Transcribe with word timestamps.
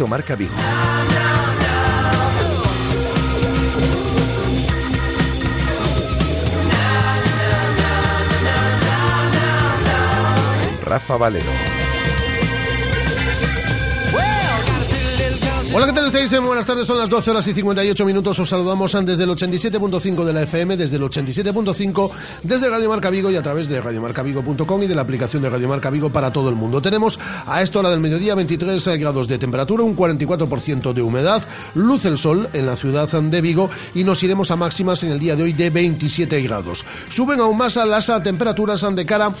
Directo 0.00 0.06
Marca 0.06 0.34
Vigo. 0.36 0.54
Rafa 10.82 11.16
Valero. 11.16 11.79
Hola, 15.72 15.86
¿qué 15.86 15.92
tal 15.92 16.06
estáis? 16.06 16.42
Buenas 16.42 16.66
tardes, 16.66 16.84
son 16.84 16.98
las 16.98 17.08
12 17.08 17.30
horas 17.30 17.46
y 17.46 17.54
58 17.54 18.04
minutos. 18.04 18.36
Os 18.40 18.48
saludamos 18.48 18.92
desde 19.04 19.22
el 19.22 19.30
87.5 19.30 20.24
de 20.24 20.32
la 20.32 20.42
FM, 20.42 20.76
desde 20.76 20.96
el 20.96 21.02
87.5 21.04 22.10
desde 22.42 22.68
Radio 22.68 22.88
Marca 22.88 23.08
Vigo 23.08 23.30
y 23.30 23.36
a 23.36 23.42
través 23.42 23.68
de 23.68 23.80
radiomarcavigo.com 23.80 24.82
y 24.82 24.88
de 24.88 24.96
la 24.96 25.02
aplicación 25.02 25.44
de 25.44 25.48
Radio 25.48 25.68
Marca 25.68 25.88
Vigo 25.90 26.10
para 26.10 26.32
todo 26.32 26.48
el 26.48 26.56
mundo. 26.56 26.82
Tenemos 26.82 27.20
a 27.46 27.62
esta 27.62 27.78
hora 27.78 27.90
del 27.90 28.00
mediodía 28.00 28.34
23 28.34 28.84
grados 28.98 29.28
de 29.28 29.38
temperatura, 29.38 29.84
un 29.84 29.96
44% 29.96 30.92
de 30.92 31.02
humedad, 31.02 31.40
luz 31.76 32.04
el 32.04 32.18
sol 32.18 32.48
en 32.52 32.66
la 32.66 32.74
ciudad 32.74 33.08
de 33.08 33.40
Vigo 33.40 33.70
y 33.94 34.02
nos 34.02 34.20
iremos 34.24 34.50
a 34.50 34.56
máximas 34.56 35.04
en 35.04 35.12
el 35.12 35.20
día 35.20 35.36
de 35.36 35.44
hoy 35.44 35.52
de 35.52 35.70
27 35.70 36.42
grados. 36.42 36.84
Suben 37.10 37.38
aún 37.38 37.56
más 37.56 37.76
a 37.76 37.86
las 37.86 38.10
temperaturas 38.24 38.84
de 38.92 39.06
cara 39.06 39.32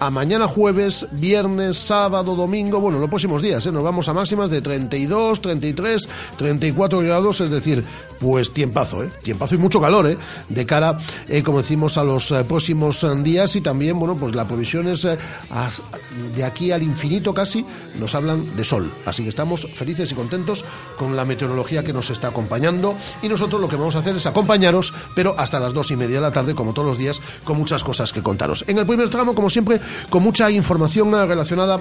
a 0.00 0.10
mañana 0.10 0.48
jueves, 0.48 1.06
viernes, 1.12 1.78
sábado, 1.78 2.34
domingo, 2.34 2.80
bueno, 2.80 2.98
los 2.98 3.08
próximos 3.08 3.40
días, 3.40 3.64
¿eh? 3.66 3.72
nos 3.72 3.84
vamos 3.84 4.08
a 4.08 4.12
máximas 4.12 4.50
de 4.50 4.60
32, 4.60 5.40
33, 5.40 5.75
34 5.76 7.00
grados, 7.00 7.40
es 7.40 7.50
decir, 7.50 7.84
pues 8.18 8.52
tiempazo, 8.52 9.02
¿eh? 9.02 9.10
tiempazo 9.22 9.54
y 9.54 9.58
mucho 9.58 9.80
calor, 9.80 10.08
¿eh? 10.08 10.16
de 10.48 10.66
cara, 10.66 10.98
eh, 11.28 11.42
como 11.42 11.58
decimos, 11.58 11.98
a 11.98 12.04
los 12.04 12.30
eh, 12.30 12.44
próximos 12.44 13.02
eh, 13.04 13.14
días 13.22 13.56
y 13.56 13.60
también, 13.60 13.98
bueno, 13.98 14.16
pues 14.16 14.34
la 14.34 14.46
provisión 14.46 14.88
es 14.88 15.02
de 15.02 16.44
aquí 16.44 16.72
al 16.72 16.82
infinito 16.82 17.34
casi, 17.34 17.64
nos 17.98 18.14
hablan 18.14 18.56
de 18.56 18.64
sol, 18.64 18.90
así 19.04 19.22
que 19.22 19.28
estamos 19.28 19.66
felices 19.74 20.10
y 20.12 20.14
contentos 20.14 20.64
con 20.96 21.16
la 21.16 21.24
meteorología 21.24 21.82
que 21.82 21.92
nos 21.92 22.10
está 22.10 22.28
acompañando 22.28 22.94
y 23.22 23.28
nosotros 23.28 23.60
lo 23.60 23.68
que 23.68 23.76
vamos 23.76 23.96
a 23.96 24.00
hacer 24.00 24.16
es 24.16 24.26
acompañaros, 24.26 24.92
pero 25.14 25.34
hasta 25.38 25.60
las 25.60 25.72
dos 25.72 25.90
y 25.90 25.96
media 25.96 26.16
de 26.16 26.22
la 26.22 26.32
tarde, 26.32 26.54
como 26.54 26.72
todos 26.72 26.88
los 26.88 26.98
días, 26.98 27.20
con 27.44 27.58
muchas 27.58 27.84
cosas 27.84 28.12
que 28.12 28.22
contaros. 28.22 28.64
En 28.66 28.78
el 28.78 28.86
primer 28.86 29.08
tramo, 29.10 29.34
como 29.34 29.50
siempre, 29.50 29.80
con 30.10 30.22
mucha 30.22 30.50
información 30.50 31.12
relacionada 31.12 31.80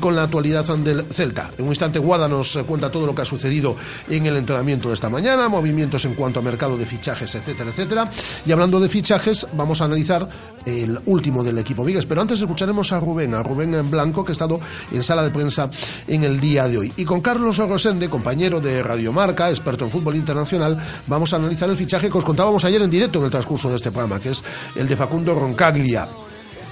con 0.00 0.14
la 0.14 0.24
actualidad 0.24 0.64
del 0.76 1.04
Celta. 1.12 1.50
En 1.58 1.64
un 1.64 1.70
instante, 1.70 1.98
Guada 1.98 2.28
nos 2.28 2.56
cuenta 2.66 2.90
todo 2.90 3.06
lo 3.06 3.14
que 3.14 3.22
sucedido 3.24 3.76
en 4.08 4.26
el 4.26 4.36
entrenamiento 4.36 4.88
de 4.88 4.94
esta 4.94 5.08
mañana, 5.08 5.48
movimientos 5.48 6.04
en 6.04 6.14
cuanto 6.14 6.40
a 6.40 6.42
mercado 6.42 6.76
de 6.76 6.86
fichajes, 6.86 7.34
etcétera, 7.34 7.70
etcétera. 7.70 8.10
Y 8.46 8.52
hablando 8.52 8.80
de 8.80 8.88
fichajes, 8.88 9.46
vamos 9.52 9.80
a 9.80 9.84
analizar 9.84 10.28
el 10.64 10.98
último 11.06 11.44
del 11.44 11.58
equipo 11.58 11.84
Vigues. 11.84 12.06
Pero 12.06 12.22
antes 12.22 12.40
escucharemos 12.40 12.92
a 12.92 13.00
Rubén, 13.00 13.34
a 13.34 13.42
Rubén 13.42 13.74
en 13.74 13.90
Blanco, 13.90 14.24
que 14.24 14.32
ha 14.32 14.34
estado 14.34 14.60
en 14.92 15.02
sala 15.02 15.22
de 15.22 15.30
prensa 15.30 15.70
en 16.06 16.24
el 16.24 16.40
día 16.40 16.68
de 16.68 16.78
hoy. 16.78 16.92
Y 16.96 17.04
con 17.04 17.20
Carlos 17.20 17.58
Rosende, 17.58 18.08
compañero 18.08 18.60
de 18.60 18.82
Radiomarca, 18.82 19.50
experto 19.50 19.84
en 19.84 19.90
fútbol 19.90 20.16
internacional, 20.16 20.78
vamos 21.06 21.32
a 21.32 21.36
analizar 21.36 21.68
el 21.68 21.76
fichaje 21.76 22.10
que 22.10 22.18
os 22.18 22.24
contábamos 22.24 22.64
ayer 22.64 22.82
en 22.82 22.90
directo 22.90 23.18
en 23.18 23.26
el 23.26 23.30
transcurso 23.30 23.70
de 23.70 23.76
este 23.76 23.90
programa, 23.90 24.20
que 24.20 24.30
es 24.30 24.42
el 24.76 24.88
de 24.88 24.96
Facundo 24.96 25.34
Roncaglia 25.34 26.08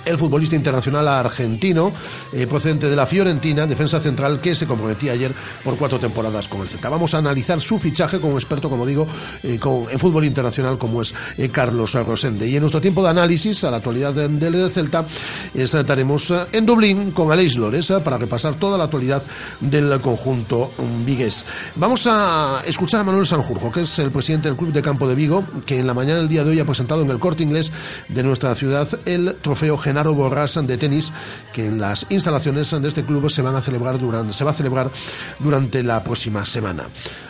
el 0.05 0.19
futbolista 0.19 0.57
internacional 0.57 1.07
argentino, 1.09 1.93
eh, 2.33 2.47
procedente 2.47 2.89
de 2.89 2.97
la 2.97 3.07
Fiorentina, 3.07 3.67
defensa 3.67 4.01
central, 4.01 4.41
que 4.41 4.55
se 4.55 4.67
comprometía 4.67 5.13
ayer 5.13 5.33
por 5.63 5.77
cuatro 5.77 5.99
temporadas 5.99 6.49
con 6.49 6.61
el 6.61 6.69
Celta. 6.69 6.89
Vamos 6.89 7.15
a 7.15 7.19
analizar 7.19 7.61
su 7.61 7.79
fichaje 7.79 8.21
como 8.21 8.35
experto, 8.35 8.69
como 8.69 8.85
digo, 8.85 9.07
eh, 9.43 9.59
en 9.63 9.99
fútbol 9.99 10.25
internacional, 10.25 10.79
como 10.79 11.03
es 11.03 11.15
eh, 11.37 11.49
Carlos 11.49 11.95
Rosende. 11.95 12.49
Y 12.49 12.57
en 12.57 12.61
nuestro 12.63 12.81
tiempo 12.81 13.03
de 13.03 13.11
análisis 13.11 13.65
a 13.65 13.71
la 13.71 13.79
actualidad 13.79 14.13
del 14.13 14.71
Celta, 14.71 15.07
estaremos 15.55 16.33
en 16.53 16.67
Dublín 16.67 17.13
con 17.13 17.31
Aleix 17.31 17.57
Lores 17.57 17.93
para 18.05 18.19
repasar 18.19 18.55
toda 18.55 18.77
la 18.77 18.85
actualidad 18.85 19.23
del 19.61 20.01
conjunto 20.01 20.73
vigués. 21.05 21.45
Vamos 21.77 22.07
a 22.07 22.63
escuchar 22.67 23.01
a 23.01 23.05
Manuel 23.05 23.27
Sanjurjo, 23.27 23.71
que 23.71 23.83
es 23.83 23.99
el 23.99 24.11
presidente 24.11 24.49
del 24.49 24.57
Club 24.57 24.73
de 24.73 24.83
Campo 24.83 25.09
de 25.09 25.15
Vigo, 25.15 25.45
que 25.65 25.79
en 25.79 25.87
la 25.87 25.95
mañana 25.95 26.21
del 26.21 26.29
día 26.29 26.45
de 26.45 26.51
hoy 26.51 26.61
ha 26.61 26.65
presentado 26.65 27.03
en 27.03 27.11
el 27.11 27.19
corte 27.19 27.43
inglés 27.43 27.71
de 28.09 28.23
nuestra 28.23 28.55
ciudad 28.55 28.89
el 29.05 29.37
trofeo 29.41 29.77
general 29.77 29.92
Genaro 29.93 30.15
Borras 30.15 30.59
de 30.67 30.79
tenis, 30.79 31.13
que 31.53 31.67
en 31.67 31.79
las 31.79 32.07
instalaciones 32.09 32.71
de 32.71 32.89
este 32.89 33.05
club 33.05 33.31
se 33.31 33.43
van 33.43 33.57
a 33.57 33.61
celebrar 33.61 33.99
durante, 33.99 34.33
se 34.33 34.43
va 34.43 34.53
a 34.53 34.55
celebrar 34.55 34.91
durante 35.39 35.83
la 35.83 36.03
próxima 36.03 36.47
semana. 36.47 36.85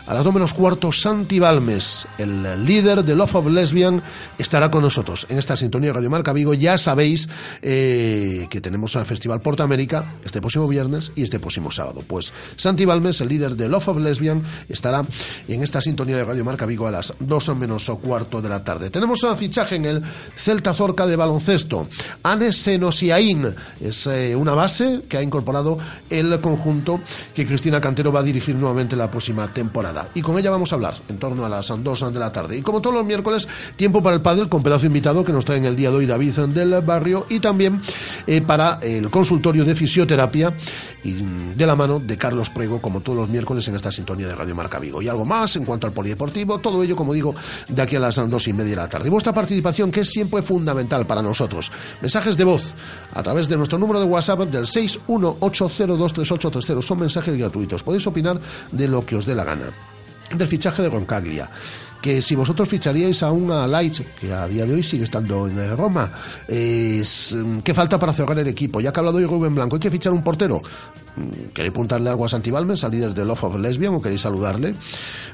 A 0.05 0.13
las 0.13 0.23
dos 0.23 0.33
menos 0.33 0.53
cuarto, 0.53 0.91
Santi 0.91 1.39
Balmes, 1.39 2.07
el 2.17 2.65
líder 2.65 3.03
de 3.03 3.15
Love 3.15 3.35
of 3.35 3.47
Lesbian, 3.47 4.01
estará 4.37 4.69
con 4.69 4.81
nosotros 4.81 5.25
en 5.29 5.37
esta 5.37 5.55
sintonía 5.55 5.89
de 5.89 5.93
Radio 5.93 6.09
Marca 6.09 6.33
Vigo. 6.33 6.53
Ya 6.53 6.77
sabéis 6.77 7.29
eh, 7.61 8.47
que 8.49 8.59
tenemos 8.59 8.95
el 8.95 9.05
Festival 9.05 9.39
Porta 9.39 9.63
América 9.63 10.15
este 10.25 10.41
próximo 10.41 10.67
viernes 10.67 11.13
y 11.15 11.23
este 11.23 11.39
próximo 11.39 11.71
sábado. 11.71 12.01
Pues 12.05 12.33
Santi 12.57 12.83
Balmes, 12.83 13.21
el 13.21 13.29
líder 13.29 13.55
de 13.55 13.69
Love 13.69 13.89
of 13.89 13.97
Lesbian, 13.97 14.43
estará 14.67 15.03
en 15.47 15.63
esta 15.63 15.81
sintonía 15.81 16.17
de 16.17 16.25
Radio 16.25 16.43
Marca 16.43 16.65
Vigo 16.65 16.87
a 16.87 16.91
las 16.91 17.13
dos 17.19 17.55
menos 17.55 17.89
cuarto 18.01 18.41
de 18.41 18.49
la 18.49 18.63
tarde. 18.63 18.89
Tenemos 18.89 19.23
un 19.23 19.37
fichaje 19.37 19.75
en 19.75 19.85
el 19.85 20.03
Celta 20.35 20.73
Zorca 20.73 21.07
de 21.07 21.15
baloncesto. 21.15 21.87
Anes 22.23 22.52
Senosiaín. 22.53 23.53
Es 23.81 24.07
eh, 24.07 24.35
una 24.35 24.53
base 24.53 25.01
que 25.09 25.17
ha 25.17 25.21
incorporado 25.21 25.77
el 26.09 26.39
conjunto 26.41 26.99
que 27.33 27.45
Cristina 27.45 27.81
Cantero 27.81 28.11
va 28.11 28.21
a 28.21 28.23
dirigir 28.23 28.55
nuevamente 28.55 28.95
la 28.95 29.09
próxima 29.09 29.47
temporada. 29.47 30.09
Y 30.13 30.21
con 30.21 30.37
ella 30.37 30.51
vamos 30.51 30.71
a 30.71 30.75
hablar 30.75 30.95
en 31.09 31.17
torno 31.17 31.45
a 31.45 31.49
las 31.49 31.67
2 31.67 32.13
de 32.13 32.19
la 32.19 32.31
tarde. 32.31 32.57
Y 32.57 32.61
como 32.61 32.81
todos 32.81 32.95
los 32.95 33.05
miércoles, 33.05 33.47
tiempo 33.75 34.01
para 34.01 34.15
el 34.15 34.21
pádel 34.21 34.49
con 34.49 34.63
pedazo 34.63 34.85
invitado 34.85 35.23
que 35.23 35.31
nos 35.31 35.45
trae 35.45 35.57
en 35.57 35.65
el 35.65 35.75
día 35.75 35.89
de 35.89 35.97
hoy 35.97 36.05
David 36.05 36.33
del 36.33 36.81
Barrio 36.81 37.25
y 37.29 37.39
también 37.39 37.81
eh, 38.25 38.41
para 38.41 38.79
el 38.81 39.09
consultorio 39.09 39.65
de 39.65 39.75
fisioterapia 39.75 40.55
de 41.03 41.65
la 41.65 41.75
mano 41.75 41.99
de 41.99 42.17
Carlos 42.17 42.49
Prego, 42.49 42.81
como 42.81 43.01
todos 43.01 43.17
los 43.17 43.29
miércoles 43.29 43.67
en 43.67 43.75
esta 43.75 43.91
sintonía 43.91 44.27
de 44.27 44.35
Radio 44.35 44.55
Marca 44.55 44.79
Vigo. 44.79 45.01
Y 45.01 45.09
algo 45.09 45.25
más 45.25 45.55
en 45.55 45.65
cuanto 45.65 45.85
al 45.85 45.93
polideportivo, 45.93 46.59
todo 46.59 46.81
ello, 46.81 46.95
como 46.95 47.13
digo, 47.13 47.35
de 47.67 47.81
aquí 47.81 47.97
a 47.97 47.99
las 47.99 48.15
dos 48.29 48.47
y 48.47 48.53
media 48.53 48.71
de 48.71 48.75
la 48.77 48.89
tarde. 48.89 49.07
Y 49.07 49.11
vuestra 49.11 49.33
participación, 49.33 49.91
que 49.91 50.01
es 50.01 50.09
siempre 50.09 50.41
fundamental 50.41 51.05
para 51.05 51.21
nosotros. 51.21 51.71
Mensajes 52.01 52.37
de 52.37 52.42
voz 52.43 52.73
a 53.13 53.23
través 53.23 53.47
de 53.47 53.57
nuestro 53.57 53.77
número 53.77 53.99
de 53.99 54.05
WhatsApp 54.05 54.39
del 54.41 54.65
618023830. 54.65 56.81
Son 56.81 56.99
mensajes 56.99 57.37
gratuitos. 57.37 57.83
Podéis 57.83 58.07
opinar 58.07 58.39
de 58.71 58.87
lo 58.87 59.05
que 59.05 59.15
os 59.15 59.25
dé 59.25 59.35
la 59.35 59.43
gana. 59.43 59.65
Del 60.35 60.47
fichaje 60.47 60.81
de 60.81 60.89
Roncaglia 60.89 61.49
que 62.03 62.21
si 62.21 62.35
vosotros 62.35 62.67
ficharíais 62.67 63.23
a 63.23 63.31
una 63.31 63.65
Light, 63.65 64.01
que 64.19 64.33
a 64.33 64.45
día 64.45 64.65
de 64.65 64.73
hoy 64.73 64.83
sigue 64.83 65.05
estando 65.05 65.47
en 65.47 65.77
Roma, 65.77 66.11
es, 66.49 67.33
¿qué 67.63 67.73
falta 67.73 67.97
para 67.97 68.11
cerrar 68.11 68.37
el 68.39 68.47
equipo? 68.49 68.81
Ya 68.81 68.91
que 68.91 68.99
ha 68.99 69.01
hablado 69.01 69.19
hoy 69.19 69.25
Rubén 69.25 69.55
Blanco, 69.55 69.77
hay 69.77 69.79
que 69.79 69.89
fichar 69.89 70.11
un 70.11 70.21
portero. 70.21 70.61
¿Queréis 71.53 71.71
apuntarle 71.71 72.09
algo 72.09 72.25
a 72.25 72.29
Santi 72.29 72.49
Balmes, 72.49 72.83
al 72.83 72.91
líder 72.91 73.13
de 73.13 73.23
Love 73.23 73.43
of 73.43 73.59
Lesbian, 73.59 73.93
o 73.93 74.01
queréis 74.01 74.21
saludarle? 74.21 74.73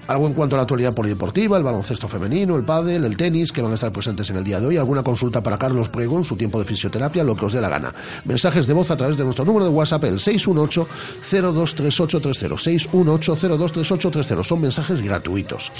Algo 0.07 0.27
en 0.27 0.33
cuanto 0.33 0.55
a 0.55 0.57
la 0.57 0.63
actualidad 0.63 0.93
polideportiva, 0.93 1.57
el 1.57 1.63
baloncesto 1.63 2.07
femenino, 2.07 2.57
el 2.57 2.63
pádel, 2.63 3.05
el 3.05 3.15
tenis, 3.15 3.51
que 3.51 3.61
van 3.61 3.71
a 3.71 3.75
estar 3.75 3.91
presentes 3.91 4.29
en 4.29 4.37
el 4.37 4.43
día 4.43 4.59
de 4.59 4.65
hoy. 4.65 4.77
Alguna 4.77 5.03
consulta 5.03 5.41
para 5.41 5.57
Carlos 5.57 5.89
Prego 5.89 6.17
en 6.17 6.23
su 6.23 6.35
tiempo 6.35 6.59
de 6.59 6.65
fisioterapia, 6.65 7.23
lo 7.23 7.35
que 7.35 7.45
os 7.45 7.53
dé 7.53 7.61
la 7.61 7.69
gana. 7.69 7.93
Mensajes 8.25 8.67
de 8.67 8.73
voz 8.73 8.91
a 8.91 8.97
través 8.97 9.17
de 9.17 9.23
nuestro 9.23 9.45
número 9.45 9.65
de 9.65 9.71
WhatsApp, 9.71 10.03
el 10.05 10.19
618-023830. 10.19 12.89
618-023830. 12.91 14.43
Son 14.43 14.61
mensajes 14.61 15.01
gratuitos. 15.01 15.71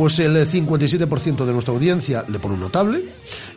Pues 0.00 0.18
el 0.18 0.34
57% 0.34 1.44
de 1.44 1.52
nuestra 1.52 1.74
audiencia 1.74 2.24
le 2.26 2.38
pone 2.38 2.54
un 2.54 2.60
notable, 2.60 3.02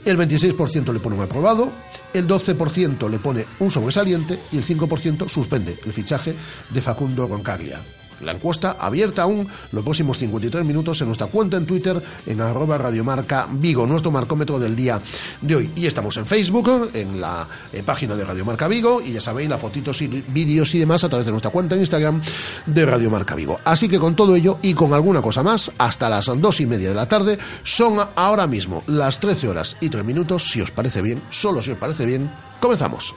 el 0.04 0.18
26% 0.18 0.92
le 0.92 1.00
pone 1.00 1.16
un 1.16 1.22
aprobado, 1.22 1.72
el 2.14 2.28
12% 2.28 3.10
le 3.10 3.18
pone 3.18 3.46
un 3.60 3.72
sobresaliente 3.72 4.42
y 4.52 4.58
el 4.58 4.66
5% 4.66 5.30
suspende 5.30 5.80
el 5.86 5.94
fichaje 5.94 6.36
de 6.70 6.82
Facundo 6.82 7.28
Roncaglia. 7.28 7.80
La 8.24 8.32
encuesta 8.32 8.78
abierta 8.80 9.24
aún 9.24 9.48
los 9.72 9.84
próximos 9.84 10.18
53 10.18 10.66
minutos 10.66 11.02
en 11.02 11.08
nuestra 11.08 11.28
cuenta 11.28 11.58
en 11.58 11.66
Twitter 11.66 12.02
en 12.26 12.42
arroba 12.42 12.78
radiomarca 12.78 13.48
Vigo, 13.52 13.86
nuestro 13.86 14.12
marcómetro 14.12 14.60
del 14.60 14.76
día 14.76 15.02
de 15.42 15.56
hoy. 15.56 15.72
Y 15.76 15.86
estamos 15.86 16.18
en 16.18 16.26
Facebook, 16.26 16.92
en 16.94 17.20
la 17.20 17.48
eh, 17.72 17.84
página 17.84 18.16
de 18.16 18.24
Radiomarca 18.24 18.68
Vigo 18.68 19.02
y 19.02 19.14
ya 19.14 19.22
sabéis, 19.22 19.50
las 19.50 19.60
fotitos 19.60 20.02
y 20.02 20.08
vídeos 20.08 20.74
y 20.76 20.80
demás 20.80 21.04
a 21.04 21.10
través 21.10 21.26
de 21.26 21.32
nuestra 21.32 21.52
cuenta 21.52 21.76
en 21.76 21.82
Instagram 21.82 22.22
de 22.66 22.86
Radiomarca 22.86 23.36
Vigo. 23.36 23.60
Así 23.64 23.90
que 23.90 24.00
con 24.00 24.16
todo 24.16 24.36
ello 24.36 24.60
y 24.62 24.74
con 24.74 24.94
alguna 24.94 25.22
cosa 25.22 25.44
más, 25.44 25.72
hasta 25.78 26.10
las 26.10 26.26
dos 26.26 26.60
y 26.62 26.66
media 26.66 26.90
de 26.90 26.96
la 26.96 27.08
tarde, 27.08 27.38
son 27.64 28.00
ahora 28.16 28.48
mismo 28.48 28.84
las 28.88 29.20
13 29.20 29.48
horas 29.48 29.78
y 29.82 29.90
3 29.90 30.04
minutos, 30.06 30.50
si 30.50 30.62
os 30.62 30.72
parece 30.72 31.02
bien, 31.02 31.22
solo 31.30 31.62
si 31.62 31.72
os 31.72 31.78
parece 31.78 32.06
bien, 32.06 32.30
comenzamos. 32.60 33.14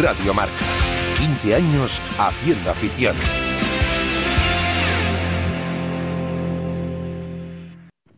Radio 0.00 0.34
Marca. 0.34 0.52
15 1.18 1.54
años 1.54 2.00
haciendo 2.18 2.70
afición. 2.70 3.49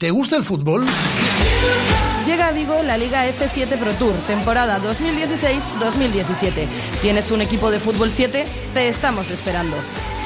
¿Te 0.03 0.11
gusta 0.11 0.35
el 0.35 0.43
fútbol? 0.43 0.85
Llega 2.27 2.49
a 2.49 2.51
Vigo 2.51 2.83
la 2.83 2.99
Liga 2.99 3.25
F7 3.25 3.79
Pro 3.79 3.93
Tour, 3.93 4.13
temporada 4.27 4.81
2016-2017. 4.81 6.67
¿Tienes 7.01 7.31
un 7.31 7.41
equipo 7.41 7.71
de 7.71 7.79
fútbol 7.79 8.11
7? 8.11 8.45
Te 8.75 8.89
estamos 8.89 9.31
esperando. 9.31 9.77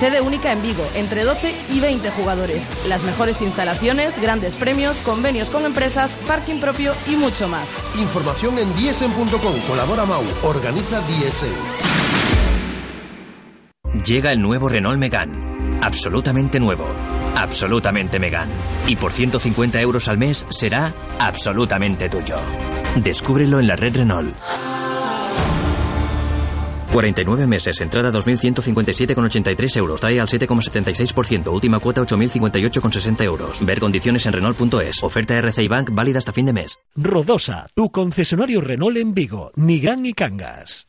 Sede 0.00 0.22
única 0.22 0.50
en 0.50 0.62
Vigo, 0.62 0.82
entre 0.94 1.24
12 1.24 1.54
y 1.74 1.80
20 1.80 2.10
jugadores. 2.12 2.66
Las 2.88 3.02
mejores 3.02 3.42
instalaciones, 3.42 4.18
grandes 4.18 4.54
premios, 4.54 4.96
convenios 5.04 5.50
con 5.50 5.66
empresas, 5.66 6.10
parking 6.26 6.58
propio 6.58 6.94
y 7.06 7.16
mucho 7.16 7.46
más. 7.46 7.68
Información 7.96 8.56
en 8.56 8.74
diesen.com. 8.76 9.60
Colabora 9.68 10.06
Mau. 10.06 10.24
Organiza 10.42 11.02
Diesen. 11.02 11.52
Llega 14.06 14.32
el 14.32 14.40
nuevo 14.40 14.70
Renault 14.70 14.98
Megane. 14.98 15.36
Absolutamente 15.82 16.58
nuevo 16.60 16.86
absolutamente 17.36 18.18
Megan. 18.18 18.48
Y 18.86 18.96
por 18.96 19.12
150 19.12 19.80
euros 19.80 20.08
al 20.08 20.18
mes 20.18 20.46
será 20.48 20.92
absolutamente 21.18 22.08
tuyo. 22.08 22.36
Descúbrelo 22.96 23.60
en 23.60 23.68
la 23.68 23.76
red 23.76 23.96
Renault. 23.96 24.34
49 26.96 27.46
meses, 27.46 27.78
entrada 27.82 28.10
2.157,83 28.10 29.76
euros, 29.76 30.00
TAE 30.00 30.18
al 30.18 30.28
7,76%, 30.28 31.52
última 31.52 31.78
cuota 31.78 32.00
8.058,60 32.00 33.22
euros. 33.22 33.66
Ver 33.66 33.80
condiciones 33.80 34.24
en 34.24 34.32
Renault.es. 34.32 35.02
Oferta 35.02 35.34
RCI 35.34 35.68
Bank 35.68 35.90
válida 35.92 36.18
hasta 36.18 36.32
fin 36.32 36.46
de 36.46 36.54
mes. 36.54 36.78
Rodosa, 36.94 37.66
tu 37.74 37.90
concesionario 37.90 38.62
Renault 38.62 38.96
en 38.96 39.12
Vigo, 39.12 39.52
Nigán 39.56 40.06
y 40.06 40.14
Cangas. 40.14 40.88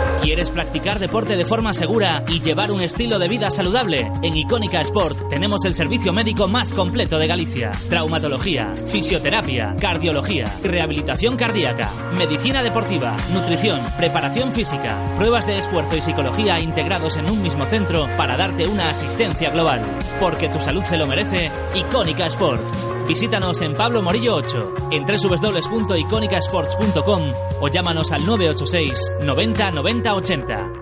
¿Quieres 0.21 0.51
practicar 0.51 0.99
deporte 0.99 1.35
de 1.35 1.45
forma 1.45 1.73
segura 1.73 2.23
y 2.27 2.41
llevar 2.41 2.71
un 2.71 2.81
estilo 2.81 3.17
de 3.17 3.27
vida 3.27 3.49
saludable? 3.49 4.11
En 4.21 4.37
Icónica 4.37 4.79
Sport 4.81 5.29
tenemos 5.29 5.65
el 5.65 5.73
servicio 5.73 6.13
médico 6.13 6.47
más 6.47 6.73
completo 6.73 7.17
de 7.17 7.25
Galicia. 7.25 7.71
Traumatología, 7.89 8.71
fisioterapia, 8.85 9.75
cardiología, 9.79 10.45
rehabilitación 10.63 11.37
cardíaca, 11.37 11.89
medicina 12.15 12.61
deportiva, 12.61 13.17
nutrición, 13.33 13.81
preparación 13.97 14.53
física, 14.53 15.03
pruebas 15.15 15.47
de 15.47 15.57
esfuerzo 15.57 15.97
y 15.97 16.01
psicología 16.01 16.59
integrados 16.59 17.17
en 17.17 17.27
un 17.27 17.41
mismo 17.41 17.65
centro 17.65 18.07
para 18.15 18.37
darte 18.37 18.67
una 18.67 18.91
asistencia 18.91 19.49
global. 19.49 19.81
Porque 20.19 20.49
tu 20.49 20.59
salud 20.59 20.83
se 20.83 20.97
lo 20.97 21.07
merece, 21.07 21.49
Icónica 21.73 22.27
Sport. 22.27 22.61
Visítanos 23.07 23.59
en 23.61 23.73
Pablo 23.73 24.03
Morillo 24.03 24.35
8, 24.35 24.75
en 24.91 25.03
www.iconicasports.com 25.03 27.21
o 27.59 27.67
llámanos 27.67 28.11
al 28.11 28.23
986 28.25 29.13
90 29.25 29.71
90 29.71 30.10
80. 30.13 30.73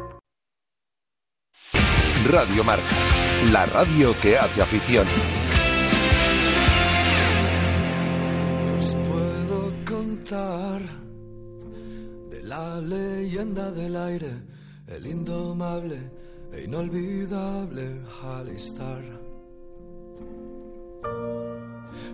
Radio 2.31 2.63
Marca, 2.63 2.83
la 3.51 3.65
radio 3.65 4.15
que 4.21 4.37
hace 4.37 4.61
afición. 4.61 5.07
Os 8.79 8.95
puedo 8.95 9.73
contar 9.85 10.81
de 12.29 12.43
la 12.43 12.81
leyenda 12.81 13.71
del 13.71 13.95
aire, 13.95 14.31
el 14.87 15.05
indomable 15.05 15.99
e 16.51 16.63
inolvidable 16.63 18.01
Halistar. 18.21 19.03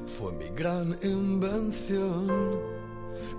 Fue 0.05 0.31
mi 0.33 0.49
gran 0.49 0.97
invención, 1.01 2.27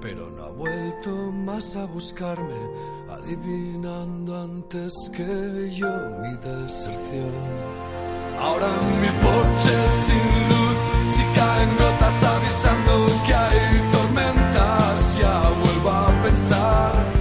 pero 0.01 0.31
no 0.31 0.45
ha 0.45 0.51
vuelto 0.51 1.11
más 1.33 1.77
a 1.77 1.87
buscarme, 1.87 2.61
adivinando 3.09 4.41
antes 4.41 4.93
que 5.13 5.71
yo 5.75 5.89
mi 6.21 6.37
deserción. 6.37 7.33
Ahora 8.39 8.69
mi 9.01 9.09
porche 9.09 9.75
sin 10.05 10.49
luz, 10.51 10.77
si 11.15 11.23
caen 11.35 11.71
gotas 11.79 12.25
avisando 12.25 13.07
que 13.27 13.35
hay 13.35 13.91
tormentas, 13.93 15.19
ya 15.19 15.51
vuelvo 15.63 15.91
a 15.91 16.23
pensar 16.23 17.16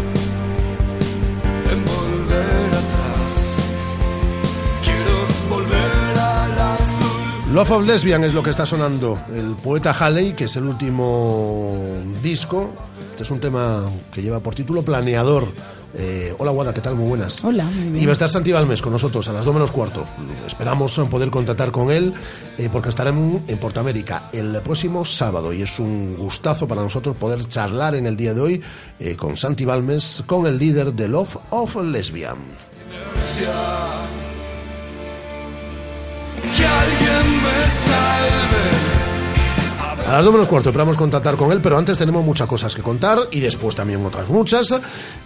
Love 7.56 7.72
of 7.72 7.88
Lesbian 7.88 8.22
es 8.25 8.34
lo 8.34 8.44
que 8.44 8.50
está 8.50 8.66
sonando. 8.66 9.18
El 9.34 9.56
poeta 9.56 9.96
Halley, 9.98 10.34
que 10.34 10.44
es 10.44 10.57
el 10.57 10.66
último 10.66 12.04
disco. 12.22 12.74
Este 13.12 13.24
es 13.24 13.32
un 13.32 13.39
tema 13.39 13.82
que 14.12 14.22
lleva 14.22 14.41
por 14.41 14.53
título 14.53 14.82
Planeador. 14.82 15.53
Eh, 15.94 16.36
hola, 16.38 16.51
Guada, 16.51 16.74
¿qué 16.74 16.82
tal? 16.82 16.96
Muy 16.96 17.08
buenas. 17.08 17.41
Hola, 17.46 17.63
muy 17.63 17.91
bien. 17.91 18.03
Y 18.03 18.06
va 18.06 18.10
a 18.10 18.12
estar 18.12 18.27
Santi 18.27 18.51
Balmes 18.51 18.82
con 18.82 18.91
nosotros 18.91 19.25
a 19.29 19.32
las 19.32 19.46
2 19.46 19.53
menos 19.53 19.72
cuarto. 19.72 20.06
Esperamos 20.46 21.00
poder 21.10 21.29
contactar 21.29 21.72
con 21.72 21.91
él 21.91 22.13
eh, 22.58 22.68
porque 22.70 22.89
estará 22.89 23.12
en, 23.12 23.46
en 23.48 23.58
Portamérica 23.58 24.24
el 24.34 24.62
próximo 24.62 25.06
sábado 25.06 25.53
y 25.53 25.62
es 25.62 25.79
un 25.79 26.18
gustazo 26.18 26.68
para 26.68 26.82
nosotros 26.82 27.15
poder 27.15 27.48
charlar 27.48 27.96
en 27.96 28.06
el 28.06 28.18
día 28.18 28.34
de 28.34 28.41
hoy 28.41 28.62
eh, 29.00 29.15
con 29.15 29.38
Santi 29.38 29.63
Balmes, 29.63 30.25
con 30.27 30.46
el 30.46 30.58
líder 30.58 30.94
de 30.94 31.08
Love 31.08 31.38
of 31.51 31.77
Lesbian. 31.77 32.36
A 40.07 40.19
las 40.19 40.25
2 40.25 40.33
menos 40.33 40.47
cuarto 40.47 40.69
esperamos 40.69 40.97
contactar 40.97 41.35
con 41.35 41.51
él, 41.51 41.62
pero 41.62 41.79
antes 41.79 41.97
tenemos 41.97 42.24
muchas 42.24 42.47
cosas 42.47 42.75
que 42.75 42.83
contar 42.83 43.17
y 43.31 43.39
después 43.39 43.75
también 43.75 44.05
otras 44.05 44.29
muchas. 44.29 44.71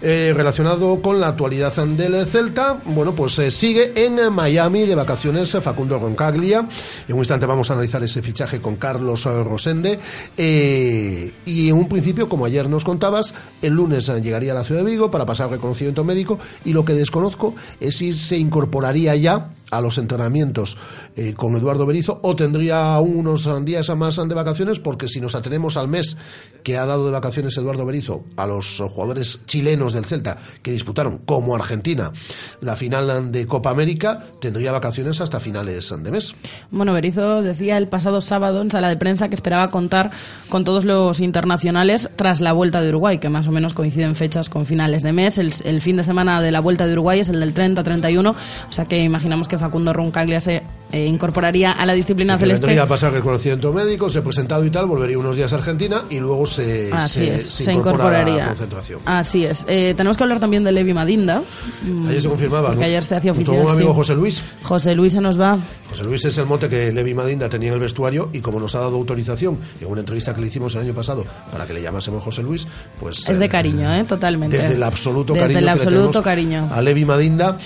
Eh, 0.00 0.32
relacionado 0.34 1.02
con 1.02 1.20
la 1.20 1.28
actualidad 1.28 1.72
del 1.84 2.26
Celta, 2.26 2.80
bueno, 2.86 3.14
pues 3.14 3.38
eh, 3.40 3.50
sigue 3.50 3.92
en 3.94 4.32
Miami 4.32 4.86
de 4.86 4.94
vacaciones 4.94 5.54
eh, 5.54 5.60
Facundo 5.60 5.98
Roncaglia. 5.98 6.66
En 7.06 7.14
un 7.14 7.20
instante 7.20 7.44
vamos 7.44 7.70
a 7.70 7.74
analizar 7.74 8.02
ese 8.02 8.22
fichaje 8.22 8.58
con 8.62 8.76
Carlos 8.76 9.26
eh, 9.26 9.44
Rosende. 9.44 10.00
Eh, 10.34 11.34
y 11.44 11.68
en 11.68 11.76
un 11.76 11.86
principio, 11.86 12.30
como 12.30 12.46
ayer 12.46 12.66
nos 12.66 12.82
contabas, 12.82 13.34
el 13.60 13.74
lunes 13.74 14.08
eh, 14.08 14.22
llegaría 14.22 14.52
a 14.52 14.54
la 14.54 14.64
ciudad 14.64 14.82
de 14.82 14.90
Vigo 14.90 15.10
para 15.10 15.26
pasar 15.26 15.50
reconocimiento 15.50 16.04
médico 16.04 16.38
y 16.64 16.72
lo 16.72 16.86
que 16.86 16.94
desconozco 16.94 17.54
es 17.80 17.98
si 17.98 18.14
se 18.14 18.38
incorporaría 18.38 19.14
ya 19.14 19.50
a 19.70 19.80
los 19.80 19.98
entrenamientos 19.98 20.76
eh, 21.16 21.34
con 21.34 21.54
Eduardo 21.56 21.86
Berizo 21.86 22.20
o 22.22 22.36
tendría 22.36 22.94
aún 22.94 23.16
unos 23.16 23.48
días 23.64 23.88
más 23.96 24.16
de 24.16 24.34
vacaciones 24.34 24.80
porque 24.80 25.08
si 25.08 25.20
nos 25.20 25.34
atenemos 25.34 25.76
al 25.76 25.88
mes 25.88 26.16
que 26.62 26.76
ha 26.76 26.86
dado 26.86 27.06
de 27.06 27.12
vacaciones 27.12 27.56
Eduardo 27.56 27.86
Berizo 27.86 28.24
a 28.36 28.46
los 28.46 28.78
jugadores 28.78 29.42
chilenos 29.46 29.92
del 29.92 30.04
Celta 30.04 30.36
que 30.62 30.72
disputaron 30.72 31.18
como 31.18 31.54
Argentina 31.54 32.12
la 32.60 32.76
final 32.76 33.32
de 33.32 33.46
Copa 33.46 33.70
América 33.70 34.24
tendría 34.40 34.72
vacaciones 34.72 35.20
hasta 35.20 35.40
finales 35.40 35.92
de 35.98 36.10
mes 36.10 36.34
Bueno, 36.70 36.92
Berizzo 36.92 37.42
decía 37.42 37.76
el 37.76 37.88
pasado 37.88 38.20
sábado 38.20 38.62
en 38.62 38.70
sala 38.70 38.88
de 38.88 38.96
prensa 38.96 39.28
que 39.28 39.34
esperaba 39.34 39.70
contar 39.70 40.10
con 40.48 40.64
todos 40.64 40.84
los 40.84 41.20
internacionales 41.20 42.08
tras 42.16 42.40
la 42.40 42.52
vuelta 42.52 42.80
de 42.80 42.88
Uruguay, 42.88 43.18
que 43.18 43.28
más 43.28 43.46
o 43.46 43.52
menos 43.52 43.74
coinciden 43.74 44.14
fechas 44.14 44.48
con 44.48 44.66
finales 44.66 45.02
de 45.02 45.12
mes. 45.12 45.38
El, 45.38 45.52
el 45.64 45.80
fin 45.80 45.96
de 45.96 46.04
semana 46.04 46.40
de 46.40 46.52
la 46.52 46.60
vuelta 46.60 46.86
de 46.86 46.92
Uruguay 46.92 47.20
es 47.20 47.28
el 47.28 47.40
del 47.40 47.54
30-31, 47.54 48.34
o 48.34 48.72
sea 48.72 48.84
que 48.84 49.02
imaginamos 49.02 49.48
que 49.48 49.58
Facundo 49.60 49.92
Roncaglia 49.92 50.40
se 50.40 50.62
eh, 50.92 51.06
incorporaría 51.06 51.72
a 51.72 51.86
la 51.86 51.92
disciplina 51.92 52.34
Que 52.34 52.40
celeste. 52.40 52.66
vendría 52.66 52.82
a 52.82 52.88
pasar 52.88 53.14
el 53.14 53.22
conocimiento 53.22 53.72
médico, 53.72 54.10
se 54.10 54.18
ha 54.18 54.22
presentado 54.24 54.64
y 54.64 54.70
tal, 54.70 54.86
volvería 54.86 55.18
unos 55.18 55.36
días 55.36 55.52
a 55.52 55.56
Argentina 55.56 56.02
y 56.10 56.18
luego 56.18 56.46
se, 56.46 56.90
Así 56.92 57.24
se, 57.24 57.36
es, 57.36 57.46
se 57.46 57.64
se, 57.64 57.72
incorpora 57.72 58.04
a 58.04 58.10
la 58.12 58.18
incorporaría. 58.20 58.46
concentración. 58.48 59.00
Así 59.04 59.44
es. 59.44 59.64
Eh, 59.68 59.94
tenemos 59.96 60.16
que 60.16 60.24
hablar 60.24 60.40
también 60.40 60.64
de 60.64 60.72
Levi 60.72 60.92
Madinda. 60.92 61.42
mm, 61.84 62.08
Ayer 62.08 62.22
se 62.22 62.28
confirmaba, 62.28 62.68
Porque 62.68 62.80
¿no? 62.80 62.86
ayer 62.86 63.04
se 63.04 63.14
hacía 63.16 63.30
oficial. 63.32 63.56
buen 63.56 63.68
amigo 63.74 63.90
sí. 63.90 63.96
José 63.96 64.14
Luis. 64.14 64.42
José 64.62 64.94
Luis 64.96 65.12
se 65.12 65.20
nos 65.20 65.40
va. 65.40 65.58
José 65.88 66.04
Luis 66.04 66.24
es 66.24 66.36
el 66.38 66.46
mote 66.46 66.68
que 66.68 66.90
Levi 66.92 67.14
Madinda 67.14 67.48
tenía 67.48 67.68
en 67.68 67.74
el 67.74 67.80
vestuario 67.80 68.30
y 68.32 68.40
como 68.40 68.58
nos 68.58 68.74
ha 68.74 68.80
dado 68.80 68.96
autorización 68.96 69.58
en 69.80 69.86
una 69.86 70.00
entrevista 70.00 70.34
que 70.34 70.40
le 70.40 70.46
hicimos 70.48 70.74
el 70.74 70.80
año 70.82 70.94
pasado 70.94 71.24
para 71.52 71.66
que 71.66 71.74
le 71.74 71.82
llamásemos 71.82 72.22
José 72.24 72.42
Luis, 72.42 72.66
pues... 72.98 73.28
Es 73.28 73.38
de 73.38 73.44
eh, 73.44 73.48
cariño, 73.48 73.92
¿eh? 73.94 74.04
Totalmente. 74.08 74.56
Desde 74.56 74.74
el 74.74 74.82
absoluto 74.82 75.34
Desde 75.34 75.42
cariño 75.44 75.58
el 75.58 75.64
que 75.64 75.66
le 75.66 75.70
absoluto 75.70 76.22
cariño. 76.22 76.68
a 76.72 76.80
Levi 76.82 77.04
Madinda. 77.04 77.56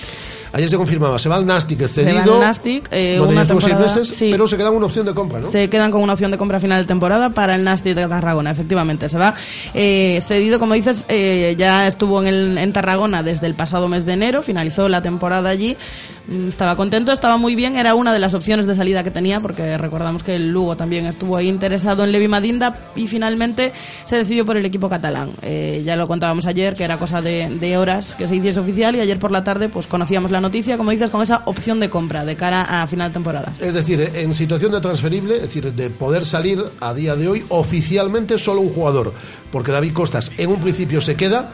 Ayer 0.54 0.70
se 0.70 0.76
confirmaba, 0.76 1.18
se 1.18 1.28
va 1.28 1.36
al 1.36 1.44
Nastic 1.46 1.84
Se 1.86 2.04
va 2.12 2.22
al 2.22 2.40
Nastic, 2.40 2.88
eh, 2.92 3.18
una 3.20 3.26
dos 3.26 3.34
seis 3.34 3.48
temporada- 3.48 3.80
meses, 3.96 4.08
sí. 4.16 4.28
pero 4.30 4.46
se 4.46 4.56
queda 4.56 4.70
una 4.70 4.86
opción 4.86 5.04
de 5.04 5.12
compra, 5.14 5.40
¿no? 5.40 5.50
Se 5.50 5.68
quedan 5.68 5.90
con 5.90 6.00
una 6.02 6.12
opción 6.12 6.30
de 6.30 6.38
compra 6.38 6.60
final 6.60 6.80
de 6.82 6.86
temporada 6.86 7.30
para 7.30 7.56
el 7.56 7.64
Nastic 7.64 7.94
de 7.94 8.06
Tarragona, 8.06 8.50
efectivamente. 8.52 9.08
Se 9.08 9.18
va 9.18 9.34
eh, 9.74 10.22
cedido, 10.26 10.58
como 10.60 10.74
dices, 10.74 11.04
eh, 11.08 11.54
ya 11.58 11.86
estuvo 11.86 12.22
en, 12.22 12.28
el, 12.28 12.58
en 12.58 12.72
Tarragona 12.72 13.22
desde 13.22 13.46
el 13.46 13.54
pasado 13.54 13.88
mes 13.88 14.06
de 14.06 14.12
enero, 14.12 14.42
finalizó 14.42 14.88
la 14.88 15.02
temporada 15.02 15.50
allí. 15.50 15.76
Estaba 16.48 16.74
contento, 16.74 17.12
estaba 17.12 17.36
muy 17.36 17.54
bien, 17.54 17.76
era 17.76 17.94
una 17.94 18.12
de 18.12 18.18
las 18.18 18.34
opciones 18.34 18.66
de 18.66 18.74
salida 18.74 19.02
que 19.02 19.10
tenía, 19.10 19.40
porque 19.40 19.76
recordamos 19.76 20.22
que 20.22 20.36
el 20.36 20.50
Lugo 20.50 20.76
también 20.76 21.06
estuvo 21.06 21.38
interesado 21.40 22.02
en 22.04 22.12
Levi 22.12 22.28
Madinda 22.28 22.90
y 22.96 23.08
finalmente 23.08 23.72
se 24.04 24.16
decidió 24.16 24.46
por 24.46 24.56
el 24.56 24.64
equipo 24.64 24.88
catalán. 24.88 25.32
Eh, 25.42 25.82
ya 25.84 25.96
lo 25.96 26.08
contábamos 26.08 26.46
ayer, 26.46 26.74
que 26.74 26.84
era 26.84 26.98
cosa 26.98 27.20
de, 27.20 27.48
de 27.60 27.76
horas 27.76 28.14
que 28.14 28.26
se 28.26 28.36
hiciese 28.36 28.60
oficial 28.60 28.96
y 28.96 29.00
ayer 29.00 29.18
por 29.18 29.32
la 29.32 29.44
tarde 29.44 29.68
pues 29.68 29.86
conocíamos 29.86 30.30
la 30.30 30.40
noticia, 30.40 30.76
como 30.78 30.90
dices, 30.90 31.10
con 31.10 31.22
esa 31.22 31.42
opción 31.44 31.78
de 31.80 31.90
compra 31.90 32.24
de 32.24 32.36
cara 32.36 32.82
a 32.82 32.86
final 32.86 33.10
de 33.10 33.14
temporada. 33.14 33.52
Es 33.60 33.74
decir, 33.74 34.00
en 34.14 34.32
situación 34.32 34.72
de 34.72 34.80
transferible, 34.80 35.36
es 35.36 35.42
decir, 35.42 35.72
de 35.72 35.90
poder 35.90 36.24
salir 36.24 36.62
a 36.80 36.94
día 36.94 37.16
de 37.16 37.28
hoy 37.28 37.44
oficialmente 37.48 38.38
solo 38.38 38.62
un 38.62 38.70
jugador, 38.70 39.12
porque 39.52 39.72
David 39.72 39.92
Costas 39.92 40.30
en 40.38 40.50
un 40.50 40.60
principio 40.60 41.00
se 41.00 41.16
queda 41.16 41.52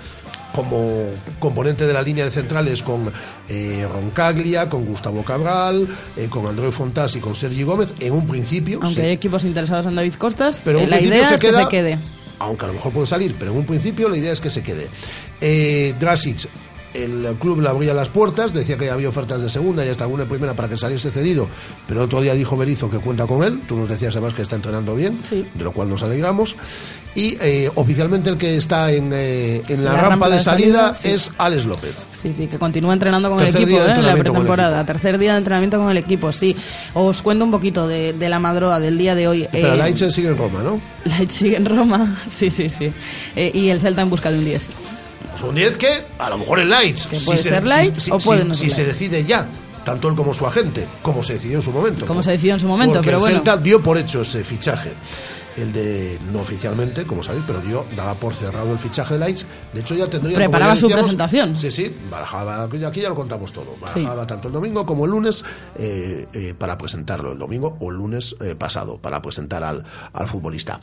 como 0.55 1.11
componente 1.39 1.87
de 1.87 1.93
la 1.93 2.03
línea 2.03 2.25
de 2.25 2.31
centrales 2.31 2.83
con 2.83 3.13
eh, 3.49 3.87
Roncaglia, 3.93 4.69
con 4.69 4.85
Gustavo 4.85 5.25
Cabral, 5.25 5.87
eh, 6.17 6.27
con 6.29 6.47
Andreu 6.47 6.73
Fontás 6.73 7.15
y 7.17 7.21
con 7.21 7.35
Sergi 7.35 7.63
Gómez, 7.63 7.95
en 8.01 8.13
un 8.13 8.27
principio. 8.27 8.81
Aunque 8.83 9.01
sí. 9.01 9.07
hay 9.07 9.13
equipos 9.13 9.45
interesados 9.45 9.87
en 9.87 9.95
David 9.95 10.15
Costas, 10.15 10.61
Pero 10.65 10.81
eh, 10.81 10.87
la 10.87 11.01
idea 11.01 11.25
se 11.29 11.35
es 11.37 11.41
queda- 11.41 11.59
que 11.59 11.63
se 11.65 11.69
quede. 11.69 11.99
Aunque 12.39 12.65
a 12.65 12.69
lo 12.69 12.75
mejor 12.75 12.93
puede 12.93 13.07
salir, 13.07 13.37
pero 13.39 13.51
en 13.53 13.59
un 13.59 13.67
principio 13.67 14.09
la 14.09 14.17
idea 14.17 14.33
es 14.33 14.41
que 14.41 14.51
se 14.51 14.63
quede. 14.63 14.89
Eh, 15.43 15.95
Drasic, 16.01 16.49
el 16.95 17.37
club 17.39 17.61
le 17.61 17.69
abría 17.69 17.95
las 17.95 18.09
puertas, 18.09 18.53
decía 18.53 18.77
que 18.77 18.91
había 18.91 19.09
ofertas 19.09 19.43
de 19.43 19.51
segunda 19.51 19.85
y 19.85 19.89
hasta 19.89 20.05
alguna 20.05 20.25
de 20.25 20.31
primera 20.31 20.55
para 20.55 20.69
que 20.69 20.77
saliese 20.77 21.11
cedido, 21.11 21.49
pero 21.87 22.03
otro 22.05 22.21
día 22.21 22.35
dijo 22.35 22.57
Berizzo 22.57 22.91
que 22.91 22.99
cuenta 22.99 23.27
con 23.27 23.43
él. 23.43 23.61
Tú 23.69 23.77
nos 23.77 23.89
decías 23.89 24.15
además 24.17 24.35
que 24.35 24.43
está 24.43 24.57
entrenando 24.57 24.95
bien, 24.95 25.19
Sí. 25.29 25.47
de 25.55 25.65
lo 25.65 25.73
cual 25.73 25.89
nos 25.89 26.03
alegramos. 26.03 26.57
Y 27.15 27.37
eh, 27.41 27.69
oficialmente 27.75 28.31
el 28.31 28.37
que 28.37 28.57
está 28.57 28.93
en, 28.93 29.11
eh, 29.13 29.63
en 29.69 29.85
la, 29.85 29.93
La 29.93 29.97
rampa, 29.97 30.11
rampa 30.11 30.29
de 30.31 30.35
de 30.37 30.41
salida, 30.41 30.95
salida, 30.95 30.95
sí. 30.95 31.09
es 31.09 31.33
Alex 31.39 31.67
López. 31.67 31.97
Sí, 32.23 32.33
sí, 32.35 32.47
que 32.47 32.59
continúa 32.59 32.93
entrenando 32.93 33.29
con 33.31 33.39
Tercer 33.39 33.63
el 33.63 33.69
equipo 33.69 33.83
¿eh? 33.85 33.93
en 33.97 34.07
la 34.07 34.15
pretemporada. 34.17 34.87
Tercer 34.87 35.19
día 35.19 35.33
de 35.33 35.39
entrenamiento 35.39 35.79
con 35.79 35.91
el 35.91 35.97
equipo, 35.97 36.33
sí. 36.33 36.55
Os 36.95 37.21
cuento 37.23 37.45
un 37.45 37.51
poquito 37.51 37.89
de, 37.89 38.13
de 38.13 38.29
la 38.29 38.39
madroa 38.39 38.79
del 38.79 38.97
día 38.97 39.15
de 39.17 39.27
hoy. 39.27 39.49
Pero 39.51 39.75
Leitzel 39.75 40.13
sigue 40.13 40.29
en 40.29 40.37
Roma, 40.37 40.63
¿no? 40.63 40.81
Leipzig 41.05 41.31
sigue 41.33 41.57
en 41.57 41.65
Roma, 41.65 42.17
sí, 42.31 42.51
sí, 42.51 42.69
sí. 42.71 42.93
Y 43.35 43.71
el 43.71 43.81
Celta 43.81 44.03
en 44.03 44.11
busca 44.11 44.31
de 44.31 44.39
un 44.39 44.45
10. 44.45 44.63
Un 45.43 45.55
10 45.55 45.77
que 45.77 45.89
a 46.19 46.31
lo 46.31 46.39
mejor 46.39 46.61
el 46.61 46.69
Lights. 46.69 47.07
Que 47.07 47.19
puede 47.21 47.43
ser 47.43 47.65
Leitz 47.65 48.11
o 48.11 48.19
puede 48.19 48.45
no 48.45 48.55
ser 48.55 48.69
Si 48.69 48.75
se 48.75 48.85
decide 48.85 49.25
ya, 49.25 49.49
tanto 49.85 50.09
él 50.09 50.15
como 50.15 50.35
su 50.35 50.47
agente, 50.47 50.87
como 51.03 51.23
se 51.23 51.35
decidió 51.35 51.57
en 51.59 51.63
su 51.63 51.73
momento. 51.73 52.07
Como 52.07 52.23
se 52.23 52.33
decidió 52.33 52.55
en 52.55 52.61
su 52.61 52.69
momento, 52.69 52.95
Porque 52.95 53.07
pero 53.07 53.17
el 53.19 53.21
bueno. 53.23 53.37
Celta 53.37 53.57
dio 53.57 53.83
por 53.83 53.99
hecho 53.99 54.23
ese 54.23 54.45
fichaje. 54.45 54.93
El 55.57 55.73
de, 55.73 56.19
no 56.33 56.41
oficialmente, 56.41 57.05
como 57.05 57.23
sabéis, 57.25 57.45
pero 57.47 57.61
dio, 57.61 57.85
daba 57.97 58.15
por 58.15 58.35
cerrado 58.35 58.73
el 58.73 58.79
fichaje 58.79 59.15
de 59.15 59.21
Lights. 59.21 59.45
De 59.75 59.81
hecho, 59.81 59.95
ya 59.95 60.09
tendría. 60.09 60.37
Preparaba 60.37 60.75
ya 60.75 60.81
su 60.81 60.87
decíamos, 60.87 61.07
presentación. 61.07 61.59
Sí, 61.59 61.71
sí, 61.71 61.97
barajaba, 62.09 62.63
aquí 62.65 63.01
ya 63.01 63.09
lo 63.09 63.17
contamos 63.17 63.53
todo. 63.53 63.75
Sí. 63.93 64.01
Barajaba 64.01 64.27
tanto 64.27 64.49
el 64.49 64.55
domingo 64.55 64.87
como 64.87 65.05
el 65.05 65.11
lunes 65.11 65.45
eh, 65.77 66.27
eh, 66.33 66.55
para 66.57 66.79
presentarlo. 66.79 67.33
El 67.33 67.39
domingo 67.39 67.77
o 67.81 67.91
el 67.91 67.97
lunes 67.97 68.37
eh, 68.41 68.55
pasado 68.55 68.99
para 68.99 69.21
presentar 69.21 69.65
al, 69.65 69.85
al 70.13 70.27
futbolista. 70.29 70.81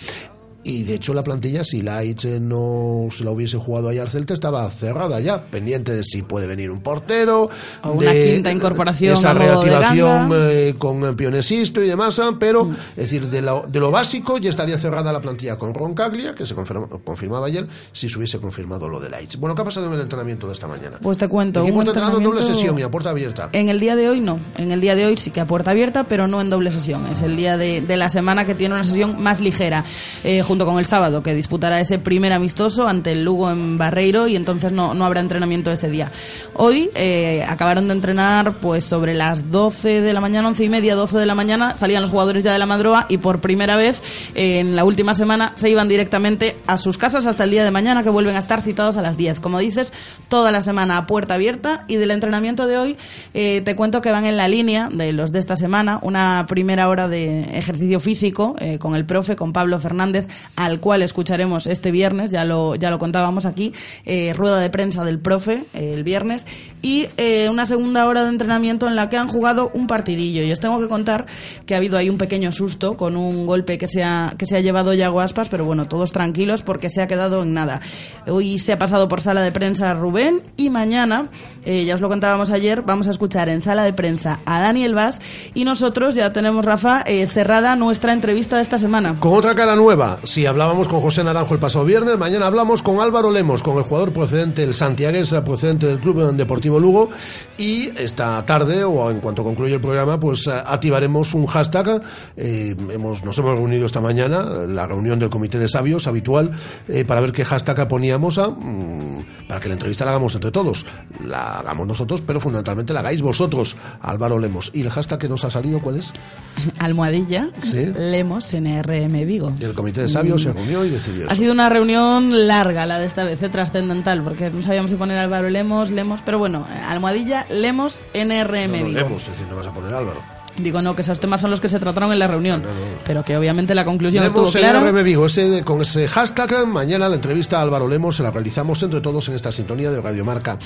Y 0.64 0.84
de 0.84 0.96
hecho 0.96 1.14
la 1.14 1.24
plantilla, 1.24 1.64
si 1.64 1.82
Lights 1.82 2.26
eh, 2.26 2.40
no 2.42 3.08
se 3.10 3.24
la 3.24 3.32
hubiese 3.32 3.58
jugado 3.58 3.88
ayer 3.88 4.02
al 4.02 4.10
Celta, 4.10 4.34
estaba 4.34 4.70
cerrada 4.70 5.20
ya, 5.22 5.42
pendiente 5.46 5.94
de 5.94 6.04
si 6.04 6.24
puede 6.24 6.46
venir 6.46 6.72
un 6.72 6.82
portero, 6.82 7.50
O 7.84 7.92
una 7.92 8.12
de 8.12 8.34
quinta 8.34 8.52
incorporación 8.52 9.14
esa 9.14 9.34
de 9.34 9.40
reactivación 9.40 10.30
ganga. 10.30 10.52
eh, 10.52 10.76
con 10.78 11.16
Pionesisto 11.16 11.82
y 11.82 11.88
demás, 11.88 12.20
ah, 12.20 12.32
pero 12.38 12.70
es 12.92 12.96
decir, 12.98 13.30
de 13.30 13.42
lo, 13.42 13.66
de 13.66 13.80
lo 13.80 13.92
básico 13.92 14.40
ya 14.40 14.50
estaría 14.50 14.78
cerrada 14.78 15.14
la 15.14 15.22
plantilla 15.22 15.56
con 15.58 15.74
Roncaglia, 15.74 16.36
que 16.36 16.46
se 16.46 16.54
confirma- 16.54 16.90
confirmaba 17.02 17.48
ayer, 17.48 17.66
si 17.94 18.10
se 18.10 18.18
hubiese 18.18 18.40
confirmado 18.40 18.90
lo 18.90 19.00
de 19.00 19.10
Lights. 19.10 19.40
Bueno, 19.40 19.56
¿qué 19.56 19.62
ha 19.62 19.66
pasado 19.66 19.88
en 19.88 19.94
el 19.94 20.02
entrenamiento 20.02 20.48
de 20.48 20.54
esta 20.54 20.68
mañana? 20.68 20.98
Pues 21.02 21.18
te 21.18 21.30
cuento. 21.30 21.66
Está 21.66 21.80
entrenando 21.80 22.18
en 22.18 22.24
doble 22.26 22.44
sesión 22.44 22.78
y 22.78 22.82
a 22.82 22.92
puerta 22.92 23.12
abierta. 23.12 23.50
En 23.54 23.70
el 23.70 23.80
día 23.80 23.96
de 23.96 24.10
hoy 24.10 24.20
no. 24.20 24.40
En 24.58 24.72
el 24.72 24.82
día 24.82 24.98
de 24.98 25.06
hoy 25.06 25.16
sí 25.16 25.32
que 25.32 25.40
a 25.40 25.46
puerta 25.46 25.72
abierta, 25.72 26.04
pero 26.10 26.28
no 26.28 26.42
en 26.42 26.50
doble 26.50 26.72
sesión. 26.74 27.06
Es 27.08 27.22
el 27.22 27.38
día 27.38 27.56
de, 27.58 27.80
de 27.80 27.96
la 27.96 28.10
semana 28.10 28.46
que 28.46 28.54
tiene 28.54 28.76
una 28.76 28.84
sesión 28.84 29.22
más 29.24 29.40
ligera, 29.40 29.86
eh, 30.26 30.42
con 30.66 30.80
el 30.80 30.86
sábado, 30.86 31.24
que 31.24 31.34
disputará 31.34 31.80
ese 31.80 32.00
primer 32.00 32.34
amistoso 32.34 32.88
ante 32.88 33.12
el 33.12 33.24
Lugo 33.24 33.52
en 33.52 33.78
Barreiro 33.78 34.28
y 34.28 34.36
entonces 34.36 34.72
no, 34.72 34.94
no 34.94 35.06
habrá 35.06 35.20
entrenamiento 35.20 35.72
ese 35.72 35.90
día. 35.90 36.12
Hoy 36.54 36.90
eh, 36.96 37.46
acabaron 37.48 37.88
de 37.88 37.94
entrenar 37.94 38.60
pues 38.60 38.86
sobre 38.86 39.14
las 39.14 39.52
12 39.52 40.02
de 40.02 40.14
la 40.14 40.22
mañana, 40.22 40.48
11 40.48 40.64
y 40.64 40.70
media, 40.70 40.96
12 40.96 41.18
de 41.18 41.26
la 41.26 41.36
mañana, 41.36 41.76
salían 41.78 42.02
los 42.02 42.12
jugadores 42.12 42.44
ya 42.44 42.54
de 42.54 42.60
la 42.60 42.66
madroa 42.66 43.06
y 43.10 43.18
por 43.18 43.42
primera 43.42 43.76
vez 43.76 44.02
eh, 44.36 44.60
en 44.60 44.76
la 44.76 44.84
última 44.84 45.14
semana 45.14 45.54
se 45.56 45.70
iban 45.70 45.88
directamente 45.88 46.58
a 46.68 46.78
sus 46.78 46.98
casas 46.98 47.26
hasta 47.26 47.44
el 47.44 47.52
día 47.52 47.64
de 47.64 47.72
mañana 47.72 48.04
que 48.04 48.10
vuelven 48.10 48.36
a 48.36 48.40
estar 48.40 48.62
citados 48.62 48.98
a 48.98 49.02
las 49.02 49.18
10. 49.18 49.40
Como 49.40 49.60
dices, 49.60 49.94
toda 50.30 50.52
la 50.52 50.62
semana 50.62 50.98
a 50.98 51.08
puerta 51.08 51.36
abierta 51.36 51.86
y 51.88 51.96
del 51.96 52.12
entrenamiento 52.12 52.68
de 52.68 52.78
hoy 52.78 52.98
eh, 53.34 53.62
te 53.62 53.76
cuento 53.76 54.02
que 54.02 54.12
van 54.12 54.26
en 54.26 54.38
la 54.38 54.48
línea 54.48 54.90
de 54.92 55.12
los 55.12 55.32
de 55.32 55.40
esta 55.40 55.56
semana 55.56 56.00
una 56.02 56.46
primera 56.48 56.90
hora 56.90 57.08
de 57.08 57.42
ejercicio 57.58 58.00
físico 58.00 58.56
eh, 58.60 58.80
con 58.80 58.96
el 58.96 59.06
profe, 59.06 59.36
con 59.36 59.54
Pablo 59.54 59.80
Fernández, 59.80 60.28
al 60.58 60.80
cual 60.80 61.04
escucharemos 61.04 61.68
este 61.68 61.92
viernes, 61.92 62.32
ya 62.32 62.44
lo, 62.44 62.76
ya 62.76 62.90
lo 62.90 62.98
contábamos 62.98 63.46
aquí, 63.46 63.74
eh, 64.06 64.34
rueda 64.34 64.60
de 64.60 64.70
prensa 64.70 65.04
del 65.04 65.20
profe 65.20 65.64
eh, 65.74 65.94
el 65.94 66.04
viernes 66.04 66.46
y 66.82 67.08
eh, 67.18 67.48
una 67.50 67.66
segunda 67.66 68.08
hora 68.08 68.24
de 68.24 68.30
entrenamiento 68.30 68.88
en 68.88 68.96
la 68.96 69.08
que 69.08 69.18
han 69.18 69.28
jugado 69.28 69.72
un 69.74 69.86
partidillo 69.88 70.44
y 70.44 70.52
os 70.52 70.60
tengo 70.60 70.80
que 70.80 70.88
contar 70.88 71.28
que 71.66 71.76
ha 71.76 71.78
habido 71.78 71.98
ahí 71.98 72.10
un 72.10 72.18
pequeño 72.18 72.52
susto 72.52 72.98
con 72.98 73.16
un 73.16 73.46
golpe 73.46 73.78
que 73.78 73.88
se 73.88 74.04
ha, 74.04 74.34
que 74.38 74.48
se 74.48 74.58
ha 74.58 74.62
llevado 74.62 74.94
Yago 74.96 75.22
Aspas, 75.22 75.48
pero 75.50 75.64
bueno, 75.64 75.88
todos 75.88 76.12
tranquilos 76.12 76.64
porque 76.64 76.90
se 76.90 77.04
ha 77.04 77.08
quedado 77.08 77.44
en 77.44 77.54
nada. 77.54 77.82
Hoy 78.26 78.58
se 78.58 78.74
ha 78.74 78.80
pasado 78.80 79.08
por 79.08 79.22
sala 79.22 79.42
de 79.42 79.52
prensa 79.52 79.94
Rubén 79.94 80.42
y 80.56 80.72
mañana, 80.72 81.30
ya 81.66 81.96
os 81.96 82.02
lo 82.02 82.10
contábamos 82.10 82.50
ayer, 82.50 82.82
vamos 82.82 83.08
a 83.08 83.12
escuchar 83.12 83.50
en 83.50 83.62
sala 83.62 83.84
de 83.84 83.94
prensa 83.94 84.40
a 84.46 84.60
Daniel 84.60 84.96
Vaz 84.96 85.20
y 85.54 85.66
nosotros 85.66 86.16
ya 86.16 86.34
tenemos, 86.34 86.66
Rafa, 86.66 87.04
cerrada 87.28 87.76
nuestra 87.76 88.14
entrevista 88.14 88.56
de 88.56 88.64
esta 88.64 88.80
semana. 88.80 89.16
Con 89.20 89.34
otra 89.34 89.54
cara 89.54 89.76
nueva, 89.76 90.18
si 90.28 90.46
hablábamos 90.46 90.88
con 90.88 91.00
José 91.00 91.24
Naranjo 91.24 91.54
el 91.54 91.60
pasado 91.60 91.86
viernes, 91.86 92.18
mañana 92.18 92.48
hablamos 92.48 92.82
con 92.82 93.00
Álvaro 93.00 93.32
Lemos, 93.32 93.64
con 93.64 93.78
el 93.78 93.84
jugador 93.84 94.12
procedente, 94.12 94.62
el 94.62 94.74
santiagués 94.74 95.34
procedente 95.46 95.88
del 95.88 96.00
Club 96.00 96.34
Deportivo 96.34 96.80
Lugo, 96.80 97.10
y 97.58 97.90
esta 97.98 98.46
tarde, 98.46 98.84
o 98.84 99.10
en 99.10 99.20
cuanto 99.22 99.44
concluya 99.44 99.76
el 99.76 99.82
programa, 99.82 100.20
pues 100.20 100.46
eh, 100.48 100.52
activaremos 100.52 101.34
un 101.34 101.46
hashtag, 101.46 102.02
eh, 102.36 102.76
hemos, 102.92 103.24
nos 103.24 103.38
hemos 103.38 103.56
reunido 103.56 103.86
esta 103.86 104.02
mañana, 104.02 104.44
la 104.68 104.86
reunión 104.86 105.18
del 105.18 105.30
Comité 105.30 105.60
de 105.60 105.70
Sabios 105.70 106.08
habitual, 106.08 106.52
eh, 106.90 107.06
para 107.06 107.22
ver 107.22 107.32
qué 107.32 107.46
hashtag 107.46 107.88
poníamos 107.88 108.38
a, 108.38 108.50
mm, 108.50 109.48
para 109.48 109.62
que 109.62 109.70
la 109.70 109.74
entrevista 109.74 110.04
la 110.04 110.12
hagamos 110.12 110.36
entre 110.36 110.52
todos, 110.52 110.86
la 111.26 111.60
hagamos 111.60 111.88
nosotros, 111.88 112.22
pero 112.22 112.42
fundamentalmente 112.42 112.92
la 112.94 113.00
hagáis 113.00 113.22
vosotros, 113.22 113.78
Álvaro 114.02 114.40
Lemos. 114.40 114.72
¿Y 114.74 114.82
el 114.82 114.90
hashtag 114.90 115.20
que 115.20 115.30
nos 115.30 115.46
ha 115.46 115.50
salido 115.50 115.80
cuál 115.82 115.98
es? 115.98 116.14
Almohadilla, 116.80 117.50
Sí. 117.64 117.86
Lemos, 117.98 118.54
NRM 118.54 119.26
Vigo. 119.26 119.54
Y 119.60 119.64
el 119.64 119.74
Comité 119.74 120.02
de 120.02 120.10
Sabios 120.10 120.17
se 120.38 120.54
reunió 120.54 120.86
y 120.86 120.90
decidió 120.90 121.24
eso. 121.24 121.32
Ha 121.32 121.36
sido 121.36 121.52
una 121.54 121.70
reunión 121.70 122.48
larga 122.48 122.86
la 122.86 123.00
de 123.00 123.06
esta 123.06 123.24
vez, 123.24 123.42
eh, 123.42 123.50
trascendental, 123.50 124.22
porque 124.24 124.50
no 124.50 124.64
sabíamos 124.64 124.92
si 124.92 124.98
poner 124.98 125.18
Álvaro 125.18 125.50
Lemos, 125.50 125.92
Lemos, 125.92 126.22
pero 126.24 126.40
bueno, 126.40 126.66
eh, 126.72 126.80
Almohadilla, 126.88 127.46
Lemos, 127.50 128.06
NRM 128.14 128.82
No 128.82 128.88
leemos, 128.90 129.24
es 129.24 129.32
decir, 129.32 129.48
no 129.50 129.56
vas 129.56 129.68
a 129.68 129.72
poner 129.72 129.94
Álvaro. 129.94 130.37
Digo, 130.58 130.82
no, 130.82 130.96
que 130.96 131.04
esos 131.04 131.20
temas 131.20 131.42
son 131.42 131.52
los 131.52 131.62
que 131.62 131.70
se 131.70 131.80
trataron 131.80 132.12
en 132.12 132.20
la 132.20 132.28
reunión, 132.28 132.64
pero 133.06 133.24
que 133.24 133.38
obviamente 133.38 133.76
la 133.76 133.86
conclusión 133.86 134.24
Lemos 134.24 134.48
estuvo 134.48 134.60
clara. 134.60 134.82
NRM 134.82 135.04
Vigo, 135.04 135.26
ese, 135.26 135.64
con 135.64 135.82
ese 135.82 136.08
hashtag, 136.08 136.68
mañana 136.68 137.08
la 137.08 137.16
entrevista 137.16 137.60
a 137.60 137.62
Álvaro 137.62 137.88
Lemos 137.88 138.16
se 138.16 138.24
la 138.24 138.32
realizamos 138.32 138.82
entre 138.82 139.02
todos 139.02 139.30
en 139.30 139.36
esta 139.36 139.52
sintonía 139.52 139.92
de 139.92 140.02
Radiomarca 140.02 140.58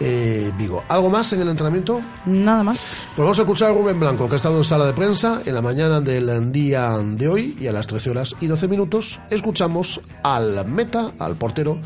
eh, 0.00 0.50
Vigo. 0.56 0.84
¿Algo 0.88 1.10
más 1.10 1.32
en 1.34 1.42
el 1.42 1.48
entrenamiento? 1.48 2.00
Nada 2.24 2.62
más. 2.62 2.78
Pues 3.14 3.24
vamos 3.24 3.38
a 3.38 3.42
escuchar 3.42 3.70
a 3.70 3.74
Rubén 3.74 4.00
Blanco, 4.00 4.26
que 4.28 4.34
ha 4.34 4.36
estado 4.36 4.58
en 4.58 4.64
sala 4.64 4.86
de 4.86 4.94
prensa 4.94 5.42
en 5.44 5.54
la 5.54 5.62
mañana 5.62 6.00
del 6.00 6.50
día 6.50 6.98
de 7.02 7.28
hoy 7.28 7.56
y 7.60 7.66
a 7.66 7.72
las 7.72 7.86
13 7.86 8.10
horas 8.10 8.34
y 8.40 8.46
12 8.46 8.68
minutos 8.68 9.20
escuchamos 9.30 10.00
al 10.22 10.66
meta, 10.66 11.12
al 11.18 11.36
portero 11.36 11.78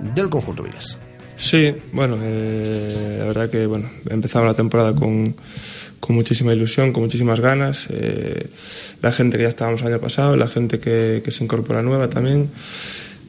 del 0.00 0.28
conjunto 0.28 0.62
Viles. 0.62 0.98
Sí, 1.36 1.72
bueno, 1.92 2.18
eh, 2.20 3.16
la 3.20 3.24
verdad 3.26 3.48
que 3.48 3.66
bueno, 3.66 3.88
empezamos 4.10 4.48
la 4.48 4.54
temporada 4.54 4.92
con, 4.92 5.36
con 6.00 6.16
muchísima 6.16 6.52
ilusión, 6.52 6.92
con 6.92 7.02
muchísimas 7.02 7.40
ganas. 7.40 7.88
la 9.02 9.12
gente 9.12 9.36
que 9.36 9.44
ya 9.44 9.48
estábamos 9.48 9.82
el 9.82 9.88
año 9.88 10.00
pasado, 10.00 10.36
la 10.36 10.48
gente 10.48 10.78
que, 10.78 11.22
que 11.24 11.30
se 11.30 11.44
incorpora 11.44 11.82
nueva 11.82 12.08
también. 12.08 12.50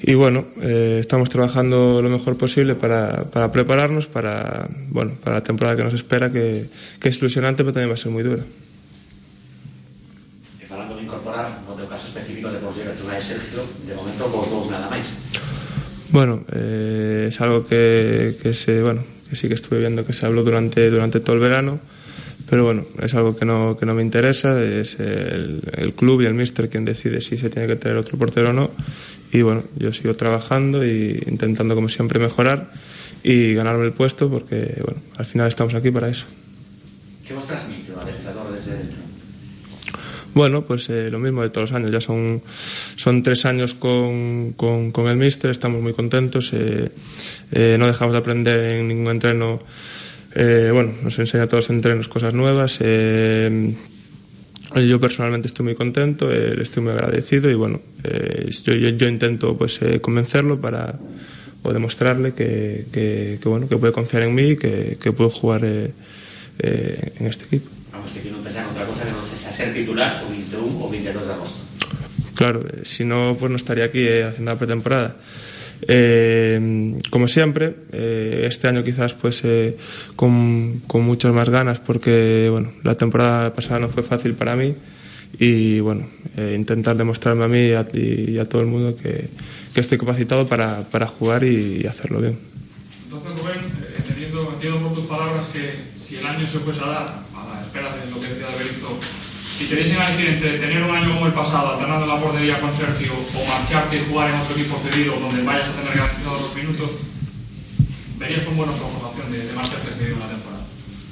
Y 0.01 0.13
bueno, 0.13 0.45
estamos 0.61 1.29
trabajando 1.29 2.01
lo 2.01 2.09
mejor 2.09 2.37
posible 2.37 2.75
para, 2.75 3.25
para, 3.25 3.51
prepararnos 3.51 4.07
para, 4.07 4.69
bueno, 4.89 5.11
para 5.21 5.37
la 5.37 5.43
temporada 5.43 5.75
que 5.75 5.83
nos 5.83 5.93
espera, 5.93 6.31
que, 6.31 6.67
que 6.99 7.09
es 7.09 7.17
ilusionante, 7.17 7.63
pero 7.63 7.73
también 7.73 7.89
va 7.89 7.95
a 7.95 7.97
ser 7.97 8.11
muy 8.11 8.23
dura. 8.23 8.43
Falando 10.69 10.95
de 10.95 11.03
incorporar, 11.03 11.49
no 11.67 11.89
caso 11.89 12.07
específico 12.07 12.49
de 12.49 12.59
por 12.59 12.73
qué 12.75 12.83
de 12.83 13.21
Sergio, 13.21 13.65
de 13.87 13.95
momento 13.95 14.29
vos 14.29 14.49
dos 14.49 14.69
nada 14.69 14.87
máis. 14.87 15.17
Bueno, 16.13 16.45
eh, 16.53 17.25
es 17.27 17.41
algo 17.41 17.65
que, 17.65 18.37
que, 18.41 18.53
se, 18.53 18.81
bueno, 18.81 19.03
que 19.29 19.35
sí 19.35 19.47
que 19.47 19.53
estuve 19.53 19.79
viendo 19.79 20.05
que 20.05 20.13
se 20.13 20.25
habló 20.25 20.43
durante, 20.43 20.89
durante 20.89 21.19
todo 21.19 21.35
el 21.35 21.41
verano, 21.41 21.79
pero 22.49 22.63
bueno, 22.63 22.85
es 23.01 23.13
algo 23.13 23.35
que 23.35 23.45
no, 23.45 23.77
que 23.77 23.85
no 23.85 23.93
me 23.93 24.01
interesa, 24.01 24.61
es 24.63 24.99
el, 24.99 25.61
el 25.77 25.93
club 25.93 26.21
y 26.21 26.25
el 26.25 26.33
míster 26.33 26.69
quien 26.69 26.85
decide 26.85 27.21
si 27.21 27.37
se 27.37 27.49
tiene 27.49 27.67
que 27.67 27.75
traer 27.75 27.97
otro 27.97 28.17
portero 28.17 28.49
o 28.49 28.53
no, 28.53 28.71
y 29.31 29.41
bueno, 29.41 29.63
yo 29.77 29.93
sigo 29.93 30.15
trabajando 30.15 30.81
e 30.81 31.21
intentando 31.27 31.75
como 31.75 31.89
siempre 31.89 32.19
mejorar 32.19 32.71
y 33.23 33.53
ganarme 33.53 33.85
el 33.85 33.93
puesto 33.93 34.29
porque 34.29 34.81
bueno, 34.83 35.01
al 35.17 35.25
final 35.25 35.47
estamos 35.47 35.73
aquí 35.75 35.91
para 35.91 36.09
eso. 36.09 36.25
¿Qué 37.27 37.33
vos 37.35 37.45
transmite 37.45 37.93
o 37.93 37.99
adestrador 37.99 38.51
desde 38.51 38.77
dentro? 38.77 39.09
Bueno, 40.33 40.65
pues 40.65 40.89
eh, 40.89 41.09
lo 41.11 41.19
mismo 41.19 41.41
de 41.41 41.49
todos 41.49 41.69
los 41.69 41.75
años. 41.75 41.91
Ya 41.91 42.01
son, 42.01 42.41
son 42.95 43.23
tres 43.23 43.45
años 43.45 43.73
con, 43.73 44.53
con, 44.53 44.91
con 44.91 45.07
el 45.07 45.17
míster, 45.17 45.51
estamos 45.51 45.81
muy 45.81 45.93
contentos. 45.93 46.51
Eh, 46.53 46.89
eh, 47.51 47.75
no 47.79 47.87
dejamos 47.87 48.13
de 48.13 48.19
aprender 48.19 48.79
en 48.79 48.87
ningún 48.87 49.11
entreno. 49.11 49.61
Eh, 50.35 50.69
bueno, 50.73 50.93
nos 51.03 51.17
enseña 51.19 51.43
a 51.43 51.47
todos 51.47 51.69
entrenos 51.69 52.07
cosas 52.07 52.33
nuevas. 52.33 52.79
Eh, 52.81 53.73
yo 54.75 54.99
personalmente 54.99 55.47
estoy 55.47 55.65
muy 55.65 55.75
contento, 55.75 56.31
eh, 56.31 56.55
estoy 56.61 56.83
muy 56.83 56.91
agradecido 56.91 57.49
y 57.49 57.55
bueno, 57.55 57.81
eh, 58.03 58.49
yo, 58.63 58.73
yo, 58.73 58.89
yo, 58.89 59.07
intento 59.07 59.57
pues 59.57 59.81
eh, 59.81 59.99
convencerlo 59.99 60.61
para 60.61 60.99
o 61.63 61.73
demostrarle 61.73 62.33
que, 62.33 62.85
que, 62.91 63.39
que, 63.41 63.49
bueno 63.49 63.67
que 63.67 63.77
puede 63.77 63.91
confiar 63.91 64.23
en 64.23 64.35
mí 64.35 64.51
y 64.51 64.57
que, 64.57 64.97
que 65.01 65.11
puedo 65.11 65.29
jugar 65.29 65.61
eh, 65.65 65.91
en 66.59 67.27
este 67.27 67.45
equipo. 67.45 67.69
Vamos, 67.91 68.11
que 68.11 68.29
no 68.29 68.37
pensar 68.37 68.67
otra 68.71 68.85
cosa 68.85 69.05
que 69.05 69.11
no 69.11 69.23
sea 69.23 69.51
ser 69.51 69.73
titular 69.73 70.23
o 70.25 70.29
21 70.29 70.85
o 70.85 70.89
22 70.89 71.25
de 71.25 71.33
agosto. 71.33 71.59
Claro, 72.35 72.63
si 72.83 73.03
no, 73.03 73.35
pues 73.39 73.49
no 73.49 73.57
estaría 73.57 73.85
aquí 73.85 74.07
haciendo 74.07 74.51
la 74.51 74.57
pretemporada. 74.57 75.15
Eh, 75.87 76.99
como 77.09 77.27
siempre, 77.27 77.75
eh, 77.91 78.45
este 78.47 78.67
año 78.67 78.83
quizás 78.83 79.13
pues 79.13 79.41
eh, 79.43 79.77
con, 80.15 80.81
con, 80.87 81.03
muchas 81.03 81.33
más 81.33 81.49
ganas 81.49 81.79
porque 81.79 82.49
bueno, 82.51 82.71
la 82.83 82.95
temporada 82.95 83.53
pasada 83.53 83.79
no 83.79 83.89
fue 83.89 84.03
fácil 84.03 84.33
para 84.33 84.55
mí 84.55 84.75
y 85.37 85.79
bueno, 85.79 86.05
eh, 86.37 86.55
intentar 86.57 86.97
demostrarme 86.97 87.45
a 87.45 87.47
mí 87.47 87.67
y 87.67 87.73
a, 87.73 87.85
y 87.93 88.39
a 88.39 88.47
todo 88.47 88.61
el 88.61 88.67
mundo 88.67 88.95
que, 88.95 89.29
que 89.73 89.79
estoy 89.79 89.97
capacitado 89.97 90.47
para, 90.47 90.83
para 90.89 91.07
jugar 91.07 91.43
y, 91.43 91.81
y, 91.83 91.87
hacerlo 91.87 92.19
bien. 92.19 92.37
Entonces 93.05 93.39
Rubén, 93.39 93.59
entendiendo, 93.97 94.51
entiendo 94.53 94.79
por 94.79 94.95
tus 94.95 95.05
palabras 95.05 95.45
que 95.53 95.75
si 95.99 96.17
el 96.17 96.25
año 96.25 96.45
se 96.45 96.59
fuese 96.59 96.81
a 96.81 96.87
dar, 96.87 97.23
a 97.35 97.53
la 97.55 97.61
espera 97.61 97.95
de 97.95 98.11
lo 98.11 98.19
que 98.19 98.27
decía 98.27 98.47
de 98.47 98.63
Berizzo, 98.63 98.99
si 99.59 99.65
te 99.65 99.75
diesen 99.75 100.01
a 100.01 100.09
decir 100.09 100.25
entre 100.25 100.57
tener 100.57 100.81
un 100.81 100.95
año 100.95 101.13
como 101.13 101.27
el 101.27 101.33
pasado, 101.33 101.73
alternando 101.73 102.07
la 102.07 102.17
portería 102.17 102.57
con 102.61 102.73
Sergio, 102.73 103.11
o 103.11 103.45
marcharte 103.45 103.97
y 103.97 104.09
jugar 104.09 104.29
en 104.29 104.39
otro 104.39 104.55
equipo 104.55 104.79
cedido 104.79 105.19
donde 105.19 105.43
vayas 105.43 105.67
a 105.67 105.81
tener 105.81 105.97
garantizados 105.97 106.41
los 106.43 106.55
minutos, 106.55 106.91
verías 108.17 108.43
con 108.43 108.55
buenos 108.55 108.79
ojos 108.79 109.01
la 109.01 109.09
opción 109.09 109.29
de, 109.33 109.53
marcharte 109.53 109.91
cedido 109.91 110.15
una 110.15 110.27
temporada. 110.27 110.63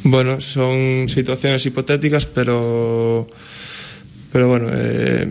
Bueno, 0.03 0.39
son 0.39 1.09
situaciones 1.09 1.65
hipotéticas, 1.65 2.25
pero 2.25 3.27
pero 4.31 4.47
bueno, 4.47 4.69
eh, 4.71 5.29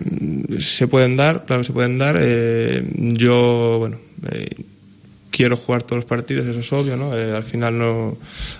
se 0.59 0.87
pueden 0.87 1.17
dar, 1.17 1.45
claro, 1.45 1.63
se 1.63 1.73
pueden 1.73 1.97
dar. 1.97 2.17
Eh, 2.21 2.83
yo, 2.97 3.77
bueno, 3.79 3.97
eh, 4.31 4.63
quiero 5.31 5.57
jugar 5.57 5.81
todos 5.81 6.03
los 6.03 6.05
partidos, 6.05 6.45
eso 6.45 6.59
es 6.59 6.71
obvio, 6.71 6.97
¿no? 6.97 7.13
al 7.13 7.43
final 7.43 7.79
no 7.79 8.15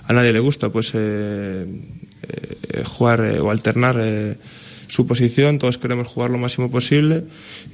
a 0.08 0.13
nadie 0.13 0.34
le 0.34 0.39
gusta, 0.39 0.70
pues 0.70 0.93
eh, 0.96 1.65
jugar 2.86 3.22
eh, 3.22 3.40
o 3.40 3.52
alternar 3.52 3.98
eh, 4.00 4.36
su 4.88 5.06
posición, 5.06 5.60
todos 5.60 5.78
queremos 5.78 6.08
jugar 6.08 6.32
lo 6.32 6.38
máximo 6.38 6.72
posible 6.72 7.24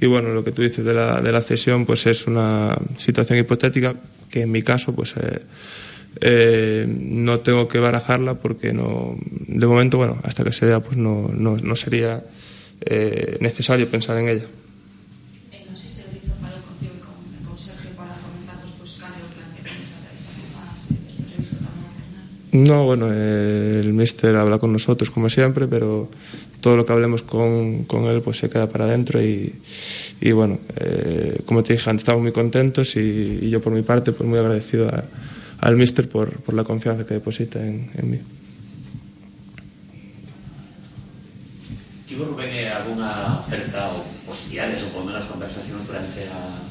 y 0.00 0.06
bueno, 0.06 0.30
lo 0.30 0.44
que 0.44 0.52
tú 0.52 0.62
dices 0.62 0.84
de 0.84 0.94
la, 0.94 1.20
de 1.20 1.32
la 1.32 1.40
cesión 1.40 1.86
pues 1.86 2.06
es 2.06 2.26
una 2.26 2.76
situación 2.98 3.38
hipotética 3.38 3.94
que 4.30 4.42
en 4.42 4.50
mi 4.50 4.62
caso 4.62 4.94
pues 4.94 5.14
eh, 5.16 5.40
eh, 6.20 6.86
no 6.88 7.40
tengo 7.40 7.68
que 7.68 7.78
barajarla 7.78 8.34
porque 8.34 8.72
no, 8.72 9.16
de 9.46 9.66
momento 9.66 9.98
bueno, 9.98 10.18
hasta 10.22 10.44
que 10.44 10.52
se 10.52 10.66
dé 10.66 10.78
pues 10.80 10.96
no, 10.96 11.30
no, 11.32 11.56
no 11.56 11.76
sería 11.76 12.22
eh, 12.80 13.36
necesario 13.40 13.88
pensar 13.88 14.18
en 14.18 14.28
ella. 14.28 14.44
No, 22.54 22.84
bueno, 22.84 23.12
el 23.12 23.92
míster 23.94 24.36
habla 24.36 24.60
con 24.60 24.72
nosotros 24.72 25.10
como 25.10 25.28
siempre, 25.28 25.66
pero 25.66 26.08
todo 26.60 26.76
lo 26.76 26.86
que 26.86 26.92
hablemos 26.92 27.24
con, 27.24 27.82
con 27.82 28.04
él 28.04 28.22
pues 28.22 28.38
se 28.38 28.48
queda 28.48 28.68
para 28.68 28.84
adentro 28.84 29.20
y, 29.20 29.52
y 30.20 30.30
bueno, 30.30 30.60
eh, 30.76 31.40
como 31.46 31.64
te 31.64 31.72
dije 31.72 31.90
antes, 31.90 32.02
estamos 32.02 32.22
muy 32.22 32.30
contentos 32.30 32.94
y, 32.94 33.50
yo 33.50 33.60
por 33.60 33.72
mi 33.72 33.82
parte 33.82 34.12
pues 34.12 34.28
muy 34.28 34.38
agradecido 34.38 34.88
a, 34.88 35.02
al 35.66 35.76
míster 35.76 36.08
por, 36.08 36.30
por 36.42 36.54
la 36.54 36.62
confianza 36.62 37.04
que 37.04 37.14
deposita 37.14 37.58
en, 37.58 37.90
en 37.92 38.10
mí. 38.10 38.20
¿Tivo 42.06 42.26
Rubén 42.26 42.54
alguna 42.70 43.42
oferta 43.42 43.90
ou 43.98 44.06
posibilidades 44.30 44.86
ou 44.86 44.90
por 44.94 45.02
menos 45.02 45.26
conversacións 45.26 45.90
durante 45.90 46.22
a, 46.30 46.62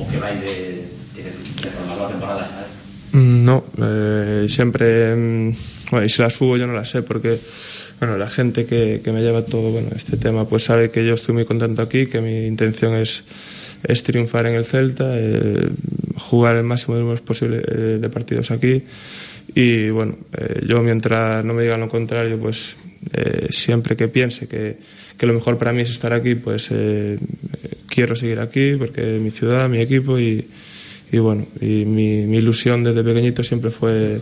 o 0.00 0.08
que 0.08 0.16
vai 0.16 0.32
de, 0.40 0.80
de, 1.12 1.28
de 1.28 1.68
formar 1.76 2.00
a 2.00 2.08
temporada 2.08 2.40
vez? 2.40 2.85
No, 3.16 3.64
eh, 3.82 4.44
siempre, 4.46 5.14
bueno, 5.90 6.04
y 6.04 6.08
si 6.10 6.20
la 6.20 6.28
subo 6.28 6.58
yo 6.58 6.66
no 6.66 6.74
la 6.74 6.84
sé 6.84 7.02
porque, 7.02 7.38
bueno, 7.98 8.18
la 8.18 8.28
gente 8.28 8.66
que, 8.66 9.00
que, 9.02 9.10
me 9.10 9.22
lleva 9.22 9.42
todo, 9.42 9.70
bueno, 9.70 9.88
este 9.96 10.18
tema, 10.18 10.46
pues 10.46 10.64
sabe 10.64 10.90
que 10.90 11.06
yo 11.06 11.14
estoy 11.14 11.34
muy 11.34 11.46
contento 11.46 11.80
aquí, 11.80 12.08
que 12.08 12.20
mi 12.20 12.46
intención 12.46 12.92
es, 12.92 13.22
es 13.84 14.02
triunfar 14.02 14.44
en 14.44 14.54
el 14.56 14.66
Celta, 14.66 15.14
eh, 15.16 15.66
jugar 16.16 16.56
el 16.56 16.64
máximo 16.64 16.98
número 16.98 17.22
posible 17.24 17.62
eh, 17.66 17.98
de 18.02 18.10
partidos 18.10 18.50
aquí. 18.50 18.82
Y, 19.54 19.88
bueno, 19.88 20.18
eh, 20.36 20.60
yo 20.66 20.82
mientras 20.82 21.42
no 21.42 21.54
me 21.54 21.62
digan 21.62 21.80
lo 21.80 21.88
contrario, 21.88 22.38
pues 22.38 22.76
eh, 23.14 23.46
siempre 23.48 23.96
que 23.96 24.08
piense 24.08 24.46
que, 24.46 24.76
que, 25.16 25.26
lo 25.26 25.32
mejor 25.32 25.56
para 25.56 25.72
mí 25.72 25.80
es 25.80 25.88
estar 25.90 26.12
aquí, 26.12 26.34
pues 26.34 26.68
eh, 26.70 27.18
quiero 27.88 28.14
seguir 28.14 28.40
aquí 28.40 28.74
porque 28.76 29.18
mi 29.20 29.30
ciudad, 29.30 29.70
mi 29.70 29.80
equipo 29.80 30.18
y 30.18 30.46
y 31.12 31.18
bueno, 31.18 31.46
y 31.60 31.84
mi, 31.84 32.26
mi, 32.26 32.38
ilusión 32.38 32.84
desde 32.84 33.04
pequeñito 33.04 33.44
siempre 33.44 33.70
fue 33.70 34.20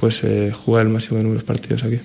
pues 0.00 0.24
eh, 0.24 0.52
jugar 0.52 0.86
el 0.86 0.92
máximo 0.92 1.18
de 1.18 1.40
partidos 1.40 1.84
aquí. 1.84 1.98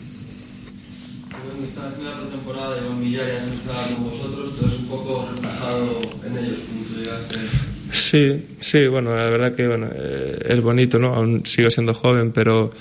Sí, 7.92 8.46
sí, 8.60 8.88
bueno, 8.88 9.16
la 9.16 9.24
verdad 9.30 9.56
que 9.56 9.68
bueno, 9.68 9.88
eh, 9.92 10.46
es 10.48 10.62
bonito, 10.62 11.00
¿no? 11.00 11.16
Aún 11.16 11.46
sigo 11.46 11.70
siendo 11.70 11.94
joven, 11.94 12.32
pero, 12.32 12.72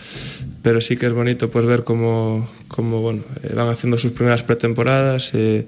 pero 0.63 0.81
sí 0.81 0.97
que 0.97 1.07
es 1.07 1.13
bonito 1.13 1.51
pues 1.51 1.65
ver 1.67 1.85
cómo, 1.85 2.49
cómo 2.67 3.01
bueno, 3.01 3.23
eh, 3.43 3.53
van 3.55 3.69
haciendo 3.69 3.99
sus 3.99 4.13
primeras 4.13 4.43
pretemporadas. 4.43 5.33
Eh, 5.35 5.67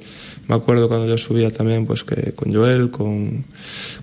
me 0.49 0.55
acuerdo 0.55 0.89
cuando 0.89 1.07
yo 1.07 1.19
subía 1.19 1.51
también 1.51 1.87
pues 1.87 2.05
que 2.05 2.33
con 2.33 2.53
Joel, 2.53 2.91
con, 2.91 3.45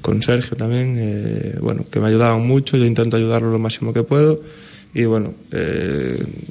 con 0.02 0.21
Sergio 0.21 0.56
también, 0.56 0.95
eh, 0.97 1.56
bueno, 1.60 1.86
que 1.91 2.00
me 2.00 2.08
ayudaban 2.08 2.45
mucho, 2.45 2.78
yo 2.78 2.86
intento 2.86 3.17
ayudarlo 3.17 3.52
lo 3.52 3.60
máximo 3.60 3.93
que 3.93 4.04
puedo 4.04 4.41
y 4.93 5.04
bueno, 5.06 5.34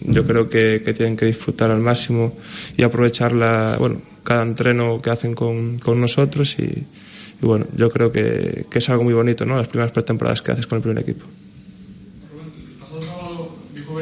yo 0.03 0.25
creo 0.25 0.49
que, 0.49 0.83
que, 0.85 0.93
tienen 0.93 1.17
que 1.17 1.27
disfrutar 1.27 1.71
al 1.71 1.81
máximo 1.81 2.37
y 2.77 2.83
aprovechar 2.85 3.33
la, 3.33 3.77
bueno, 3.79 4.01
cada 4.23 4.43
entreno 4.43 5.01
que 5.03 5.11
hacen 5.11 5.35
con, 5.35 5.79
con 5.79 6.01
nosotros 6.01 6.57
y, 6.61 6.63
y 6.63 7.47
bueno, 7.47 7.67
yo 7.77 7.91
creo 7.91 8.13
que, 8.13 8.67
que, 8.71 8.79
es 8.79 8.89
algo 8.89 9.05
muy 9.05 9.15
bonito, 9.15 9.45
¿no? 9.47 9.57
Las 9.57 9.69
primeras 9.69 9.93
pretemporadas 9.93 10.43
que 10.43 10.53
haces 10.53 10.67
con 10.67 10.77
el 10.77 10.83
primer 10.83 11.03
equipo. 11.03 11.25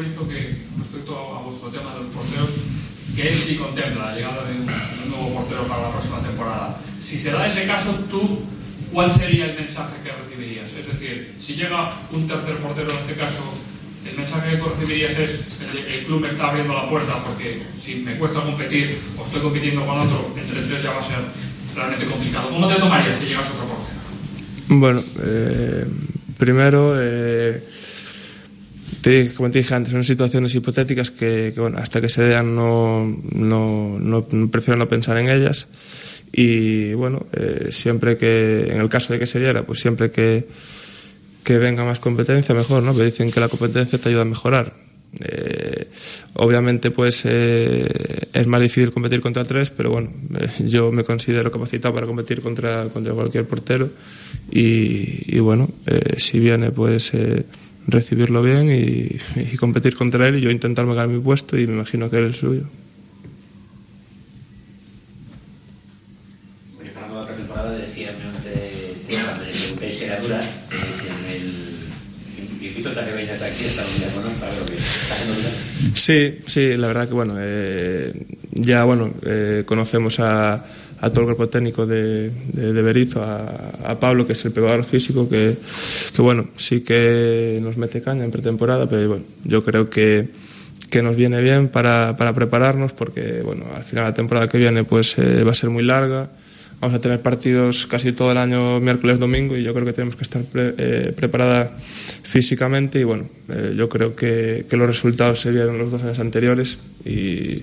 Berizzo 0.04 0.28
que 0.28 0.52
respecto 0.76 1.16
a, 1.16 1.40
vuestro 1.40 1.70
tema 1.70 1.94
del 1.96 2.04
portero, 2.12 2.44
que 3.16 3.28
él 3.28 3.34
sí 3.34 3.56
contempla 3.56 4.12
la 4.12 4.14
llegada 4.14 4.44
de 4.44 4.52
un, 4.52 4.66
de 4.66 5.00
un, 5.04 5.10
nuevo 5.10 5.40
portero 5.40 5.64
para 5.64 5.88
la 5.88 5.92
próxima 5.92 6.20
temporada. 6.20 6.78
Si 7.00 7.18
se 7.18 7.32
da 7.32 7.46
ese 7.46 7.66
caso, 7.66 7.90
tú, 8.10 8.40
¿cuál 8.92 9.10
sería 9.10 9.46
el 9.46 9.56
mensaje 9.56 9.96
que 10.04 10.12
recibirías? 10.12 10.70
Es 10.76 10.92
decir, 10.92 11.32
si 11.40 11.54
llega 11.54 11.90
un 12.12 12.28
tercer 12.28 12.56
portero 12.58 12.90
en 12.90 12.98
este 12.98 13.14
caso, 13.14 13.40
el 14.04 14.18
mensaje 14.18 14.58
que 14.58 14.68
recibirías 14.68 15.18
es 15.18 15.60
el, 15.72 15.94
el 15.94 16.04
club 16.04 16.20
me 16.20 16.28
está 16.28 16.50
abriendo 16.50 16.74
la 16.74 16.90
puerta 16.90 17.24
porque 17.24 17.62
si 17.80 18.04
me 18.04 18.16
cuesta 18.16 18.40
competir 18.40 18.98
o 19.18 19.24
estoy 19.24 19.40
compitiendo 19.40 19.86
con 19.86 19.98
otro, 19.98 20.34
entre 20.36 20.60
tres 20.60 20.82
ya 20.82 20.92
va 20.92 21.00
a 21.00 21.02
ser 21.02 21.24
realmente 21.74 22.04
complicado. 22.04 22.50
¿Cómo 22.50 22.68
te 22.68 22.74
tomarías 22.74 23.16
que 23.16 23.26
llegas 23.26 23.48
otro 23.48 23.64
portero? 23.64 24.00
Bueno, 24.68 25.00
eh, 25.22 25.86
primero, 26.36 26.94
eh, 26.98 27.62
como 29.36 29.50
te 29.50 29.58
dije 29.58 29.74
antes, 29.74 29.92
son 29.92 30.02
situaciones 30.02 30.54
hipotéticas 30.54 31.10
que, 31.10 31.52
bueno, 31.56 31.76
hasta 31.78 32.00
que 32.00 32.08
se 32.08 32.22
den 32.22 32.54
no, 32.54 33.04
no, 33.32 33.98
no, 33.98 34.48
prefiero 34.50 34.78
no 34.78 34.88
pensar 34.88 35.18
en 35.18 35.28
ellas. 35.28 35.66
Y 36.32 36.94
bueno, 36.94 37.26
eh, 37.34 37.68
siempre 37.70 38.16
que, 38.16 38.66
en 38.70 38.80
el 38.80 38.88
caso 38.88 39.12
de 39.12 39.18
que 39.18 39.26
se 39.26 39.40
diera, 39.40 39.64
pues 39.64 39.80
siempre 39.80 40.10
que, 40.10 40.48
que 41.44 41.58
venga 41.58 41.84
más 41.84 41.98
competencia, 41.98 42.54
mejor, 42.54 42.82
¿no? 42.82 42.94
Me 42.94 43.04
dicen 43.04 43.30
que 43.30 43.40
la 43.40 43.48
competencia 43.48 43.98
te 43.98 44.08
ayuda 44.08 44.22
a 44.22 44.24
mejorar. 44.24 44.72
Eh, 45.20 45.86
obviamente, 46.34 46.90
pues 46.90 47.22
eh, 47.26 47.86
es 48.32 48.46
más 48.46 48.62
difícil 48.62 48.90
competir 48.90 49.20
contra 49.20 49.44
tres, 49.44 49.68
pero 49.68 49.90
bueno, 49.90 50.10
yo 50.60 50.92
me 50.92 51.04
considero 51.04 51.52
capacitado 51.52 51.94
para 51.94 52.06
competir 52.06 52.40
contra, 52.40 52.86
contra 52.88 53.12
cualquier 53.12 53.44
portero. 53.44 53.90
Y, 54.50 55.36
y 55.36 55.40
bueno, 55.40 55.68
si 56.16 56.38
viene, 56.38 56.70
pues 56.70 57.12
recibirlo 57.86 58.42
bien 58.42 58.70
y, 58.70 59.56
competir 59.56 59.96
contra 59.96 60.28
él 60.28 60.36
y 60.36 60.40
yo 60.40 60.50
intentar 60.50 60.86
ganar 60.86 61.08
mi 61.08 61.20
puesto 61.20 61.58
y 61.58 61.66
me 61.66 61.74
imagino 61.74 62.10
que 62.10 62.18
él 62.18 62.24
el 62.24 62.34
suyo. 62.34 62.68
Bueno, 66.76 66.90
Fernando, 66.92 67.20
la 67.20 67.26
pretemporada 67.26 67.72
decía, 67.76 68.12
cuando 68.18 69.44
le 69.44 69.50
pregunté 69.50 69.90
si 69.90 70.04
era 70.04 70.20
dura, 70.20 70.40
te 70.68 70.76
decían 70.76 71.16
el 71.30 71.74
a 72.86 73.04
que 73.06 73.12
vengas 73.12 73.42
aquí 73.42 73.64
esta 73.64 73.82
unidad, 73.82 74.12
bueno, 74.14 74.30
para 74.40 74.54
lo 74.54 74.66
que 74.66 74.74
estás 74.74 75.26
en 75.26 75.96
Sí, 75.96 76.38
sí, 76.46 76.76
la 76.76 76.88
verdad 76.88 77.08
que 77.08 77.14
bueno, 77.14 77.34
eh, 77.38 78.12
ya 78.52 78.84
bueno, 78.84 79.14
eh, 79.22 79.64
conocemos 79.66 80.20
a 80.20 80.64
a 81.04 81.10
todo 81.10 81.20
el 81.20 81.26
cuerpo 81.26 81.50
técnico 81.50 81.86
de, 81.86 82.30
de, 82.30 82.82
Berizo, 82.82 83.22
a, 83.22 83.98
Pablo, 84.00 84.26
que 84.26 84.32
es 84.32 84.42
el 84.46 84.52
pegador 84.52 84.84
físico, 84.84 85.28
que, 85.28 85.54
que, 86.16 86.22
bueno, 86.22 86.46
sí 86.56 86.80
que 86.80 87.58
nos 87.62 87.76
mete 87.76 88.00
caña 88.00 88.24
en 88.24 88.30
pretemporada, 88.30 88.88
pero 88.88 89.06
bueno, 89.08 89.24
yo 89.44 89.62
creo 89.62 89.90
que, 89.90 90.30
que 90.88 91.02
nos 91.02 91.14
viene 91.14 91.42
bien 91.42 91.68
para, 91.68 92.16
para 92.16 92.32
prepararnos, 92.32 92.94
porque 92.94 93.42
bueno, 93.44 93.66
al 93.76 93.84
final 93.84 94.04
la 94.04 94.14
temporada 94.14 94.48
que 94.48 94.56
viene 94.56 94.84
pues 94.84 95.18
eh, 95.18 95.44
va 95.44 95.50
a 95.50 95.54
ser 95.54 95.68
muy 95.68 95.82
larga 95.82 96.30
vamos 96.84 96.98
a 96.98 97.00
tener 97.00 97.22
partidos 97.22 97.86
casi 97.86 98.12
todo 98.12 98.30
el 98.30 98.36
año 98.36 98.78
miércoles, 98.78 99.18
domingo 99.18 99.56
y 99.56 99.62
yo 99.62 99.72
creo 99.72 99.86
que 99.86 99.94
tenemos 99.94 100.16
que 100.16 100.22
estar 100.22 100.42
eh, 100.54 101.14
preparada 101.16 101.72
físicamente 101.78 103.00
y 103.00 103.04
bueno, 103.04 103.26
eh, 103.48 103.72
yo 103.74 103.88
creo 103.88 104.14
que, 104.14 104.66
los 104.70 104.86
resultados 104.86 105.40
se 105.40 105.50
vieron 105.50 105.78
los 105.78 105.90
dos 105.90 106.02
años 106.02 106.18
anteriores 106.18 106.76
y, 107.06 107.62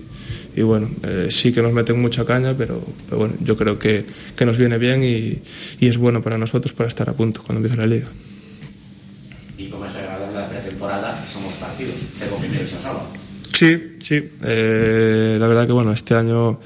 bueno, 0.63 0.89
eh, 1.03 1.27
sí 1.29 1.53
que 1.53 1.61
nos 1.61 1.71
meten 1.71 2.01
mucha 2.01 2.25
caña, 2.25 2.55
pero, 2.57 2.81
bueno, 3.11 3.35
yo 3.41 3.55
creo 3.55 3.77
que, 3.77 4.05
nos 4.43 4.57
viene 4.57 4.79
bien 4.79 5.03
y, 5.03 5.39
es 5.85 5.97
bueno 5.97 6.23
para 6.23 6.39
nosotros 6.39 6.73
para 6.73 6.89
estar 6.89 7.07
a 7.07 7.13
punto 7.13 7.43
cuando 7.45 7.59
empiece 7.59 7.77
la 7.77 7.85
liga. 7.85 8.07
Y 9.55 9.67
como 9.67 9.85
es 9.85 9.95
agradable 9.97 10.33
la 10.33 10.49
pretemporada, 10.49 11.25
somos 11.31 11.53
partidos, 11.55 11.93
ser 12.15 12.29
primero 12.39 12.63
y 12.63 12.67
sábado. 12.67 13.05
Sí, 13.53 13.97
sí, 13.99 14.19
la 14.41 15.47
verdad 15.47 15.67
que 15.67 15.73
bueno, 15.73 15.91
este 15.91 16.15
año 16.15 16.59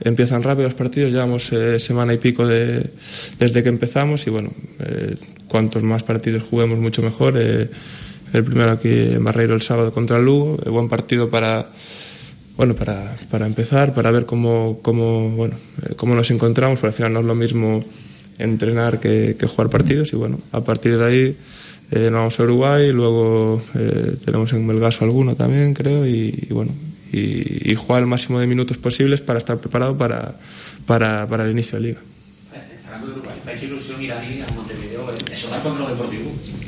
empiezan 0.00 0.42
rápido 0.42 0.68
los 0.68 0.74
partidos, 0.74 1.12
llevamos 1.12 1.52
eh, 1.52 1.78
semana 1.78 2.12
y 2.12 2.18
pico 2.18 2.46
de, 2.46 2.90
desde 3.38 3.62
que 3.62 3.68
empezamos 3.68 4.26
y 4.26 4.30
bueno, 4.30 4.50
eh, 4.80 5.16
cuantos 5.48 5.82
más 5.82 6.02
partidos 6.02 6.44
juguemos 6.44 6.78
mucho 6.78 7.02
mejor. 7.02 7.34
Eh, 7.36 7.68
el 8.32 8.44
primero 8.44 8.72
aquí 8.72 8.90
en 8.90 9.24
Barreiro 9.24 9.54
el 9.54 9.62
sábado 9.62 9.92
contra 9.92 10.16
el 10.16 10.24
Lugo, 10.24 10.56
buen 10.66 10.88
partido 10.88 11.30
para 11.30 11.66
bueno 12.56 12.74
para, 12.74 13.16
para 13.30 13.46
empezar, 13.46 13.94
para 13.94 14.10
ver 14.10 14.26
cómo, 14.26 14.80
cómo, 14.82 15.30
bueno, 15.30 15.54
cómo 15.96 16.14
nos 16.14 16.30
encontramos, 16.30 16.80
porque 16.80 16.88
al 16.88 16.92
final 16.94 17.12
no 17.12 17.20
es 17.20 17.26
lo 17.26 17.34
mismo 17.34 17.84
entrenar 18.38 18.98
que, 18.98 19.36
jugar 19.46 19.70
partidos 19.70 20.12
y 20.12 20.16
bueno, 20.16 20.40
a 20.52 20.62
partir 20.62 20.98
de 20.98 21.04
ahí 21.04 21.36
nos 21.92 22.12
vamos 22.12 22.40
a 22.40 22.42
Uruguay, 22.42 22.92
luego 22.92 23.62
tenemos 24.24 24.52
en 24.54 24.66
Melgaso 24.66 25.04
alguno 25.04 25.36
también 25.36 25.72
creo 25.72 26.06
y 26.06 26.48
bueno, 26.50 26.72
y, 27.12 27.74
jugar 27.74 28.02
el 28.02 28.08
máximo 28.08 28.40
de 28.40 28.46
minutos 28.46 28.78
posibles 28.78 29.20
para 29.20 29.38
estar 29.38 29.58
preparado 29.58 29.96
para, 29.96 30.34
para, 30.86 31.26
para 31.28 31.44
el 31.44 31.50
inicio 31.50 31.78
de 31.78 31.88
liga. 31.88 32.00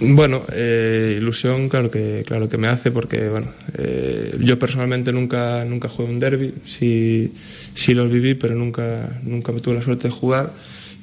Bueno, 0.01 0.43
eh, 0.53 1.17
ilusión 1.19 1.69
claro 1.69 1.91
que, 1.91 2.25
claro 2.27 2.49
que 2.49 2.57
me 2.57 2.69
hace 2.69 2.91
porque 2.91 3.29
bueno, 3.29 3.53
eh, 3.77 4.37
yo 4.41 4.59
personalmente 4.59 5.13
nunca, 5.13 5.65
nunca 5.65 5.89
jugué 5.89 6.09
un 6.09 6.19
derby, 6.19 6.55
sí, 6.65 7.33
sí 7.75 7.95
los 7.95 8.11
viví, 8.11 8.35
pero 8.35 8.55
nunca, 8.55 9.21
nunca 9.23 9.53
me 9.53 9.61
tuve 9.61 9.75
la 9.75 9.83
suerte 9.83 10.09
de 10.09 10.15
jugar 10.15 10.53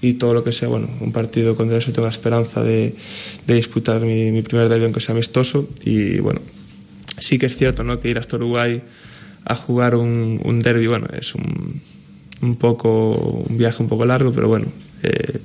y 0.01 0.13
todo 0.13 0.33
lo 0.33 0.43
que 0.43 0.51
sea, 0.51 0.67
bueno, 0.69 0.89
un 1.01 1.11
partido 1.11 1.55
contra 1.55 1.77
eso 1.77 1.91
tengo 1.91 2.07
la 2.07 2.11
esperanza 2.11 2.63
de, 2.63 2.93
de 3.47 3.53
disputar 3.53 4.01
mi, 4.01 4.31
mi 4.31 4.41
primer 4.41 4.69
derby 4.69 4.85
aunque 4.85 5.01
sea 5.01 5.13
amistoso 5.13 5.67
y 5.83 6.19
bueno, 6.19 6.41
sí 7.19 7.37
que 7.37 7.47
es 7.47 7.57
cierto 7.57 7.83
¿no? 7.83 7.99
que 7.99 8.09
ir 8.09 8.17
hasta 8.17 8.37
Uruguay 8.37 8.81
a 9.45 9.55
jugar 9.55 9.95
un, 9.95 10.41
un 10.43 10.61
derby, 10.61 10.87
bueno, 10.87 11.07
es 11.13 11.35
un, 11.35 11.81
un 12.41 12.55
poco 12.55 13.45
un 13.47 13.57
viaje 13.57 13.81
un 13.81 13.89
poco 13.89 14.05
largo, 14.05 14.31
pero 14.33 14.47
bueno, 14.47 14.67
eh, 15.03 15.39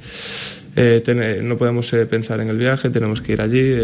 eh, 0.77 1.41
no 1.43 1.57
podemos 1.57 1.93
eh, 1.93 2.07
pensar 2.07 2.41
en 2.41 2.49
el 2.49 2.59
viaje, 2.59 2.91
tenemos 2.91 3.21
que 3.21 3.33
ir 3.33 3.41
allí, 3.41 3.75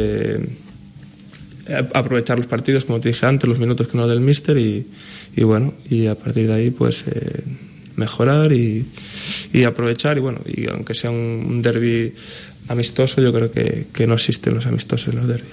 aprovechar 1.94 2.38
los 2.38 2.46
partidos, 2.46 2.84
como 2.84 3.00
te 3.00 3.08
dije 3.08 3.26
antes, 3.26 3.48
los 3.48 3.58
minutos 3.58 3.88
que 3.88 3.96
nos 3.96 4.06
da 4.06 4.14
el 4.14 4.20
míster 4.20 4.56
y, 4.56 4.86
y 5.34 5.42
bueno, 5.44 5.74
y 5.90 6.06
a 6.06 6.14
partir 6.14 6.46
de 6.46 6.54
ahí 6.54 6.70
pues 6.70 7.04
mejorar 7.96 8.52
y, 8.52 8.86
y, 9.52 9.64
aprovechar 9.64 10.18
y 10.18 10.20
bueno, 10.20 10.40
y 10.46 10.68
aunque 10.68 10.94
sea 10.94 11.10
un, 11.10 11.46
un 11.48 11.62
derby 11.62 12.14
amistoso, 12.68 13.20
yo 13.20 13.32
creo 13.32 13.50
que, 13.50 13.86
que, 13.92 14.06
no 14.06 14.14
existen 14.14 14.54
los 14.54 14.66
amistosos 14.66 15.14
en 15.14 15.20
los 15.20 15.28
derbis. 15.28 15.50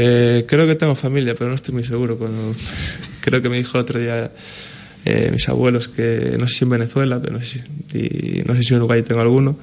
Eh, 0.00 0.44
creo 0.46 0.64
que 0.66 0.76
tengo 0.76 0.94
familia, 0.94 1.34
pero 1.34 1.50
no 1.50 1.56
estoy 1.56 1.74
muy 1.74 1.84
seguro. 1.84 2.16
Cuando, 2.16 2.54
creo 3.20 3.42
que 3.42 3.48
me 3.48 3.56
dijo 3.56 3.78
el 3.78 3.82
otro 3.82 3.98
día 3.98 4.30
eh, 5.04 5.30
mis 5.32 5.48
abuelos 5.48 5.88
que 5.88 6.36
no 6.38 6.46
sé 6.46 6.54
si 6.54 6.64
en 6.64 6.70
Venezuela, 6.70 7.20
pero 7.20 7.32
no 7.32 7.40
sé 7.40 7.64
si, 7.90 7.98
y 7.98 8.42
no 8.46 8.54
sé 8.54 8.62
si 8.62 8.74
en 8.74 8.78
Uruguay 8.78 9.02
tengo 9.02 9.20
alguno. 9.20 9.58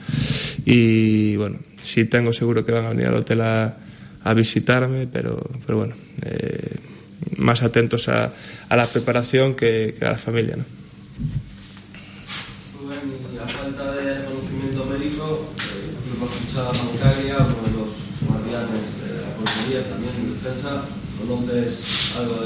Y 0.66 1.38
bueno, 1.38 1.60
sí 1.82 2.04
tengo 2.04 2.34
seguro 2.34 2.66
que 2.66 2.74
van 2.74 2.86
a 2.86 2.90
venir 2.90 3.08
al 3.08 3.16
hotel 3.16 3.42
a, 3.42 3.78
a 4.24 4.34
visitarme, 4.34 5.08
pero, 5.08 5.42
pero 5.66 5.78
bueno, 5.78 5.96
eh, 6.24 6.76
más 7.38 7.64
atentos 7.64 8.10
a, 8.10 8.34
a, 8.68 8.76
la 8.76 8.88
preparación 8.88 9.56
que, 9.56 9.96
que, 9.98 10.06
a 10.06 10.12
la 10.12 10.18
familia. 10.18 10.58
¿no? 10.58 10.64
y 13.34 13.38
a 13.38 13.48
falta 13.48 13.94
de 13.94 14.26
conocimiento 14.26 14.86
médico, 14.86 15.54
eh, 15.58 16.16
hemos 16.18 16.32
también 19.74 20.14
en 20.20 20.34
defensa. 20.34 20.84
¿Conoces 21.28 22.18
algo 22.20 22.46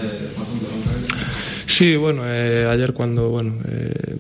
Sí, 1.68 1.96
bueno, 1.96 2.24
eh, 2.26 2.68
ayer 2.70 2.94
cuando 2.94 3.30
bueno 3.30 3.54
eh, 3.68 4.18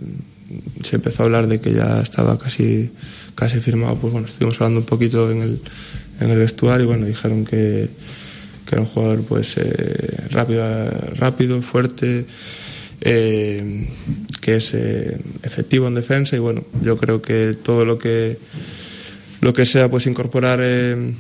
se 0.83 0.95
empezó 0.95 1.23
a 1.23 1.25
hablar 1.25 1.47
de 1.47 1.61
que 1.61 1.73
ya 1.73 2.01
estaba 2.01 2.37
casi 2.37 2.91
casi 3.35 3.59
firmado, 3.59 3.95
pues 3.95 4.11
bueno, 4.11 4.27
estuvimos 4.27 4.59
hablando 4.59 4.81
un 4.81 4.85
poquito 4.85 5.31
en 5.31 5.41
el, 5.41 5.61
en 6.19 6.29
el 6.29 6.37
vestuario 6.37 6.83
y 6.83 6.87
bueno, 6.87 7.05
dijeron 7.05 7.45
que, 7.45 7.89
que 8.65 8.75
era 8.75 8.81
un 8.81 8.87
jugador 8.87 9.23
pues 9.23 9.55
eh, 9.57 10.27
rápido, 10.31 10.65
rápido, 11.15 11.61
fuerte, 11.61 12.25
eh, 13.01 13.87
que 14.41 14.57
es 14.57 14.73
eh, 14.73 15.17
efectivo 15.43 15.87
en 15.87 15.95
defensa 15.95 16.35
y 16.35 16.39
bueno, 16.39 16.65
yo 16.81 16.97
creo 16.97 17.21
que 17.21 17.55
todo 17.63 17.85
lo 17.85 17.97
que 17.97 18.37
lo 19.41 19.53
que 19.53 19.65
sea 19.65 19.89
pues 19.89 20.05
incorporar 20.07 20.59
eh, 20.61 21.13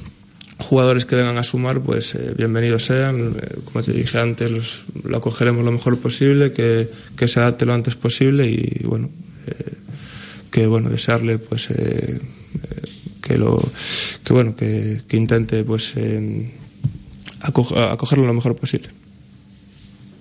jugadores 0.59 1.05
que 1.05 1.15
vengan 1.15 1.37
a 1.37 1.43
sumar, 1.43 1.81
pues 1.81 2.15
eh, 2.15 2.33
bienvenidos 2.37 2.85
sean. 2.85 3.35
Eh, 3.41 3.59
como 3.65 3.83
te 3.83 3.93
dije 3.93 4.19
antes, 4.19 4.51
los, 4.51 4.83
lo 5.03 5.17
acogeremos 5.17 5.63
lo 5.63 5.71
mejor 5.71 5.97
posible, 5.99 6.51
que, 6.51 6.89
se 7.27 7.39
adapte 7.39 7.65
lo 7.65 7.73
antes 7.73 7.95
posible 7.95 8.47
y 8.47 8.83
bueno, 8.85 9.09
eh, 9.47 9.73
que 10.51 10.67
bueno, 10.67 10.89
desearle 10.89 11.39
pues 11.39 11.69
eh, 11.71 12.19
que 13.21 13.37
lo 13.37 13.61
que 14.23 14.33
bueno, 14.33 14.55
que, 14.55 15.01
que 15.07 15.17
intente 15.17 15.63
pues 15.63 15.93
acogerlo 17.41 18.25
lo 18.25 18.33
mejor 18.33 18.55
posible. 18.55 18.89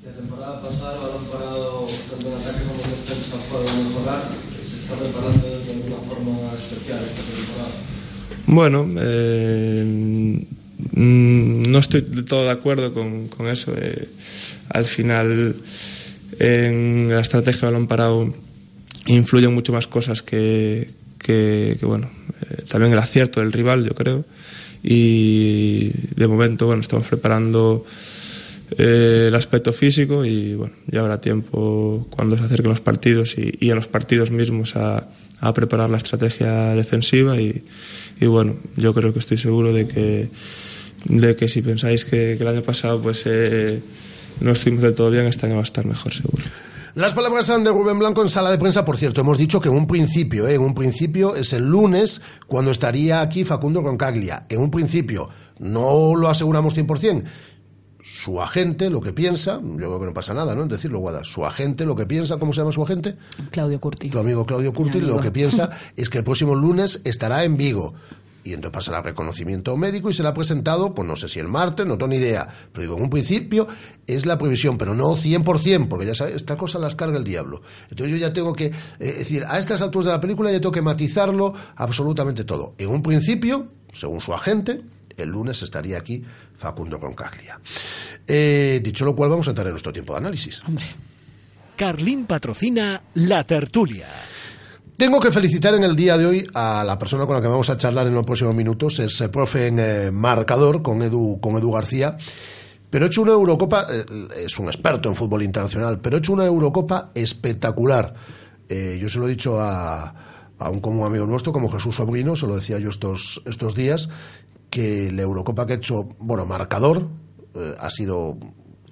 La 0.05 0.13
temporada 0.13 0.63
pasada 0.63 0.95
el 0.95 1.01
balón 1.01 1.25
parado 1.27 1.89
tanto 2.11 2.29
en 2.29 2.35
ataque 2.35 2.65
como 2.65 2.85
en 2.85 2.91
defensa 2.91 3.37
puede 3.51 3.85
mejorar. 3.85 4.29
¿Se 4.63 4.77
está 4.77 4.95
preparando 4.95 5.47
de 5.47 5.73
alguna 5.73 5.97
forma 6.09 6.53
especial 6.55 7.01
esta 7.05 7.23
temporada? 7.23 7.89
Bueno, 8.51 8.89
eh, 8.99 9.85
mm, 9.85 11.63
no 11.71 11.79
estoy 11.79 12.01
de 12.01 12.23
todo 12.23 12.45
de 12.45 12.51
acuerdo 12.51 12.95
con, 12.95 13.47
eso. 13.47 13.75
Eh, 13.77 14.09
al 14.71 14.87
final, 14.87 15.55
en 16.39 17.11
la 17.11 17.21
estrategia 17.21 17.61
de 17.61 17.67
balón 17.67 17.87
parado 17.89 18.33
influyen 19.07 19.53
mucho 19.53 19.75
más 19.75 19.87
cosas 19.87 20.23
que, 20.23 20.89
bueno, 21.83 22.09
eh, 22.41 22.63
también 22.71 22.95
el 22.95 22.99
acierto 22.99 23.41
del 23.41 23.53
rival, 23.53 23.85
yo 23.85 23.95
creo. 23.95 24.25
Y 24.83 25.91
de 26.17 26.27
momento, 26.27 26.65
bueno, 26.65 26.81
estamos 26.81 27.07
preparando 27.07 27.85
eh, 28.79 29.27
el 29.29 29.35
aspecto 29.35 29.75
físico 29.75 30.25
y 30.25 30.55
bueno, 30.55 30.73
ya 30.87 31.01
habrá 31.01 31.21
tiempo 31.21 32.07
cuando 32.09 32.35
se 32.39 32.45
acerquen 32.45 32.71
los 32.71 32.81
partidos 32.81 33.37
y, 33.37 33.59
y 33.61 33.69
en 33.69 33.77
los 33.77 33.89
partidos 33.89 34.31
mismos 34.31 34.75
a, 34.77 35.07
a 35.41 35.55
preparar 35.55 35.91
la 35.91 35.99
estrategia 35.99 36.75
defensiva 36.75 37.41
y, 37.41 37.63
y, 38.21 38.27
bueno, 38.27 38.55
yo 38.77 38.95
creo 38.95 39.13
que 39.13 39.19
estoy 39.19 39.37
seguro 39.37 39.73
de 39.73 39.87
que, 39.87 40.29
de 41.05 41.37
que 41.37 41.49
si 41.49 41.63
pensáis 41.63 42.05
que, 42.05 42.33
el 42.33 42.49
año 42.49 42.63
pasado 42.63 43.01
pues 43.01 43.25
eh, 43.27 43.81
no 44.41 44.53
estuvimos 44.53 44.83
del 44.83 44.95
todo 44.95 45.11
bien, 45.11 45.27
este 45.27 45.47
año 45.47 45.57
va 45.57 45.61
a 45.61 45.65
estar 45.65 45.85
mejor 45.85 46.13
seguro. 46.13 46.45
Las 46.95 47.13
palabras 47.13 47.47
son 47.47 47.63
de 47.63 47.71
Rubén 47.71 47.99
Blanco 47.99 48.23
en 48.23 48.29
sala 48.29 48.51
de 48.51 48.59
prensa, 48.59 48.85
por 48.85 48.97
cierto. 48.97 49.21
Hemos 49.21 49.39
dicho 49.39 49.61
que 49.61 49.69
en 49.69 49.77
un 49.77 49.87
principio, 49.87 50.49
¿eh? 50.49 50.55
en 50.55 50.63
un 50.63 50.75
principio 50.75 51.37
es 51.37 51.53
el 51.53 51.63
lunes 51.65 52.21
cuando 52.49 52.73
estaría 52.73 53.21
aquí 53.21 53.45
Facundo 53.45 53.83
Roncaglia. 53.83 54.47
En 54.49 54.61
un 54.61 54.71
principio, 54.71 55.29
no 55.61 56.17
lo 56.17 56.29
aseguramos 56.29 56.77
100%. 56.77 57.25
Su 58.19 58.43
agente 58.43 58.91
lo 58.91 59.01
que 59.01 59.13
piensa, 59.13 59.61
yo 59.63 59.77
creo 59.77 60.01
que 60.01 60.07
no 60.07 60.13
pasa 60.13 60.35
nada, 60.35 60.53
¿no? 60.53 60.63
En 60.63 60.69
decirlo, 60.69 60.99
Guada. 60.99 61.23
Su 61.23 61.47
agente 61.47 61.87
lo 61.87 61.95
que 61.95 62.05
piensa, 62.05 62.37
¿cómo 62.37 62.53
se 62.53 62.61
llama 62.61 62.73
su 62.73 62.83
agente? 62.83 63.15
Claudio 63.53 63.79
Curti. 63.79 64.11
Tu 64.11 64.19
amigo 64.19 64.45
Claudio 64.45 64.73
Curti, 64.73 64.99
lo 64.99 65.21
que 65.21 65.31
piensa 65.31 65.71
es 65.97 66.11
que 66.11 66.19
el 66.19 66.25
próximo 66.25 66.57
lunes 66.57 67.01
estará 67.05 67.45
en 67.45 67.57
Vigo 67.57 67.95
y 68.43 68.55
entonces 68.55 68.75
pasará 68.75 69.03
reconocimiento 69.03 69.77
médico 69.77 70.11
y 70.11 70.15
será 70.15 70.35
presentado, 70.35 70.95
pues 70.95 71.07
no 71.07 71.15
sé 71.15 71.29
si 71.29 71.39
el 71.39 71.47
martes, 71.47 71.87
no 71.87 71.97
tengo 71.97 72.09
ni 72.09 72.17
idea, 72.17 72.49
pero 72.73 72.83
digo, 72.83 72.97
en 72.97 73.05
un 73.05 73.11
principio 73.11 73.69
es 74.05 74.27
la 74.27 74.37
previsión, 74.37 74.79
pero 74.79 74.97
no 74.97 75.15
100%, 75.15 75.87
porque 75.87 76.07
ya 76.07 76.17
sabes, 76.17 76.35
esta 76.35 76.57
cosa 76.57 76.81
las 76.81 76.97
carga 76.97 77.19
el 77.19 77.25
diablo. 77.25 77.63
Entonces 77.89 78.11
yo 78.11 78.17
ya 78.17 78.33
tengo 78.33 78.53
que, 78.53 78.67
eh, 78.67 78.73
decir, 78.99 79.45
a 79.47 79.61
estas 79.61 79.81
alturas 79.81 80.07
de 80.07 80.13
la 80.15 80.21
película 80.21 80.51
ya 80.51 80.61
tengo 80.61 80.73
que 80.73 80.83
matizarlo 80.83 81.55
absolutamente 81.77 82.43
todo. 82.43 82.75
En 82.79 82.89
un 82.89 83.01
principio, 83.01 83.69
según 83.93 84.21
su 84.21 84.35
agente, 84.35 84.83
el 85.23 85.31
lunes 85.31 85.63
estaría 85.63 85.99
aquí 85.99 86.23
Facundo 86.55 86.99
Roncaglia. 86.99 87.61
Eh, 88.27 88.81
dicho 88.83 89.05
lo 89.05 89.15
cual, 89.15 89.31
vamos 89.31 89.47
a 89.49 89.51
entrar 89.51 89.67
en 89.67 89.73
nuestro 89.73 89.93
tiempo 89.93 90.13
de 90.15 90.19
análisis. 90.19 90.63
Hombre. 90.67 90.87
Carlín 91.77 92.27
patrocina 92.27 93.01
La 93.15 93.45
Tertulia. 93.45 94.09
Tengo 94.97 95.21
que 95.21 95.31
felicitar 95.31 95.75
en 95.75 95.85
el 95.85 95.95
día 95.95 96.19
de 96.19 96.27
hoy 96.27 96.47
a 96.55 96.83
la 96.85 96.99
persona 96.99 97.25
con 97.25 97.37
la 97.37 97.41
que 97.41 97.47
vamos 97.47 97.71
a 97.71 97.77
charlar 97.77 98.09
en 98.09 98.15
los 98.15 98.25
próximos 98.25 98.53
minutos, 98.53 98.99
es 98.99 99.21
el 99.21 99.31
profe 99.31 99.69
en 99.69 99.79
eh, 99.79 100.11
marcador 100.11 100.83
con 100.83 101.01
Edu, 101.03 101.39
con 101.41 101.57
Edu 101.57 101.71
García. 101.71 102.17
Pero 102.91 103.05
he 103.05 103.09
hecho 103.09 103.23
una 103.23 103.31
Eurocopa, 103.31 103.87
eh, 103.91 104.05
es 104.45 104.59
un 104.59 104.67
experto 104.67 105.09
en 105.09 105.15
fútbol 105.15 105.45
internacional, 105.45 106.01
pero 106.01 106.17
he 106.17 106.19
hecho 106.19 106.33
una 106.33 106.47
Eurocopa 106.47 107.13
espectacular. 107.15 108.13
Eh, 108.69 108.99
yo 109.01 109.09
se 109.09 109.21
lo 109.21 109.29
he 109.29 109.31
dicho 109.31 109.61
a, 109.61 110.15
a 110.59 110.69
un 110.69 110.81
común 110.81 111.07
amigo 111.07 111.27
nuestro, 111.27 111.53
como 111.53 111.71
Jesús 111.71 111.95
Sobrino, 111.95 112.35
se 112.35 112.49
lo 112.49 112.57
decía 112.57 112.81
yo 112.81 112.91
estos, 112.91 113.41
estos 113.47 113.77
días, 113.77 114.09
que 114.71 115.11
la 115.13 115.23
Eurocopa 115.23 115.67
que 115.67 115.75
he 115.75 115.77
hecho, 115.77 116.09
bueno, 116.19 116.45
marcador, 116.45 117.09
eh, 117.55 117.75
ha 117.79 117.91
sido 117.91 118.37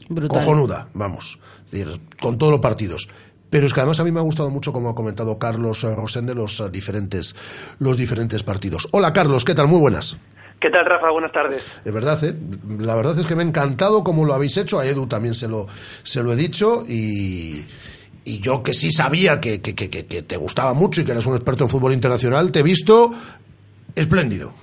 Brutal. 0.09 0.41
cojonuda, 0.41 0.89
vamos, 0.95 1.39
es 1.67 1.71
decir, 1.73 2.01
con 2.21 2.39
todos 2.39 2.53
los 2.53 2.61
partidos. 2.61 3.09
Pero 3.49 3.67
es 3.67 3.73
que 3.73 3.81
además 3.81 4.01
a 4.01 4.05
mí 4.05 4.11
me 4.11 4.19
ha 4.19 4.25
gustado 4.25 4.51
mucho, 4.51 4.73
como 4.73 4.91
ha 4.91 4.95
comentado 4.95 5.39
Carlos 5.39 5.85
eh, 5.85 5.95
Rosende, 5.95 6.35
los 6.35 6.59
eh, 6.61 6.69
diferentes, 6.71 7.37
los 7.79 7.97
diferentes 7.97 8.43
partidos. 8.43 8.89
Hola 8.93 9.12
Carlos, 9.12 9.45
¿qué 9.45 9.55
tal? 9.55 9.69
Muy 9.69 9.79
buenas. 9.79 10.17
¿Qué 10.61 10.71
tal, 10.71 10.87
Rafa? 10.87 11.11
Buenas 11.12 11.33
tardes. 11.33 11.62
Es 11.85 11.93
verdad, 11.93 12.23
¿eh? 12.25 12.35
La 12.81 12.97
verdad 12.97 13.19
es 13.19 13.27
que 13.27 13.37
me 13.37 13.43
ha 13.43 13.47
encantado 13.47 14.03
como 14.03 14.25
lo 14.25 14.33
habéis 14.35 14.57
hecho. 14.57 14.81
A 14.81 14.87
Edu 14.87 15.07
también 15.07 15.35
se 15.35 15.47
lo, 15.47 15.67
se 16.03 16.23
lo 16.23 16.33
he 16.33 16.37
dicho 16.37 16.85
y, 16.89 17.65
y 18.25 18.41
yo 18.41 18.62
que 18.62 18.73
sí 18.75 18.91
sabía 18.91 19.39
que, 19.41 19.61
que, 19.61 19.75
que, 19.75 19.89
que 19.91 20.23
te 20.23 20.37
gustaba 20.39 20.73
mucho 20.73 21.03
y 21.03 21.05
que 21.05 21.12
eras 21.12 21.27
un 21.27 21.35
experto 21.35 21.65
en 21.65 21.71
fútbol 21.71 21.93
internacional, 21.93 22.51
te 22.51 22.61
he 22.61 22.62
visto 22.62 23.12
espléndido. 23.95 24.55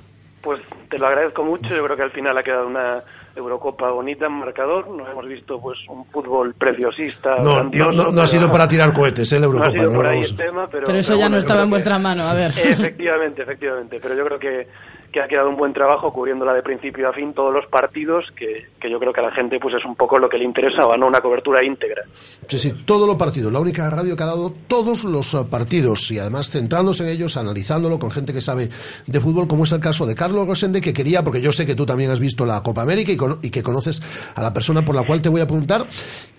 Te 0.93 0.99
lo 0.99 1.07
agradezco 1.07 1.43
mucho. 1.43 1.75
Yo 1.75 1.83
creo 1.85 1.97
que 1.97 2.03
al 2.03 2.11
final 2.11 2.37
ha 2.37 2.43
quedado 2.43 2.67
una 2.67 3.01
Eurocopa 3.35 3.89
bonita 3.89 4.27
en 4.27 4.33
marcador. 4.33 4.87
Nos 4.89 5.09
hemos 5.09 5.27
visto 5.27 5.59
pues 5.59 5.79
un 5.89 6.05
fútbol 6.05 6.53
preciosista. 6.53 7.37
No, 7.37 7.43
no, 7.43 7.53
grandioso, 7.55 7.91
no, 7.93 8.11
no 8.11 8.21
ha 8.21 8.27
sido 8.27 8.51
para 8.51 8.67
tirar 8.67 8.93
cohetes, 8.93 9.31
¿eh? 9.33 9.39
La 9.39 9.47
No 9.47 9.53
ha 9.53 9.55
Eurocopa. 9.55 9.71
sido 9.79 9.89
no 9.89 9.95
por 9.97 10.05
ahí 10.05 10.15
vamos- 10.17 10.29
el 10.29 10.35
tema, 10.37 10.67
pero, 10.69 10.83
Pero 10.85 10.97
eso 10.99 11.07
pero 11.07 11.17
ya 11.19 11.25
bueno, 11.25 11.35
no 11.35 11.39
estaba 11.39 11.59
en 11.61 11.65
que- 11.65 11.69
vuestra 11.71 11.97
mano, 11.97 12.23
a 12.23 12.33
ver. 12.35 12.51
Efectivamente, 12.63 13.41
efectivamente. 13.41 13.99
Pero 13.99 14.13
yo 14.15 14.25
creo 14.25 14.37
que, 14.39 14.67
que 15.13 15.21
ha 15.21 15.27
quedado 15.29 15.47
un 15.49 15.55
buen 15.55 15.71
trabajo 15.71 16.11
cubriéndola 16.11 16.53
de 16.53 16.63
principio 16.63 17.07
a 17.07 17.13
fin 17.13 17.33
todos 17.33 17.53
los 17.53 17.65
partidos, 17.67 18.25
que, 18.35 18.65
que 18.81 18.89
yo 18.91 18.99
creo 18.99 19.13
que 19.13 19.21
a 19.21 19.23
la 19.23 19.31
gente 19.31 19.59
pues 19.59 19.75
es 19.75 19.85
un 19.85 19.95
poco 19.95 20.17
lo 20.19 20.27
que 20.27 20.37
le 20.37 20.43
interesaba, 20.43 20.97
¿no? 20.97 21.07
Una 21.07 21.21
cobertura 21.21 21.63
íntegra. 21.63 22.01
Sí, 22.47 22.59
sí, 22.59 22.73
todos 22.85 23.07
los 23.07 23.15
partidos. 23.15 23.53
La 23.53 23.59
única 23.59 23.89
radio 23.89 24.15
que 24.17 24.23
ha 24.23 24.25
dado 24.25 24.51
todos 24.67 25.05
los 25.05 25.33
eh, 25.35 25.45
partidos 25.49 26.11
y 26.11 26.19
además 26.19 26.49
centrándose 26.49 27.03
en 27.03 27.09
ellos, 27.09 27.37
analizándolo 27.37 27.99
con 27.99 28.11
gente 28.11 28.33
que 28.33 28.41
sabe 28.41 28.69
de 29.05 29.19
fútbol, 29.19 29.47
como 29.47 29.63
es 29.65 29.71
el 29.71 29.79
caso 29.79 30.05
de 30.05 30.15
Carlos 30.15 30.47
Rosende, 30.47 30.81
que 30.81 30.91
quería, 30.93 31.23
porque 31.23 31.41
yo 31.41 31.51
sé 31.51 31.65
que 31.65 31.75
tú 31.75 31.85
también 31.85 32.09
has 32.11 32.19
visto 32.19 32.45
la 32.45 32.61
Copa 32.63 32.81
América 32.81 33.11
y, 33.11 33.15
cono- 33.17 33.37
y 33.41 33.51
que 33.51 33.61
conoces 33.63 34.01
a 34.35 34.41
la 34.41 34.51
persona 34.51 34.83
por 34.83 34.95
la 34.95 35.03
cual 35.05 35.21
te 35.21 35.29
voy 35.29 35.41
a 35.41 35.47
preguntar, 35.47 35.87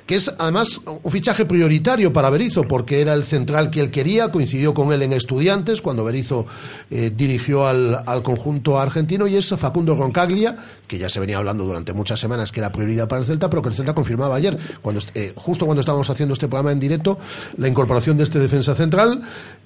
que 0.06 0.16
es 0.16 0.34
además 0.38 0.80
un 1.02 1.10
fichaje 1.10 1.46
prioritario 1.46 2.12
para 2.12 2.28
Berizzo, 2.28 2.64
porque 2.64 3.00
era 3.00 3.14
el 3.14 3.24
central 3.24 3.70
que 3.70 3.80
él 3.80 3.90
quería, 3.90 4.30
coincidió 4.32 4.74
con 4.74 4.92
él 4.92 5.00
en 5.02 5.12
Estudiantes 5.14 5.80
cuando 5.80 6.04
Berizzo 6.04 6.46
eh, 6.90 7.10
dirigió 7.14 7.66
al, 7.66 7.98
al 8.06 8.22
conjunto 8.22 8.63
argentino 8.78 9.26
y 9.26 9.36
es 9.36 9.54
Facundo 9.56 9.94
Roncaglia, 9.94 10.56
que 10.86 10.98
ya 10.98 11.08
se 11.08 11.20
venía 11.20 11.38
hablando 11.38 11.64
durante 11.64 11.92
muchas 11.92 12.18
semanas 12.18 12.50
que 12.50 12.60
era 12.60 12.72
prioridad 12.72 13.08
para 13.08 13.20
el 13.20 13.26
Celta, 13.26 13.48
pero 13.48 13.62
que 13.62 13.68
el 13.68 13.74
Celta 13.74 13.94
confirmaba 13.94 14.36
ayer, 14.36 14.56
cuando 14.82 15.00
eh, 15.14 15.32
justo 15.36 15.66
cuando 15.66 15.80
estábamos 15.80 16.08
haciendo 16.10 16.32
este 16.32 16.48
programa 16.48 16.72
en 16.72 16.80
directo, 16.80 17.18
la 17.58 17.68
incorporación 17.68 18.16
de 18.16 18.24
este 18.24 18.38
defensa 18.38 18.74
central, 18.74 19.22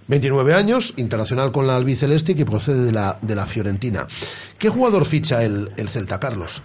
29 0.09 0.55
años, 0.55 0.95
internacional 0.97 1.53
con 1.53 1.67
la 1.67 1.77
albiceleste 1.77 2.33
y 2.33 2.35
que 2.35 2.45
procede 2.45 2.85
de 2.85 2.93
la, 2.93 3.19
de 3.23 3.35
la 3.35 3.47
Fiorentina. 3.47 4.07
¿Qué 4.59 4.69
jugador 4.69 5.05
ficha 5.05 5.43
el, 5.43 5.71
el 5.77 5.89
Celta, 5.89 6.19
Carlos? 6.19 6.63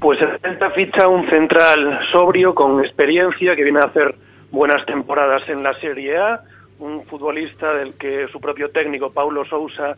Pues 0.00 0.20
el 0.20 0.40
Celta 0.40 0.70
ficha 0.70 1.08
un 1.08 1.28
central 1.28 2.00
sobrio, 2.12 2.54
con 2.54 2.84
experiencia, 2.84 3.54
que 3.54 3.62
viene 3.62 3.80
a 3.80 3.84
hacer 3.84 4.14
buenas 4.50 4.84
temporadas 4.86 5.48
en 5.48 5.62
la 5.62 5.74
Serie 5.74 6.16
A, 6.16 6.40
un 6.78 7.04
futbolista 7.06 7.74
del 7.74 7.94
que 7.94 8.28
su 8.28 8.40
propio 8.40 8.70
técnico, 8.70 9.12
Paulo 9.12 9.44
Sousa, 9.44 9.96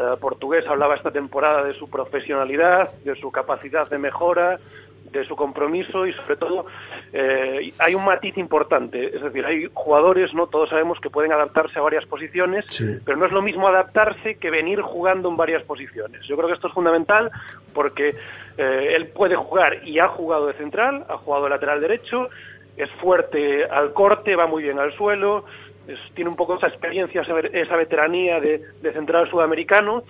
eh, 0.00 0.16
portugués, 0.18 0.66
hablaba 0.66 0.94
esta 0.94 1.10
temporada 1.10 1.62
de 1.62 1.72
su 1.72 1.90
profesionalidad, 1.90 2.90
de 3.04 3.14
su 3.16 3.30
capacidad 3.30 3.88
de 3.90 3.98
mejora, 3.98 4.58
de 5.12 5.24
su 5.24 5.36
compromiso 5.36 6.06
y 6.06 6.12
sobre 6.12 6.36
todo 6.36 6.66
eh, 7.12 7.72
hay 7.78 7.94
un 7.94 8.04
matiz 8.04 8.36
importante, 8.38 9.14
es 9.14 9.20
decir, 9.20 9.44
hay 9.44 9.68
jugadores, 9.72 10.32
no 10.34 10.46
todos 10.46 10.70
sabemos 10.70 11.00
que 11.00 11.10
pueden 11.10 11.32
adaptarse 11.32 11.78
a 11.78 11.82
varias 11.82 12.06
posiciones, 12.06 12.64
pero 13.04 13.16
no 13.16 13.26
es 13.26 13.32
lo 13.32 13.42
mismo 13.42 13.66
adaptarse 13.66 14.36
que 14.36 14.50
venir 14.50 14.80
jugando 14.80 15.28
en 15.28 15.36
varias 15.36 15.62
posiciones. 15.64 16.24
Yo 16.26 16.36
creo 16.36 16.48
que 16.48 16.54
esto 16.54 16.68
es 16.68 16.74
fundamental 16.74 17.30
porque 17.74 18.14
eh, 18.56 18.92
él 18.96 19.08
puede 19.08 19.36
jugar 19.36 19.86
y 19.86 19.98
ha 19.98 20.08
jugado 20.08 20.46
de 20.46 20.54
central, 20.54 21.04
ha 21.08 21.16
jugado 21.18 21.44
de 21.44 21.50
lateral 21.50 21.80
derecho, 21.80 22.28
es 22.76 22.90
fuerte 22.92 23.64
al 23.64 23.92
corte, 23.92 24.36
va 24.36 24.46
muy 24.46 24.62
bien 24.62 24.78
al 24.78 24.92
suelo, 24.92 25.44
es- 25.92 26.14
tiene 26.14 26.30
un 26.30 26.36
poco 26.36 26.56
esa 26.56 26.66
experiencia, 26.68 27.22
esa, 27.22 27.32
ve- 27.34 27.50
esa 27.52 27.76
veteranía 27.76 28.40
de, 28.40 28.62
de 28.80 28.92
central 28.92 29.28
sudamericano. 29.28 30.02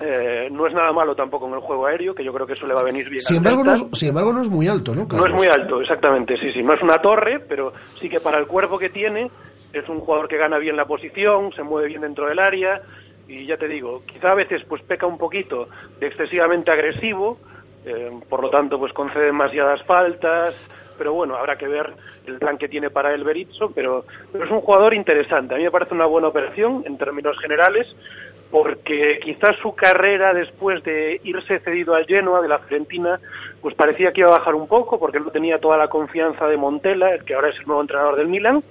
Eh, 0.00 0.48
no 0.52 0.66
es 0.68 0.74
nada 0.74 0.92
malo 0.92 1.16
tampoco 1.16 1.48
en 1.48 1.54
el 1.54 1.60
juego 1.60 1.86
aéreo, 1.86 2.14
que 2.14 2.22
yo 2.22 2.32
creo 2.32 2.46
que 2.46 2.52
eso 2.52 2.68
le 2.68 2.74
va 2.74 2.80
a 2.80 2.84
venir 2.84 3.08
bien. 3.08 3.20
Sin 3.20 3.38
embargo, 3.38 3.64
no 3.64 3.72
es, 3.72 3.84
sin 3.98 4.10
embargo, 4.10 4.32
no 4.32 4.40
es 4.42 4.48
muy 4.48 4.68
alto, 4.68 4.94
¿no, 4.94 5.06
No 5.10 5.26
es 5.26 5.34
muy 5.34 5.48
alto, 5.48 5.80
exactamente, 5.80 6.36
sí, 6.36 6.52
sí. 6.52 6.62
No 6.62 6.72
es 6.72 6.82
una 6.82 6.98
torre, 6.98 7.40
pero 7.40 7.72
sí 8.00 8.08
que 8.08 8.20
para 8.20 8.38
el 8.38 8.46
cuerpo 8.46 8.78
que 8.78 8.90
tiene 8.90 9.28
es 9.72 9.88
un 9.88 9.98
jugador 10.00 10.28
que 10.28 10.36
gana 10.36 10.58
bien 10.58 10.76
la 10.76 10.84
posición, 10.86 11.52
se 11.52 11.64
mueve 11.64 11.88
bien 11.88 12.02
dentro 12.02 12.28
del 12.28 12.38
área 12.38 12.80
y 13.26 13.44
ya 13.44 13.56
te 13.56 13.66
digo, 13.66 14.02
quizá 14.06 14.30
a 14.30 14.34
veces 14.36 14.62
pues 14.68 14.82
peca 14.82 15.06
un 15.06 15.18
poquito 15.18 15.68
de 15.98 16.06
excesivamente 16.06 16.70
agresivo, 16.70 17.38
eh, 17.84 18.10
por 18.28 18.40
lo 18.40 18.50
tanto 18.50 18.78
pues 18.78 18.92
concede 18.92 19.24
demasiadas 19.26 19.82
faltas, 19.82 20.54
pero 20.98 21.14
bueno, 21.14 21.36
habrá 21.36 21.56
que 21.56 21.68
ver 21.68 21.94
el 22.26 22.38
plan 22.38 22.58
que 22.58 22.68
tiene 22.68 22.90
para 22.90 23.14
el 23.14 23.24
Berizzo, 23.24 23.70
pero, 23.74 24.04
es 24.34 24.50
un 24.50 24.60
jugador 24.60 24.92
interesante. 24.92 25.54
A 25.54 25.56
mí 25.56 25.64
me 25.64 25.70
parece 25.70 25.94
una 25.94 26.06
buena 26.06 26.28
operación 26.28 26.82
en 26.84 26.98
términos 26.98 27.38
generales, 27.38 27.94
porque 28.50 29.20
quizás 29.22 29.56
su 29.56 29.74
carrera 29.74 30.34
después 30.34 30.82
de 30.82 31.20
irse 31.22 31.60
cedido 31.60 31.94
al 31.94 32.06
Genoa 32.06 32.42
de 32.42 32.48
la 32.48 32.58
Fiorentina, 32.58 33.20
pues 33.60 33.74
parecía 33.74 34.12
que 34.12 34.22
iba 34.22 34.30
a 34.30 34.38
bajar 34.38 34.54
un 34.54 34.66
poco, 34.66 34.98
porque 34.98 35.20
no 35.20 35.30
tenía 35.30 35.60
toda 35.60 35.76
la 35.76 35.88
confianza 35.88 36.48
de 36.48 36.56
Montella, 36.56 37.14
el 37.14 37.24
que 37.24 37.34
ahora 37.34 37.50
es 37.50 37.58
el 37.58 37.66
nuevo 37.66 37.82
entrenador 37.82 38.16
del 38.16 38.28
Milan, 38.28 38.62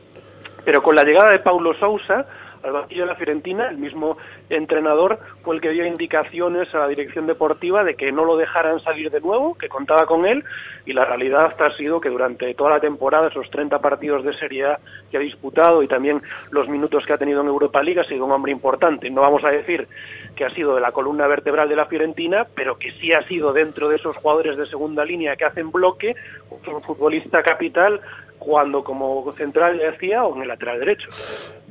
pero 0.65 0.83
con 0.83 0.95
la 0.95 1.03
llegada 1.03 1.31
de 1.31 1.39
Paulo 1.39 1.73
Sousa 1.75 2.25
al 2.67 2.73
banquillo 2.73 3.03
de 3.03 3.07
la 3.07 3.15
Fiorentina, 3.15 3.69
el 3.69 3.77
mismo 3.77 4.17
entrenador 4.49 5.19
fue 5.43 5.55
el 5.55 5.61
que 5.61 5.69
dio 5.69 5.85
indicaciones 5.85 6.73
a 6.75 6.79
la 6.79 6.87
dirección 6.87 7.27
deportiva 7.27 7.83
de 7.83 7.95
que 7.95 8.11
no 8.11 8.25
lo 8.25 8.37
dejaran 8.37 8.79
salir 8.79 9.09
de 9.09 9.21
nuevo, 9.21 9.57
que 9.57 9.69
contaba 9.69 10.05
con 10.05 10.25
él, 10.25 10.43
y 10.85 10.93
la 10.93 11.05
realidad 11.05 11.55
ha 11.59 11.71
sido 11.71 12.01
que 12.01 12.09
durante 12.09 12.53
toda 12.53 12.71
la 12.71 12.79
temporada, 12.79 13.29
esos 13.29 13.49
30 13.49 13.79
partidos 13.79 14.23
de 14.23 14.33
Serie 14.33 14.65
A 14.65 14.79
que 15.09 15.17
ha 15.17 15.21
disputado 15.21 15.83
y 15.83 15.87
también 15.87 16.21
los 16.51 16.67
minutos 16.67 17.05
que 17.05 17.13
ha 17.13 17.17
tenido 17.17 17.41
en 17.41 17.47
Europa 17.47 17.81
League, 17.81 18.01
ha 18.01 18.03
sido 18.03 18.25
un 18.25 18.31
hombre 18.31 18.51
importante. 18.51 19.09
No 19.09 19.21
vamos 19.21 19.43
a 19.43 19.51
decir 19.51 19.87
que 20.35 20.45
ha 20.45 20.49
sido 20.49 20.75
de 20.75 20.81
la 20.81 20.91
columna 20.91 21.27
vertebral 21.27 21.69
de 21.69 21.75
la 21.75 21.85
Fiorentina, 21.85 22.47
pero 22.53 22.77
que 22.77 22.91
sí 22.91 23.13
ha 23.13 23.21
sido 23.23 23.53
dentro 23.53 23.89
de 23.89 23.95
esos 23.95 24.15
jugadores 24.17 24.57
de 24.57 24.65
segunda 24.65 25.05
línea 25.05 25.35
que 25.35 25.45
hacen 25.45 25.71
bloque, 25.71 26.15
un 26.49 26.81
futbolista 26.81 27.41
capital 27.43 28.01
jugando 28.39 28.83
como 28.83 29.33
central, 29.37 29.79
ya 29.79 29.91
decía, 29.91 30.23
o 30.23 30.35
en 30.35 30.43
el 30.43 30.47
lateral 30.47 30.79
derecho. 30.79 31.09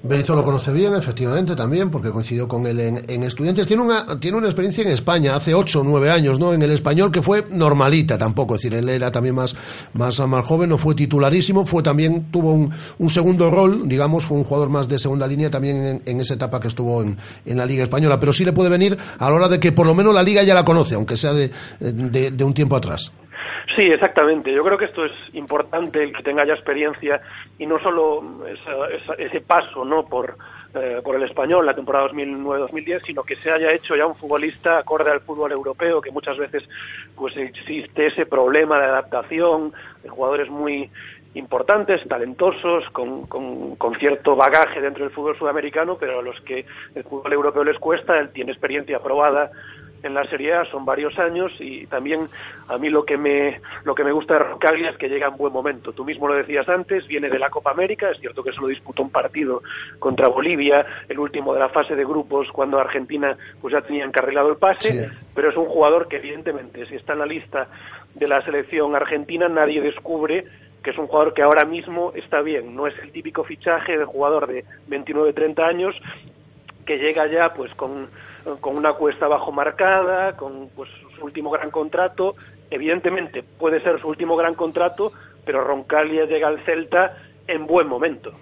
Berizzo 0.03 0.35
lo 0.35 0.45
conoce 0.45 0.73
bien, 0.73 0.95
efectivamente, 0.95 1.57
también, 1.57 1.91
porque 1.91 2.11
coincidió 2.11 2.47
con 2.47 2.67
él 2.67 2.79
en, 2.81 3.23
Estudiantes. 3.25 3.67
Tiene 3.67 3.83
una, 3.83 4.21
tiene 4.21 4.37
una 4.37 4.47
experiencia 4.47 4.83
en 4.83 4.91
España, 4.91 5.35
hace 5.35 5.55
ocho 5.55 5.81
o 5.81 5.85
nueve 5.85 6.11
años, 6.11 6.39
¿no? 6.39 6.53
En 6.53 6.63
el 6.63 6.71
español, 6.71 7.11
que 7.11 7.23
fue 7.23 7.45
normalita 7.51 8.17
tampoco, 8.17 8.55
es 8.55 8.63
decir, 8.63 8.79
él 8.79 8.89
era 8.89 9.11
también 9.11 9.35
más, 9.35 9.57
más, 9.95 10.21
más 10.21 10.45
joven, 10.45 10.69
no 10.69 10.79
fue 10.79 10.95
titularísimo, 10.95 11.67
fue 11.67 11.83
también, 11.83 12.31
tuvo 12.31 12.53
un, 12.53 12.71
un 12.99 13.11
segundo 13.11 13.51
rol, 13.51 13.89
digamos, 13.89 14.25
fue 14.25 14.37
un 14.37 14.45
jugador 14.45 14.69
más 14.69 14.87
de 14.87 14.99
segunda 14.99 15.27
línea 15.27 15.51
también 15.51 16.03
en, 16.05 16.21
esa 16.21 16.35
etapa 16.35 16.61
que 16.61 16.69
estuvo 16.69 17.03
en, 17.03 17.17
en, 17.45 17.57
la 17.57 17.67
Liga 17.67 17.83
Española, 17.83 18.21
pero 18.21 18.33
sí 18.33 18.45
le 18.45 18.53
puede 18.53 18.71
venir 18.71 18.97
a 19.19 19.29
la 19.29 19.35
hora 19.35 19.49
de 19.49 19.59
que 19.59 19.73
por 19.73 19.87
lo 19.87 19.95
menos 19.95 20.15
la 20.15 20.23
Liga 20.23 20.43
ya 20.43 20.55
la 20.55 20.65
conoce, 20.65 20.95
aunque 20.95 21.17
sea 21.17 21.33
de, 21.33 21.51
de 21.81 22.45
un 22.45 22.55
tiempo 22.55 22.77
atrás. 22.77 23.11
Sí, 23.75 23.83
exactamente. 23.83 24.53
Yo 24.53 24.65
creo 24.65 24.79
que 24.79 24.87
esto 24.87 25.05
es 25.05 25.13
importante, 25.33 26.03
el 26.03 26.13
que 26.13 26.23
tenga 26.23 26.45
ya 26.45 26.55
experiencia 26.55 27.21
y 27.59 27.67
no 27.67 27.79
solo 27.81 28.47
esa, 28.47 28.89
esa, 28.89 29.15
ese 29.15 29.41
paso 29.41 29.85
no 29.85 30.07
por, 30.07 30.37
eh, 30.75 31.01
por 31.03 31.17
el 31.17 31.23
español 31.23 31.65
la 31.65 31.75
temporada 31.75 32.09
2009-2010, 32.11 33.07
sino 33.07 33.23
que 33.23 33.37
se 33.37 33.51
haya 33.51 33.73
hecho 33.73 33.97
ya 33.97 34.07
un 34.07 34.15
futbolista 34.15 34.79
acorde 34.79 35.11
al 35.11 35.21
fútbol 35.21 35.53
europeo, 35.53 36.01
que 36.01 36.11
muchas 36.11 36.37
veces 36.37 36.69
pues 37.15 37.37
existe 37.37 38.07
ese 38.07 38.27
problema 38.27 38.79
de 38.79 38.87
adaptación 38.87 39.73
de 40.03 40.09
jugadores 40.09 40.51
muy 40.51 40.91
importantes, 41.35 42.07
talentosos, 42.09 42.89
con, 42.91 43.27
con, 43.27 43.77
con, 43.77 43.95
cierto 43.97 44.37
bagaje 44.37 44.81
dentro 44.81 45.05
del 45.05 45.13
fútbol 45.13 45.37
sudamericano, 45.39 45.97
pero 45.99 46.21
a 46.21 46.23
los 46.23 46.41
que 46.41 46.65
el 46.95 47.05
fútbol 47.05 47.33
europeo 47.33 47.65
les 47.65 47.79
cuesta, 47.79 48.19
él 48.19 48.31
tiene 48.31 48.53
experiencia 48.53 49.01
probada 49.01 49.51
en 50.07 50.15
la 50.15 50.25
Serie 50.25 50.55
A 50.55 50.65
son 50.65 50.85
varios 50.85 51.19
años 51.19 51.53
y 51.61 51.87
también 51.87 52.29
a 52.69 52.79
mí 52.79 52.89
lo 52.89 53.05
que 53.05 53.17
me 53.17 53.61
lo 53.85 53.95
que 53.95 54.05
me 54.05 54.13
gusta 54.13 54.35
de 54.35 54.41
Roncaglia 54.41 54.91
es 54.91 54.97
que 54.97 55.09
llega 55.09 55.29
en 55.29 55.37
buen 55.37 55.53
momento. 55.53 55.93
Tú 55.93 56.05
mismo 56.05 56.29
lo 56.29 56.35
decías 56.35 56.69
antes, 56.69 57.07
viene 57.07 57.29
de 57.29 57.39
la 57.39 57.51
Copa 57.51 57.71
América, 57.71 58.11
es 58.11 58.19
cierto 58.19 58.43
que 58.43 58.53
solo 58.53 58.69
disputó 58.69 59.03
un 59.03 59.11
partido 59.11 59.63
contra 59.99 60.29
Bolivia, 60.29 60.87
el 61.09 61.19
último 61.19 61.53
de 61.55 61.61
la 61.61 61.69
fase 61.69 61.95
de 61.95 62.05
grupos 62.05 62.51
cuando 62.53 62.79
Argentina 62.79 63.37
pues 63.61 63.73
ya 63.73 63.83
tenía 63.83 64.05
encarrilado 64.05 64.49
el 64.49 64.57
pase, 64.57 64.93
sí. 64.93 65.17
pero 65.35 65.51
es 65.51 65.57
un 65.57 65.67
jugador 65.67 66.09
que 66.09 66.17
evidentemente 66.17 66.87
si 66.87 66.95
está 66.95 67.13
en 67.13 67.19
la 67.21 67.27
lista 67.27 67.69
de 68.15 68.29
la 68.29 68.41
selección 68.43 68.95
argentina 68.95 69.49
nadie 69.49 69.81
descubre 69.81 70.45
que 70.83 70.91
es 70.91 70.99
un 70.99 71.09
jugador 71.09 71.35
que 71.35 71.43
ahora 71.43 71.65
mismo 71.65 72.13
está 72.15 72.43
bien, 72.43 72.77
no 72.77 72.87
es 72.87 72.97
el 73.01 73.11
típico 73.11 73.43
fichaje 73.43 73.99
de 73.99 74.05
jugador 74.05 74.47
de 74.47 74.65
29-30 74.89 75.61
años 75.65 76.01
que 76.87 76.99
llega 76.99 77.27
ya 77.27 77.53
pues 77.55 77.75
con 77.75 78.09
con 78.61 78.77
una 78.77 78.93
cuesta 78.93 79.27
bajo 79.27 79.53
marcada, 79.53 80.37
con 80.37 80.69
pues, 80.75 80.89
su 81.17 81.25
último 81.25 81.51
gran 81.51 81.71
contrato. 81.71 82.37
Evidentemente 82.71 83.43
puede 83.43 83.81
ser 83.81 84.01
su 84.01 84.09
último 84.09 84.37
gran 84.37 84.55
contrato, 84.55 85.13
pero 85.45 85.65
Roncalia 85.65 86.25
llega 86.27 86.49
al 86.49 86.65
Celta 86.65 87.17
en 87.47 87.67
buen 87.67 87.89
momento. 87.89 88.33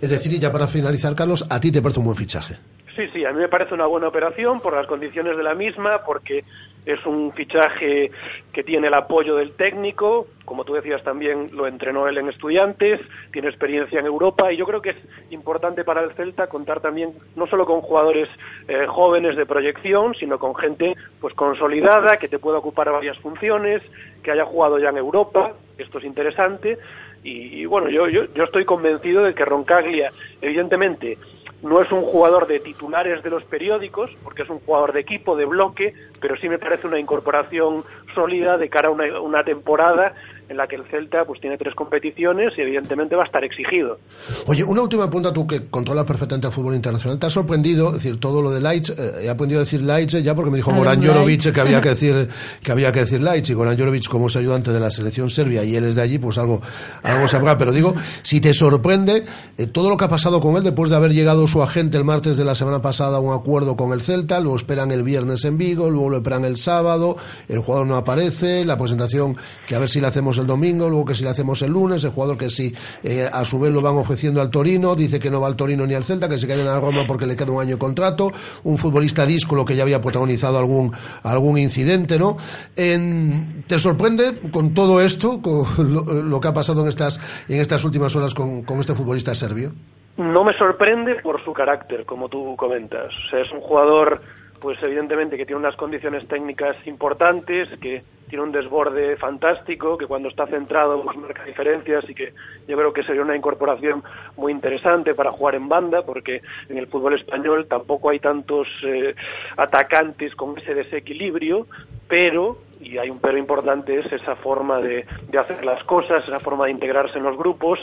Es 0.00 0.10
decir, 0.10 0.32
y 0.32 0.38
ya 0.38 0.52
para 0.52 0.66
finalizar, 0.66 1.14
Carlos, 1.14 1.46
¿a 1.50 1.60
ti 1.60 1.72
te 1.72 1.82
parece 1.82 2.00
un 2.00 2.06
buen 2.06 2.16
fichaje? 2.16 2.56
Sí, 2.94 3.08
sí, 3.12 3.24
a 3.24 3.32
mí 3.32 3.38
me 3.38 3.48
parece 3.48 3.74
una 3.74 3.86
buena 3.86 4.08
operación 4.08 4.60
por 4.60 4.74
las 4.74 4.86
condiciones 4.86 5.36
de 5.36 5.42
la 5.42 5.54
misma, 5.54 6.02
porque 6.04 6.44
es 6.86 7.04
un 7.04 7.32
fichaje 7.32 8.12
que 8.52 8.62
tiene 8.62 8.86
el 8.86 8.94
apoyo 8.94 9.34
del 9.34 9.52
técnico, 9.52 10.28
como 10.44 10.64
tú 10.64 10.74
decías 10.74 11.02
también 11.02 11.50
lo 11.52 11.66
entrenó 11.66 12.06
él 12.08 12.16
en 12.16 12.28
estudiantes, 12.28 13.00
tiene 13.32 13.48
experiencia 13.48 13.98
en 13.98 14.06
Europa 14.06 14.52
y 14.52 14.56
yo 14.56 14.64
creo 14.64 14.80
que 14.80 14.90
es 14.90 14.96
importante 15.30 15.84
para 15.84 16.02
el 16.02 16.12
Celta 16.12 16.46
contar 16.46 16.80
también 16.80 17.12
no 17.34 17.48
solo 17.48 17.66
con 17.66 17.80
jugadores 17.80 18.28
eh, 18.68 18.86
jóvenes 18.86 19.34
de 19.36 19.44
proyección, 19.44 20.14
sino 20.14 20.38
con 20.38 20.54
gente 20.54 20.94
pues 21.20 21.34
consolidada 21.34 22.18
que 22.18 22.28
te 22.28 22.38
pueda 22.38 22.58
ocupar 22.58 22.90
varias 22.92 23.18
funciones, 23.18 23.82
que 24.22 24.30
haya 24.30 24.44
jugado 24.44 24.78
ya 24.78 24.90
en 24.90 24.98
Europa, 24.98 25.54
esto 25.76 25.98
es 25.98 26.04
interesante 26.04 26.78
y, 27.24 27.62
y 27.62 27.66
bueno, 27.66 27.88
yo, 27.90 28.08
yo, 28.08 28.32
yo 28.32 28.44
estoy 28.44 28.64
convencido 28.64 29.24
de 29.24 29.34
que 29.34 29.44
Roncaglia, 29.44 30.12
evidentemente, 30.40 31.18
no 31.66 31.82
es 31.82 31.90
un 31.92 32.02
jugador 32.02 32.46
de 32.46 32.60
titulares 32.60 33.22
de 33.22 33.30
los 33.30 33.44
periódicos, 33.44 34.10
porque 34.22 34.42
es 34.42 34.50
un 34.50 34.60
jugador 34.60 34.92
de 34.92 35.00
equipo, 35.00 35.36
de 35.36 35.44
bloque, 35.44 35.94
pero 36.20 36.36
sí 36.36 36.48
me 36.48 36.58
parece 36.58 36.86
una 36.86 36.98
incorporación 36.98 37.84
sólida 38.14 38.56
de 38.56 38.68
cara 38.68 38.88
a 38.88 39.20
una, 39.20 39.44
temporada 39.44 40.14
en 40.48 40.56
la 40.56 40.66
que 40.66 40.76
el 40.76 40.84
Celta 40.84 41.24
pues 41.24 41.40
tiene 41.40 41.58
tres 41.58 41.74
competiciones 41.74 42.54
y 42.56 42.62
evidentemente 42.62 43.16
va 43.16 43.22
a 43.22 43.26
estar 43.26 43.44
exigido. 43.44 43.98
Oye, 44.46 44.64
una 44.64 44.82
última 44.82 45.06
pregunta, 45.06 45.32
tú 45.32 45.46
que 45.46 45.66
controlas 45.68 46.04
perfectamente 46.04 46.46
el 46.46 46.52
fútbol 46.52 46.74
internacional, 46.74 47.18
¿te 47.18 47.26
ha 47.26 47.30
sorprendido, 47.30 47.88
es 47.88 47.94
decir, 47.94 48.20
todo 48.20 48.42
lo 48.42 48.50
de 48.50 48.60
Leitz, 48.60 48.90
eh, 48.90 49.24
he 49.24 49.30
aprendido 49.30 49.60
a 49.60 49.64
decir 49.64 49.82
Leitz 49.82 50.12
ya 50.22 50.34
porque 50.34 50.50
me 50.50 50.56
dijo 50.58 50.72
Goran 50.72 51.04
Jorovic 51.04 51.52
que 51.52 51.60
había 51.60 51.80
que 51.80 51.90
decir 51.90 52.28
que 52.62 52.72
había 52.72 52.92
que 52.92 53.00
decir 53.00 53.22
Leitz 53.22 53.50
y 53.50 53.54
Goran 53.54 53.78
Jorovic 53.78 54.08
como 54.08 54.28
es 54.28 54.36
ayudante 54.36 54.72
de 54.72 54.80
la 54.80 54.90
selección 54.90 55.30
serbia 55.30 55.64
y 55.64 55.76
él 55.76 55.84
es 55.84 55.94
de 55.94 56.02
allí, 56.02 56.18
pues 56.18 56.38
algo 56.38 56.60
algo 57.02 57.28
sabrá, 57.28 57.58
pero 57.58 57.72
digo, 57.72 57.94
si 58.22 58.40
te 58.40 58.54
sorprende 58.54 59.24
eh, 59.58 59.66
todo 59.66 59.90
lo 59.90 59.96
que 59.96 60.04
ha 60.04 60.08
pasado 60.08 60.40
con 60.40 60.56
él 60.56 60.62
después 60.62 60.90
de 60.90 60.96
haber 60.96 61.12
llegado 61.12 61.46
su 61.46 61.62
agente 61.62 61.98
el 61.98 62.04
martes 62.04 62.36
de 62.36 62.44
la 62.44 62.54
semana 62.54 62.80
pasada 62.80 63.16
a 63.16 63.20
un 63.20 63.34
acuerdo 63.34 63.76
con 63.76 63.92
el 63.92 64.00
Celta, 64.00 64.40
lo 64.40 64.54
esperan 64.54 64.90
el 64.92 65.02
viernes 65.02 65.44
en 65.44 65.58
Vigo, 65.58 65.90
luego 65.90 66.10
lo 66.10 66.16
esperan 66.18 66.44
el 66.44 66.56
sábado, 66.56 67.16
el 67.48 67.58
jugador 67.58 67.86
no 67.86 67.96
aparece, 67.96 68.64
la 68.64 68.78
presentación 68.78 69.36
que 69.66 69.74
a 69.74 69.78
ver 69.78 69.88
si 69.88 70.00
la 70.00 70.08
hacemos 70.08 70.35
el 70.38 70.46
domingo, 70.46 70.88
luego 70.88 71.04
que 71.06 71.14
si 71.14 71.24
le 71.24 71.30
hacemos 71.30 71.62
el 71.62 71.72
lunes, 71.72 72.04
el 72.04 72.10
jugador 72.10 72.36
que 72.36 72.50
si 72.50 72.74
eh, 73.02 73.28
a 73.32 73.44
su 73.44 73.58
vez 73.58 73.72
lo 73.72 73.80
van 73.80 73.96
ofreciendo 73.96 74.40
al 74.40 74.50
Torino, 74.50 74.94
dice 74.94 75.18
que 75.18 75.30
no 75.30 75.40
va 75.40 75.46
al 75.46 75.56
Torino 75.56 75.86
ni 75.86 75.94
al 75.94 76.04
Celta, 76.04 76.28
que 76.28 76.38
se 76.38 76.46
queden 76.46 76.66
a 76.66 76.78
Roma 76.78 77.04
porque 77.06 77.26
le 77.26 77.36
queda 77.36 77.52
un 77.52 77.60
año 77.60 77.74
de 77.74 77.78
contrato, 77.78 78.30
un 78.64 78.78
futbolista 78.78 79.26
díscolo 79.26 79.64
que 79.64 79.76
ya 79.76 79.82
había 79.82 80.00
protagonizado 80.00 80.58
algún, 80.58 80.92
algún 81.22 81.58
incidente, 81.58 82.18
¿no? 82.18 82.36
En, 82.74 83.64
¿Te 83.66 83.78
sorprende 83.78 84.40
con 84.50 84.74
todo 84.74 85.00
esto, 85.00 85.40
con 85.40 85.66
lo, 85.92 86.22
lo, 86.22 86.40
que 86.40 86.48
ha 86.48 86.52
pasado 86.52 86.82
en 86.82 86.88
estas, 86.88 87.20
en 87.48 87.60
estas 87.60 87.84
últimas 87.84 88.14
horas 88.16 88.34
con, 88.34 88.62
con 88.62 88.80
este 88.80 88.94
futbolista 88.94 89.34
serbio? 89.34 89.72
No 90.16 90.44
me 90.44 90.54
sorprende 90.54 91.16
por 91.16 91.44
su 91.44 91.52
carácter, 91.52 92.06
como 92.06 92.28
tú 92.28 92.56
comentas. 92.56 93.12
Es 93.32 93.52
un 93.52 93.60
jugador 93.60 94.22
pues 94.60 94.82
evidentemente 94.82 95.36
que 95.36 95.46
tiene 95.46 95.60
unas 95.60 95.76
condiciones 95.76 96.26
técnicas 96.26 96.76
importantes, 96.86 97.68
que 97.78 98.02
tiene 98.28 98.44
un 98.44 98.52
desborde 98.52 99.16
fantástico, 99.16 99.96
que 99.96 100.06
cuando 100.06 100.28
está 100.28 100.46
centrado 100.46 101.02
pues 101.02 101.16
marca 101.16 101.44
diferencias 101.44 102.08
y 102.08 102.14
que 102.14 102.32
yo 102.66 102.76
creo 102.76 102.92
que 102.92 103.02
sería 103.02 103.22
una 103.22 103.36
incorporación 103.36 104.02
muy 104.36 104.52
interesante 104.52 105.14
para 105.14 105.30
jugar 105.30 105.54
en 105.54 105.68
banda, 105.68 106.02
porque 106.02 106.42
en 106.68 106.78
el 106.78 106.86
fútbol 106.88 107.14
español 107.14 107.66
tampoco 107.68 108.10
hay 108.10 108.18
tantos 108.18 108.68
eh, 108.84 109.14
atacantes 109.56 110.34
con 110.34 110.58
ese 110.58 110.74
desequilibrio, 110.74 111.66
pero 112.08 112.58
y 112.80 112.98
hay 112.98 113.08
un 113.08 113.20
pero 113.20 113.38
importante 113.38 113.98
es 113.98 114.12
esa 114.12 114.36
forma 114.36 114.80
de, 114.80 115.06
de 115.30 115.38
hacer 115.38 115.64
las 115.64 115.82
cosas, 115.84 116.24
esa 116.24 116.40
forma 116.40 116.66
de 116.66 116.72
integrarse 116.72 117.18
en 117.18 117.24
los 117.24 117.36
grupos 117.36 117.78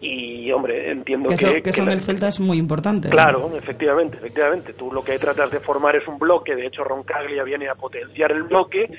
y 0.00 0.50
hombre 0.52 0.90
entiendo 0.90 1.28
que, 1.28 1.36
que, 1.36 1.44
eso, 1.44 1.54
que, 1.54 1.62
que 1.62 1.70
eso 1.70 1.82
en 1.82 1.90
el 1.90 2.00
Celta 2.00 2.28
es 2.28 2.40
muy 2.40 2.58
importante 2.58 3.10
claro 3.10 3.48
¿no? 3.50 3.56
efectivamente 3.56 4.16
efectivamente 4.16 4.72
tú 4.72 4.90
lo 4.90 5.02
que 5.04 5.18
tratas 5.18 5.50
de 5.50 5.60
formar 5.60 5.96
es 5.96 6.08
un 6.08 6.18
bloque 6.18 6.56
de 6.56 6.66
hecho 6.66 6.84
Roncaglia 6.84 7.44
viene 7.44 7.68
a 7.68 7.74
potenciar 7.74 8.32
el 8.32 8.44
bloque 8.44 8.90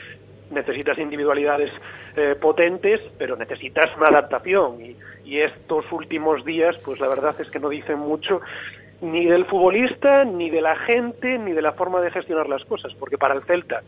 necesitas 0.52 1.00
individualidades 1.00 1.72
eh, 2.16 2.36
potentes 2.40 3.02
pero 3.18 3.36
necesitas 3.36 3.90
una 3.98 4.08
adaptación 4.08 4.80
y, 4.80 4.96
y 5.26 5.40
estos 5.40 5.92
últimos 5.92 6.46
días 6.46 6.78
pues 6.86 7.00
la 7.00 7.08
verdad 7.08 7.36
es 7.40 7.50
que 7.50 7.60
no 7.60 7.70
dicen 7.70 7.98
mucho 7.98 8.42
ni 9.02 9.26
del 9.26 9.46
futbolista 9.46 10.24
ni 10.24 10.52
de 10.52 10.62
la 10.62 10.76
gente 10.76 11.40
ni 11.40 11.52
de 11.52 11.64
la 11.64 11.72
forma 11.72 12.00
de 12.02 12.12
gestionar 12.12 12.48
las 12.48 12.64
cosas 12.66 12.94
porque 12.94 13.18
para 13.18 13.34
el 13.34 13.42
Celta 13.44 13.82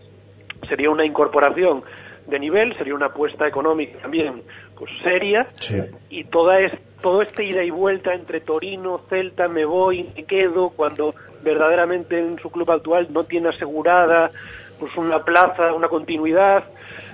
sería 0.67 0.89
una 0.89 1.05
incorporación 1.05 1.83
de 2.27 2.39
nivel, 2.39 2.73
sería 2.77 2.95
una 2.95 3.07
apuesta 3.07 3.47
económica 3.47 3.99
también 4.01 4.41
pues 4.77 4.91
seria 5.03 5.47
sí. 5.59 5.81
y 6.09 6.23
toda 6.25 6.59
es, 6.61 6.71
todo 7.03 7.21
este 7.21 7.43
ida 7.43 7.63
y 7.63 7.69
vuelta 7.69 8.13
entre 8.13 8.39
Torino, 8.39 9.01
Celta, 9.09 9.49
me 9.49 9.65
voy, 9.65 10.09
me 10.15 10.23
quedo, 10.23 10.69
cuando 10.69 11.13
verdaderamente 11.43 12.17
en 12.17 12.39
su 12.39 12.49
club 12.49 12.71
actual 12.71 13.09
no 13.11 13.25
tiene 13.25 13.49
asegurada 13.49 14.31
pues 14.79 14.95
una 14.95 15.23
plaza, 15.23 15.73
una 15.73 15.89
continuidad, 15.89 16.63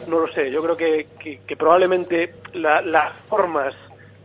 no 0.07 0.19
lo 0.19 0.27
sé, 0.27 0.51
yo 0.51 0.61
creo 0.61 0.77
que, 0.77 1.07
probablemente 1.57 2.35
la, 2.53 2.81
las 2.81 3.13
formas 3.27 3.75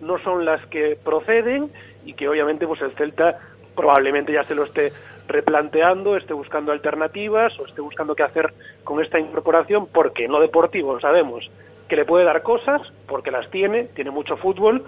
no 0.02 0.18
son 0.18 0.44
las 0.44 0.64
que 0.66 0.98
proceden 1.02 1.72
y 2.04 2.12
que 2.12 2.28
obviamente 2.28 2.66
pues 2.66 2.82
el 2.82 2.92
Celta 2.92 3.38
probablemente 3.74 4.32
ya 4.32 4.42
se 4.42 4.54
lo 4.54 4.64
esté 4.64 4.92
replanteando, 5.28 6.18
esté 6.18 6.34
buscando 6.34 6.72
alternativas 6.72 7.58
o 7.58 7.64
esté 7.64 7.80
buscando 7.80 8.14
qué 8.14 8.22
hacer 8.22 8.52
con 8.84 9.00
esta 9.00 9.18
incorporación, 9.18 9.86
porque 9.86 10.26
en 10.26 10.32
lo 10.32 10.40
deportivo 10.40 11.00
sabemos 11.00 11.50
que 11.88 11.96
le 11.96 12.04
puede 12.04 12.24
dar 12.24 12.42
cosas, 12.42 12.82
porque 13.06 13.30
las 13.30 13.50
tiene, 13.50 13.84
tiene 13.84 14.10
mucho 14.10 14.36
fútbol, 14.36 14.84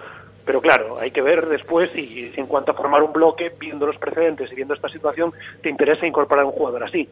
pero 0.47 0.61
claro, 0.61 0.97
hay 0.97 1.11
que 1.11 1.21
ver 1.21 1.45
después 1.49 1.89
si, 1.93 2.31
si, 2.33 2.39
en 2.39 2.47
cuanto 2.47 2.71
a 2.71 2.73
formar 2.73 3.03
un 3.03 3.11
bloque, 3.11 3.51
viendo 3.59 3.85
los 3.85 3.97
precedentes 3.97 4.49
y 4.49 4.55
viendo 4.55 4.73
esta 4.73 4.87
situación, 4.87 5.33
te 5.61 5.69
interesa 5.69 6.07
incorporar 6.07 6.45
a 6.45 6.47
un 6.47 6.53
jugador 6.53 6.85
así. 6.85 7.07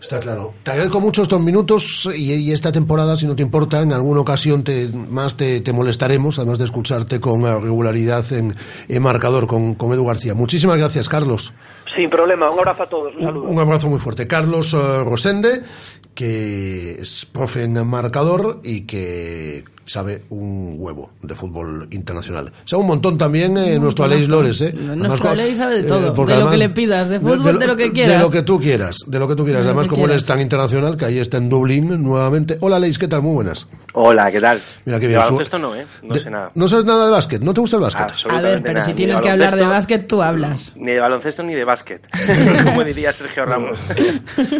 Está 0.00 0.18
claro. 0.18 0.52
Te 0.64 0.72
agradezco 0.72 1.00
mucho 1.00 1.22
estos 1.22 1.40
minutos 1.40 2.10
y, 2.12 2.34
y 2.34 2.52
esta 2.52 2.72
temporada, 2.72 3.14
si 3.14 3.24
no 3.24 3.36
te 3.36 3.44
importa, 3.44 3.82
en 3.82 3.92
alguna 3.92 4.20
ocasión 4.20 4.64
te, 4.64 4.88
más 4.88 5.36
te, 5.36 5.60
te 5.60 5.72
molestaremos, 5.72 6.40
además 6.40 6.58
de 6.58 6.64
escucharte 6.64 7.20
con 7.20 7.44
regularidad 7.44 8.24
en, 8.32 8.56
en 8.88 9.02
marcador 9.02 9.46
con, 9.46 9.76
con, 9.76 9.92
Edu 9.92 10.04
García. 10.04 10.34
Muchísimas 10.34 10.76
gracias, 10.76 11.08
Carlos. 11.08 11.54
Sin 11.94 12.10
problema, 12.10 12.50
un 12.50 12.58
abrazo 12.58 12.82
a 12.82 12.88
todos. 12.88 13.14
Un, 13.14 13.22
saludo. 13.22 13.48
un 13.48 13.58
abrazo 13.60 13.88
muy 13.88 14.00
fuerte. 14.00 14.26
Carlos 14.26 14.74
uh, 14.74 15.04
Rosende, 15.04 15.62
que 16.16 17.00
es 17.00 17.26
profe 17.26 17.62
en 17.62 17.86
marcador 17.86 18.58
y 18.64 18.86
que 18.86 19.62
sabe 19.86 20.22
un 20.30 20.76
huevo 20.78 21.12
de 21.22 21.34
fútbol 21.34 21.88
internacional. 21.92 22.52
Sabe 22.64 22.82
un 22.82 22.88
montón 22.88 23.16
también 23.16 23.56
eh, 23.56 23.78
nuestro 23.78 24.04
Aleix 24.04 24.28
Lores, 24.28 24.60
¿eh? 24.60 24.72
Nuestro 24.72 25.30
Aleix 25.30 25.56
sabe 25.56 25.76
de 25.76 25.80
eh, 25.80 25.84
todo, 25.84 26.26
de 26.26 26.36
lo 26.36 26.50
que 26.50 26.56
le 26.56 26.68
pidas, 26.70 27.08
de 27.08 27.20
fútbol, 27.20 27.58
de, 27.58 27.66
lo 27.66 27.76
que 27.76 27.92
quieras. 27.92 28.16
De 28.16 28.22
lo 28.22 28.30
que 28.30 28.42
tú 28.42 28.58
quieras, 28.58 29.04
de 29.06 29.18
lo 29.18 29.28
que 29.28 29.36
tú 29.36 29.44
quieras. 29.44 29.64
Además, 29.64 29.86
que 29.86 29.94
como 29.94 30.06
él 30.06 30.12
es 30.12 30.26
tan 30.26 30.40
internacional, 30.40 30.96
que 30.96 31.04
ahí 31.04 31.18
está 31.18 31.36
en 31.36 31.48
Dublín 31.48 32.02
nuevamente. 32.02 32.58
Hola, 32.60 32.76
Aleix, 32.76 32.98
¿qué 32.98 33.08
tal? 33.08 33.22
Muy 33.22 33.34
buenas. 33.34 33.66
Hola, 33.94 34.30
¿qué 34.30 34.40
tal? 34.40 34.60
Mira 34.84 34.98
qué 34.98 35.06
de 35.06 35.14
bien. 35.14 35.20
baloncesto 35.20 35.58
no, 35.58 35.74
¿eh? 35.74 35.86
No 36.02 36.16
sé 36.16 36.30
nada. 36.30 36.50
¿No 36.54 36.68
sabes 36.68 36.84
nada 36.84 37.06
de 37.06 37.12
básquet? 37.12 37.42
¿No 37.42 37.54
te 37.54 37.60
gusta 37.60 37.76
el 37.76 37.82
básquet? 37.82 38.06
A 38.28 38.40
ver, 38.40 38.62
pero 38.62 38.74
nada. 38.74 38.86
si 38.86 38.94
tienes 38.94 39.20
que 39.20 39.30
hablar 39.30 39.56
de 39.56 39.64
básquet, 39.64 40.06
tú 40.06 40.20
hablas. 40.20 40.72
Ni 40.74 40.92
de 40.92 41.00
baloncesto 41.00 41.42
ni 41.44 41.54
de 41.54 41.64
básquet. 41.64 42.06
Como 42.64 42.82
diría 42.82 43.12
Sergio 43.12 43.46
Ramos. 43.46 43.78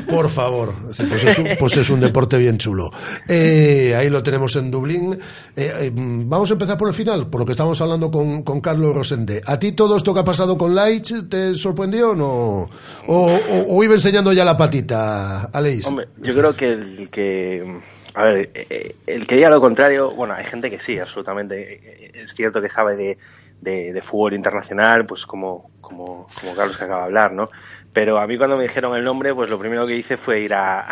Por 0.08 0.30
favor, 0.30 0.74
pues 0.82 1.24
es 1.24 1.38
un, 1.38 1.48
pues 1.58 1.76
es 1.76 1.90
un 1.90 2.00
deporte 2.00 2.38
bien 2.38 2.58
chulo. 2.58 2.90
Eh, 3.28 3.94
ahí 3.98 4.08
lo 4.08 4.22
tenemos 4.22 4.54
en 4.56 4.70
Dublín. 4.70 5.15
Eh, 5.56 5.72
eh, 5.80 5.90
vamos 5.94 6.50
a 6.50 6.52
empezar 6.54 6.76
por 6.78 6.88
el 6.88 6.94
final, 6.94 7.28
por 7.28 7.40
lo 7.40 7.46
que 7.46 7.52
estábamos 7.52 7.80
hablando 7.80 8.10
con, 8.10 8.42
con 8.42 8.60
Carlos 8.60 8.94
Rosende. 8.94 9.42
¿A 9.46 9.58
ti 9.58 9.72
todo 9.72 9.96
esto 9.96 10.12
que 10.14 10.20
ha 10.20 10.24
pasado 10.24 10.56
con 10.58 10.74
Light 10.74 11.28
te 11.28 11.54
sorprendió 11.54 12.10
o 12.10 12.14
no? 12.14 12.26
¿O, 12.28 12.68
o- 13.08 13.66
o 13.76 13.84
iba 13.84 13.94
enseñando 13.94 14.32
ya 14.32 14.44
la 14.44 14.56
patita, 14.56 15.44
Aleix? 15.44 15.86
Hombre, 15.86 16.08
yo 16.20 16.34
creo 16.34 16.54
que 16.54 16.72
el 16.72 17.10
que... 17.10 17.80
A 18.14 18.22
ver, 18.24 18.50
eh, 18.54 18.96
el 19.06 19.26
que 19.26 19.36
diga 19.36 19.50
lo 19.50 19.60
contrario, 19.60 20.10
bueno, 20.10 20.32
hay 20.34 20.44
gente 20.46 20.70
que 20.70 20.78
sí, 20.80 20.98
absolutamente. 20.98 21.74
Eh, 21.74 22.10
Es 22.14 22.34
cierto 22.34 22.62
que 22.62 22.70
sabe 22.70 22.96
de, 22.96 23.18
de- 23.60 23.92
de 23.92 24.02
fútbol 24.02 24.32
internacional, 24.32 25.04
pues 25.04 25.26
como, 25.26 25.70
como, 25.82 26.26
como 26.40 26.54
Carlos 26.54 26.78
que 26.78 26.84
acaba 26.84 27.00
de 27.00 27.04
hablar, 27.06 27.32
¿no? 27.34 27.50
Pero 27.92 28.18
a 28.18 28.26
mí 28.26 28.38
cuando 28.38 28.56
me 28.56 28.62
dijeron 28.64 28.96
el 28.96 29.04
nombre, 29.04 29.34
pues 29.34 29.50
lo 29.50 29.58
primero 29.58 29.86
que 29.86 29.96
hice 29.96 30.16
fue 30.16 30.40
ir 30.40 30.54
a, 30.54 30.86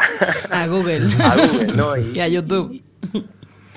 A 0.51 0.67
Google. 0.67 1.09
a 1.23 1.35
Google, 1.37 1.73
¿no? 1.75 1.97
Y 2.15 2.21
a 2.21 2.29
YouTube. 2.29 2.83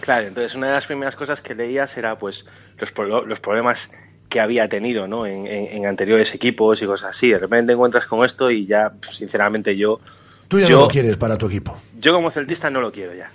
Claro, 0.08 0.26
entonces 0.28 0.56
una 0.56 0.68
de 0.68 0.74
las 0.74 0.86
primeras 0.86 1.18
cosas 1.18 1.42
que 1.42 1.54
leías 1.54 1.98
era 1.98 2.18
pues 2.18 2.46
los, 2.80 2.92
pro- 2.94 3.26
los 3.26 3.42
problemas 3.42 3.92
que 4.30 4.40
había 4.40 4.70
tenido 4.70 5.06
¿no? 5.06 5.26
en, 5.26 5.46
en- 5.48 5.68
en 5.68 5.86
anteriores 5.86 6.34
equipos 6.34 6.82
y 6.82 6.86
cosas 6.86 7.10
así. 7.10 7.30
De 7.30 7.38
repente 7.40 7.68
te 7.68 7.74
encuentras 7.74 8.06
con 8.06 8.24
esto 8.24 8.50
y 8.50 8.66
ya, 8.66 8.94
sinceramente, 9.12 9.76
yo... 9.76 10.00
Tú 10.48 10.60
ya 10.62 10.68
yo, 10.70 10.78
no 10.78 10.82
lo 10.84 10.88
quieres 10.88 11.18
para 11.18 11.38
tu 11.38 11.48
equipo. 11.48 11.78
Yo 12.00 12.14
como 12.14 12.32
celtista 12.32 12.70
no 12.70 12.80
lo 12.80 12.94
quiero 12.94 13.14
ya. 13.14 13.30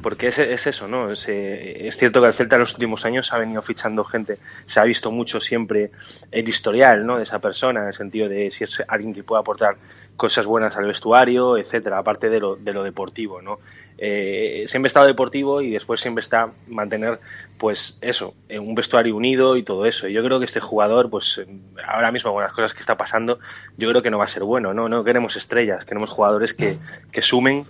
Porque 0.00 0.28
es, 0.28 0.38
es 0.38 0.66
eso, 0.68 0.86
¿no? 0.86 1.10
Es, 1.10 1.28
eh, 1.28 1.88
es 1.88 1.96
cierto 1.98 2.20
que 2.22 2.28
el 2.28 2.34
Celta 2.34 2.54
en 2.54 2.60
los 2.60 2.72
últimos 2.74 3.04
años 3.04 3.32
ha 3.32 3.38
venido 3.38 3.60
fichando 3.62 4.04
gente, 4.04 4.38
se 4.64 4.78
ha 4.80 4.84
visto 4.84 5.10
mucho 5.10 5.40
siempre 5.40 5.90
el 6.30 6.48
historial, 6.48 7.04
¿no? 7.04 7.18
De 7.18 7.24
esa 7.24 7.40
persona, 7.40 7.80
en 7.80 7.88
el 7.88 7.92
sentido 7.92 8.28
de 8.28 8.48
si 8.52 8.64
es 8.64 8.82
alguien 8.88 9.12
que 9.12 9.22
puede 9.24 9.40
aportar 9.40 9.76
cosas 10.16 10.46
buenas 10.46 10.76
al 10.76 10.86
vestuario, 10.86 11.56
etcétera, 11.56 11.98
aparte 11.98 12.28
de 12.28 12.40
lo, 12.40 12.56
de 12.56 12.72
lo 12.72 12.82
deportivo, 12.82 13.42
¿no? 13.42 13.58
Eh, 13.98 14.64
siempre 14.66 14.88
está 14.88 15.04
deportivo 15.04 15.62
y 15.62 15.70
después 15.70 16.00
siempre 16.00 16.22
está 16.22 16.50
mantener, 16.68 17.20
pues 17.58 17.98
eso, 18.00 18.34
eh, 18.48 18.58
un 18.58 18.74
vestuario 18.74 19.16
unido 19.16 19.56
y 19.56 19.62
todo 19.62 19.86
eso. 19.86 20.08
Y 20.08 20.12
yo 20.12 20.22
creo 20.24 20.38
que 20.38 20.44
este 20.44 20.60
jugador, 20.60 21.10
pues 21.10 21.40
ahora 21.86 22.10
mismo 22.10 22.32
con 22.32 22.42
las 22.42 22.52
cosas 22.52 22.74
que 22.74 22.80
está 22.80 22.96
pasando, 22.96 23.38
yo 23.76 23.88
creo 23.88 24.02
que 24.02 24.10
no 24.10 24.18
va 24.18 24.24
a 24.24 24.28
ser 24.28 24.44
bueno, 24.44 24.74
¿no? 24.74 24.88
No 24.88 25.04
queremos 25.04 25.36
estrellas, 25.36 25.84
queremos 25.84 26.10
jugadores 26.10 26.54
que, 26.54 26.78
que 27.10 27.22
sumen 27.22 27.66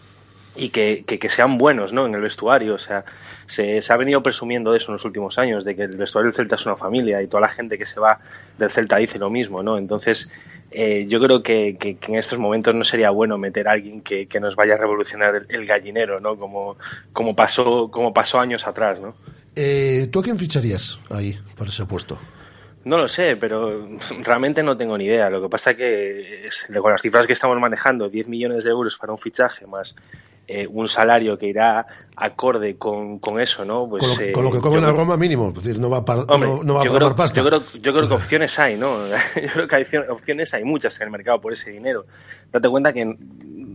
y 0.55 0.69
que, 0.71 1.05
que, 1.07 1.19
que 1.19 1.29
sean 1.29 1.59
buenos 1.59 1.93
¿no? 1.93 2.07
en 2.07 2.15
el 2.15 2.21
vestuario. 2.21 2.75
O 2.75 2.79
sea, 2.79 3.05
se, 3.53 3.83
se 3.83 3.93
ha 3.93 3.97
venido 3.97 4.23
presumiendo 4.23 4.75
eso 4.75 4.91
en 4.91 4.95
los 4.95 5.05
últimos 5.05 5.39
años, 5.39 5.65
de 5.65 5.77
que 5.77 5.83
el 5.83 5.97
vestuario 5.97 6.31
del 6.31 6.35
Celta 6.37 6.55
es 6.57 6.65
una 6.67 6.77
familia 6.77 7.21
y 7.23 7.27
toda 7.27 7.43
la 7.43 7.49
gente 7.49 7.77
que 7.77 7.85
se 7.87 8.01
va 8.01 8.19
del 8.59 8.71
Celta 8.71 8.97
dice 8.97 9.19
lo 9.19 9.29
mismo. 9.31 9.63
¿no? 9.63 9.77
Entonces, 9.79 10.31
eh, 10.71 11.05
yo 11.09 11.21
creo 11.21 11.43
que, 11.43 11.77
que- 11.79 11.97
que 11.97 12.13
en 12.13 12.19
estos 12.19 12.39
momentos 12.39 12.75
no 12.75 12.85
sería 12.85 13.11
bueno 13.11 13.37
meter 13.37 13.69
a 13.69 13.73
alguien 13.73 14.01
que, 14.01 14.27
que 14.27 14.41
nos 14.41 14.57
vaya 14.57 14.75
a 14.75 14.79
revolucionar 14.79 15.35
el, 15.37 15.47
el 15.49 15.67
gallinero, 15.67 16.19
¿no? 16.21 16.37
como, 16.37 16.77
como, 17.13 17.37
pasó, 17.37 17.91
como 17.91 18.15
pasó 18.15 18.41
años 18.41 18.67
atrás. 18.67 19.01
¿no? 19.01 19.15
Eh, 19.55 20.09
¿Tú 20.11 20.21
a 20.21 20.23
quién 20.23 20.39
ficharías 20.39 20.99
ahí 21.11 21.39
para 21.59 21.69
ese 21.71 21.85
puesto? 21.85 22.19
No 22.85 22.97
lo 22.99 23.07
sé, 23.07 23.37
pero 23.37 23.87
realmente 24.23 24.63
no 24.63 24.77
tengo 24.77 24.99
ni 24.99 25.05
idea. 25.05 25.31
Lo 25.31 25.41
que 25.41 25.49
pasa 25.49 25.75
que 25.75 26.49
con 26.81 26.91
las 26.91 27.01
cifras 27.03 27.27
que 27.29 27.33
estamos 27.35 27.57
manejando, 27.61 28.09
10 28.09 28.27
millones 28.29 28.65
de 28.65 28.71
euros 28.71 28.97
para 28.97 29.13
un 29.13 29.19
fichaje 29.19 29.67
más 29.69 29.95
eh, 30.49 30.67
un 30.71 30.89
salario 30.89 31.39
que 31.39 31.47
irá 31.47 31.87
acorde 32.17 32.77
con, 32.77 33.19
con 33.21 33.41
eso, 33.41 33.65
¿no? 33.65 33.89
Pues, 33.89 34.03
con, 34.03 34.11
lo, 34.17 34.21
eh, 34.21 34.33
con 34.33 34.45
lo 34.45 34.51
que 34.51 34.61
come 34.61 34.77
yo 34.77 34.81
la 34.83 34.91
Roma 34.93 35.17
mínimo, 35.17 35.49
es 35.49 35.55
decir, 35.65 35.81
no 35.81 35.89
va 35.89 35.99
a, 35.99 36.05
par- 36.05 36.25
Hombre, 36.29 36.49
no, 36.49 36.63
no 36.65 36.75
va 36.75 36.81
a 36.81 36.85
pagar 36.85 36.99
creo, 37.03 37.17
pasta. 37.17 37.41
yo, 37.41 37.47
creo, 37.47 37.63
yo 37.81 37.93
creo 37.95 38.09
que 38.09 38.15
opciones 38.15 38.59
hay, 38.59 38.77
¿no? 38.77 39.07
Yo 39.37 39.49
creo 39.55 39.69
que 39.69 39.77
hay 39.77 39.83
opcio- 39.85 40.09
opciones 40.11 40.53
hay 40.55 40.65
muchas 40.65 41.01
en 41.01 41.07
el 41.07 41.11
mercado 41.13 41.41
por 41.41 41.53
ese 41.53 41.71
dinero. 41.71 42.05
Date 42.51 42.69
cuenta 42.69 42.93
que 42.93 43.17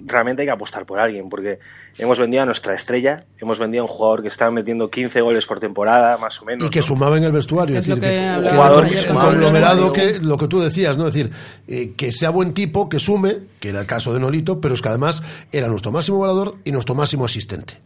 realmente 0.08 0.42
hay 0.42 0.48
que 0.48 0.52
apostar 0.52 0.86
por 0.86 1.00
alguien, 1.00 1.30
porque 1.30 1.60
hemos 1.98 2.18
vendido 2.18 2.44
a 2.44 2.46
nuestra 2.46 2.74
estrella, 2.74 3.24
hemos 3.40 3.60
vendido 3.60 3.84
a 3.84 3.86
un 3.86 3.92
jugador 3.92 4.22
que 4.22 4.30
estaba 4.30 4.50
metiendo 4.52 4.90
15 4.90 5.22
goles 5.22 5.46
por 5.46 5.60
temporada, 5.60 6.18
más 6.18 6.42
o 6.42 6.46
menos. 6.46 6.66
y 6.66 6.70
que 6.70 6.80
¿no? 6.80 6.86
sumaba 6.86 7.18
en 7.18 7.26
el 7.26 7.32
vestuario. 7.32 7.78
Es 7.78 7.86
decir, 7.86 8.02
que 8.02 8.08
que- 8.10 8.28
hablábamos 8.28 8.52
un 8.52 8.58
jugador 8.58 8.90
que 8.90 8.98
sumaba 9.02 9.26
conglomerado 9.32 9.94
que 9.94 10.20
lo 10.20 10.38
que 10.38 10.48
tú 10.48 10.60
decías, 10.60 10.98
¿no? 10.98 11.08
Es 11.08 11.14
decir, 11.14 11.32
eh, 11.68 11.94
que 11.96 12.12
sea 12.12 12.30
buen 12.30 12.54
tipo, 12.54 12.90
que 12.90 13.00
sume, 13.00 13.38
que 13.60 13.70
era 13.70 13.82
el 13.82 13.86
caso 13.88 14.14
de 14.14 14.20
Nolito, 14.20 14.60
pero 14.62 14.74
es 14.74 14.82
que 14.82 14.90
además 14.90 15.22
era 15.52 15.68
nuestro 15.68 15.92
máximo 15.92 16.18
goleador 16.18 16.56
y 16.64 16.72
nuestro 16.72 16.96
máximo 16.96 17.26
asistente. 17.26 17.80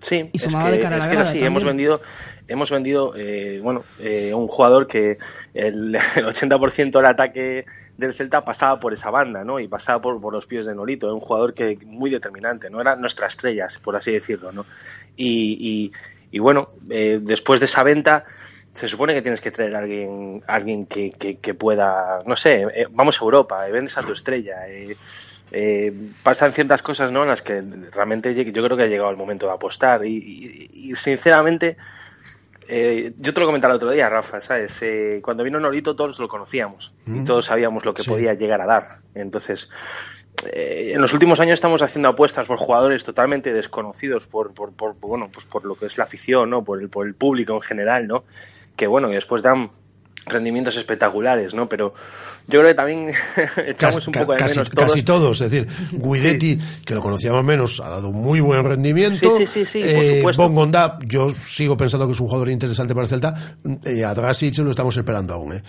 Sí, 0.00 0.28
Y 0.32 0.36
es 0.36 0.42
sumaba 0.42 0.66
que, 0.70 0.76
de 0.76 0.80
cara 0.82 0.96
a 0.96 0.98
es 0.98 1.04
que 1.04 1.10
es 1.10 1.14
grada 1.16 1.30
así, 1.30 1.38
también. 1.38 1.46
hemos 1.46 1.64
vendido, 1.64 2.00
hemos 2.48 2.70
vendido 2.70 3.14
eh, 3.16 3.60
bueno, 3.62 3.84
eh, 4.00 4.32
un 4.34 4.48
jugador 4.48 4.86
que 4.86 5.18
el, 5.54 5.94
el 6.16 6.26
80% 6.26 6.90
del 6.90 7.06
ataque 7.06 7.64
del 7.96 8.12
Celta 8.12 8.44
pasaba 8.44 8.80
por 8.80 8.92
esa 8.92 9.10
banda, 9.10 9.44
¿no? 9.44 9.60
Y 9.60 9.68
pasaba 9.68 10.00
por, 10.00 10.20
por 10.20 10.32
los 10.32 10.46
pies 10.46 10.66
de 10.66 10.74
Nolito, 10.74 11.06
era 11.06 11.14
un 11.14 11.20
jugador 11.20 11.54
que 11.54 11.78
muy 11.86 12.10
determinante, 12.10 12.70
no 12.70 12.80
era 12.80 12.96
nuestra 12.96 13.26
estrella, 13.26 13.66
por 13.82 13.96
así 13.96 14.12
decirlo, 14.12 14.52
¿no? 14.52 14.66
Y, 15.16 15.92
y, 16.30 16.38
bueno, 16.38 16.70
eh, 16.90 17.20
después 17.22 17.60
de 17.60 17.66
esa 17.66 17.84
venta 17.84 18.24
se 18.74 18.88
supone 18.88 19.14
que 19.14 19.22
tienes 19.22 19.40
que 19.40 19.52
traer 19.52 19.76
a 19.76 19.78
alguien, 19.78 20.42
alguien 20.48 20.86
que, 20.86 21.12
que, 21.12 21.54
pueda, 21.54 22.18
no 22.26 22.36
sé, 22.36 22.66
eh, 22.74 22.86
vamos 22.90 23.20
a 23.20 23.24
Europa, 23.24 23.66
eh, 23.68 23.70
vendes 23.70 23.96
a 23.96 24.02
tu 24.02 24.12
estrella, 24.12 24.66
eh, 25.52 25.92
pasan 26.24 26.52
ciertas 26.52 26.82
cosas 26.82 27.12
¿no? 27.12 27.22
en 27.22 27.28
las 27.28 27.40
que 27.40 27.62
realmente 27.92 28.34
yo 28.34 28.64
creo 28.64 28.76
que 28.76 28.82
ha 28.82 28.88
llegado 28.88 29.10
el 29.10 29.16
momento 29.16 29.46
de 29.46 29.52
apostar 29.52 30.04
y, 30.04 30.92
sinceramente 30.96 31.76
eh, 32.68 33.12
yo 33.18 33.34
te 33.34 33.40
lo 33.40 33.46
comentaba 33.46 33.72
el 33.74 33.76
otro 33.76 33.90
día 33.90 34.08
Rafa 34.08 34.40
¿sabes? 34.40 34.80
Eh, 34.82 35.20
cuando 35.22 35.44
vino 35.44 35.58
Norito 35.60 35.94
todos 35.96 36.18
lo 36.18 36.28
conocíamos 36.28 36.94
y 37.06 37.10
Mm. 37.10 37.24
todos 37.24 37.46
sabíamos 37.46 37.84
lo 37.84 37.92
que 37.94 38.02
Sí. 38.02 38.10
podía 38.10 38.34
llegar 38.34 38.60
a 38.60 38.66
dar 38.66 38.98
entonces 39.14 39.70
eh, 40.52 40.90
en 40.94 41.00
los 41.00 41.12
últimos 41.12 41.40
años 41.40 41.54
estamos 41.54 41.80
haciendo 41.82 42.08
apuestas 42.08 42.46
por 42.46 42.58
jugadores 42.58 43.04
totalmente 43.04 43.52
desconocidos 43.52 44.26
por, 44.26 44.52
por, 44.52 44.72
por, 44.74 44.94
bueno 45.00 45.30
pues 45.32 45.46
por 45.46 45.64
lo 45.64 45.74
que 45.76 45.86
es 45.86 45.96
la 45.98 46.04
afición 46.04 46.50
no 46.50 46.64
por 46.64 46.80
el 46.80 46.88
por 46.88 47.06
el 47.06 47.14
público 47.14 47.54
en 47.54 47.60
general 47.60 48.06
no 48.06 48.24
que 48.76 48.86
bueno 48.86 49.08
que 49.08 49.14
después 49.14 49.42
dan 49.42 49.70
rendimientos 50.26 50.76
espectaculares 50.76 51.54
no 51.54 51.68
pero 51.68 51.94
yo 52.46 52.58
creo 52.60 52.70
que 52.72 52.74
también 52.74 53.10
echamos 53.66 54.06
un 54.06 54.12
poco 54.12 54.32
de 54.32 54.38
casi- 54.38 54.56
menos 54.58 54.70
todos 54.70 54.88
casi 54.88 55.02
todos, 55.02 55.40
es 55.40 55.50
decir, 55.50 55.68
Guidetti, 55.92 56.58
que 56.84 56.94
lo 56.94 57.00
conocíamos 57.00 57.42
menos, 57.42 57.80
ha 57.80 57.88
dado 57.88 58.12
muy 58.12 58.40
buen 58.40 58.62
rendimiento. 58.64 59.30
Sí, 59.38 59.46
sí, 59.46 59.64
sí, 59.64 59.66
sí, 59.66 59.80
Eh, 59.82 60.22
yo 61.06 61.30
sigo 61.30 61.74
pensando 61.76 62.06
que 62.06 62.12
es 62.12 62.20
un 62.20 62.26
jugador 62.26 62.50
interesante 62.50 62.94
para 62.94 63.04
el 63.04 63.08
Celta. 63.08 63.56
Eh, 63.84 64.04
a 64.04 64.12
Drasic 64.12 64.58
lo 64.58 64.70
estamos 64.72 64.94
esperando 64.94 65.32
aún. 65.32 65.54
¿eh? 65.54 65.62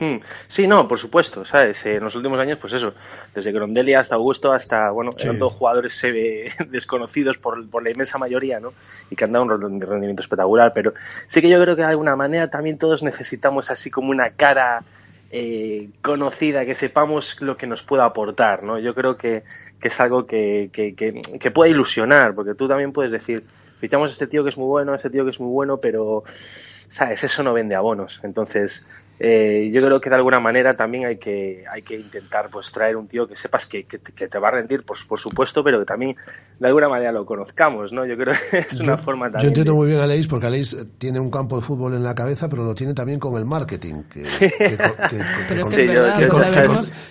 Hmm. 0.00 0.16
Sí, 0.48 0.66
no, 0.66 0.88
por 0.88 0.98
supuesto, 0.98 1.44
¿sabes? 1.44 1.84
Eh, 1.84 1.96
en 1.96 2.04
los 2.04 2.14
últimos 2.14 2.38
años, 2.38 2.56
pues 2.58 2.72
eso, 2.72 2.94
desde 3.34 3.52
Grondelia 3.52 4.00
hasta 4.00 4.14
Augusto, 4.14 4.50
hasta, 4.50 4.90
bueno, 4.92 5.12
Sí. 5.12 5.24
eran 5.24 5.38
todos 5.38 5.52
jugadores 5.52 6.02
eh, 6.04 6.50
desconocidos 6.70 7.36
por, 7.36 7.68
por 7.68 7.82
la 7.82 7.90
inmensa 7.90 8.16
mayoría, 8.16 8.60
¿no? 8.60 8.72
Y 9.10 9.16
que 9.16 9.24
han 9.24 9.32
dado 9.32 9.44
un 9.44 9.50
rend- 9.50 9.84
rendimiento 9.86 10.22
espectacular, 10.22 10.72
pero 10.74 10.94
sí 11.26 11.42
que 11.42 11.50
yo 11.50 11.60
creo 11.60 11.76
que 11.76 11.82
de 11.82 11.88
alguna 11.88 12.16
manera 12.16 12.48
también 12.48 12.78
todos 12.78 13.02
necesitamos 13.02 13.70
así 13.70 13.90
como 13.90 14.08
una 14.10 14.30
cara 14.30 14.84
eh, 15.32 15.90
conocida, 16.00 16.64
que 16.64 16.74
sepamos 16.74 17.42
lo 17.42 17.58
que 17.58 17.66
nos 17.66 17.82
pueda 17.82 18.06
aportar, 18.06 18.62
¿no? 18.62 18.78
Yo 18.78 18.94
creo 18.94 19.18
que, 19.18 19.44
que 19.78 19.88
es 19.88 20.00
algo 20.00 20.26
que, 20.26 20.70
que, 20.72 20.94
que, 20.94 21.20
que 21.38 21.50
puede 21.50 21.72
ilusionar, 21.72 22.34
porque 22.34 22.54
tú 22.54 22.66
también 22.68 22.92
puedes 22.92 23.12
decir, 23.12 23.44
fichamos 23.76 24.08
a 24.08 24.12
este 24.14 24.26
tío 24.26 24.44
que 24.44 24.48
es 24.48 24.56
muy 24.56 24.66
bueno, 24.68 24.94
a 24.94 24.96
este 24.96 25.10
tío 25.10 25.24
que 25.24 25.30
es 25.30 25.40
muy 25.40 25.52
bueno, 25.52 25.76
pero, 25.76 26.24
¿sabes? 26.26 27.22
Eso 27.22 27.42
no 27.42 27.52
vende 27.52 27.74
abonos. 27.76 28.18
Entonces, 28.24 28.86
eh, 29.22 29.68
yo 29.70 29.82
creo 29.82 30.00
que 30.00 30.08
de 30.08 30.16
alguna 30.16 30.40
manera 30.40 30.74
también 30.74 31.04
hay 31.04 31.18
que, 31.18 31.62
hay 31.70 31.82
que 31.82 31.94
intentar 31.96 32.48
pues 32.50 32.72
traer 32.72 32.96
un 32.96 33.06
tío 33.06 33.28
que 33.28 33.36
sepas 33.36 33.66
que, 33.66 33.84
que, 33.84 33.98
te- 33.98 34.12
que 34.12 34.28
te 34.28 34.38
va 34.38 34.48
a 34.48 34.52
rendir, 34.52 34.82
por, 34.82 34.96
por 35.06 35.18
supuesto, 35.20 35.62
pero 35.62 35.78
que 35.78 35.84
también 35.84 36.16
de 36.58 36.66
alguna 36.66 36.88
manera 36.88 37.12
lo 37.12 37.26
conozcamos, 37.26 37.92
¿no? 37.92 38.06
Yo 38.06 38.16
creo 38.16 38.34
que 38.50 38.58
es 38.58 38.80
una 38.80 38.96
forma 38.96 39.26
Yo 39.26 39.32
también. 39.32 39.48
entiendo 39.50 39.72
de- 39.72 39.76
muy 39.78 39.86
bien 39.88 40.00
a 40.00 40.04
Aleix, 40.04 40.26
porque 40.26 40.46
Aleix 40.46 40.74
tiene 40.98 41.20
un 41.20 41.30
campo 41.30 41.60
de 41.60 41.66
fútbol 41.66 41.94
en 41.94 42.02
la 42.02 42.14
cabeza, 42.14 42.48
pero 42.48 42.64
lo 42.64 42.74
tiene 42.74 42.94
también 42.94 43.20
con 43.20 43.36
el 43.36 43.44
marketing. 43.44 44.04
Que, 44.10 44.22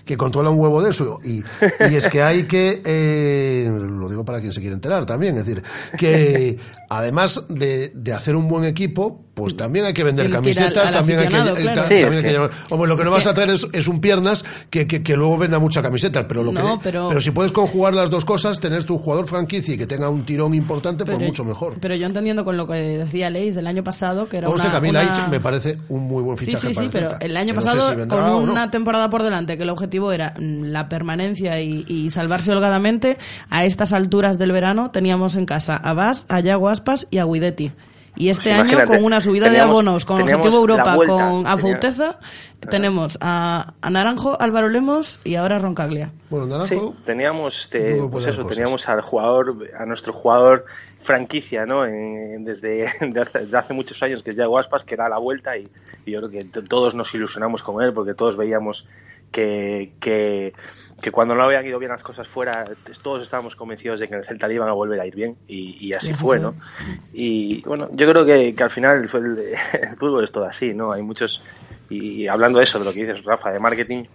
que 0.05 0.17
controla 0.17 0.49
un 0.49 0.59
huevo 0.59 0.81
de 0.81 0.89
eso. 0.89 1.19
Y, 1.23 1.43
y 1.89 1.95
es 1.95 2.07
que 2.07 2.21
hay 2.23 2.43
que, 2.43 2.81
eh, 2.83 3.69
lo 3.71 4.09
digo 4.09 4.25
para 4.25 4.39
quien 4.39 4.53
se 4.53 4.61
quiere 4.61 4.75
enterar 4.75 5.05
también, 5.05 5.37
es 5.37 5.45
decir, 5.45 5.63
que 5.97 6.57
además 6.89 7.45
de, 7.49 7.91
de 7.93 8.13
hacer 8.13 8.35
un 8.35 8.47
buen 8.47 8.65
equipo, 8.65 9.25
pues 9.39 9.57
también 9.57 9.85
hay 9.85 9.93
que 9.93 10.03
vender 10.03 10.27
que 10.27 10.31
camisetas, 10.33 10.77
al- 10.77 10.87
al 10.87 10.93
también 10.93 11.19
hay 11.19 11.27
que, 11.27 11.33
eh, 11.35 11.61
claro. 11.61 11.73
ta- 11.81 11.81
Sí, 11.87 11.89
también 12.01 12.07
es 12.09 12.15
hay 12.15 12.21
que 12.21 12.27
que- 12.27 12.33
llevar- 12.33 12.51
Hombre, 12.69 12.87
lo 12.89 12.97
que 12.97 13.03
no 13.03 13.11
vas 13.11 13.23
que- 13.23 13.29
a 13.29 13.31
hacer 13.31 13.49
es, 13.49 13.67
es 13.73 13.87
un 13.87 14.01
piernas 14.01 14.45
que, 14.69 14.87
que, 14.87 15.01
que 15.03 15.15
luego 15.15 15.37
venda 15.37 15.59
mucha 15.59 15.81
camiseta, 15.81 16.27
pero 16.27 16.43
lo 16.43 16.51
que 16.53 16.61
No, 16.61 16.79
pero- 16.81 17.19
si 17.19 17.31
puedes 17.31 17.51
conjugar 17.51 17.93
las 17.93 18.09
dos 18.09 18.25
cosas, 18.25 18.59
tener 18.59 18.83
tu 18.83 18.97
jugador 18.97 19.27
franquicia 19.27 19.73
y 19.73 19.77
que 19.77 19.87
tenga 19.87 20.09
un 20.09 20.25
tirón 20.25 20.53
importante, 20.53 21.05
pues 21.05 21.17
mucho 21.19 21.43
mejor. 21.43 21.75
Pero 21.79 21.95
yo 21.95 22.05
entendiendo 22.05 22.43
con 22.45 22.57
lo 22.57 22.67
que 22.67 22.73
decía 22.75 23.29
Leis 23.29 23.55
del 23.55 23.67
año 23.67 23.83
pasado, 23.83 24.27
que 24.29 24.37
era 24.37 24.47
Conste 24.47 24.67
una, 24.67 24.71
que 24.71 24.77
a 24.77 24.81
mí 24.81 24.89
una- 24.89 25.03
Leitch 25.03 25.27
me 25.29 25.39
parece 25.39 25.77
un 25.89 26.03
muy 26.03 26.23
buen 26.23 26.37
Sí, 26.37 26.45
fichaje 26.45 26.69
sí, 26.69 26.73
para 26.73 26.89
sí, 26.91 26.97
el 26.97 27.03
pero 27.05 27.17
el 27.19 27.37
año 27.37 27.53
no 27.53 27.61
sé 27.61 27.67
pasado, 27.67 27.89
si 27.91 28.07
con 28.07 28.19
no. 28.19 28.37
una 28.39 28.71
temporada 28.71 29.09
por 29.09 29.23
delante, 29.23 29.57
que 29.57 29.63
el 29.63 29.69
objetivo 29.69 30.11
era 30.11 30.33
mm, 30.39 30.63
la 30.65 30.89
permanencia 30.89 31.59
y, 31.61 31.85
y 31.87 32.09
salvarse 32.11 32.51
holgadamente, 32.51 33.17
a 33.49 33.65
estas 33.65 33.93
alturas 33.93 34.37
del 34.37 34.51
verano 34.51 34.91
teníamos 34.91 35.35
en 35.35 35.45
casa 35.45 35.75
a 35.75 35.93
Bas, 35.93 36.25
a 36.29 36.39
Yago 36.39 36.69
Aspas 36.69 37.07
y 37.11 37.17
a 37.17 37.25
Guidetti. 37.25 37.71
Y 38.19 38.29
este 38.29 38.49
Pues 38.49 38.55
año, 38.59 38.63
imagínate, 38.73 38.87
con 38.97 39.05
una 39.05 39.21
subida 39.21 39.45
teníamos- 39.45 39.67
de 39.67 39.71
abonos 39.71 40.05
con 40.05 40.21
Objetivo 40.21 40.57
Europa, 40.57 40.95
vuelta, 40.95 41.13
con 41.15 41.35
tenía- 41.37 41.51
Afouteza, 41.53 42.19
tenemos 42.69 43.17
a, 43.21 43.73
a 43.81 43.89
Naranjo, 43.89 44.39
Álvaro 44.39 44.67
Lemos 44.69 45.19
y 45.23 45.35
ahora 45.35 45.57
Roncaglia. 45.57 46.11
Bueno, 46.29 46.65
Sí, 46.67 46.77
teníamos, 47.05 47.57
este, 47.63 47.91
Luego 47.93 48.11
pues 48.11 48.25
eso, 48.27 48.45
teníamos 48.45 48.87
al 48.89 48.99
jugador, 49.01 49.55
a 49.79 49.85
nuestro 49.85 50.11
jugador 50.13 50.65
franquicia, 50.99 51.65
¿no? 51.65 51.85
En- 51.85 52.43
desde, 52.43 52.87
de 53.01 53.21
hace, 53.21 53.45
de 53.45 53.57
hace 53.57 53.73
muchos 53.73 54.03
años, 54.03 54.21
que 54.21 54.31
es 54.31 54.35
Yago 54.35 54.59
Aspas, 54.59 54.83
que 54.83 54.97
da 54.97 55.07
la 55.07 55.17
vuelta 55.17 55.57
y, 55.57 55.69
y 56.05 56.11
yo 56.11 56.19
creo 56.19 56.29
que 56.29 56.43
todos 56.63 56.93
nos 56.95 57.13
ilusionamos 57.15 57.63
con 57.63 57.81
él 57.81 57.93
porque 57.93 58.13
todos 58.13 58.35
veíamos 58.35 58.85
que, 59.31 59.93
que, 60.01 60.53
que 61.01 61.11
cuando 61.11 61.35
no 61.35 61.43
habían 61.43 61.65
ido 61.65 61.79
bien 61.79 61.91
las 61.91 62.03
cosas 62.03 62.27
fuera, 62.27 62.65
todos 63.01 63.23
estábamos 63.23 63.55
convencidos 63.55 63.99
de 63.99 64.07
que 64.07 64.13
en 64.15 64.19
el 64.19 64.25
Celta 64.25 64.47
le 64.47 64.55
iban 64.55 64.69
a 64.69 64.73
volver 64.73 64.99
a 64.99 65.05
ir 65.05 65.15
bien 65.15 65.37
y, 65.47 65.77
y 65.87 65.93
así 65.93 66.13
fue, 66.13 66.37
fue. 66.37 66.39
¿no? 66.39 66.55
Y 67.13 67.61
bueno, 67.65 67.87
yo 67.91 68.07
creo 68.09 68.25
que, 68.25 68.53
que 68.55 68.63
al 68.63 68.69
final 68.69 68.97
el, 68.97 69.25
el- 69.25 69.37
el 69.81 69.97
fútbol 69.97 70.23
es 70.23 70.31
todo 70.31 70.45
así, 70.45 70.73
¿no? 70.73 70.91
Hay 70.91 71.01
muchos, 71.01 71.43
y 71.89 72.27
hablando 72.27 72.59
de 72.59 72.65
eso, 72.65 72.79
de 72.79 72.85
lo 72.85 72.93
que 72.93 73.05
dices, 73.05 73.23
Rafa, 73.23 73.51
de 73.51 73.59
marketing, 73.59 74.05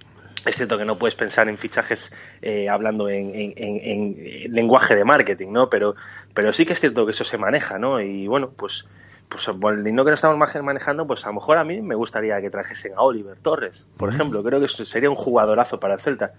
es 0.45 0.57
cierto 0.57 0.77
que 0.77 0.85
no 0.85 0.99
puedes 0.99 1.15
pensar 1.15 1.49
en 1.49 1.57
fichajes 1.57 2.13
eh, 2.43 2.69
hablando 2.69 3.09
en, 3.09 3.35
en- 3.35 3.55
en- 3.57 4.17
en 4.19 4.53
lenguaje 4.53 4.95
de 4.95 5.05
marketing, 5.05 5.53
¿no? 5.53 5.71
Pero, 5.71 5.95
pero 6.35 6.53
sí 6.53 6.67
que 6.67 6.75
es 6.75 6.81
cierto 6.81 7.07
que 7.07 7.13
eso 7.13 7.25
se 7.25 7.39
maneja, 7.39 7.79
¿no? 7.79 8.01
Y 8.01 8.27
bueno, 8.27 8.51
pues, 8.55 8.87
pues 9.31 9.47
por 9.59 9.73
el 9.73 9.83
dinero 9.83 10.05
que 10.05 10.11
lo 10.11 10.15
estamos 10.15 10.37
manejando, 10.63 11.07
pues 11.07 11.25
a 11.25 11.29
lo 11.29 11.35
mejor 11.37 11.57
a 11.57 11.65
mí 11.65 11.81
me 11.81 11.95
gustaría 11.95 12.39
que 12.43 12.51
trajesen 12.51 12.93
a 12.95 13.01
Oliver 13.03 13.41
Torres, 13.41 13.89
por 13.97 14.11
ejemplo. 14.11 14.43
Creo 14.45 14.59
que 14.61 14.67
eso 14.67 14.85
sería 14.85 15.09
un 15.09 15.17
jugadorazo 15.17 15.81
para 15.81 15.95
el 15.95 16.01
Celta. 16.01 16.35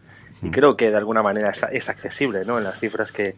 Y 0.48 0.52
creo 0.52 0.76
que 0.78 0.90
de 0.92 0.98
alguna 0.98 1.22
manera 1.24 1.50
es, 1.52 1.66
es 1.72 1.90
accesible, 1.90 2.46
¿no? 2.46 2.58
En 2.58 2.64
las 2.64 2.80
cifras 2.80 3.12
que, 3.12 3.36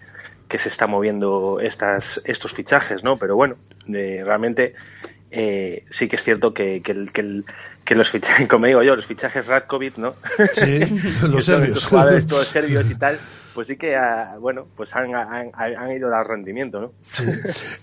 que 0.47 0.57
se 0.59 0.69
están 0.69 0.89
moviendo 0.91 1.59
estas, 1.59 2.21
estos 2.25 2.53
fichajes, 2.53 3.03
¿no? 3.03 3.17
Pero 3.17 3.35
bueno, 3.35 3.55
eh, 3.93 4.21
realmente 4.25 4.73
eh, 5.31 5.83
sí 5.91 6.07
que 6.07 6.15
es 6.15 6.23
cierto 6.23 6.53
que, 6.53 6.81
que, 6.81 6.91
el- 6.93 7.11
que, 7.11 7.21
el- 7.21 7.45
que 7.83 7.95
los 7.95 8.09
fichajes, 8.09 8.47
como 8.49 8.65
digo 8.67 8.81
yo, 8.83 8.95
los 8.95 9.05
fichajes 9.05 9.47
Radkovic, 9.47 9.97
¿no? 9.97 10.15
Sí, 10.53 10.79
los 11.27 11.45
serbios. 11.45 11.67
estos 11.69 11.85
jugadores 11.85 12.27
todos 12.27 12.47
serbios 12.47 12.89
y 12.89 12.95
tal, 12.95 13.19
pues 13.57 13.69
sí 13.69 13.75
que, 13.75 13.95
ah, 13.95 14.35
bueno, 14.39 14.67
pues 14.75 14.95
han, 14.95 15.15
han, 15.15 15.49
han 15.55 15.91
ido 15.91 16.13
al 16.13 16.27
rendimiento, 16.27 16.79
¿no? 16.79 16.91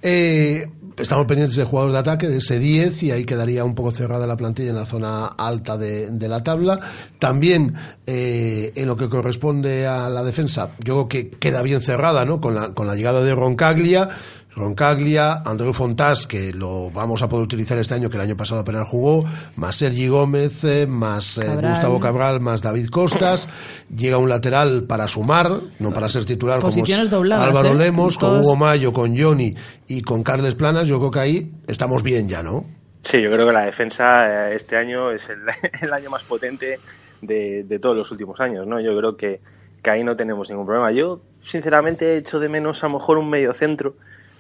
Eh, 0.03 0.64
estamos 0.97 1.27
pendientes 1.27 1.57
de 1.57 1.64
jugadores 1.64 1.95
de 1.95 1.99
ataque, 1.99 2.29
de 2.29 2.37
ese 2.37 2.61
10, 2.61 3.03
y 3.03 3.11
ahí 3.11 3.25
quedaría 3.25 3.64
un 3.64 3.75
poco 3.75 3.91
cerrada 3.91 4.25
la 4.25 4.37
plantilla 4.37 4.70
en 4.70 4.77
la 4.77 4.87
zona 4.87 5.27
alta 5.27 5.77
de, 5.77 6.11
de 6.11 6.29
la 6.29 6.45
tabla. 6.45 6.79
También 7.18 7.75
eh, 8.07 8.70
en 8.77 8.87
lo 8.87 8.97
que 8.97 9.09
corresponde 9.09 9.89
a 9.89 10.09
la 10.11 10.22
defensa, 10.22 10.70
yo 10.79 10.95
creo 10.95 11.09
que 11.09 11.31
queda 11.31 11.61
bien 11.62 11.81
cerrada, 11.81 12.25
¿no? 12.25 12.41
Con 12.41 12.55
la, 12.55 12.72
con 12.72 12.87
la 12.87 12.95
llegada 12.95 13.20
de 13.22 13.35
Roncaglia. 13.35 14.11
Roncaglia, 14.57 15.42
Andreu 15.44 15.72
Fontás, 15.72 16.26
que 16.26 16.52
lo 16.52 16.90
vamos 16.90 17.22
a 17.22 17.28
poder 17.28 17.44
utilizar 17.44 17.76
este 17.78 17.94
año, 17.94 18.09
que 18.09 18.16
el 18.16 18.22
año 18.22 18.36
pasado 18.36 18.61
apenas 18.61 18.88
jugó, 18.88 19.24
más 19.57 19.76
Sergi 19.76 20.09
Gómez, 20.09 20.64
eh, 20.64 20.86
más 20.86 21.38
eh, 21.38 21.42
Cabral. 21.46 21.70
Gustavo 21.72 22.00
Cabral, 22.00 22.40
más 22.40 22.62
David 22.62 22.88
Costas. 22.88 23.48
Llega 23.94 24.16
un 24.18 24.28
lateral 24.28 24.84
para 24.88 25.09
sumar, 25.09 25.61
no 25.78 25.92
para 25.92 26.09
ser 26.09 26.24
titular 26.24 26.59
como 26.61 26.70
es 26.70 26.74
Posiciones 26.76 27.11
dobladas, 27.11 27.46
Álvaro 27.48 27.70
¿eh? 27.72 27.74
Lemos, 27.76 28.16
con 28.16 28.28
Todos- 28.30 28.44
Hugo 28.44 28.57
Mayo, 28.57 28.92
con 28.92 29.16
Johnny 29.16 29.55
y 29.88 30.02
con 30.02 30.22
Carles 30.22 30.55
Planas. 30.55 30.86
Yo 30.88 30.98
creo 30.98 31.11
que 31.11 31.20
ahí 31.20 31.52
estamos 31.66 32.02
bien 32.02 32.28
ya, 32.28 32.42
¿no? 32.42 32.64
Sí, 33.02 33.20
yo 33.20 33.30
creo 33.30 33.46
que 33.46 33.52
la 33.52 33.64
defensa 33.66 34.50
este 34.50 34.76
año 34.76 35.11
es 35.11 35.28
el, 35.28 35.38
el 35.82 35.92
año 35.92 36.11
más 36.11 36.22
potente 36.22 36.78
de, 37.20 37.64
de 37.64 37.78
todos 37.78 37.96
los 37.96 38.11
últimos 38.11 38.40
años, 38.40 38.66
¿no? 38.66 38.80
Yo 38.80 38.96
creo 38.96 39.16
que, 39.16 39.40
que 39.82 39.90
ahí 39.90 40.02
no 40.05 40.16
tenemos 40.16 40.48
ningún 40.48 40.64
problema. 40.64 40.90
Yo, 40.92 41.20
sinceramente, 41.42 42.14
he 42.14 42.16
hecho 42.18 42.40
de 42.40 42.48
menos 42.48 42.82
a 42.82 42.86
lo 42.88 42.94
mejor 42.94 43.18
un 43.18 43.28
medio 43.28 43.52
centro, 43.52 43.96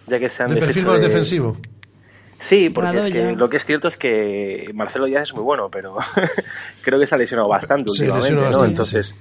ya 0.06 0.18
que 0.18 0.28
se 0.28 0.42
han 0.42 0.54
De 0.54 0.60
perfil 0.60 0.86
más 0.86 1.00
de- 1.00 1.08
defensivo. 1.08 1.56
Sí, 2.38 2.68
porque 2.68 2.98
es 2.98 3.08
que 3.08 3.32
lo 3.36 3.48
que 3.48 3.56
es 3.56 3.64
cierto 3.64 3.88
es 3.88 3.96
que 3.96 4.70
Marcelo 4.74 5.06
Díaz 5.06 5.22
es 5.24 5.34
muy 5.34 5.42
bueno, 5.44 5.70
pero 5.70 5.96
creo 6.82 6.98
que 6.98 7.06
se 7.06 7.14
ha 7.14 7.18
lesionado 7.18 7.48
bastante 7.48 7.84
Sí, 7.90 8.02
últimamente, 8.02 8.20
lesionado 8.34 8.50
¿no? 8.50 8.58
bastante, 8.58 8.70
Entonces, 8.70 9.14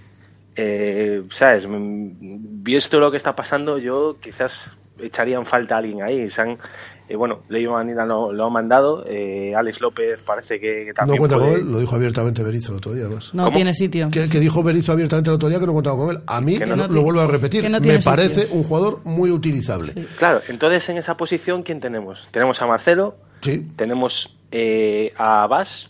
eh, 0.55 1.23
¿sabes? 1.31 1.67
Mm, 1.67 2.11
Visto 2.63 2.99
lo 2.99 3.11
que 3.11 3.17
está 3.17 3.35
pasando, 3.35 3.77
yo 3.77 4.17
quizás 4.21 4.69
echaría 4.99 5.37
en 5.37 5.45
falta 5.45 5.75
a 5.75 5.77
alguien 5.79 6.01
ahí. 6.01 6.29
Se 6.29 6.41
han, 6.41 6.57
eh, 7.09 7.15
bueno, 7.15 7.39
Leo 7.49 7.73
Manila 7.73 8.05
lo, 8.05 8.31
lo 8.31 8.45
ha 8.45 8.49
mandado, 8.49 9.05
eh, 9.07 9.53
Alex 9.55 9.81
López 9.81 10.21
parece 10.21 10.59
que, 10.59 10.85
que 10.85 10.87
No 10.87 10.93
también 10.93 11.17
cuenta 11.17 11.37
puede- 11.37 11.49
con 11.51 11.59
él, 11.59 11.71
lo 11.71 11.79
dijo 11.79 11.95
abiertamente 11.95 12.43
Berizzo 12.43 12.71
el 12.71 12.77
otro 12.77 12.93
día, 12.93 13.05
además. 13.05 13.31
No 13.33 13.51
tiene 13.51 13.73
sitio. 13.73 14.09
Que, 14.11 14.29
que 14.29 14.39
dijo 14.39 14.63
Berizzo 14.63 14.93
abiertamente 14.93 15.29
el 15.29 15.35
otro 15.35 15.49
día 15.49 15.59
que 15.59 15.65
no 15.65 15.73
contaba 15.73 15.97
con 15.97 16.09
él. 16.11 16.21
A 16.27 16.39
mí, 16.41 16.57
Que 16.57 16.65
lo, 16.65 16.75
no- 16.75 16.87
lo 16.87 17.01
vuelvo 17.03 17.21
a 17.21 17.27
repetir, 17.27 17.69
no 17.69 17.79
me 17.79 17.99
parece 17.99 18.41
sitio. 18.43 18.55
un 18.55 18.63
jugador 18.63 18.99
muy 19.03 19.31
utilizable. 19.31 19.93
Claro, 20.17 20.41
entonces 20.47 20.87
en 20.89 20.97
esa 20.97 21.17
posición, 21.17 21.63
¿quién 21.63 21.79
tenemos? 21.81 22.27
Tenemos 22.31 22.61
a 22.61 22.67
Marcelo, 22.67 23.15
Sí. 23.41 23.67
tenemos 23.75 24.37
eh, 24.51 25.11
a 25.17 25.45
Bas, 25.47 25.89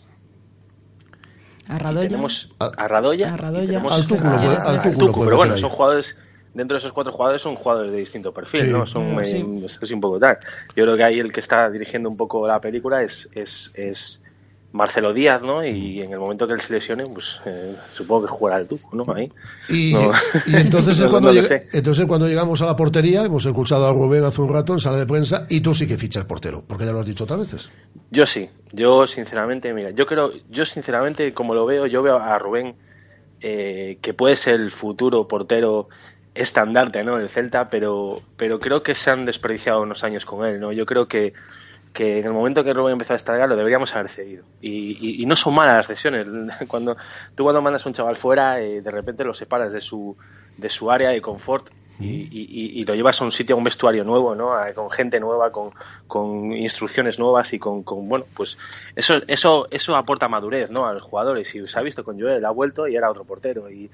A 1.68 1.78
Radoya. 1.78 2.08
tenemos 2.08 2.50
a 2.58 2.88
Radoya, 2.88 3.32
A 3.34 3.36
Radoya. 3.36 3.80
Al 3.80 4.06
Túculo, 4.06 4.30
al 4.60 4.82
Túculo 4.98 5.24
pero 5.24 5.36
bueno, 5.36 5.56
son 5.56 5.70
jugadores 5.70 6.18
dentro 6.54 6.76
de 6.76 6.78
esos 6.78 6.92
cuatro 6.92 7.12
jugadores 7.12 7.42
son 7.42 7.54
jugadores 7.56 7.92
de 7.92 7.98
distinto 7.98 8.32
perfil, 8.32 8.60
Sí. 8.66 8.70
¿no? 8.72 8.86
Son 8.86 9.14
Mm, 9.14 9.20
eh, 9.20 9.24
sí. 9.24 9.64
es 9.82 9.90
un 9.90 10.00
poco 10.00 10.18
tal. 10.18 10.38
Yo 10.76 10.84
creo 10.84 10.96
que 10.96 11.04
ahí 11.04 11.18
el 11.20 11.32
que 11.32 11.40
está 11.40 11.68
dirigiendo 11.70 12.08
un 12.08 12.16
poco 12.16 12.46
la 12.46 12.60
película 12.60 13.02
es, 13.02 13.28
es, 13.34 13.72
es 13.74 14.22
Marcelo 14.72 15.12
Díaz, 15.12 15.40
¿no? 15.42 15.64
Y 15.64 16.00
en 16.00 16.12
el 16.12 16.18
momento 16.18 16.48
que 16.48 16.54
él 16.54 16.60
se 16.60 16.72
lesione, 16.72 17.04
pues 17.06 17.40
eh, 17.46 17.76
supongo 17.92 18.22
que 18.26 18.32
jugará 18.32 18.58
el 18.60 18.66
Tucu, 18.66 18.96
¿no? 18.96 19.04
Ahí. 19.14 19.30
Y, 19.68 19.92
No. 19.94 20.10
y 20.46 20.56
entonces, 20.56 20.98
es 20.98 21.04
No- 21.04 21.10
cuando 21.10 21.32
no 21.32 21.40
entonces 21.72 22.06
cuando 22.06 22.26
llegamos 22.26 22.60
a 22.60 22.66
la 22.66 22.74
portería, 22.74 23.22
hemos 23.24 23.46
escuchado 23.46 23.86
a 23.86 23.92
Rubén 23.92 24.24
hace 24.24 24.40
un 24.40 24.52
rato 24.52 24.72
en 24.72 24.80
sala 24.80 24.96
de 24.98 25.06
prensa, 25.06 25.46
y 25.48 25.60
tú 25.60 25.74
sí 25.74 25.86
que 25.86 25.96
fichas 25.96 26.24
portero, 26.24 26.64
porque 26.66 26.84
ya 26.86 26.90
lo 26.92 26.98
has 27.00 27.06
dicho 27.06 27.22
otras 27.22 27.38
veces. 27.38 27.68
Yo 28.10 28.26
sí, 28.26 28.50
yo 28.72 29.06
sinceramente, 29.06 29.72
mira, 29.72 29.90
yo 29.90 30.06
creo, 30.06 30.32
yo 30.50 30.64
sinceramente, 30.64 31.32
como 31.32 31.54
lo 31.54 31.66
veo, 31.66 31.86
yo 31.86 32.02
veo 32.02 32.16
a 32.18 32.36
Rubén 32.38 32.74
eh, 33.40 33.98
que 34.02 34.12
puede 34.14 34.34
ser 34.36 34.56
el 34.60 34.70
futuro 34.72 35.28
portero 35.28 35.88
estandarte, 36.34 37.04
¿no? 37.04 37.18
El 37.18 37.28
Celta, 37.28 37.68
pero, 37.70 38.16
pero 38.36 38.58
creo 38.60 38.82
que 38.82 38.94
se 38.94 39.10
han 39.10 39.24
desperdiciado 39.26 39.82
unos 39.82 40.04
años 40.04 40.24
con 40.26 40.46
él, 40.46 40.60
¿no? 40.60 40.72
Yo 40.72 40.86
creo 40.86 41.06
que, 41.08 41.32
que 41.92 42.18
en 42.20 42.26
el 42.26 42.32
momento 42.32 42.64
que 42.64 42.72
Rubén 42.74 42.94
empezó 42.94 43.12
a 43.12 43.16
destacar 43.16 43.48
lo 43.48 43.56
deberíamos 43.56 43.94
haber 43.94 44.08
cedido. 44.10 44.46
Y, 44.60 45.22
y- 45.22 45.26
no 45.26 45.36
son 45.36 45.54
malas 45.54 45.76
las 45.78 45.86
cesiones. 45.86 46.28
Cuando, 46.68 46.96
tú 47.34 47.44
cuando 47.44 47.62
mandas 47.62 47.86
a 47.86 47.88
un 47.88 47.94
chaval 47.94 48.16
fuera, 48.16 48.60
eh, 48.60 48.82
de 48.82 48.90
repente 48.90 49.24
lo 49.24 49.34
separas 49.34 49.72
de 49.72 49.80
su, 49.80 50.16
de 50.56 50.70
su 50.70 50.90
área 50.90 51.10
de 51.10 51.20
confort 51.22 51.68
y, 52.00 52.06
y- 52.06 52.28
y- 52.30 52.80
y 52.80 52.84
lo 52.84 52.94
llevas 52.94 53.20
a 53.20 53.24
un 53.24 53.32
sitio, 53.32 53.54
a 53.54 53.58
un 53.58 53.64
vestuario 53.64 54.04
nuevo, 54.04 54.34
¿no? 54.34 54.52
A- 54.54 54.72
con 54.74 54.90
gente 54.90 55.20
nueva, 55.20 55.50
con, 55.52 55.70
con 56.08 56.52
instrucciones 56.52 57.18
nuevas 57.18 57.52
y 57.52 57.58
con, 57.58 57.82
con, 57.82 58.08
bueno, 58.08 58.24
pues 58.34 58.58
eso, 58.96 59.14
eso, 59.28 59.66
eso 59.70 59.94
aporta 59.96 60.28
madurez, 60.28 60.70
¿no? 60.70 60.86
A 60.86 60.92
los 60.92 61.02
jugadores. 61.02 61.54
Y 61.54 61.66
se 61.66 61.78
ha 61.78 61.82
visto 61.82 62.02
con 62.04 62.18
Joel, 62.20 62.44
ha 62.44 62.50
vuelto 62.50 62.88
y 62.88 62.96
era 62.96 63.10
otro 63.10 63.24
portero. 63.24 63.70
Y, 63.70 63.88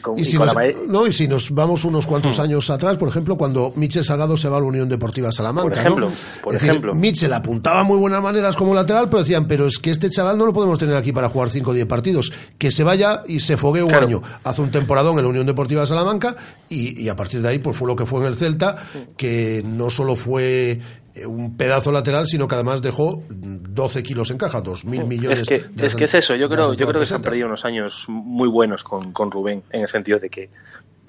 con, 0.00 0.22
si, 0.24 0.36
con 0.36 0.46
nos, 0.46 0.54
la 0.56 0.72
no, 0.88 1.06
y 1.06 1.12
si 1.12 1.28
nos 1.28 1.50
vamos 1.52 1.84
unos 1.84 2.06
cuantos 2.06 2.38
años 2.40 2.68
atrás, 2.70 2.96
por 2.96 3.08
ejemplo, 3.08 3.36
cuando 3.36 3.72
Michel 3.76 4.04
Salgado 4.04 4.36
se 4.36 4.48
va 4.48 4.56
a 4.56 4.60
la 4.60 4.66
Unión 4.66 4.88
Deportiva 4.88 5.30
Salamanca. 5.32 5.68
Por 5.68 5.78
ejemplo, 5.78 6.08
¿no? 6.10 6.14
por 6.42 6.52
decir, 6.54 6.70
ejemplo. 6.70 6.94
Michel 6.94 7.32
apuntaba 7.32 7.82
muy 7.84 7.98
buenas 7.98 8.22
maneras 8.22 8.56
como 8.56 8.74
lateral, 8.74 9.08
pero 9.08 9.20
decían, 9.20 9.46
pero 9.46 9.66
es 9.66 9.78
que 9.78 9.90
este 9.90 10.10
chaval 10.10 10.36
no 10.38 10.46
lo 10.46 10.52
podemos 10.52 10.78
tener 10.78 10.96
aquí 10.96 11.12
para 11.12 11.28
jugar 11.28 11.50
5 11.50 11.70
o 11.70 11.74
10 11.74 11.86
partidos. 11.86 12.32
Que 12.58 12.70
se 12.70 12.82
vaya 12.84 13.22
y 13.26 13.40
se 13.40 13.56
fogue 13.56 13.82
un 13.82 13.88
Claro. 13.90 14.06
año. 14.06 14.22
Hace 14.44 14.62
un 14.62 14.70
temporadón 14.70 15.16
en 15.18 15.24
la 15.24 15.28
Unión 15.30 15.46
Deportiva 15.46 15.86
Salamanca 15.86 16.36
y, 16.68 16.95
y 16.96 17.08
a 17.08 17.16
partir 17.16 17.42
de 17.42 17.48
ahí 17.48 17.58
pues 17.58 17.76
fue 17.76 17.88
lo 17.88 17.96
que 17.96 18.06
fue 18.06 18.20
en 18.20 18.26
el 18.26 18.34
Celta, 18.36 18.76
que 19.16 19.62
no 19.64 19.90
solo 19.90 20.16
fue 20.16 20.80
eh, 21.14 21.26
un 21.26 21.56
pedazo 21.56 21.92
lateral, 21.92 22.26
sino 22.26 22.46
que 22.48 22.54
además 22.54 22.82
dejó 22.82 23.22
12 23.28 24.02
kilos 24.02 24.30
en 24.30 24.38
caja, 24.38 24.62
2.000 24.62 25.06
millones. 25.06 25.42
Es 25.42 25.48
que, 25.48 25.58
de 25.58 25.86
es 25.86 25.94
que 25.94 26.04
es 26.04 26.14
eso, 26.14 26.34
yo 26.34 26.48
creo, 26.48 26.74
yo 26.74 26.86
creo 26.86 27.00
que 27.00 27.06
se 27.06 27.14
han 27.14 27.22
perdido 27.22 27.46
unos 27.46 27.64
años 27.64 28.04
muy 28.08 28.48
buenos 28.48 28.82
con, 28.82 29.12
con 29.12 29.30
Rubén, 29.30 29.62
en 29.70 29.82
el 29.82 29.88
sentido 29.88 30.18
de 30.18 30.28
que 30.28 30.50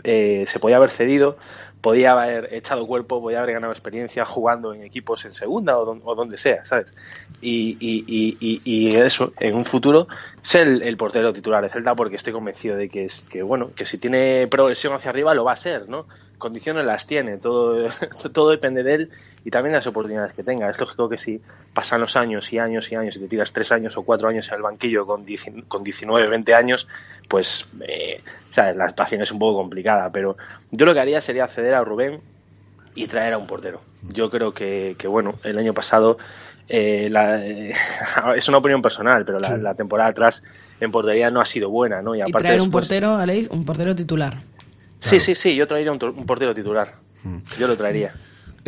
eh, 0.03 0.45
se 0.47 0.59
podía 0.59 0.77
haber 0.77 0.91
cedido, 0.91 1.37
podía 1.81 2.13
haber 2.13 2.53
echado 2.53 2.85
cuerpo, 2.87 3.21
podía 3.21 3.39
haber 3.39 3.53
ganado 3.53 3.71
experiencia 3.73 4.25
jugando 4.25 4.73
en 4.73 4.83
equipos 4.83 5.23
en 5.25 5.31
segunda 5.31 5.77
o, 5.77 5.85
don- 5.85 6.01
o 6.03 6.15
donde 6.15 6.37
sea, 6.37 6.65
¿sabes? 6.65 6.93
Y, 7.41 7.77
y- 7.79 8.05
y- 8.39 8.61
y- 8.63 8.95
eso, 8.95 9.33
en 9.39 9.55
un 9.55 9.65
futuro, 9.65 10.07
ser 10.41 10.67
el, 10.67 10.81
el 10.81 10.97
portero 10.97 11.31
titular 11.33 11.63
de 11.63 11.69
Celta 11.69 11.95
porque 11.95 12.15
estoy 12.15 12.33
convencido 12.33 12.75
de 12.75 12.89
que, 12.89 13.05
es, 13.05 13.25
que, 13.29 13.43
bueno, 13.43 13.71
que 13.75 13.85
si 13.85 13.97
tiene 13.99 14.47
progresión 14.49 14.93
hacia 14.93 15.09
arriba 15.11 15.33
lo 15.33 15.43
va 15.45 15.53
a 15.53 15.57
ser, 15.57 15.87
¿no? 15.87 16.07
Condiciones 16.37 16.85
las 16.85 17.07
tiene, 17.07 17.37
todo, 17.37 17.87
todo 18.33 18.51
depende 18.51 18.83
de 18.83 18.93
él 18.93 19.09
y 19.43 19.49
también 19.49 19.71
de 19.71 19.77
las 19.79 19.87
oportunidades 19.87 20.33
que 20.33 20.43
tenga. 20.43 20.69
Es 20.69 20.79
lógico 20.79 21.09
que 21.09 21.17
si 21.17 21.41
pasan 21.73 21.99
los 22.01 22.15
años 22.15 22.51
y 22.53 22.59
años 22.59 22.91
y 22.91 22.95
años 22.95 23.15
y 23.15 23.19
te 23.19 23.27
tiras 23.27 23.51
tres 23.53 23.71
años 23.71 23.97
o 23.97 24.03
cuatro 24.03 24.27
años 24.27 24.47
en 24.49 24.55
el 24.55 24.61
banquillo 24.61 25.05
con, 25.07 25.25
10 25.25 25.45
con 25.67 25.83
19, 25.83 26.27
20 26.27 26.53
años, 26.53 26.87
pues 27.27 27.67
eh, 27.81 28.21
¿sabes? 28.49 28.75
la 28.75 28.87
situación 28.89 29.21
es 29.21 29.31
un 29.31 29.39
poco 29.39 29.57
complicada. 29.57 30.11
Pero 30.11 30.37
yo 30.71 30.85
lo 30.85 30.93
que 30.93 30.99
haría 30.99 31.21
sería 31.21 31.45
acceder 31.45 31.73
a 31.73 31.83
Rubén 31.83 32.21
y 32.93 33.07
traer 33.07 33.33
a 33.33 33.37
un 33.37 33.47
portero. 33.47 33.81
Yo 34.03 34.29
creo 34.29 34.53
que, 34.53 34.95
que 34.99 35.07
bueno, 35.07 35.35
el 35.43 35.57
año 35.57 35.73
pasado, 35.73 36.17
eh, 36.69 37.07
la- 37.11 37.43
eh, 37.45 37.73
es 38.35 38.47
una 38.47 38.57
opinión 38.59 38.81
personal, 38.83 39.25
pero 39.25 39.39
la, 39.39 39.57
la 39.57 39.73
temporada 39.75 40.09
atrás 40.09 40.43
en 40.79 40.91
portería 40.91 41.31
no 41.31 41.41
ha 41.41 41.45
sido 41.45 41.69
buena, 41.71 42.01
¿no? 42.03 42.13
Y 42.15 42.19
Y 42.19 42.21
aparte 42.21 42.39
traer 42.47 42.61
un 42.61 42.67
después- 42.67 42.85
portero, 42.87 43.15
Aleix, 43.15 43.49
un 43.49 43.65
portero 43.65 43.95
titular. 43.95 44.37
Sí, 45.01 45.19
sí, 45.19 45.35
sí, 45.35 45.55
yo 45.55 45.67
traería 45.67 45.91
un, 45.91 45.99
portero 45.99 46.53
titular. 46.53 46.95
Yo 47.59 47.67
lo 47.67 47.75
traería. 47.75 48.13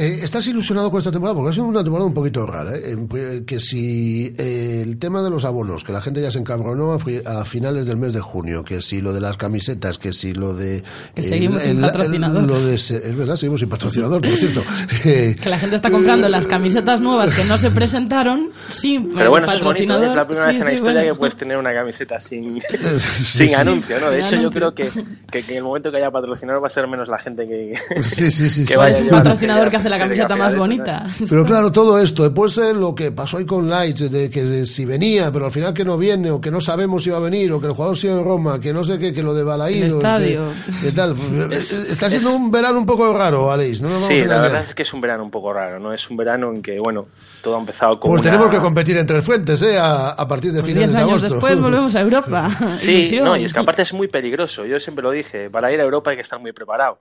Eh, 0.01 0.21
¿Estás 0.23 0.47
ilusionado 0.47 0.89
con 0.89 0.99
esta 0.99 1.11
temporada? 1.11 1.35
Porque 1.35 1.49
ha 1.49 1.53
sido 1.53 1.65
una 1.65 1.83
temporada 1.83 2.07
un 2.07 2.13
poquito 2.13 2.45
rara. 2.45 2.71
¿eh? 2.77 3.43
Que 3.45 3.59
si 3.59 4.33
eh, 4.37 4.81
el 4.85 4.97
tema 4.97 5.21
de 5.21 5.29
los 5.29 5.43
abonos, 5.43 5.83
que 5.83 5.91
la 5.91 5.99
gente 5.99 6.21
ya 6.21 6.31
se 6.31 6.39
encabronó 6.39 6.93
a, 6.93 7.41
a 7.41 7.43
finales 7.43 7.85
del 7.85 7.97
mes 7.97 8.13
de 8.13 8.21
junio, 8.21 8.63
que 8.63 8.81
si 8.81 9.01
lo 9.01 9.11
de 9.11 9.19
las 9.19 9.35
camisetas, 9.35 9.97
que 9.97 10.13
si 10.13 10.33
lo 10.33 10.53
de... 10.53 10.83
Que 11.13 11.21
seguimos 11.21 11.63
sin 11.63 11.81
patrocinador. 11.81 12.43
lo 12.43 12.65
de 12.65 12.75
es 12.75 12.91
verdad, 13.17 13.35
seguimos 13.35 13.59
sin 13.59 13.67
patrocinador, 13.67 14.21
por 14.21 14.31
cierto. 14.37 14.63
Que 15.03 15.49
la 15.49 15.57
gente 15.59 15.75
está 15.75 15.91
comprando 15.91 16.29
las 16.29 16.47
camisetas 16.47 17.01
nuevas 17.01 17.33
que 17.33 17.43
no 17.43 17.57
se 17.57 17.69
presentaron 17.71 18.51
sin 18.69 19.13
Pero 19.13 19.31
bueno, 19.31 19.47
eso 19.47 19.57
es 19.57 19.63
bonito, 19.63 19.93
patrocinador. 19.93 20.05
es 20.07 20.15
la 20.15 20.27
primera 20.27 20.47
Sí, 20.47 20.53
vez 20.53 20.59
en 20.61 20.65
la 20.65 20.69
sí, 20.69 20.75
historia 20.75 21.01
bueno. 21.01 21.13
que 21.13 21.19
puedes 21.19 21.35
tener 21.35 21.57
una 21.57 21.73
camiseta 21.73 22.19
sin, 22.21 22.61
sí, 22.61 22.77
sin 23.25 23.47
sí. 23.49 23.53
anuncio, 23.53 23.99
¿no? 23.99 24.11
De 24.11 24.21
Sin 24.21 24.33
hecho, 24.35 24.43
yo 24.43 24.51
creo 24.51 24.73
que, 24.73 24.89
que, 25.29 25.43
que 25.43 25.51
en 25.51 25.57
el 25.57 25.63
momento 25.63 25.91
que 25.91 25.97
haya 25.97 26.09
patrocinador 26.11 26.63
va 26.63 26.67
a 26.67 26.69
ser 26.69 26.87
menos 26.87 27.09
la 27.09 27.17
gente 27.17 27.45
que, 27.47 27.73
Sí, 28.01 28.31
sí, 28.31 28.49
sí, 28.49 28.61
que 28.65 28.73
sí. 28.73 28.77
vaya 28.77 28.95
un 28.97 29.01
a 29.01 29.05
llevar 29.05 29.23
patrocinador 29.23 29.69
que 29.69 29.77
hace 29.77 29.88
la 29.89 29.97
camiseta 29.99 30.35
más 30.35 30.55
bonita. 30.55 31.05
Pero 31.29 31.43
claro, 31.45 31.71
todo 31.71 31.99
esto, 31.99 32.23
después 32.23 32.57
eh, 32.57 32.73
lo 32.73 32.93
que 32.95 33.11
pasó 33.11 33.37
ahí 33.37 33.45
con 33.45 33.69
Lights, 33.69 34.11
de 34.11 34.29
que 34.29 34.65
si 34.65 34.85
venía, 34.85 35.31
pero 35.31 35.45
al 35.45 35.51
final 35.51 35.73
que 35.73 35.83
no 35.83 35.97
viene, 35.97 36.31
o 36.31 36.39
que 36.39 36.51
no 36.51 36.61
sabemos 36.61 37.03
si 37.03 37.09
va 37.09 37.17
a 37.17 37.21
venir, 37.21 37.51
o 37.51 37.59
que 37.59 37.67
el 37.67 37.73
jugador 37.73 37.97
sigue 37.97 38.13
en 38.13 38.23
Roma, 38.23 38.59
que 38.61 38.71
no 38.73 38.83
sé 38.83 38.97
qué, 38.97 39.13
que 39.13 39.21
lo 39.23 39.33
de 39.33 39.43
Balaídos, 39.43 39.89
El 39.91 39.95
estadio. 39.97 40.43
que- 40.81 40.87
que 40.87 40.91
tal. 40.91 41.15
Eh, 41.51 41.59
Está 41.89 42.09
siendo 42.09 42.35
un 42.35 42.51
verano 42.51 42.77
un 42.79 42.85
poco 42.85 43.11
raro, 43.13 43.51
Aleix, 43.51 43.81
no 43.81 43.89
Sí, 43.89 44.19
a 44.21 44.25
la 44.25 44.39
verdad 44.39 44.63
es 44.67 44.75
que 44.75 44.83
es 44.83 44.93
un 44.93 45.01
verano 45.01 45.23
un 45.23 45.31
poco 45.31 45.51
raro, 45.53 45.79
¿no? 45.79 45.93
Es 45.93 46.09
un 46.09 46.17
verano 46.17 46.51
en 46.51 46.61
que, 46.61 46.79
bueno, 46.79 47.07
todo 47.41 47.55
ha 47.57 47.59
empezado 47.59 47.99
con 47.99 48.11
Pues 48.11 48.21
una- 48.21 48.31
tenemos 48.31 48.49
que 48.53 48.59
competir 48.61 48.97
en 48.97 49.05
tres 49.07 49.23
fuentes, 49.23 49.61
¿eh? 49.61 49.77
A, 49.77 50.09
a 50.11 50.27
partir 50.27 50.51
de 50.53 50.61
Pues 50.61 50.71
finales 50.73 50.89
diez 50.89 50.95
de 50.97 51.03
años 51.03 51.23
agosto. 51.23 51.35
después 51.35 51.59
volvemos 51.61 51.95
a 51.95 52.01
Europa. 52.01 52.49
Sí, 52.79 52.91
Ilusión. 52.91 53.25
no, 53.25 53.37
y 53.37 53.43
es 53.45 53.53
que 53.53 53.59
aparte 53.59 53.81
es 53.81 53.93
muy 53.93 54.07
peligroso. 54.07 54.65
Yo 54.65 54.79
siempre 54.79 55.03
lo 55.03 55.11
dije, 55.11 55.49
para 55.49 55.71
ir 55.73 55.79
a 55.79 55.83
Europa 55.83 56.11
hay 56.11 56.17
que 56.17 56.21
estar 56.21 56.39
muy 56.39 56.51
preparado, 56.51 56.97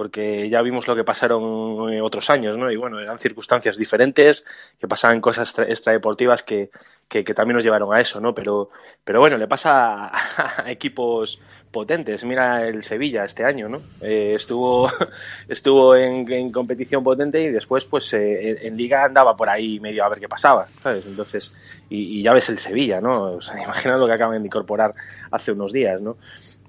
porque 0.00 0.48
ya 0.48 0.62
vimos 0.62 0.88
lo 0.88 0.96
que 0.96 1.04
pasaron 1.04 1.92
eh, 1.92 2.00
otros 2.00 2.30
años, 2.30 2.56
¿no? 2.56 2.72
Y 2.72 2.76
bueno, 2.76 3.00
eran 3.00 3.18
circunstancias 3.18 3.76
diferentes, 3.76 4.72
que 4.80 4.88
pasaban 4.88 5.20
cosas 5.20 5.48
extra- 5.48 5.66
extradeportivas 5.66 6.42
que, 6.42 6.70
que, 7.06 7.22
también 7.34 7.56
nos 7.56 7.64
llevaron 7.64 7.92
a 7.92 8.00
eso, 8.00 8.18
¿no? 8.18 8.32
Pero, 8.32 8.70
pero 9.04 9.20
bueno, 9.20 9.36
le 9.36 9.46
pasa 9.46 10.06
a, 10.06 10.64
equipos 10.70 11.38
potentes. 11.70 12.24
Mira 12.24 12.66
el 12.66 12.82
Sevilla 12.82 13.26
este 13.26 13.44
año, 13.44 13.68
¿no? 13.68 13.82
Eh, 14.00 14.32
estuvo 14.36 14.90
estuvo 15.48 15.94
en, 15.94 16.32
en 16.32 16.50
competición 16.50 17.04
potente 17.04 17.42
y 17.42 17.48
después, 17.48 17.84
pues, 17.84 18.10
eh, 18.14 18.66
en, 18.66 18.78
Liga 18.78 19.04
andaba 19.04 19.36
por 19.36 19.50
ahí 19.50 19.80
medio 19.80 20.02
a 20.02 20.08
ver 20.08 20.20
qué 20.20 20.30
pasaba, 20.30 20.66
¿sabes? 20.82 21.04
Entonces, 21.04 21.54
y, 21.90 22.20
y 22.20 22.22
ya 22.22 22.32
ves 22.32 22.48
el 22.48 22.58
Sevilla, 22.58 23.02
¿no? 23.02 23.32
O 23.32 23.40
sea, 23.42 23.62
imagina 23.62 23.98
lo 23.98 24.06
que 24.06 24.14
acaban 24.14 24.40
de 24.40 24.46
incorporar 24.46 24.94
hace 25.30 25.52
unos 25.52 25.74
días, 25.74 26.00
¿no? 26.00 26.16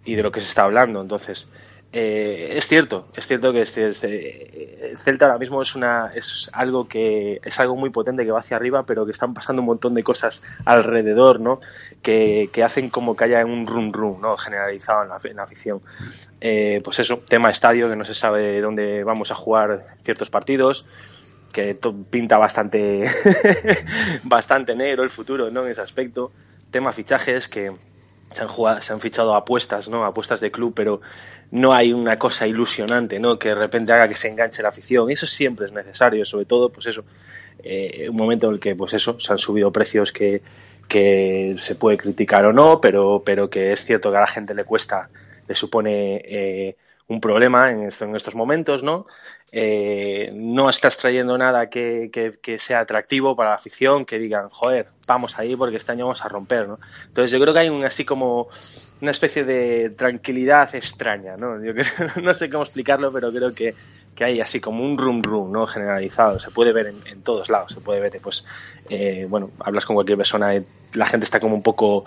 Y 0.03 0.15
de 0.15 0.23
lo 0.23 0.33
que 0.33 0.41
se 0.41 0.47
está 0.47 0.63
hablando. 0.63 0.99
Entonces, 0.99 1.47
eh, 1.93 2.53
es 2.55 2.67
cierto, 2.67 3.07
es 3.13 3.27
cierto 3.27 3.51
que 3.51 3.61
este, 3.63 3.87
este, 3.87 4.93
Celta 4.95 5.25
ahora 5.25 5.37
mismo 5.37 5.61
es 5.61 5.75
una 5.75 6.11
es 6.15 6.49
algo 6.53 6.87
que 6.87 7.41
es 7.43 7.59
algo 7.59 7.75
muy 7.75 7.89
potente 7.89 8.23
que 8.23 8.31
va 8.31 8.39
hacia 8.39 8.55
arriba, 8.55 8.83
pero 8.85 9.05
que 9.05 9.11
están 9.11 9.33
pasando 9.33 9.61
un 9.61 9.65
montón 9.65 9.93
de 9.93 10.01
cosas 10.01 10.41
alrededor, 10.63 11.41
¿no? 11.41 11.59
Que, 12.01 12.49
hacen 12.63 12.89
como 12.89 13.17
que 13.17 13.25
haya 13.25 13.45
un 13.45 13.67
rum 13.67 13.91
rum, 13.91 14.21
¿no? 14.21 14.37
Generalizado 14.37 15.03
en 15.03 15.35
la, 15.35 15.43
afición. 15.43 15.81
Eh, 16.39 16.79
pues 16.81 16.99
eso, 16.99 17.17
tema 17.27 17.49
estadio, 17.49 17.89
que 17.89 17.97
no 17.97 18.05
se 18.05 18.13
sabe 18.13 18.61
dónde 18.61 19.03
vamos 19.03 19.31
a 19.31 19.35
jugar 19.35 19.85
ciertos 20.01 20.29
partidos, 20.29 20.85
que 21.51 21.77
pinta 22.09 22.37
bastante 22.37 23.03
bastante 24.23 24.75
negro 24.75 25.03
el 25.03 25.09
futuro, 25.09 25.51
¿no? 25.51 25.65
En 25.65 25.71
ese 25.71 25.81
aspecto. 25.81 26.31
Tema 26.71 26.93
fichajes 26.93 27.49
que 27.49 27.73
se 28.33 28.41
han, 28.41 28.47
jugado, 28.47 28.81
se 28.81 28.93
han 28.93 28.99
fichado 28.99 29.35
apuestas, 29.35 29.89
¿no? 29.89 30.05
Apuestas 30.05 30.39
de 30.39 30.51
club, 30.51 30.73
pero 30.75 31.01
no 31.51 31.73
hay 31.73 31.93
una 31.93 32.17
cosa 32.17 32.47
ilusionante, 32.47 33.19
¿no? 33.19 33.37
Que 33.37 33.49
de 33.49 33.55
repente 33.55 33.91
haga 33.91 34.07
que 34.07 34.15
se 34.15 34.29
enganche 34.29 34.61
la 34.61 34.69
afición. 34.69 35.09
Eso 35.09 35.27
siempre 35.27 35.65
es 35.65 35.71
necesario, 35.71 36.23
sobre 36.25 36.45
todo, 36.45 36.69
pues 36.69 36.87
eso, 36.87 37.03
eh, 37.63 38.07
un 38.09 38.15
momento 38.15 38.47
en 38.47 38.53
el 38.53 38.59
que, 38.59 38.75
pues 38.75 38.93
eso, 38.93 39.19
se 39.19 39.31
han 39.31 39.39
subido 39.39 39.71
precios 39.71 40.11
que, 40.11 40.41
que 40.87 41.55
se 41.57 41.75
puede 41.75 41.97
criticar 41.97 42.45
o 42.45 42.53
no, 42.53 42.81
pero, 42.81 43.23
pero 43.25 43.49
que 43.49 43.73
es 43.73 43.83
cierto 43.83 44.11
que 44.11 44.17
a 44.17 44.21
la 44.21 44.27
gente 44.27 44.53
le 44.53 44.63
cuesta, 44.63 45.09
le 45.47 45.55
supone 45.55 46.21
eh, 46.25 46.75
un 47.11 47.19
problema 47.19 47.69
en, 47.71 47.83
esto- 47.83 48.05
en 48.05 48.15
estos 48.15 48.35
momentos, 48.35 48.83
¿no? 48.83 49.05
Eh, 49.51 50.31
no 50.33 50.69
estás 50.69 50.97
trayendo 50.97 51.37
nada 51.37 51.69
que, 51.69 52.09
sea 52.59 52.79
atractivo 52.79 53.35
para 53.35 53.49
la 53.51 53.55
afición, 53.57 54.05
que 54.05 54.17
digan, 54.17 54.49
joder, 54.49 54.87
vamos 55.05 55.37
ahí 55.37 55.55
porque 55.55 55.77
este 55.77 55.91
año 55.91 56.05
vamos 56.05 56.23
a 56.23 56.29
romper, 56.29 56.67
¿no? 56.67 56.79
Entonces 57.07 57.31
yo 57.31 57.39
creo 57.41 57.53
que 57.53 57.59
hay 57.59 57.69
un 57.69 57.83
así 57.83 58.05
como 58.05 58.47
una 59.01 59.11
especie 59.11 59.43
de 59.43 59.89
tranquilidad 59.89 60.73
extraña, 60.73 61.35
¿no? 61.35 61.61
Yo 61.63 61.73
no 62.21 62.33
sé 62.33 62.49
cómo 62.49 62.63
explicarlo, 62.63 63.11
pero 63.11 63.29
creo 63.31 63.53
que, 63.53 63.75
que 64.15 64.23
hay 64.23 64.39
así 64.39 64.61
como 64.61 64.83
un 64.85 64.97
rum 64.97 65.21
rum, 65.21 65.51
¿no? 65.51 65.67
Generalizado, 65.67 66.39
se 66.39 66.51
puede 66.51 66.71
ver 66.71 66.87
en, 66.87 67.21
todos 67.23 67.49
lados, 67.49 67.73
se 67.73 67.81
puede 67.81 67.99
ver, 67.99 68.19
pues, 68.21 68.45
eh, 68.89 69.25
bueno, 69.29 69.51
hablas 69.59 69.85
con 69.85 69.95
cualquier 69.95 70.17
persona, 70.17 70.55
eh, 70.55 70.63
la 70.93 71.07
gente 71.07 71.25
está 71.25 71.39
como 71.41 71.55
un 71.55 71.63
poco 71.63 72.05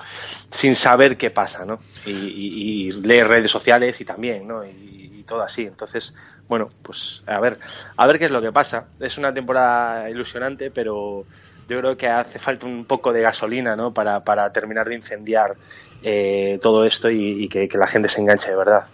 sin 0.50 0.74
saber 0.74 1.16
qué 1.16 1.30
pasa, 1.30 1.64
¿no? 1.66 1.80
Y, 2.06 2.10
y, 2.12 2.88
y 2.88 2.92
lee 2.92 3.22
redes 3.22 3.50
sociales 3.50 4.00
y 4.00 4.04
también, 4.04 4.46
¿no? 4.46 4.64
Y, 4.64 4.93
todo 5.24 5.42
así, 5.42 5.62
entonces, 5.62 6.14
bueno, 6.48 6.70
pues 6.82 7.22
a 7.26 7.40
ver, 7.40 7.58
a 7.96 8.06
ver 8.06 8.18
qué 8.18 8.26
es 8.26 8.30
lo 8.30 8.42
que 8.42 8.52
pasa. 8.52 8.88
Es 9.00 9.18
una 9.18 9.32
temporada 9.32 10.08
ilusionante, 10.10 10.70
pero 10.70 11.26
yo 11.68 11.78
creo 11.78 11.96
que 11.96 12.08
hace 12.08 12.38
falta 12.38 12.66
un 12.66 12.84
poco 12.84 13.12
de 13.12 13.22
gasolina, 13.22 13.76
¿no? 13.76 13.92
Para, 13.92 14.22
para 14.24 14.52
terminar 14.52 14.88
de 14.88 14.96
incendiar 14.96 15.56
eh, 16.02 16.58
todo 16.60 16.84
esto 16.84 17.10
y, 17.10 17.44
y 17.44 17.48
que, 17.48 17.68
que 17.68 17.78
la 17.78 17.86
gente 17.86 18.08
se 18.08 18.20
enganche 18.20 18.50
de 18.50 18.56
verdad. 18.56 18.84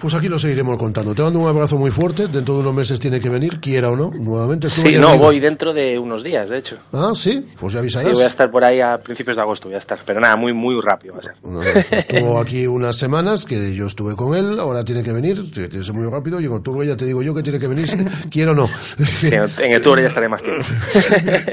Pues 0.00 0.12
aquí 0.12 0.28
lo 0.28 0.38
seguiremos 0.38 0.76
contando. 0.76 1.14
Te 1.14 1.22
mando 1.22 1.38
un 1.38 1.48
abrazo 1.48 1.76
muy 1.78 1.90
fuerte. 1.90 2.26
Dentro 2.26 2.54
de 2.54 2.60
unos 2.60 2.74
meses 2.74 2.98
tiene 2.98 3.20
que 3.20 3.28
venir, 3.28 3.60
quiera 3.60 3.90
o 3.90 3.96
no, 3.96 4.10
nuevamente. 4.10 4.68
Sí, 4.68 4.96
no, 4.96 5.08
arriba. 5.10 5.24
voy 5.26 5.40
dentro 5.40 5.72
de 5.72 5.98
unos 5.98 6.24
días, 6.24 6.48
de 6.50 6.58
hecho. 6.58 6.78
Ah, 6.92 7.12
sí, 7.14 7.46
pues 7.58 7.72
ya 7.72 7.78
Sí, 7.78 7.80
avisarás. 7.80 8.12
voy 8.12 8.22
a 8.22 8.26
estar 8.26 8.50
por 8.50 8.64
ahí 8.64 8.80
a 8.80 8.98
principios 8.98 9.36
de 9.36 9.42
agosto, 9.42 9.68
voy 9.68 9.76
a 9.76 9.78
estar. 9.78 10.00
Pero 10.04 10.20
nada, 10.20 10.36
muy, 10.36 10.52
muy 10.52 10.74
rápido 10.82 11.14
va 11.14 11.20
a 11.20 11.22
ser. 11.22 11.34
No, 11.44 11.62
Estuvo 11.62 12.40
aquí 12.40 12.66
unas 12.66 12.96
semanas 12.96 13.44
que 13.44 13.74
yo 13.74 13.86
estuve 13.86 14.16
con 14.16 14.34
él, 14.34 14.58
ahora 14.58 14.84
tiene 14.84 15.02
que 15.04 15.12
venir, 15.12 15.50
tiene 15.52 15.68
que 15.68 15.82
ser 15.82 15.94
muy 15.94 16.10
rápido, 16.10 16.40
y 16.40 16.46
en 16.46 16.52
octubre 16.52 16.86
ya 16.86 16.96
te 16.96 17.04
digo 17.06 17.22
yo 17.22 17.32
que 17.34 17.42
tiene 17.44 17.58
que 17.60 17.68
venir, 17.68 17.88
quiero 18.30 18.50
o 18.52 18.54
no. 18.54 18.66
Sí, 19.20 19.28
en 19.32 19.76
octubre 19.76 20.02
ya 20.02 20.08
estaré 20.08 20.28
más 20.28 20.42
tiempo. 20.42 20.64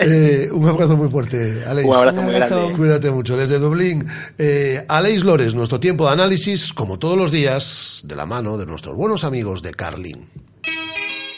Eh, 0.04 0.50
un 0.52 0.68
abrazo 0.68 0.98
muy 0.98 1.10
fuerte, 1.10 1.64
Aleix. 1.68 1.86
Un 1.86 1.96
abrazo 1.96 2.22
muy 2.22 2.34
grande. 2.34 2.74
Cuídate 2.76 3.12
mucho. 3.12 3.38
Desde 3.38 3.60
Dublín, 3.60 4.06
eh, 4.38 4.84
Aleix 4.88 5.24
Lores, 5.24 5.54
nuestro 5.54 5.80
tiempo 5.80 6.06
de 6.08 6.14
análisis, 6.14 6.74
como 6.74 6.98
todos 6.98 7.18
los 7.18 7.32
días, 7.32 8.02
de 8.04 8.16
la 8.16 8.26
mano 8.32 8.58
de 8.58 8.66
nuestros 8.66 8.96
buenos 8.96 9.26
amigos 9.26 9.62
de 9.62 9.74
Carlin. 9.74 10.26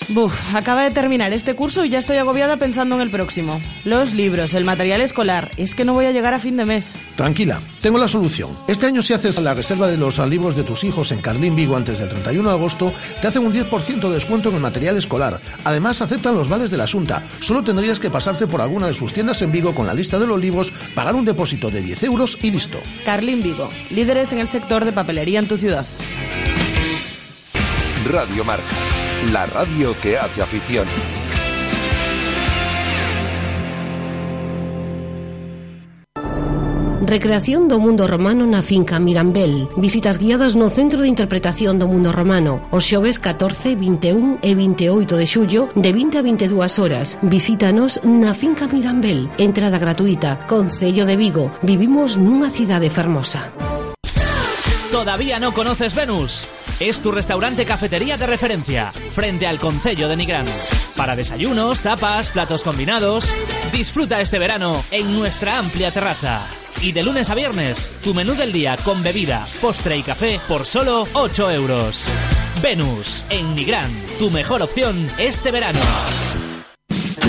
Buf, 0.10 0.54
acaba 0.54 0.84
de 0.84 0.92
terminar 0.92 1.34
este 1.34 1.56
curso 1.56 1.84
y 1.84 1.90
ya 1.90 1.98
estoy 1.98 2.18
agobiada 2.18 2.58
pensando 2.58 2.94
en 2.94 3.02
el 3.02 3.10
próximo. 3.10 3.60
Los 3.84 4.14
libros, 4.14 4.54
el 4.54 4.64
material 4.64 5.02
escolar. 5.02 5.50
Es 5.58 5.74
que 5.74 5.86
no 5.86 5.96
voy 5.96 6.06
a 6.06 6.12
llegar 6.12 6.36
a 6.36 6.40
fin 6.40 6.56
de 6.56 6.66
mes. 6.66 6.94
Tranquila, 7.16 7.60
tengo 7.82 7.98
la 7.98 8.08
solución. 8.08 8.56
Este 8.68 8.86
año 8.86 9.02
si 9.02 9.14
haces 9.14 9.42
la 9.42 9.56
reserva 9.56 9.88
de 9.88 9.98
los 9.98 10.20
libros 10.20 10.56
de 10.56 10.62
tus 10.62 10.84
hijos 10.84 11.12
en 11.12 11.22
Carlin 11.22 11.56
Vigo 11.56 11.76
antes 11.76 11.98
del 11.98 12.10
31 12.10 12.48
de 12.48 12.56
agosto, 12.56 12.94
te 13.20 13.28
hacen 13.28 13.44
un 13.44 13.54
10% 13.54 14.02
de 14.02 14.14
descuento 14.14 14.50
en 14.50 14.56
el 14.56 14.62
material 14.62 14.96
escolar. 14.96 15.42
Además, 15.64 16.00
aceptan 16.00 16.36
los 16.36 16.48
vales 16.48 16.70
de 16.70 16.78
la 16.78 16.84
Asunta. 16.84 17.24
Solo 17.40 17.64
tendrías 17.64 17.98
que 17.98 18.12
pasarte 18.12 18.46
por 18.46 18.62
alguna 18.62 18.86
de 18.86 18.94
sus 18.94 19.14
tiendas 19.14 19.42
en 19.42 19.52
Vigo 19.52 19.74
con 19.74 19.88
la 19.88 19.96
lista 19.96 20.20
de 20.20 20.28
los 20.28 20.40
libros, 20.40 20.72
pagar 20.94 21.16
un 21.16 21.26
depósito 21.26 21.72
de 21.72 21.82
10 21.82 22.04
euros 22.04 22.38
y 22.44 22.52
listo. 22.52 22.78
Carlin 23.04 23.42
Vigo, 23.42 23.68
líderes 23.90 24.32
en 24.32 24.38
el 24.38 24.48
sector 24.48 24.86
de 24.86 24.92
papelería 24.92 25.40
en 25.40 25.48
tu 25.48 25.58
ciudad. 25.58 25.88
Radio 28.06 28.44
Marca, 28.44 28.64
la 29.32 29.46
radio 29.46 29.96
que 30.02 30.18
hace 30.18 30.42
afición. 30.42 30.86
Recreación 37.06 37.68
do 37.70 37.80
mundo 37.80 38.08
romano 38.08 38.46
na 38.46 38.62
finca 38.62 39.00
Mirambel. 39.00 39.70
Visitas 39.78 40.20
guiadas 40.20 40.56
no 40.56 40.70
Centro 40.70 41.02
de 41.02 41.08
Interpretación 41.08 41.80
do 41.80 41.88
Mundo 41.88 42.12
Romano. 42.12 42.68
Os 42.72 42.84
xoves 42.84 43.20
14, 43.20 43.76
21 43.76 44.40
e 44.44 44.56
28 44.56 45.16
de 45.16 45.28
xullo 45.28 45.62
de 45.72 45.94
20 45.94 46.18
a 46.18 46.22
22 46.24 46.80
horas. 46.80 47.16
Visítanos 47.24 48.04
na 48.04 48.34
finca 48.34 48.68
Mirambel. 48.68 49.32
Entrada 49.38 49.80
gratuita. 49.80 50.44
Concello 50.48 51.06
de 51.06 51.16
Vigo. 51.16 51.52
Vivimos 51.64 52.18
nunha 52.20 52.52
cidade 52.52 52.92
fermosa. 52.92 53.73
¿Todavía 54.94 55.40
no 55.40 55.56
conoces 55.56 55.96
Venus? 55.96 56.48
Es 56.80 57.02
tu 57.02 57.12
restaurante 57.12 57.66
cafetería 57.66 58.16
de 58.16 58.28
referencia, 58.28 58.92
frente 58.92 59.48
al 59.48 59.58
Concello 59.58 60.08
de 60.08 60.16
Nigrán. 60.16 60.46
Para 60.96 61.16
desayunos, 61.16 61.82
tapas, 61.82 62.30
platos 62.30 62.64
combinados. 62.64 63.34
Disfruta 63.72 64.22
este 64.22 64.38
verano 64.38 64.84
en 64.92 65.18
nuestra 65.18 65.58
amplia 65.58 65.90
terraza. 65.90 66.46
Y 66.80 66.92
de 66.92 67.02
lunes 67.02 67.32
a 67.32 67.34
viernes, 67.34 67.92
tu 68.04 68.14
menú 68.14 68.36
del 68.36 68.52
día 68.52 68.78
con 68.84 69.02
bebida, 69.02 69.48
postre 69.62 69.98
y 69.98 70.04
café 70.04 70.40
por 70.48 70.64
solo 70.64 71.08
8 71.14 71.50
euros. 71.50 72.06
Venus, 72.62 73.26
en 73.32 73.56
Nigrán, 73.56 73.90
tu 74.20 74.30
mejor 74.30 74.62
opción 74.62 75.08
este 75.18 75.50
verano. 75.50 75.80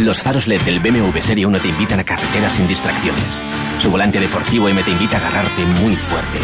Los 0.00 0.22
faros 0.22 0.48
LED 0.48 0.60
del 0.62 0.80
BMW 0.80 1.18
Serie 1.18 1.46
1 1.46 1.60
te 1.60 1.68
invitan 1.68 2.00
a 2.00 2.04
carreteras 2.04 2.52
sin 2.52 2.68
distracciones. 2.68 3.42
Su 3.78 3.90
volante 3.90 4.20
deportivo 4.20 4.68
M 4.68 4.82
te 4.82 4.90
invita 4.90 5.16
a 5.16 5.20
agarrarte 5.20 5.64
muy 5.80 5.96
fuerte. 5.96 6.40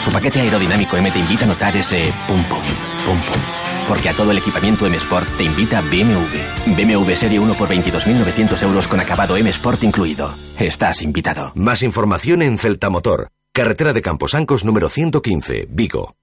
Su 0.00 0.10
paquete 0.10 0.40
aerodinámico 0.40 0.96
M 0.96 1.10
te 1.10 1.18
invita 1.18 1.44
a 1.44 1.48
notar 1.48 1.76
ese 1.76 2.12
pum 2.26 2.42
pum, 2.44 2.62
pum 3.04 3.20
pum. 3.20 3.40
Porque 3.86 4.08
a 4.08 4.14
todo 4.14 4.30
el 4.30 4.38
equipamiento 4.38 4.86
M 4.86 4.96
Sport 4.96 5.28
te 5.36 5.44
invita 5.44 5.82
BMW. 5.82 6.74
BMW 6.74 7.14
Serie 7.14 7.38
1 7.38 7.54
por 7.54 7.68
22.900 7.68 8.62
euros 8.62 8.88
con 8.88 8.98
acabado 8.98 9.36
M 9.36 9.48
Sport 9.50 9.84
incluido. 9.84 10.34
Estás 10.58 11.02
invitado. 11.02 11.52
Más 11.54 11.82
información 11.82 12.40
en 12.42 12.56
Celta 12.56 12.88
Motor. 12.88 13.28
Carretera 13.52 13.92
de 13.92 14.00
Camposancos 14.00 14.64
número 14.64 14.88
115, 14.88 15.66
Vigo. 15.70 16.14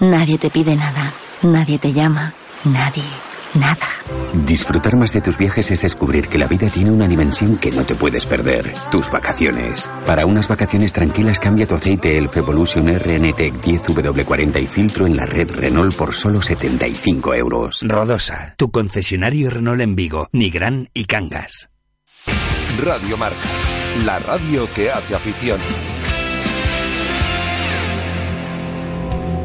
Nadie 0.00 0.38
te 0.38 0.50
pide 0.50 0.74
nada. 0.74 1.12
Nadie 1.42 1.78
te 1.78 1.92
llama. 1.92 2.32
Nadie. 2.64 3.29
Nada. 3.54 3.88
Disfrutar 4.46 4.96
más 4.96 5.12
de 5.12 5.20
tus 5.20 5.36
viajes 5.36 5.70
es 5.70 5.82
descubrir 5.82 6.28
que 6.28 6.38
la 6.38 6.46
vida 6.46 6.68
tiene 6.68 6.92
una 6.92 7.08
dimensión 7.08 7.56
que 7.56 7.70
no 7.70 7.84
te 7.84 7.96
puedes 7.96 8.26
perder. 8.26 8.72
Tus 8.90 9.10
vacaciones. 9.10 9.90
Para 10.06 10.24
unas 10.24 10.46
vacaciones 10.46 10.92
tranquilas 10.92 11.40
cambia 11.40 11.66
tu 11.66 11.74
aceite 11.74 12.16
Elf 12.16 12.36
Evolution 12.36 12.86
RNTEC 12.86 13.60
10W40 13.60 14.62
y 14.62 14.66
filtro 14.66 15.06
en 15.06 15.16
la 15.16 15.26
red 15.26 15.50
Renault 15.50 15.96
por 15.96 16.14
solo 16.14 16.42
75 16.42 17.34
euros. 17.34 17.80
Rodosa, 17.82 18.54
tu 18.56 18.70
concesionario 18.70 19.50
Renault 19.50 19.80
en 19.80 19.96
Vigo, 19.96 20.28
Nigrán 20.32 20.88
y 20.94 21.06
Cangas. 21.06 21.70
Radio 22.80 23.16
Marca, 23.16 23.36
la 24.04 24.20
radio 24.20 24.72
que 24.72 24.90
hace 24.90 25.14
afición. 25.14 25.60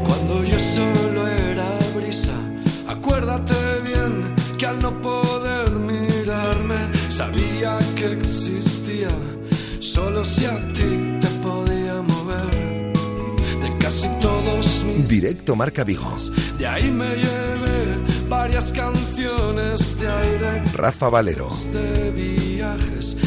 Cuando 0.06 0.44
yo 0.44 0.60
solo 0.60 1.28
era 1.28 1.80
brisa, 1.96 2.34
acuérdate 2.88 3.75
no 4.86 5.02
poder 5.02 5.72
mirarme 5.72 6.80
sabía 7.10 7.80
que 7.96 8.12
existía, 8.20 9.10
solo 9.80 10.24
si 10.24 10.46
a 10.46 10.58
ti 10.74 10.92
te 11.22 11.30
podía 11.42 11.96
mover. 12.04 12.94
De 13.64 13.78
casi 13.80 14.08
todos 14.22 14.84
mis 14.84 15.10
Directo 15.10 15.56
Marca 15.56 15.84
Vigo. 15.84 16.16
de 16.60 16.68
ahí 16.68 16.92
me 16.92 17.16
llevé 17.16 17.98
varias 18.30 18.72
canciones 18.72 20.00
de 20.00 20.08
aire, 20.08 20.64
Rafa 20.74 21.10
Valero. 21.10 21.50
de 21.74 22.12
viajes, 22.12 23.18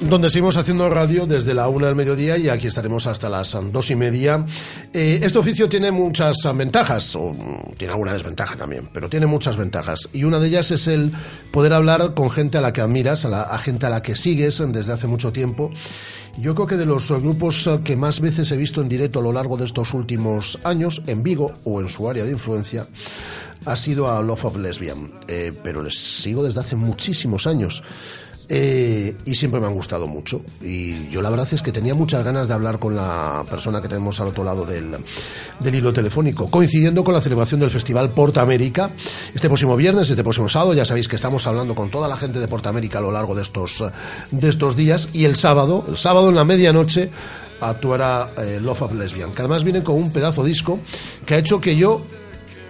donde 0.00 0.30
seguimos 0.30 0.56
haciendo 0.56 0.88
radio 0.88 1.26
desde 1.26 1.52
la 1.52 1.68
una 1.68 1.86
del 1.86 1.94
mediodía 1.94 2.38
y 2.38 2.48
aquí 2.48 2.66
estaremos 2.66 3.06
hasta 3.06 3.28
las 3.28 3.56
dos 3.70 3.90
y 3.90 3.96
media. 3.96 4.44
Eh, 4.92 5.20
este 5.22 5.38
oficio 5.38 5.68
tiene 5.68 5.90
muchas 5.90 6.36
ventajas, 6.56 7.14
o 7.14 7.32
mm, 7.32 7.72
tiene 7.76 7.92
alguna 7.92 8.12
desventaja 8.14 8.56
también, 8.56 8.88
pero 8.92 9.08
tiene 9.08 9.26
muchas 9.26 9.56
ventajas. 9.56 10.08
Y 10.12 10.24
una 10.24 10.38
de 10.38 10.48
ellas 10.48 10.70
es 10.70 10.86
el 10.86 11.12
poder 11.50 11.74
hablar 11.74 12.14
con 12.14 12.30
gente 12.30 12.58
a 12.58 12.60
la 12.60 12.72
que 12.72 12.80
admiras, 12.80 13.24
a, 13.24 13.28
la, 13.28 13.42
a 13.42 13.58
gente 13.58 13.86
a 13.86 13.90
la 13.90 14.02
que 14.02 14.14
sigues 14.14 14.62
desde 14.72 14.92
hace 14.92 15.06
mucho 15.06 15.32
tiempo. 15.32 15.70
Yo 16.38 16.54
creo 16.54 16.66
que 16.66 16.76
de 16.76 16.86
los 16.86 17.10
grupos 17.10 17.68
que 17.84 17.96
más 17.96 18.20
veces 18.20 18.50
he 18.52 18.56
visto 18.56 18.80
en 18.80 18.88
directo 18.88 19.18
a 19.18 19.22
lo 19.22 19.32
largo 19.32 19.56
de 19.56 19.64
estos 19.64 19.92
últimos 19.92 20.58
años, 20.64 21.02
en 21.06 21.22
Vigo 21.22 21.52
o 21.64 21.80
en 21.80 21.88
su 21.88 22.08
área 22.08 22.24
de 22.24 22.30
influencia, 22.30 22.86
ha 23.64 23.76
sido 23.76 24.10
a 24.10 24.22
Love 24.22 24.44
of 24.44 24.56
Lesbian. 24.56 25.12
Eh, 25.26 25.52
pero 25.62 25.82
les 25.82 25.98
sigo 25.98 26.44
desde 26.44 26.60
hace 26.60 26.76
muchísimos 26.76 27.46
años. 27.46 27.82
Eh, 28.50 29.14
y 29.26 29.34
siempre 29.34 29.60
me 29.60 29.66
han 29.66 29.74
gustado 29.74 30.06
mucho. 30.06 30.42
Y 30.62 31.08
yo 31.10 31.20
la 31.20 31.28
verdad 31.28 31.46
es 31.52 31.60
que 31.60 31.70
tenía 31.70 31.94
muchas 31.94 32.24
ganas 32.24 32.48
de 32.48 32.54
hablar 32.54 32.78
con 32.78 32.96
la 32.96 33.44
persona 33.50 33.82
que 33.82 33.88
tenemos 33.88 34.18
al 34.20 34.28
otro 34.28 34.42
lado 34.42 34.64
del, 34.64 34.96
del 35.60 35.74
hilo 35.74 35.92
telefónico, 35.92 36.50
coincidiendo 36.50 37.04
con 37.04 37.12
la 37.12 37.20
celebración 37.20 37.60
del 37.60 37.70
Festival 37.70 38.12
Porta 38.14 38.40
América. 38.40 38.92
Este 39.34 39.48
próximo 39.48 39.76
viernes, 39.76 40.08
este 40.08 40.22
próximo 40.22 40.48
sábado, 40.48 40.72
ya 40.72 40.86
sabéis 40.86 41.08
que 41.08 41.16
estamos 41.16 41.46
hablando 41.46 41.74
con 41.74 41.90
toda 41.90 42.08
la 42.08 42.16
gente 42.16 42.38
de 42.38 42.48
Porta 42.48 42.70
América 42.70 42.98
a 42.98 43.02
lo 43.02 43.12
largo 43.12 43.34
de 43.34 43.42
estos, 43.42 43.84
de 44.30 44.48
estos 44.48 44.76
días. 44.76 45.08
Y 45.12 45.24
el 45.24 45.36
sábado, 45.36 45.84
el 45.86 45.98
sábado 45.98 46.30
en 46.30 46.34
la 46.34 46.44
medianoche, 46.44 47.10
actuará 47.60 48.32
eh, 48.38 48.60
Love 48.62 48.82
of 48.82 48.94
Lesbian, 48.94 49.32
que 49.32 49.42
además 49.42 49.64
viene 49.64 49.82
con 49.82 49.96
un 49.96 50.12
pedazo 50.12 50.44
disco 50.44 50.78
que 51.26 51.34
ha 51.34 51.38
hecho 51.38 51.60
que 51.60 51.76
yo 51.76 52.02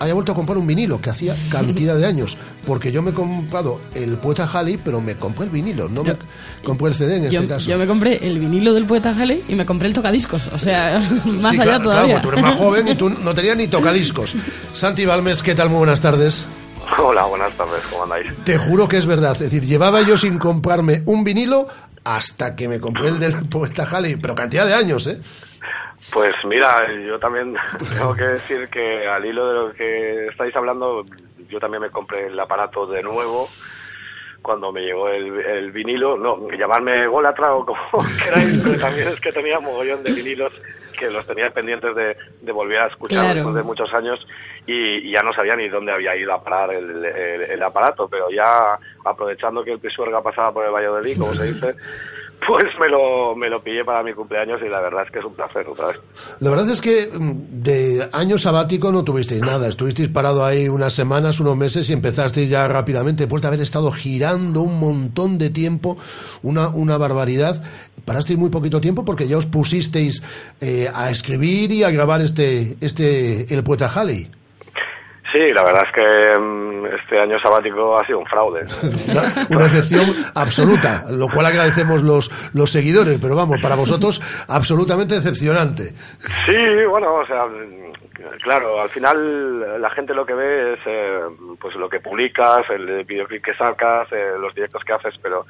haya 0.01 0.15
vuelto 0.15 0.33
a 0.33 0.35
comprar 0.35 0.59
un 0.59 0.67
vinilo 0.67 1.01
que 1.01 1.11
hacía 1.11 1.37
cantidad 1.51 1.97
de 1.97 2.07
años. 2.07 2.37
Porque 2.67 2.93
yo 2.93 3.03
me 3.03 3.11
he 3.11 3.15
comprado 3.15 3.81
el 3.95 4.17
Poeta 4.19 4.49
Halley, 4.53 4.79
pero 4.83 5.01
me 5.01 5.17
compré 5.17 5.45
el 5.47 5.51
vinilo, 5.51 5.89
no 5.89 6.05
me 6.05 6.17
compré 6.65 6.89
el 6.89 6.95
CD 6.95 7.17
en 7.17 7.31
Yo, 7.31 7.41
este 7.41 7.55
caso. 7.55 7.69
yo 7.69 7.79
me 7.79 7.87
compré 7.87 8.27
el 8.27 8.39
vinilo 8.39 8.75
del 8.75 8.85
poeta 8.85 9.11
Halley 9.19 9.43
y 9.49 9.55
me 9.55 9.65
compré 9.67 9.89
el 9.89 9.95
tocadiscos. 9.95 10.49
O 10.53 10.59
sea, 10.59 10.99
más 11.25 11.55
Sí, 11.55 11.61
allá 11.63 11.65
claro, 11.79 11.85
todavía. 11.85 12.15
Claro, 12.15 12.23
tú 12.23 12.29
eres 12.31 12.43
más 12.43 12.55
joven 12.59 12.89
y 12.89 12.95
tú 12.95 13.09
no 13.11 13.35
tenías 13.35 13.57
ni 13.57 13.69
tocadiscos. 13.69 14.35
Santi 14.73 15.07
Balmes, 15.07 15.43
¿qué 15.43 15.55
tal? 15.55 15.69
Muy 15.71 15.79
buenas 15.79 16.01
tardes. 16.01 16.47
Hola, 17.03 17.25
buenas 17.25 17.55
tardes, 17.57 17.81
¿cómo 17.91 18.05
andáis? 18.05 18.27
Te 18.45 18.57
juro 18.59 18.89
que 18.89 18.97
es 18.97 19.07
verdad. 19.07 19.33
Es 19.33 19.39
decir, 19.41 19.65
llevaba 19.65 20.03
yo 20.03 20.17
sin 20.17 20.39
comprarme 20.39 21.03
un 21.07 21.23
vinilo 21.25 21.67
hasta 22.05 22.57
que 22.57 22.67
me 22.69 22.81
compré 22.81 23.09
el 23.09 23.19
del 23.19 23.45
Poeta 23.47 23.85
Halley, 23.91 24.17
pero 24.17 24.35
cantidad 24.35 24.65
de 24.67 24.73
años, 24.75 25.07
¿eh? 25.07 25.21
Pues 26.13 26.35
mira, 26.45 26.91
yo 27.07 27.19
también 27.19 27.55
tengo 27.93 28.15
que 28.15 28.25
decir 28.25 28.69
que 28.69 29.07
al 29.07 29.25
hilo 29.27 29.47
de 29.47 29.55
lo 29.69 29.73
que 29.75 30.27
estáis 30.29 30.55
hablando, 30.57 31.05
yo 31.49 31.61
también 31.61 31.83
me 31.83 31.91
compré 31.91 32.27
el 32.27 32.39
aparato 32.41 32.87
de 32.87 33.03
nuevo 33.03 33.49
cuando 34.41 34.73
me 34.73 34.83
llegó 34.83 35.09
el, 35.09 35.41
el 35.41 35.73
vinilo, 35.73 36.17
no, 36.17 36.49
llamarme 36.53 37.07
golatra 37.09 37.55
o 37.55 37.67
como 37.67 37.79
queráis, 38.25 38.59
pero 38.63 38.79
también 38.79 39.09
es 39.09 39.21
que 39.21 39.33
tenía 39.33 39.61
mogollón 39.61 40.03
de 40.03 40.13
vinilos 40.13 40.53
que 40.99 41.11
los 41.11 41.27
tenía 41.27 41.51
pendientes 41.51 41.95
de, 41.95 42.17
de 42.41 42.53
volver 42.53 42.81
a 42.81 42.87
escuchar 42.87 43.21
Claro. 43.21 43.35
después 43.35 43.55
de 43.57 43.63
muchos 43.63 43.93
años 43.95 44.27
y, 44.67 45.09
y 45.09 45.13
ya 45.13 45.23
no 45.23 45.33
sabía 45.33 45.55
ni 45.57 45.69
dónde 45.69 45.93
había 45.93 46.17
ido 46.17 46.33
a 46.33 46.43
parar 46.43 46.73
el, 46.73 47.05
el- 47.05 47.43
el 47.43 47.63
aparato, 47.63 48.09
pero 48.09 48.31
ya 48.31 48.79
aprovechando 49.05 49.63
que 49.65 49.73
el 49.73 49.81
Pisuerga 49.81 50.23
pasaba 50.23 50.53
por 50.53 50.65
el 50.65 50.73
Valladolid, 50.73 51.19
como 51.19 51.35
se 51.35 51.45
dice, 51.53 51.75
pues 52.47 52.65
me 52.79 52.89
lo, 52.89 53.35
me 53.35 53.49
lo 53.49 53.63
pillé 53.63 53.85
para 53.85 54.03
mi 54.03 54.13
cumpleaños 54.13 54.61
y 54.65 54.69
la 54.69 54.81
verdad 54.81 55.05
es 55.05 55.11
que 55.11 55.19
es 55.19 55.25
un 55.25 55.35
placer 55.35 55.67
otra 55.69 55.89
vez. 55.89 56.01
La 56.41 56.51
verdad 56.51 56.69
es 56.71 56.81
que 56.81 57.11
mm, 57.13 57.63
de 57.63 58.09
año 58.13 58.39
sabático 58.39 58.93
no 58.93 59.05
tuvisteis 59.05 59.43
nada. 59.43 59.69
Estuvisteis 59.69 60.09
parado 60.09 60.45
ahí 60.45 60.69
unas 60.69 60.95
semanas, 60.95 61.41
unos 61.41 61.57
meses 61.57 61.91
y 61.91 61.93
empezasteis 61.93 62.49
ya 62.49 62.67
rápidamente, 62.69 63.25
después 63.25 63.43
de 63.43 63.49
haber 63.49 63.61
estado 63.61 63.91
girando 63.91 64.63
un 64.63 64.79
montón 64.79 65.39
de 65.39 65.51
tiempo, 65.51 65.97
una, 66.43 66.69
una 66.69 66.97
barbaridad. 66.97 67.63
Parasteis 68.05 68.39
muy 68.39 68.51
poquito 68.51 68.81
tiempo 68.81 69.05
porque 69.05 69.29
ya 69.29 69.37
os 69.37 69.47
pusisteis 69.47 70.23
eh, 70.61 70.89
a 70.95 71.11
escribir 71.11 71.73
y 71.73 71.83
a 71.83 71.91
grabar 71.91 72.23
este, 72.23 72.77
este 72.81 73.53
El 73.53 73.65
Poeta 73.65 73.91
Halley. 73.95 74.31
Sí, 75.33 75.53
la 75.53 75.63
verdad 75.63 75.85
es 75.87 75.93
que 75.93 76.41
mm, 76.41 76.87
este 76.87 77.21
año 77.21 77.39
sabático 77.39 77.99
ha 77.99 78.07
sido 78.07 78.21
un 78.21 78.27
fraude. 78.27 78.61
Una, 79.09 79.33
una 79.51 79.67
excepción 79.67 80.07
absoluta, 80.35 81.05
lo 81.11 81.29
cual 81.29 81.47
agradecemos 81.47 82.03
los, 82.03 82.31
los 82.55 82.71
seguidores, 82.71 83.19
pero 83.21 83.37
vamos, 83.37 83.61
para 83.61 83.75
vosotros 83.75 84.21
absolutamente 84.49 85.15
decepcionante. 85.15 85.93
Sí, 86.47 86.85
bueno, 86.89 87.15
o 87.17 87.27
sea, 87.27 87.45
claro, 88.43 88.81
al 88.81 88.91
final 88.91 89.81
la 89.81 89.91
gente 89.91 90.15
lo 90.15 90.25
que 90.25 90.35
ve 90.35 90.75
es 90.75 90.81
eh, 90.87 91.21
pues 91.61 91.75
lo 91.77 91.89
que 91.89 92.01
publicas, 92.01 92.69
el 92.71 93.05
videoclip 93.05 93.45
que 93.45 93.55
sacas, 93.55 94.11
eh, 94.13 94.33
los 94.39 94.55
directos 94.55 94.83
que 94.85 94.93
haces, 94.93 95.19
pero 95.23 95.47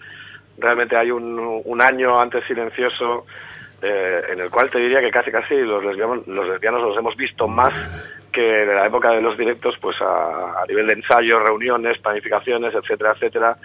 realmente 0.58 0.96
hay 0.96 1.10
un, 1.10 1.62
un 1.64 1.82
año 1.82 2.20
antes 2.20 2.44
silencioso 2.46 3.26
eh, 3.80 4.22
en 4.32 4.40
el 4.40 4.50
cual 4.50 4.70
te 4.70 4.78
diría 4.78 5.00
que 5.00 5.10
casi 5.10 5.30
casi 5.30 5.54
los 5.54 5.84
lesbianos, 5.84 6.26
los 6.26 6.48
lesbianos 6.48 6.82
los 6.82 6.96
hemos 6.96 7.16
visto 7.16 7.46
más 7.46 7.72
que 8.38 8.62
en 8.62 8.74
la 8.74 8.86
época 8.86 9.10
de 9.10 9.20
los 9.20 9.36
directos, 9.36 9.76
pues 9.80 9.96
a, 10.00 10.62
a 10.62 10.66
nivel 10.68 10.86
de 10.86 10.92
ensayos, 10.92 11.42
reuniones, 11.42 11.98
planificaciones, 11.98 12.72
etcétera, 12.72 13.12
etcétera. 13.16 13.58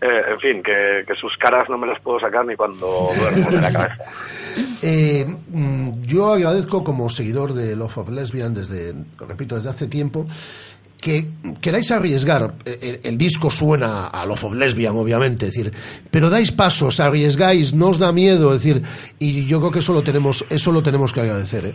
Eh, 0.00 0.22
en 0.28 0.40
fin, 0.40 0.62
que, 0.62 1.04
sus 1.14 1.36
caras 1.38 1.68
no 1.70 1.78
me 1.78 1.86
las 1.86 2.00
puedo 2.00 2.18
sacar 2.18 2.44
ni 2.44 2.56
cuando 2.56 3.10
duermo 3.16 3.50
de 3.50 3.60
la 3.60 3.72
cabeza. 3.72 4.04
Eh, 4.82 5.26
mm, 5.26 6.02
yo 6.02 6.32
agradezco 6.32 6.82
como 6.82 7.10
seguidor 7.10 7.52
de 7.52 7.76
Love 7.76 7.98
of 7.98 8.08
Lesbian 8.08 8.54
desde, 8.54 8.94
repito, 9.18 9.54
desde 9.54 9.68
hace 9.68 9.86
tiempo, 9.86 10.26
que 10.98 11.28
queráis 11.60 11.90
arriesgar, 11.90 12.54
eh, 12.64 13.00
el, 13.04 13.18
disco 13.18 13.50
suena 13.50 14.06
a 14.06 14.24
Love 14.24 14.44
of 14.44 14.54
Lesbian, 14.54 14.96
obviamente, 14.96 15.46
es 15.46 15.54
decir, 15.54 15.72
pero 16.10 16.30
dais 16.30 16.52
pasos, 16.52 17.00
arriesgáis, 17.00 17.74
no 17.74 17.88
os 17.88 17.98
da 17.98 18.12
miedo, 18.12 18.52
decir, 18.52 18.82
y 19.18 19.44
yo 19.44 19.60
creo 19.60 19.72
que 19.72 19.80
eso 19.80 19.92
lo 19.92 20.02
tenemos, 20.02 20.44
eso 20.48 20.72
lo 20.72 20.82
tenemos 20.82 21.12
que 21.12 21.20
agradecer, 21.20 21.66
¿eh? 21.66 21.74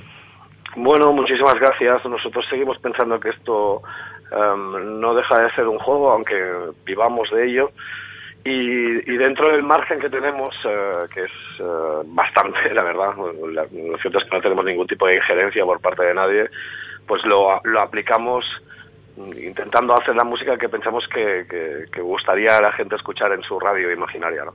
Bueno, 0.76 1.12
muchísimas 1.12 1.60
gracias. 1.60 2.06
Nosotros 2.06 2.46
seguimos 2.50 2.78
pensando 2.80 3.20
que 3.20 3.30
esto 3.30 3.82
em, 4.32 5.00
no 5.00 5.14
deja 5.14 5.42
de 5.42 5.52
ser 5.52 5.68
un 5.68 5.80
juego, 5.80 6.12
aunque 6.12 6.42
vivamos 6.86 7.30
de 7.32 7.46
ello. 7.46 7.72
Y, 8.44 9.12
y 9.12 9.18
dentro 9.18 9.52
del 9.52 9.62
margen 9.62 10.00
que 10.00 10.10
tenemos, 10.10 10.50
eh, 10.66 11.06
que 11.14 11.26
es 11.26 11.32
eh, 11.60 11.64
bastante, 12.06 12.74
la 12.74 12.84
verdad, 12.84 13.16
lo 13.16 13.98
cierto 14.00 14.18
es 14.18 14.24
que 14.24 14.36
no 14.36 14.42
tenemos 14.42 14.66
ningún 14.66 14.88
tipo 14.88 15.06
de 15.08 15.18
injerencia 15.18 15.64
por 15.64 15.80
parte 15.80 16.04
de 16.04 16.14
nadie, 16.14 16.50
pues 17.06 17.24
lo, 17.26 17.62
lo 17.64 17.82
aplicamos 17.82 18.46
mm, 19.16 19.38
intentando 19.44 19.94
hacer 19.94 20.16
la 20.16 20.24
música 20.24 20.58
que 20.58 20.70
pensamos 20.70 21.08
que, 21.08 21.46
que, 21.48 21.86
que 21.92 22.02
gustaría 22.02 22.58
a 22.58 22.62
la 22.62 22.72
gente 22.72 22.96
escuchar 22.96 23.32
en 23.32 23.44
su 23.44 23.60
radio 23.60 23.92
imaginaria. 23.92 24.44
¿no? 24.46 24.54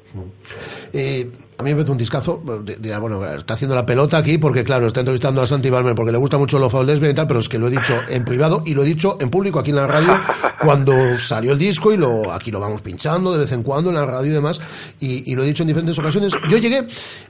Eh, 0.93 1.31
a 1.59 1.63
mí 1.63 1.71
me 1.71 1.77
parece 1.77 1.93
un 1.93 1.99
discazo. 1.99 2.43
de- 2.65 2.77
de- 2.77 2.99
bueno, 2.99 3.25
está 3.35 3.55
haciendo 3.55 3.75
la 3.75 3.85
pelota 3.87 4.19
aquí 4.19 4.39
porque, 4.39 4.65
claro, 4.65 4.87
está 4.87 5.01
entrevistando 5.01 5.41
a 5.43 5.47
Santi 5.47 5.71
Balmer 5.71 5.95
porque 5.95 6.13
le 6.13 6.19
gusta 6.19 6.39
mucho 6.39 6.59
lo 6.59 6.69
lesbian 6.85 7.13
y 7.13 7.15
tal, 7.15 7.27
pero 7.27 7.41
es 7.41 7.49
que 7.49 7.59
lo 7.59 7.69
he 7.69 7.71
dicho 7.71 7.95
en 8.09 8.25
privado 8.25 8.63
y 8.67 8.75
lo 8.75 8.83
he 8.83 8.87
dicho 8.87 9.17
en 9.21 9.31
público 9.31 9.59
aquí 9.59 9.71
en 9.71 9.77
la 9.77 9.87
radio 9.87 10.19
cuando 10.61 11.17
salió 11.19 11.53
el 11.53 11.59
disco 11.59 11.93
y 11.93 11.97
lo 11.97 12.33
aquí 12.33 12.51
lo 12.51 12.61
vamos 12.61 12.81
pinchando 12.83 13.33
de 13.33 13.39
vez 13.39 13.53
en 13.53 13.63
cuando 13.63 13.91
en 13.91 13.97
la 13.97 14.07
radio 14.07 14.31
y 14.31 14.35
demás. 14.35 14.61
Y, 15.01 15.31
y 15.31 15.35
lo 15.35 15.43
he 15.43 15.47
dicho 15.47 15.63
en 15.63 15.69
diferentes 15.69 15.99
ocasiones. 15.99 16.33
Yo 16.49 16.59
llegué 16.59 16.87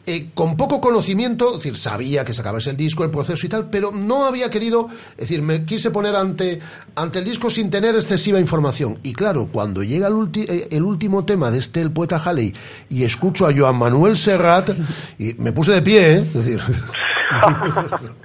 eh, 0.07 0.31
con 0.35 0.57
poco 0.57 0.81
conocimiento, 0.81 1.51
es 1.51 1.57
decir, 1.63 1.77
sabía 1.77 2.25
que 2.25 2.35
sacabas 2.35 2.67
el 2.67 2.77
disco, 2.77 3.05
el 3.05 3.11
proceso 3.11 3.47
y 3.47 3.49
tal, 3.49 3.69
pero 3.71 3.91
no 3.93 4.27
había 4.27 4.51
querido, 4.51 4.89
es 5.13 5.17
decir, 5.29 5.43
me 5.43 5.65
quise 5.65 5.91
poner 5.91 6.17
ante, 6.17 6.61
ante 6.95 7.19
el 7.21 7.25
disco 7.25 7.51
sin 7.51 7.71
tener 7.71 7.95
excesiva 7.95 8.41
información. 8.41 8.99
Y 9.03 9.13
claro, 9.13 9.49
cuando 9.53 9.83
llega 9.83 10.09
el, 10.09 10.15
ulti- 10.15 10.47
eh, 10.49 10.69
el 10.71 10.83
último 10.83 11.25
tema 11.25 11.51
de 11.51 11.59
este, 11.59 11.81
el 11.81 11.91
poeta 11.91 12.17
Halley, 12.25 12.55
y 12.91 13.05
escucho 13.05 13.47
a 13.47 13.53
Joan 13.57 13.77
Manuel 13.77 14.16
Serrat, 14.17 14.71
y 15.19 15.35
me 15.35 15.53
puse 15.53 15.73
de 15.73 15.83
pie, 15.83 16.13
¿eh? 16.15 16.31
Es 16.35 16.45
decir, 16.47 16.61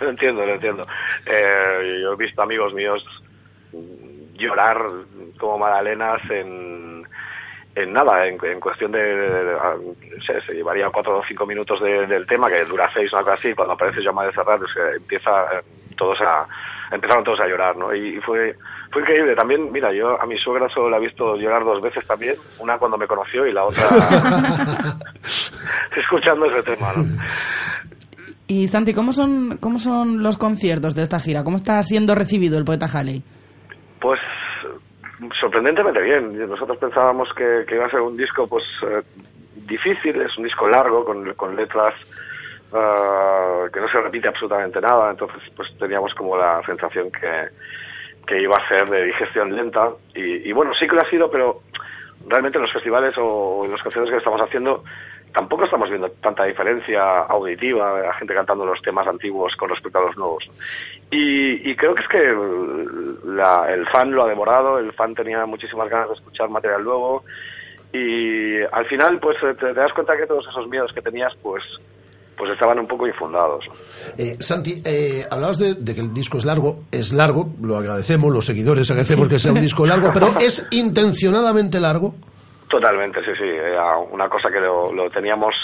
Lo 0.00 0.08
entiendo, 0.10 0.44
lo 0.46 0.54
entiendo. 0.54 0.86
Eh, 1.26 1.98
yo 2.02 2.12
he 2.12 2.16
visto 2.16 2.40
amigos 2.42 2.72
míos 2.72 3.04
llorar 4.34 4.78
como 5.38 5.58
magdalenas 5.58 6.22
en, 6.30 7.02
en 7.74 7.92
nada, 7.92 8.26
en, 8.26 8.38
cuestión 8.60 8.92
de, 8.92 9.56
se, 10.24 10.54
llevaría 10.54 10.88
cuatro 10.90 11.18
o 11.18 11.24
cinco 11.24 11.46
minutos 11.46 11.80
de- 11.82 12.06
del 12.06 12.26
tema, 12.26 12.48
que 12.48 12.64
dura 12.64 12.88
seis 12.94 13.12
o 13.12 13.18
algo 13.18 13.32
así, 13.32 13.52
cuando 13.54 13.74
aparece 13.74 14.00
Llama 14.00 14.24
de 14.26 14.32
Serrat, 14.32 14.58
pues, 14.60 14.70
eh, 14.76 14.96
empieza 14.98 15.30
eh, 15.54 15.62
todos 15.96 16.20
a, 16.20 16.46
empezaron 16.92 17.24
todos 17.24 17.40
a 17.40 17.48
llorar, 17.48 17.76
¿no? 17.76 17.92
Y, 17.94 18.18
y 18.18 18.20
fue, 18.20 18.56
fue 18.90 19.02
increíble. 19.02 19.34
También, 19.34 19.70
mira, 19.72 19.92
yo 19.92 20.20
a 20.20 20.26
mi 20.26 20.36
suegra 20.38 20.68
solo 20.68 20.90
la 20.90 20.98
he 20.98 21.00
visto 21.00 21.36
llorar 21.36 21.64
dos 21.64 21.80
veces 21.80 22.06
también, 22.06 22.36
una 22.58 22.78
cuando 22.78 22.96
me 22.98 23.06
conoció 23.06 23.46
y 23.46 23.52
la 23.52 23.64
otra 23.64 23.84
escuchando 25.96 26.46
ese 26.46 26.62
tema, 26.62 26.92
¿no? 26.96 27.04
Y 28.46 28.66
Santi, 28.66 28.94
¿cómo 28.94 29.12
son, 29.12 29.58
¿cómo 29.60 29.78
son 29.78 30.22
los 30.22 30.38
conciertos 30.38 30.94
de 30.94 31.02
esta 31.02 31.20
gira? 31.20 31.44
¿Cómo 31.44 31.58
está 31.58 31.82
siendo 31.82 32.14
recibido 32.14 32.56
el 32.56 32.64
poeta 32.64 32.86
Halley? 32.86 33.22
Pues 34.00 34.20
sorprendentemente 35.38 36.00
bien. 36.00 36.48
Nosotros 36.48 36.78
pensábamos 36.78 37.28
que, 37.34 37.64
que 37.66 37.74
iba 37.74 37.86
a 37.86 37.90
ser 37.90 38.00
un 38.00 38.16
disco 38.16 38.46
pues 38.46 38.64
eh, 38.82 39.02
difícil, 39.66 40.20
es 40.22 40.36
un 40.38 40.44
disco 40.44 40.66
largo 40.68 41.04
con, 41.04 41.34
con 41.34 41.56
letras 41.56 41.94
ah, 42.72 43.66
que 43.72 43.80
no 43.80 43.88
se 43.88 44.00
repite 44.00 44.28
absolutamente 44.28 44.80
nada, 44.80 45.10
entonces 45.10 45.42
pues 45.54 45.76
teníamos 45.78 46.14
como 46.14 46.36
la 46.36 46.62
sensación 46.64 47.10
que, 47.10 47.48
que 48.28 48.40
iba 48.42 48.56
a 48.56 48.68
ser 48.68 48.88
de 48.88 49.04
digestión 49.06 49.54
lenta 49.56 49.88
y, 50.14 50.48
y 50.48 50.52
bueno, 50.52 50.74
sí 50.74 50.86
que 50.86 50.94
lo 50.94 51.00
ha 51.02 51.08
sido, 51.10 51.30
pero 51.30 51.62
realmente 52.26 52.58
en 52.58 52.62
los 52.62 52.72
festivales 52.72 53.14
o 53.16 53.62
en 53.64 53.70
los 53.72 53.82
conciertos 53.82 54.10
que 54.10 54.18
estamos 54.18 54.40
haciendo 54.42 54.84
tampoco 55.32 55.64
estamos 55.64 55.88
viendo 55.90 56.10
tanta 56.22 56.44
diferencia 56.44 57.20
auditiva, 57.20 58.00
la 58.00 58.14
gente 58.14 58.34
cantando 58.34 58.64
los 58.64 58.80
temas 58.82 59.06
antiguos 59.06 59.54
con 59.56 59.68
respecto 59.68 59.98
a 59.98 60.02
los 60.06 60.16
nuevos. 60.16 60.50
Y, 61.10 61.70
y 61.70 61.76
creo 61.76 61.94
que 61.94 62.02
es 62.02 62.08
que 62.08 62.34
la- 63.24 63.66
el 63.72 63.86
fan 63.88 64.10
lo 64.10 64.24
ha 64.24 64.28
devorado, 64.28 64.78
el 64.78 64.92
fan 64.94 65.14
tenía 65.14 65.44
muchísimas 65.46 65.88
ganas 65.88 66.08
de 66.08 66.14
escuchar 66.14 66.48
material 66.48 66.82
nuevo 66.84 67.24
y 67.92 68.60
al 68.72 68.86
final 68.86 69.18
pues 69.20 69.36
te, 69.40 69.54
te 69.54 69.72
das 69.74 69.92
cuenta 69.92 70.16
que 70.16 70.26
todos 70.26 70.46
esos 70.48 70.66
miedos 70.68 70.92
que 70.92 71.02
tenías 71.02 71.34
pues 71.42 71.62
pues 72.38 72.52
estaban 72.52 72.78
un 72.78 72.86
poco 72.86 73.06
infundados. 73.06 73.64
Eh, 74.16 74.36
Santi, 74.38 74.80
eh, 74.84 75.24
hablabas 75.30 75.58
de, 75.58 75.74
de 75.74 75.94
que 75.94 76.00
el 76.00 76.14
disco 76.14 76.38
es 76.38 76.44
largo, 76.44 76.84
es 76.92 77.12
largo, 77.12 77.50
lo 77.60 77.76
agradecemos, 77.76 78.32
los 78.32 78.46
seguidores 78.46 78.90
agradecemos 78.90 79.28
que 79.28 79.38
sea 79.40 79.52
un 79.52 79.60
disco 79.60 79.84
largo, 79.86 80.10
pero 80.14 80.28
¿es 80.38 80.66
intencionadamente 80.70 81.80
largo? 81.80 82.14
Totalmente, 82.68 83.24
sí, 83.24 83.30
sí. 83.36 83.44
Era 83.48 83.96
una 83.98 84.28
cosa 84.28 84.50
que 84.50 84.60
lo, 84.60 84.92
lo 84.92 85.10
teníamos 85.10 85.54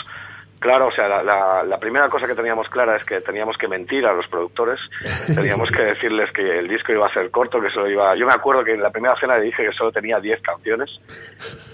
claro. 0.58 0.86
O 0.86 0.90
sea, 0.90 1.06
la, 1.06 1.22
la- 1.22 1.62
la 1.62 1.78
primera 1.78 2.08
cosa 2.08 2.26
que 2.26 2.34
teníamos 2.34 2.66
clara 2.70 2.96
es 2.96 3.04
que 3.04 3.20
teníamos 3.20 3.58
que 3.58 3.68
mentir 3.68 4.06
a 4.06 4.14
los 4.14 4.26
productores. 4.28 4.80
Teníamos 5.26 5.70
que 5.70 5.82
decirles 5.82 6.30
que 6.32 6.58
el 6.58 6.66
disco 6.66 6.92
iba 6.92 7.06
a 7.06 7.12
ser 7.12 7.30
corto, 7.30 7.60
que 7.60 7.68
solo 7.68 7.90
iba. 7.90 8.16
Yo 8.16 8.26
me 8.26 8.32
acuerdo 8.32 8.64
que 8.64 8.72
en 8.72 8.82
la 8.82 8.90
primera 8.90 9.14
cena 9.20 9.36
le 9.36 9.44
dije 9.44 9.64
que 9.66 9.72
solo 9.72 9.92
tenía 9.92 10.18
10 10.18 10.40
canciones. 10.40 10.98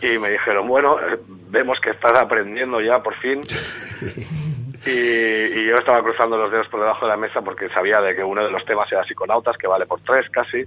Y 0.03 0.19
me 0.19 0.31
dijeron, 0.31 0.67
bueno, 0.67 0.97
vemos 1.49 1.79
que 1.81 1.91
estás 1.91 2.21
aprendiendo 2.21 2.81
ya 2.81 3.01
por 3.01 3.15
fin. 3.17 3.41
Y, 4.87 4.91
y 4.91 5.67
yo 5.67 5.75
estaba 5.77 6.03
cruzando 6.03 6.39
los 6.39 6.51
dedos 6.51 6.69
por 6.69 6.81
debajo 6.81 7.05
de 7.05 7.11
la 7.11 7.17
mesa 7.17 7.43
porque 7.43 7.69
sabía 7.69 8.01
de 8.01 8.15
que 8.17 8.25
uno 8.25 8.43
de 8.45 8.51
los 8.51 8.65
temas 8.65 8.91
era 8.91 9.05
Psiconautas, 9.05 9.59
que 9.59 9.67
vale 9.67 9.87
por 9.87 10.01
tres 10.01 10.29
casi. 10.31 10.65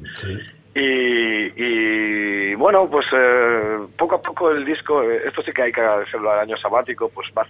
Y, 0.76 1.54
y, 1.56 2.56
bueno, 2.56 2.90
pues 2.90 3.06
eh, 3.12 3.78
poco 3.98 4.16
a 4.16 4.22
poco 4.22 4.52
el 4.52 4.66
disco, 4.66 5.04
eh, 5.04 5.24
esto 5.26 5.42
sí 5.44 5.52
que 5.52 5.62
hay 5.64 5.72
que 5.72 5.82
agradecerlo 5.82 6.32
al 6.32 6.40
año 6.40 6.58
sabático, 6.58 7.10
pues 7.10 7.32
vas 7.34 7.48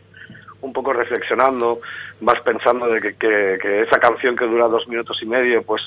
un 0.61 0.72
poco 0.74 0.93
reflexionando, 0.93 1.80
vas 2.22 2.39
pensando 2.41 2.88
de 2.88 3.01
que, 3.01 3.16
que, 3.16 3.57
que 3.61 3.82
esa 3.82 3.99
canción 3.99 4.36
que 4.36 4.45
dura 4.45 4.68
dos 4.68 4.88
minutos 4.88 5.22
y 5.22 5.26
medio, 5.26 5.64
pues 5.64 5.82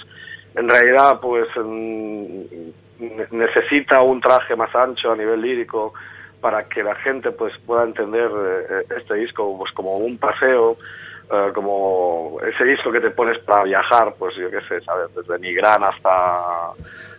en 0.55 0.69
realidad 0.69 1.19
pues 1.21 1.49
mm, 1.57 2.41
ne- 3.01 3.27
necesita 3.31 4.03
un 4.03 4.21
traje 4.21 4.55
más 4.57 4.75
ancho 4.75 5.13
a 5.13 5.17
nivel 5.17 5.41
lírico 5.41 5.95
para 6.41 6.69
que 6.69 6.83
la 6.83 6.95
gente 6.97 7.31
pues 7.33 7.57
pueda 7.67 7.85
entender 7.85 8.31
eh, 8.31 8.85
este 8.97 9.15
disco 9.15 9.57
pues 9.59 9.73
como 9.73 9.97
un 9.97 10.19
paseo 10.19 10.77
eh, 11.33 11.51
como 11.55 12.39
ese 12.47 12.65
disco 12.65 12.93
que 12.93 13.01
te 13.01 13.11
pones 13.11 13.39
para 13.41 13.65
viajar 13.65 14.15
pues 14.19 14.35
yo 14.37 14.51
qué 14.51 14.61
sé 14.63 14.81
sabes 14.83 15.15
desde 15.15 15.39
Nigrán 15.39 15.83
hasta 15.85 16.71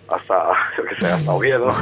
hasta 0.10 0.54
yo 0.78 0.84
qué 0.86 0.96
sé 0.96 1.08
hasta 1.08 1.32
Oviedo. 1.32 1.72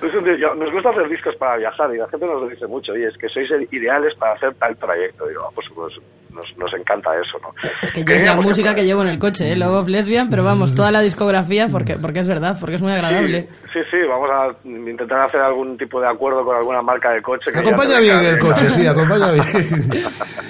Nos 0.00 0.72
gusta 0.72 0.90
hacer 0.90 1.08
discos 1.08 1.36
para 1.36 1.56
viajar 1.58 1.94
y 1.94 1.98
la 1.98 2.08
gente 2.08 2.24
nos 2.24 2.40
lo 2.40 2.48
dice 2.48 2.66
mucho 2.66 2.96
y 2.96 3.04
es 3.04 3.18
que 3.18 3.28
sois 3.28 3.50
ideales 3.70 4.14
para 4.14 4.32
hacer 4.32 4.54
tal 4.54 4.74
trayecto 4.76 5.26
digo 5.26 5.42
ah, 5.46 5.50
pues, 5.54 5.68
pues 5.74 6.00
nos, 6.32 6.56
nos 6.56 6.72
encanta 6.74 7.10
eso 7.14 7.38
no 7.40 7.52
Es 7.82 7.92
que 7.92 8.04
yo 8.04 8.14
es 8.14 8.22
la 8.22 8.36
música 8.36 8.74
que 8.74 8.84
llevo 8.84 9.02
en 9.02 9.08
el 9.08 9.18
coche, 9.18 9.52
¿eh? 9.52 9.56
Love 9.56 9.82
of 9.82 9.88
Lesbian, 9.88 10.30
pero 10.30 10.44
vamos, 10.44 10.74
toda 10.74 10.90
la 10.90 11.00
discografía, 11.00 11.68
porque, 11.68 11.96
porque 11.96 12.20
es 12.20 12.26
verdad, 12.26 12.56
porque 12.58 12.76
es 12.76 12.82
muy 12.82 12.92
agradable. 12.92 13.48
Sí, 13.72 13.80
sí, 13.90 13.96
vamos 14.08 14.30
a 14.30 14.56
intentar 14.64 15.20
hacer 15.22 15.40
algún 15.40 15.76
tipo 15.76 16.00
de 16.00 16.08
acuerdo 16.08 16.44
con 16.44 16.56
alguna 16.56 16.82
marca 16.82 17.10
de 17.12 17.22
coche. 17.22 17.50
Que 17.52 17.58
Acompaña 17.58 17.98
bien 18.00 18.18
el 18.24 18.38
coche, 18.38 18.70
sí, 18.70 18.86
acompaña 18.86 19.32
bien. 19.32 19.44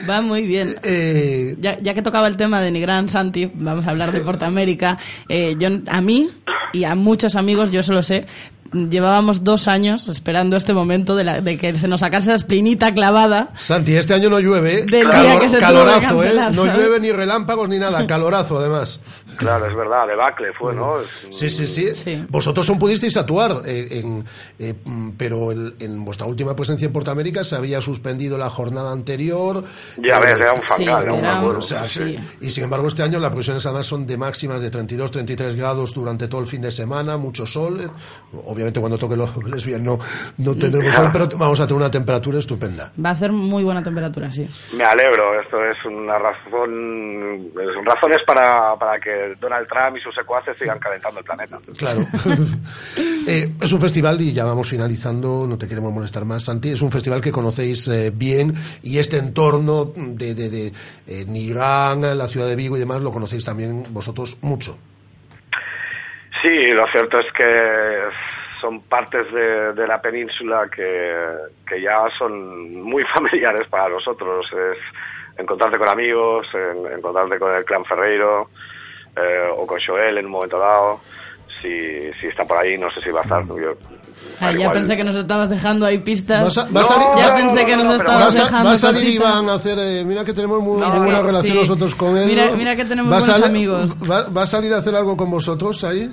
Va 0.09 0.21
muy 0.21 0.43
bien. 0.43 0.75
Eh, 0.83 1.57
Ya, 1.59 1.77
ya 1.79 1.95
que 1.95 2.03
tocaba 2.03 2.27
el 2.29 2.37
tema 2.37 2.61
de 2.61 2.71
Nigran 2.71 3.09
Santi, 3.09 3.51
vamos 3.55 3.87
a 3.87 3.91
hablar 3.91 4.13
de 4.13 4.21
Portamérica. 4.21 4.99
Eh, 5.29 5.55
yo, 5.59 5.69
a 5.91 6.01
mí 6.01 6.29
y 6.73 6.85
a 6.85 6.95
muchos 6.95 7.37
amigos, 7.37 7.71
yo 7.73 7.83
solo 7.83 8.03
sé, 8.03 8.27
llevábamos 8.73 9.45
dos 9.45 9.69
años 9.69 10.09
esperando 10.09 10.57
este 10.57 10.73
momento 10.75 11.17
de, 11.17 11.25
la- 11.25 11.41
de 11.41 11.57
que 11.57 11.79
se 11.79 11.89
nos 11.89 12.01
sacase 12.01 12.29
la 12.31 12.37
espinita 12.37 12.93
clavada. 12.95 13.51
Santi, 13.57 13.97
este 13.97 14.15
año 14.15 14.31
no 14.31 14.39
llueve, 14.41 14.81
¿eh? 14.81 14.85
Del 14.87 15.09
día 15.11 15.39
que 15.41 15.49
se 15.49 15.57
tuvo 15.59 15.69
que 15.69 15.75
calorazo, 15.75 16.23
¿eh? 16.23 16.27
cancelar, 16.27 16.55
No 16.55 16.65
¿sabes? 16.67 16.79
llueve 16.81 17.01
ni 17.01 17.13
relámpagos 17.13 17.69
ni 17.69 17.79
nada, 17.79 18.07
calorazo 18.07 18.59
además. 18.59 19.01
Claro, 19.37 19.67
es 19.67 19.75
verdad, 19.75 20.07
debacle 20.07 20.49
fue, 20.59 20.75
¿no? 20.75 21.01
Es- 21.01 21.09
Sí, 21.31 21.49
sí, 21.51 21.67
sí. 21.95 22.27
Vosotros 22.29 22.69
aún 22.69 22.79
pudisteis 22.79 23.17
actuar, 23.17 23.63
eh, 23.65 23.89
en, 24.03 24.25
eh, 24.59 24.75
pero 25.17 25.51
el- 25.53 25.75
en 25.81 26.05
vuestra 26.05 26.27
última 26.27 26.55
presencia 26.55 26.85
en 26.87 26.93
Portamérica 26.93 27.43
se 27.45 27.57
había 27.57 27.81
suspendido 27.81 28.37
la 28.37 28.51
jornada 28.51 28.93
anterior. 28.93 29.65
Ya 29.97 30.19
Eh, 30.19 30.21
ves, 30.21 30.41
era 30.41 30.53
un 30.53 30.63
fangal, 30.63 31.03
sí, 31.03 31.07
era 31.09 31.13
un 31.15 31.19
era 31.25 31.41
o 31.43 31.63
sea, 31.63 31.89
sí. 31.89 32.19
Y 32.41 32.51
sin 32.51 32.65
embargo, 32.65 32.89
este 32.89 33.03
año 33.03 33.19
las 33.19 33.31
previsiones 33.31 33.65
además 33.65 33.87
son 33.87 34.07
de 34.07 34.17
máximas 34.19 34.61
de 34.61 34.71
32, 34.71 35.11
33 35.11 35.57
grados 35.57 35.95
durante 35.95 36.29
todo 36.29 36.41
el 36.43 36.47
fin 36.47 36.61
de 36.61 36.71
semana, 36.73 37.17
mucho 37.17 37.47
sol. 37.47 37.81
eh, 37.81 37.89
Obviamente 38.61 38.81
cuando 38.81 38.99
toque 38.99 39.17
los 39.17 39.35
lesbian 39.51 39.83
no, 39.83 39.99
no 40.37 40.55
tendremos 40.55 40.95
sol, 40.95 41.09
pero 41.11 41.27
vamos 41.39 41.59
a 41.61 41.67
tener 41.67 41.81
una 41.81 41.91
temperatura 41.91 42.39
estupenda. 42.39 42.93
Va 43.03 43.11
a 43.11 43.13
hacer 43.13 43.33
muy 43.33 43.65
buena 43.65 43.83
temperatura, 43.83 44.31
sí. 44.31 44.47
Me 44.77 44.85
alegro, 44.85 45.41
esto 45.41 45.65
es 45.65 45.83
una 45.87 46.19
razón, 46.19 47.51
son 47.55 47.85
razones 47.87 48.19
para, 48.27 48.77
para 48.77 49.01
que 49.01 49.35
Donald 49.41 49.67
Trump 49.67 49.97
y 49.97 50.01
sus 50.01 50.15
secuaces 50.15 50.57
sigan 50.59 50.79
calentando 50.79 51.21
el 51.21 51.25
planeta. 51.25 51.59
Claro. 51.79 52.01
Eh, 53.27 53.53
es 53.61 53.73
un 53.73 53.81
festival, 53.81 54.21
y 54.21 54.33
ya 54.33 54.45
vamos 54.45 54.69
finalizando, 54.69 55.47
no 55.47 55.59
te 55.59 55.69
queremos 55.69 55.93
molestar 55.93 56.25
más, 56.25 56.45
Santi, 56.45 56.71
es 56.71 56.81
un 56.81 56.91
festival 56.91 57.21
que 57.21 57.31
conocéis 57.31 57.87
eh, 57.89 58.11
bien 58.13 58.55
y 58.83 58.99
este 58.99 59.19
entorno 59.19 59.93
de, 59.95 60.35
de, 60.35 60.49
de 60.49 60.73
eh, 61.07 61.25
Nigrán, 61.27 62.17
la 62.17 62.27
ciudad 62.27 62.49
de 62.49 62.57
Vigo 62.57 62.77
y 62.77 62.81
demás 62.81 63.03
lo 63.03 63.13
conocéis 63.13 63.45
también 63.45 63.85
vosotros 63.91 64.39
mucho. 64.41 64.79
Sí, 66.43 66.69
lo 66.73 66.87
cierto 66.89 67.19
es 67.21 67.27
que 67.33 67.45
son 68.61 68.81
partes 68.83 69.33
de, 69.33 69.73
de 69.73 69.87
la 69.87 70.01
península 70.01 70.69
que, 70.75 71.15
que, 71.67 71.81
ya 71.81 72.05
son 72.19 72.83
muy 72.83 73.05
familiares 73.15 73.67
para 73.69 73.89
nosotros. 73.89 74.47
Es 74.53 74.79
encontrarte 75.39 75.79
con 75.79 75.89
amigos, 75.89 76.47
en, 76.55 76.93
encontrarte 76.99 77.39
con 77.39 77.55
el 77.55 77.65
clan 77.65 77.85
Ferreiro 77.85 78.51
eh, 79.17 79.49
o 79.57 79.67
con 79.67 79.79
Joel 79.85 80.19
en 80.19 80.27
un 80.27 80.33
momento 80.33 80.59
dado. 80.59 81.01
Si, 81.61 82.11
si 82.21 82.29
está 82.29 82.45
por 82.45 82.57
ahí, 82.59 82.79
no 82.79 82.91
sé 82.91 83.03
si 83.03 83.11
va 83.11 83.21
a 83.21 83.25
estar. 83.25 83.45
Yo, 83.47 83.75
Ah, 84.39 84.53
ya 84.53 84.71
pensé 84.71 84.97
que 84.97 85.05
nos 85.05 85.15
estabas 85.17 85.51
dejando 85.51 85.85
ahí 85.85 85.99
pistas. 85.99 86.43
Vas 86.45 86.59
a- 86.59 86.67
vas 86.71 86.91
a 86.91 86.95
salir- 86.95 87.09
ya 87.17 87.29
no, 87.31 87.37
pensé 87.37 87.67
que 87.67 87.77
no, 87.77 87.85
nos 87.85 88.01
estabas 88.01 88.25
Vas 88.27 88.39
a, 88.39 88.43
dejando 88.45 88.69
vas 88.71 88.85
a 88.85 88.93
salir 88.93 89.03
cositas. 89.19 89.31
Iván 89.33 89.49
a 89.51 89.55
hacer. 89.55 89.79
eh, 89.79 90.05
mira 90.05 90.25
que 90.25 90.33
tenemos 90.33 90.63
muy, 90.63 90.77
buena 90.81 91.21
relación 91.23 91.57
sí. 91.57 91.61
nosotros 91.61 91.95
con 91.95 92.17
él. 92.17 92.27
Mira- 92.27 92.51
mira 92.57 92.77
que 92.77 92.85
tenemos 92.85 93.13
¿Va 93.13 93.19
buenos 93.19 93.43
amigos. 93.43 93.97
Va, 94.11 94.29
va 94.29 94.43
a 94.43 94.47
salir 94.47 94.73
a 94.75 94.79
hacer 94.79 94.95
algo 94.95 95.17
con 95.17 95.31
vosotros 95.31 95.85
ahí? 95.85 96.11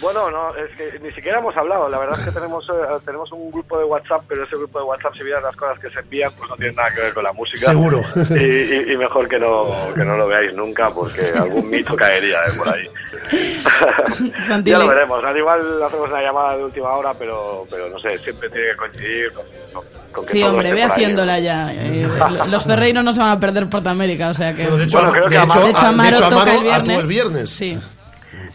Bueno, 0.00 0.30
no, 0.30 0.54
es 0.54 0.70
que 0.76 0.98
ni 1.00 1.10
siquiera 1.12 1.38
hemos 1.38 1.56
hablado. 1.56 1.88
La 1.88 1.98
verdad 1.98 2.18
es 2.20 2.24
que 2.26 2.30
tenemos 2.32 2.68
eh, 2.68 2.72
tenemos 3.04 3.30
un 3.32 3.50
grupo 3.50 3.78
de 3.78 3.84
WhatsApp, 3.84 4.22
pero 4.28 4.44
ese 4.44 4.56
grupo 4.56 4.78
de 4.78 4.84
WhatsApp, 4.84 5.14
si 5.16 5.24
vieras 5.24 5.42
las 5.42 5.56
cosas 5.56 5.78
que 5.80 5.90
se 5.90 5.98
envían, 6.00 6.32
pues 6.36 6.48
no 6.50 6.56
tiene 6.56 6.72
nada 6.74 6.90
que 6.92 7.00
ver 7.00 7.14
con 7.14 7.24
la 7.24 7.32
música. 7.32 7.66
Seguro. 7.66 8.00
Y, 8.30 8.34
y- 8.44 8.92
y 8.92 8.96
mejor 8.96 9.28
que 9.28 9.38
no, 9.38 9.66
que 9.94 10.04
no 10.04 10.16
lo 10.16 10.28
veáis 10.28 10.54
nunca, 10.54 10.92
porque 10.94 11.22
algún 11.36 11.68
mito 11.68 11.96
caería 11.96 12.38
eh, 12.46 12.52
por 12.56 12.68
ahí. 12.68 12.88
Santi, 14.46 14.70
ya 14.70 14.78
lo 14.78 14.88
veremos. 14.88 15.22
Al 15.24 15.36
igual 15.36 15.82
hacemos 15.82 16.08
una 16.08 16.22
llamada 16.22 16.56
de 16.56 16.64
última 16.64 16.90
hora, 16.94 17.12
pero, 17.18 17.66
pero 17.70 17.88
no 17.88 17.98
sé, 17.98 18.18
siempre 18.18 18.48
tiene 18.50 18.68
que 18.70 18.76
coincidir 18.76 19.32
con, 19.32 19.44
con- 19.72 19.84
con 20.12 20.24
que 20.26 20.32
Sí, 20.32 20.42
hombre, 20.42 20.72
ve 20.72 20.82
ahí, 20.82 20.90
haciéndola 20.90 21.38
ya. 21.40 21.72
Eh, 21.72 22.08
los 22.50 22.64
Ferreiros 22.64 23.04
no 23.04 23.12
se 23.12 23.20
van 23.20 23.30
a 23.30 23.40
perder 23.40 23.68
Portamérica, 23.68 24.30
o 24.30 24.34
sea 24.34 24.54
que... 24.54 24.62
Bueno, 24.62 24.76
de 24.78 24.84
hecho, 24.84 24.98
Bueno, 24.98 25.12
creo 25.12 25.24
que 25.24 25.30
de 25.30 25.40
Amaro- 25.40 25.50
hecho, 25.50 25.64
de 25.64 25.70
hecho, 25.70 25.86
Amaro 25.86 26.18
toca 26.18 26.26
Amaro 26.28 26.52
el 26.52 26.62
viernes. 26.62 26.98
el 27.00 27.06
viernes. 27.06 27.50
Sí. 27.50 27.78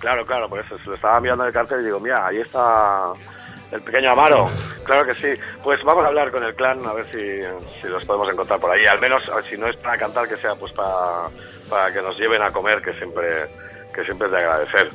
Claro, 0.04 0.26
claro, 0.26 0.50
por 0.50 0.60
eso 0.60 0.78
se 0.80 0.90
lo 0.90 0.96
estaba 0.96 1.18
en 1.20 1.40
el 1.40 1.54
cartel 1.54 1.80
y 1.80 1.86
digo, 1.86 1.98
mira, 1.98 2.28
ahí 2.28 2.42
está 2.42 3.14
el 3.72 3.82
pequeño 3.84 4.12
Amaro. 4.12 4.50
Claro 4.84 5.06
que 5.06 5.14
sí. 5.14 5.42
Pues 5.64 5.82
vamos 5.86 6.04
a 6.04 6.08
hablar 6.08 6.30
con 6.30 6.44
el 6.44 6.54
clan 6.56 6.86
a 6.86 6.92
ver 6.92 7.06
si, 7.10 7.80
si 7.80 7.88
los 7.88 8.04
podemos 8.04 8.30
encontrar 8.30 8.60
por 8.60 8.70
ahí. 8.70 8.86
Al 8.86 9.00
menos, 9.00 9.24
si 9.50 9.56
no 9.56 9.66
es 9.70 9.78
para 9.78 9.98
cantar, 9.98 10.28
que 10.28 10.36
sea 10.36 10.56
pues 10.56 10.74
para, 10.74 11.30
para 11.70 11.94
que 11.94 12.02
nos 12.02 12.20
lleven 12.20 12.42
a 12.42 12.52
comer, 12.52 12.82
que 12.82 12.92
siempre, 12.96 13.48
que 13.96 14.04
siempre 14.04 14.28
es 14.28 14.34
de 14.34 14.40
agradecer. 14.40 14.90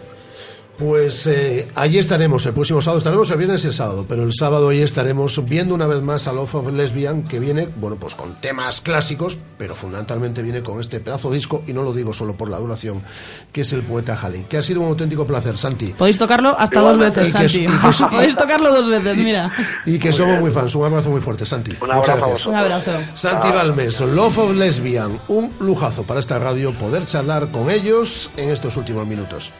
Pues 0.78 1.26
eh, 1.26 1.66
allí 1.74 1.98
estaremos, 1.98 2.46
el 2.46 2.52
próximo 2.52 2.80
sábado 2.80 2.98
estaremos 2.98 3.28
el 3.32 3.36
viernes 3.36 3.64
y 3.64 3.66
el 3.66 3.74
sábado, 3.74 4.06
pero 4.08 4.22
el 4.22 4.32
sábado 4.32 4.68
ahí 4.68 4.80
estaremos 4.80 5.44
viendo 5.44 5.74
una 5.74 5.88
vez 5.88 6.02
más 6.02 6.28
a 6.28 6.32
Love 6.32 6.54
of 6.54 6.72
Lesbian, 6.72 7.24
que 7.24 7.40
viene, 7.40 7.66
bueno, 7.76 7.96
pues 7.96 8.14
con 8.14 8.36
temas 8.36 8.80
clásicos, 8.80 9.38
pero 9.58 9.74
fundamentalmente 9.74 10.40
viene 10.40 10.62
con 10.62 10.80
este 10.80 11.00
pedazo 11.00 11.30
de 11.30 11.36
disco, 11.36 11.64
y 11.66 11.72
no 11.72 11.82
lo 11.82 11.92
digo 11.92 12.14
solo 12.14 12.36
por 12.36 12.48
la 12.48 12.58
duración, 12.58 13.02
que 13.50 13.62
es 13.62 13.72
el 13.72 13.82
poeta 13.82 14.16
Halley, 14.22 14.44
que 14.44 14.56
ha 14.56 14.62
sido 14.62 14.80
un 14.80 14.86
auténtico 14.86 15.26
placer, 15.26 15.56
Santi. 15.56 15.94
Podéis 15.94 16.16
tocarlo 16.16 16.56
hasta 16.56 16.78
dos 16.78 16.96
veces, 16.96 17.32
Santi. 17.32 17.66
Podéis 18.10 18.36
tocarlo 18.36 18.70
dos 18.70 18.88
veces, 18.88 19.18
mira. 19.18 19.50
Y 19.84 19.98
que 19.98 20.12
somos 20.12 20.38
muy 20.38 20.52
fans, 20.52 20.76
un 20.76 20.86
abrazo 20.86 21.10
muy 21.10 21.20
fuerte, 21.20 21.44
Santi. 21.44 21.72
Un 21.80 21.88
Muchas 21.88 22.08
abrazo 22.10 22.24
a 22.24 22.28
gracias. 22.28 22.46
Un 22.46 22.54
abrazo. 22.54 22.92
Santi 23.14 23.48
Balmes, 23.48 24.00
Love 24.00 24.38
of 24.38 24.56
Lesbian, 24.56 25.20
un 25.26 25.52
lujazo 25.58 26.04
para 26.04 26.20
esta 26.20 26.38
radio 26.38 26.72
poder 26.72 27.04
charlar 27.04 27.50
con 27.50 27.68
ellos 27.68 28.30
en 28.36 28.50
estos 28.50 28.76
últimos 28.76 29.04
minutos. 29.04 29.50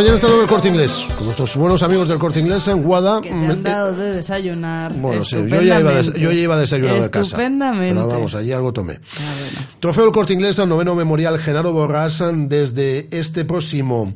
Mañana 0.00 0.14
he 0.14 0.16
estado 0.16 0.34
en 0.36 0.40
el 0.42 0.46
Corte 0.48 0.68
Inglés, 0.68 1.06
con 1.16 1.24
nuestros 1.26 1.56
buenos 1.56 1.82
amigos 1.82 2.08
del 2.08 2.18
Corte 2.18 2.40
Inglés 2.40 2.66
en 2.68 2.82
Guada. 2.82 3.20
Que 3.20 3.28
te 3.28 3.34
han 3.34 3.62
dado 3.62 3.92
de 3.94 4.12
desayunar. 4.14 4.92
Bueno, 4.94 5.22
sí, 5.22 5.36
yo 5.46 5.60
ya 5.60 5.78
iba, 5.80 5.92
des- 5.92 6.14
yo 6.14 6.32
ya 6.32 6.40
iba 6.40 6.58
desayunado 6.58 7.02
de 7.02 7.10
casa. 7.10 7.24
Estupendamente. 7.26 7.94
Pero 7.94 8.08
vamos, 8.08 8.34
allí 8.34 8.52
algo 8.52 8.72
tomé. 8.72 8.94
Ah, 9.18 9.34
bueno. 9.38 9.66
Trofeo 9.78 10.04
del 10.04 10.12
Corte 10.12 10.32
Inglés 10.32 10.58
al 10.58 10.68
noveno 10.70 10.94
memorial 10.94 11.38
Genaro 11.38 11.72
Borrás 11.72 12.22
desde 12.34 13.08
este 13.10 13.44
próximo 13.44 14.14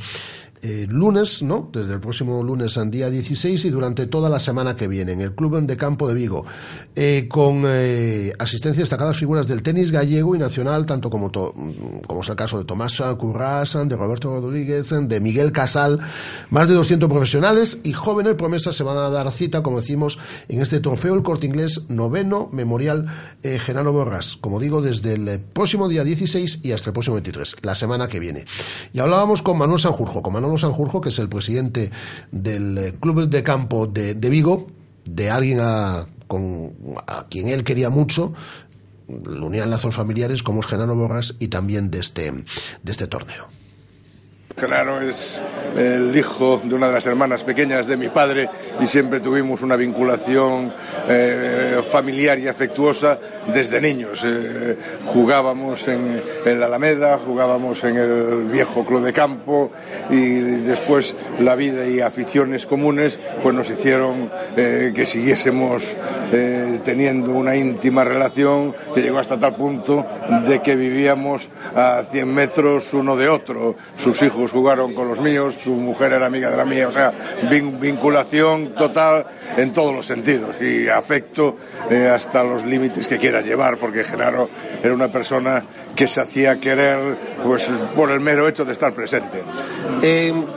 eh, 0.64 0.86
lunes, 0.88 1.42
¿no? 1.42 1.68
Desde 1.70 1.92
el 1.92 2.00
próximo 2.00 2.42
lunes 2.42 2.78
al 2.78 2.90
día 2.90 3.10
16 3.10 3.64
y 3.66 3.70
durante 3.70 4.06
toda 4.06 4.30
la 4.30 4.38
semana 4.38 4.74
que 4.74 4.88
viene 4.88 5.12
en 5.12 5.20
el 5.20 5.34
Club 5.34 5.60
de 5.60 5.76
Campo 5.76 6.08
de 6.08 6.14
Vigo, 6.14 6.46
eh, 6.96 7.26
con 7.30 7.64
eh, 7.66 8.32
asistencia 8.38 8.78
de 8.78 8.82
destacadas 8.84 9.16
figuras 9.18 9.46
del 9.46 9.62
tenis 9.62 9.90
gallego 9.90 10.34
y 10.34 10.38
nacional, 10.38 10.86
tanto 10.86 11.10
como, 11.10 11.30
to- 11.30 11.52
como 12.06 12.22
es 12.22 12.28
el 12.30 12.36
caso 12.36 12.58
de 12.58 12.64
Tomás 12.64 13.00
Currás, 13.18 13.76
de 13.86 13.94
Roberto 13.94 14.40
Rodríguez, 14.40 14.88
de 14.90 15.20
Miguel 15.20 15.52
Casal, 15.52 16.00
más 16.48 16.66
de 16.66 16.74
200 16.74 17.10
profesionales 17.10 17.80
y 17.84 17.92
jóvenes 17.92 18.34
promesas 18.34 18.74
se 18.74 18.82
van 18.84 18.96
a 18.96 19.10
dar 19.10 19.30
cita, 19.32 19.62
como 19.62 19.80
decimos, 19.80 20.18
en 20.48 20.62
este 20.62 20.80
trofeo 20.80 21.14
el 21.14 21.22
Corte 21.22 21.46
Inglés 21.46 21.82
noveno 21.88 22.48
memorial 22.52 23.06
eh, 23.42 23.58
Genaro 23.58 23.92
Borras, 23.92 24.38
como 24.40 24.60
digo, 24.60 24.80
desde 24.80 25.14
el 25.14 25.40
próximo 25.40 25.88
día 25.88 26.04
16 26.04 26.60
y 26.62 26.72
hasta 26.72 26.88
el 26.90 26.94
próximo 26.94 27.16
23, 27.16 27.56
la 27.60 27.74
semana 27.74 28.08
que 28.08 28.18
viene. 28.18 28.46
Y 28.94 29.00
hablábamos 29.00 29.42
con 29.42 29.58
Manuel 29.58 29.78
Sanjurjo, 29.80 30.22
con 30.22 30.32
Manolo 30.54 30.58
Sanjurjo, 30.58 31.00
que 31.00 31.08
es 31.08 31.18
el 31.18 31.28
presidente 31.28 31.90
del 32.30 32.78
eh, 32.78 32.94
Club 33.00 33.28
de 33.28 33.42
Campo 33.42 33.86
de, 33.86 34.14
de 34.14 34.30
Vigo, 34.30 34.68
de 35.04 35.30
alguien 35.30 35.58
a, 35.60 36.06
con, 36.26 36.72
a 37.06 37.26
quien 37.28 37.48
él 37.48 37.64
quería 37.64 37.90
mucho, 37.90 38.32
lo 39.08 39.46
unían 39.46 39.70
lazos 39.70 39.94
familiares 39.94 40.42
como 40.42 40.60
es 40.60 40.66
Genaro 40.66 40.96
Borras 40.96 41.34
y 41.38 41.48
también 41.48 41.90
de 41.90 41.98
este, 41.98 42.30
de 42.30 42.92
este 42.92 43.06
torneo. 43.06 43.48
Genaro 44.56 45.00
es 45.00 45.42
el 45.76 46.16
hijo 46.16 46.60
de 46.62 46.74
una 46.76 46.86
de 46.86 46.92
las 46.92 47.06
hermanas 47.06 47.42
pequeñas 47.42 47.88
de 47.88 47.96
mi 47.96 48.08
padre 48.08 48.48
y 48.80 48.86
siempre 48.86 49.18
tuvimos 49.18 49.62
una 49.62 49.74
vinculación 49.74 50.72
eh, 51.08 51.82
familiar 51.90 52.38
y 52.38 52.46
afectuosa 52.46 53.18
desde 53.52 53.80
niños. 53.80 54.22
Eh, 54.24 54.76
jugábamos 55.06 55.88
en, 55.88 56.22
la 56.44 56.66
Alameda, 56.66 57.18
jugábamos 57.18 57.82
en 57.82 57.96
el 57.96 58.44
viejo 58.44 58.84
club 58.84 59.02
de 59.02 59.12
campo 59.12 59.72
y 60.10 60.40
después 60.40 61.16
la 61.40 61.56
vida 61.56 61.88
y 61.88 62.00
aficiones 62.00 62.64
comunes 62.64 63.18
pues 63.42 63.54
nos 63.54 63.68
hicieron 63.68 64.30
eh, 64.56 64.92
que 64.94 65.04
siguiésemos 65.04 65.84
teniendo 66.84 67.30
una 67.30 67.54
íntima 67.54 68.02
relación 68.02 68.74
que 68.92 69.02
llegó 69.02 69.20
hasta 69.20 69.38
tal 69.38 69.54
punto 69.54 70.04
de 70.48 70.60
que 70.62 70.74
vivíamos 70.74 71.48
a 71.76 72.02
100 72.10 72.34
metros 72.34 72.92
uno 72.92 73.16
de 73.16 73.28
otro. 73.28 73.76
Sus 73.96 74.20
hijos 74.22 74.43
jugaron 74.50 74.94
con 74.94 75.08
los 75.08 75.20
míos, 75.20 75.54
su 75.62 75.70
mujer 75.74 76.12
era 76.12 76.26
amiga 76.26 76.50
de 76.50 76.56
la 76.56 76.64
mía, 76.64 76.88
o 76.88 76.92
sea, 76.92 77.12
vin- 77.50 77.78
vinculación 77.78 78.74
total 78.74 79.26
en 79.56 79.72
todos 79.72 79.94
los 79.94 80.06
sentidos 80.06 80.56
y 80.60 80.88
afecto 80.88 81.56
eh, 81.90 82.08
hasta 82.12 82.42
los 82.44 82.64
límites 82.64 83.06
que 83.08 83.18
quieras 83.18 83.44
llevar, 83.46 83.78
porque 83.78 84.04
Genaro 84.04 84.48
era 84.82 84.92
una 84.94 85.10
persona 85.10 85.64
que 85.94 86.06
se 86.08 86.20
hacía 86.20 86.58
querer 86.58 87.16
pues 87.44 87.68
por 87.94 88.10
el 88.10 88.20
mero 88.20 88.48
hecho 88.48 88.64
de 88.64 88.72
estar 88.72 88.92
presente. 88.94 89.42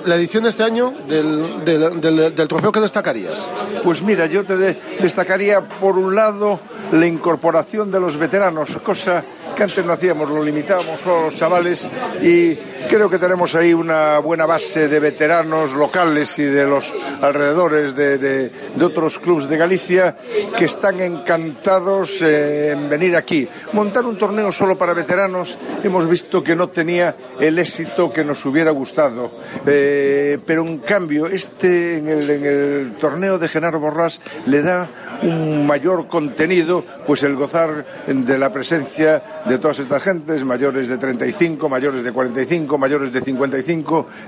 la 0.05 0.15
edición 0.15 0.43
de 0.43 0.49
este 0.49 0.63
año 0.63 0.93
del, 1.07 1.63
del, 1.63 2.01
del- 2.01 2.35
del 2.35 2.47
trofeo 2.47 2.71
que 2.71 2.79
destacarías? 2.79 3.45
Pues 3.83 4.01
mira, 4.01 4.25
yo 4.25 4.43
te 4.45 4.57
de- 4.57 4.77
destacaría 4.99 5.61
por 5.61 5.97
un 5.97 6.15
lado 6.15 6.59
la 6.91 7.05
incorporación 7.05 7.91
de 7.91 7.99
los 7.99 8.17
veteranos, 8.17 8.77
cosa 8.83 9.23
que 9.55 9.63
antes 9.63 9.85
no 9.85 9.93
hacíamos, 9.93 10.29
lo 10.29 10.43
limitábamos 10.43 10.99
solo 11.01 11.17
a 11.19 11.21
los 11.25 11.35
chavales 11.35 11.89
y 12.21 12.55
creo 12.87 13.09
que 13.09 13.17
tenemos 13.19 13.53
ahí 13.55 13.73
una 13.77 14.19
buena 14.19 14.45
base 14.45 14.87
de 14.87 14.99
veteranos 14.99 15.73
locales 15.73 16.37
y 16.39 16.43
de 16.43 16.67
los 16.67 16.93
alrededores 17.21 17.95
de, 17.95 18.51
otros 18.81 19.19
clubes 19.19 19.47
de 19.47 19.57
Galicia 19.57 20.17
que 20.57 20.65
están 20.65 20.99
encantados 20.99 22.21
eh, 22.21 22.71
en 22.71 22.89
venir 22.89 23.15
aquí. 23.15 23.47
Montar 23.73 24.05
un 24.05 24.17
torneo 24.17 24.51
solo 24.51 24.77
para 24.77 24.93
veteranos 24.93 25.57
hemos 25.83 26.09
visto 26.09 26.43
que 26.43 26.55
no 26.55 26.69
tenía 26.69 27.15
el 27.39 27.59
éxito 27.59 28.11
que 28.11 28.23
nos 28.23 28.45
hubiera 28.45 28.71
gustado, 28.71 29.31
Eh, 29.65 30.39
pero 30.45 30.61
en 30.63 30.77
cambio 30.79 31.27
este 31.27 31.97
en 31.97 32.07
el, 32.07 32.29
en 32.29 32.45
el 32.45 32.97
torneo 32.97 33.37
de 33.37 33.47
Genaro 33.47 33.79
Borrás 33.79 34.19
le 34.45 34.61
da 34.61 34.89
un 35.21 35.65
mayor 35.65 36.07
contenido, 36.07 36.83
pues 37.05 37.23
el 37.23 37.35
gozar 37.35 37.85
de 38.07 38.37
la 38.37 38.51
presencia 38.51 39.43
de 39.45 39.57
todas 39.57 39.79
estas 39.79 40.01
gentes, 40.03 40.43
mayores 40.43 40.87
de 40.87 40.97
35, 40.97 41.69
mayores 41.69 42.03
de 42.03 42.11
45, 42.11 42.77
mayores 42.77 43.11
de 43.11 43.21
55, 43.21 43.66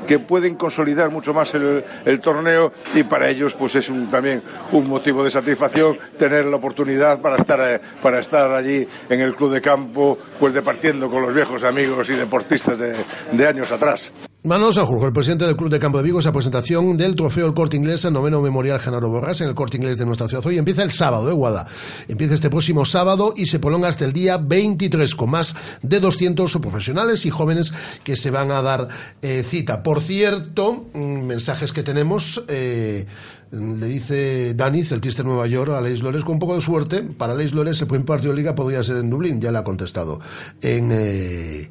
que 0.08 0.20
pueden 0.20 0.56
consolidar 0.56 1.10
mucho 1.12 1.34
más 1.34 1.54
el, 1.56 2.20
torneo 2.22 2.72
y 2.94 3.04
para 3.04 3.30
ellos 3.30 3.54
pues 3.54 3.76
es 3.76 3.92
también 4.12 4.44
un 4.72 4.88
motivo 4.88 5.24
de 5.24 5.32
satisfacción 5.32 5.98
tener 6.18 6.46
la 6.46 6.58
oportunidad 6.58 7.22
para 7.22 7.38
estar, 7.38 7.60
eh, 7.62 7.82
para 8.02 8.20
estar 8.20 8.52
allí 8.52 8.88
en 9.10 9.22
el 9.22 9.36
club 9.36 9.54
de 9.54 9.62
campo, 9.62 10.18
pues 10.40 10.54
departiendo 10.54 11.10
con 11.10 11.22
los 11.22 11.34
viejos 11.34 11.64
amigos 11.64 12.10
y 12.10 12.14
deportistas 12.14 12.78
de, 12.78 12.96
de 13.32 13.48
años 13.48 13.72
atrás. 13.72 14.12
Manuel 14.42 14.74
Sanjurjo, 14.74 15.06
el 15.06 15.12
presidente 15.12 15.46
del 15.46 15.58
Club 15.58 15.70
de 15.70 15.80
Campo 15.80 15.98
de 15.98 16.06
Vigo, 16.06 16.20
esa 16.20 16.32
presentación 16.32 16.96
del 16.96 17.14
trofeo 17.14 17.46
El 17.46 17.54
Corte 17.54 17.76
Inglés, 17.76 18.06
el 18.06 18.14
noveno 18.14 18.42
memorial 18.42 18.80
Genaro 18.80 19.10
Borrás 19.10 19.42
en 19.42 19.50
el 19.50 19.54
Corte 19.54 19.76
Inglés 19.76 19.98
de 19.98 20.06
nuestra 20.06 20.30
ciudad. 20.30 20.46
Hoy 20.46 20.58
empieza 20.58 20.82
el 20.82 20.92
sábado, 20.92 21.30
¿eh, 21.30 21.34
Guada? 21.34 21.68
Empieza 22.08 22.36
este 22.36 22.50
próximo 22.50 22.86
sábado 22.86 23.34
y 23.36 23.48
se 23.48 23.60
prolonga 23.60 23.90
hasta 23.90 24.06
el 24.06 24.14
día 24.14 24.38
23 24.38 25.14
con 25.16 25.32
más 25.32 25.56
de 25.82 26.00
200 26.00 26.58
profesionales 26.62 27.26
y 27.26 27.30
jóvenes 27.32 27.74
que 28.06 28.16
se 28.16 28.32
van 28.32 28.52
a 28.52 28.62
dar 28.62 28.88
eh, 29.22 29.44
cita. 29.44 29.84
Por 29.84 30.00
cierto, 30.00 30.86
mm, 30.94 31.26
mensajes 31.26 31.74
que 31.74 31.84
tenemos. 31.84 32.42
Eh, 32.48 33.08
le 33.52 33.88
dice 33.88 34.54
Dani, 34.54 34.84
celtista 34.84 35.24
de 35.24 35.30
Nueva 35.30 35.48
York, 35.48 35.72
a 35.72 35.82
Leis 35.82 36.04
Lores, 36.04 36.24
con 36.24 36.34
un 36.34 36.40
poco 36.40 36.56
de 36.56 36.62
suerte, 36.62 37.02
para 37.02 37.34
Leis 37.34 37.52
Lores 37.52 37.82
el 37.82 37.88
primer 37.88 38.06
partido 38.06 38.32
de 38.32 38.38
liga 38.38 38.54
podría 38.54 38.84
ser 38.84 38.98
en 38.98 39.10
Dublín, 39.10 39.42
ya 39.42 39.52
le 39.52 39.58
ha 39.58 39.64
contestado. 39.64 40.20
En, 40.62 40.90
eh, 40.92 41.70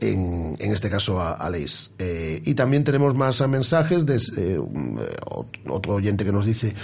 en, 0.00 0.56
en 0.58 0.72
este 0.72 0.90
caso 0.90 1.20
a, 1.20 1.32
a 1.32 1.50
Leis. 1.50 1.92
Eh, 1.98 2.40
y 2.44 2.54
también 2.54 2.84
tenemos 2.84 3.14
más 3.14 3.40
mensajes 3.48 4.06
de 4.06 4.16
eh, 4.16 4.58
eh, 4.58 4.60
otro 5.68 5.94
oyente 5.94 6.24
que 6.24 6.32
nos 6.32 6.44
dice 6.44 6.74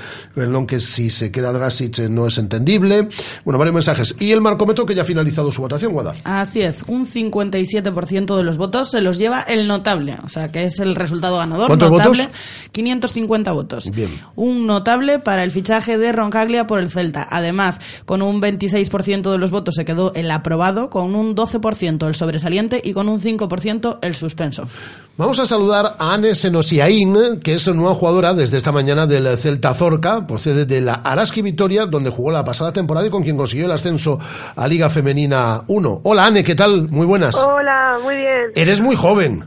que 0.66 0.80
si 0.80 1.10
se 1.10 1.30
queda 1.30 1.52
eh, 1.56 2.08
no 2.08 2.26
es 2.26 2.38
entendible. 2.38 3.08
Bueno, 3.44 3.58
varios 3.58 3.74
mensajes. 3.74 4.14
Y 4.18 4.32
el 4.32 4.40
marcómetro 4.40 4.86
que 4.86 4.94
ya 4.94 5.02
ha 5.02 5.04
finalizado 5.04 5.50
su 5.52 5.62
votación, 5.62 5.92
Guada. 5.92 6.14
Así 6.24 6.62
es, 6.62 6.82
un 6.86 7.06
57% 7.06 8.36
de 8.36 8.42
los 8.42 8.56
votos 8.56 8.90
se 8.90 9.00
los 9.00 9.18
lleva 9.18 9.40
el 9.42 9.66
notable, 9.66 10.16
o 10.24 10.28
sea 10.28 10.50
que 10.50 10.64
es 10.64 10.78
el 10.80 10.94
resultado 10.94 11.38
ganador. 11.38 11.68
¿Cuántos 11.68 11.90
notable, 11.90 12.24
votos? 12.24 12.38
550 12.72 13.52
votos. 13.52 13.90
Bien. 13.90 14.10
Un 14.34 14.66
notable 14.66 15.18
para 15.18 15.44
el 15.44 15.50
fichaje 15.50 15.98
de 15.98 16.12
Roncaglia 16.12 16.66
por 16.66 16.78
el 16.78 16.90
Celta. 16.90 17.26
Además, 17.30 17.80
con 18.04 18.22
un 18.22 18.40
26% 18.40 19.30
de 19.30 19.38
los 19.38 19.50
votos 19.50 19.74
se 19.74 19.84
quedó 19.84 20.12
el 20.14 20.30
aprobado, 20.30 20.90
con 20.90 21.14
un 21.14 21.34
12% 21.34 22.06
el 22.06 22.14
sobresaliente 22.14 22.80
y 22.82 22.92
con 22.92 23.05
un 23.09 23.20
5% 23.20 23.98
el 24.02 24.14
suspenso. 24.14 24.68
Vamos 25.16 25.38
a 25.38 25.46
saludar 25.46 25.96
a 25.98 26.12
Anne 26.14 26.34
Senosiaín, 26.34 27.40
que 27.42 27.54
es 27.54 27.66
nueva 27.68 27.94
jugadora 27.94 28.34
desde 28.34 28.59
esta 28.59 28.70
mañana 28.70 29.07
del 29.07 29.36
Celta 29.38 29.72
Zorca, 29.74 30.26
procede 30.26 30.66
de 30.66 30.82
la 30.82 30.94
Araski 30.94 31.40
Vitoria, 31.40 31.86
donde 31.86 32.11
jugó 32.11 32.30
la 32.30 32.44
pasada 32.44 32.72
temporada 32.72 33.07
y 33.07 33.11
con 33.11 33.22
quien 33.22 33.36
consiguió 33.36 33.64
el 33.66 33.72
ascenso 33.72 34.18
a 34.54 34.68
Liga 34.68 34.90
Femenina 34.90 35.62
1. 35.68 36.00
Hola 36.04 36.26
Anne, 36.26 36.44
¿qué 36.44 36.54
tal? 36.54 36.88
Muy 36.90 37.07
buenas. 37.07 37.34
Hola, 37.34 37.98
muy 38.02 38.16
bien. 38.16 38.52
Eres 38.54 38.80
muy 38.80 38.94
joven, 38.94 39.44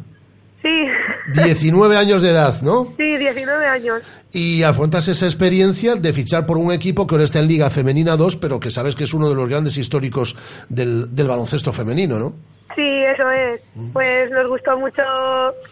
Sí, 0.61 0.85
19 1.41 1.95
años 1.95 2.21
de 2.21 2.31
edad, 2.31 2.61
¿no? 2.63 2.93
sí, 2.97 3.17
19 3.17 3.65
años. 3.65 4.01
Y 4.33 4.63
afrontas 4.63 5.07
esa 5.07 5.25
experiencia 5.25 5.95
de 5.95 6.11
fichar 6.11 6.45
por 6.45 6.57
un 6.57 6.73
equipo 6.73 7.07
que 7.07 7.15
ahora 7.15 7.23
está 7.23 7.39
en 7.39 7.47
Liga 7.47 7.69
Femenina 7.69 8.17
2, 8.17 8.35
pero 8.35 8.59
que 8.59 8.69
sabes 8.69 8.93
que 8.93 9.05
es 9.05 9.13
uno 9.13 9.29
de 9.29 9.35
los 9.35 9.47
grandes 9.47 9.77
históricos 9.77 10.35
del, 10.67 11.15
del 11.15 11.27
baloncesto 11.27 11.71
femenino, 11.71 12.19
¿no? 12.19 12.33
Sí, 12.75 13.03
eso 13.03 13.29
es. 13.31 13.61
Pues 13.93 14.29
nos 14.31 14.47
gustó 14.47 14.77
mucho 14.77 15.01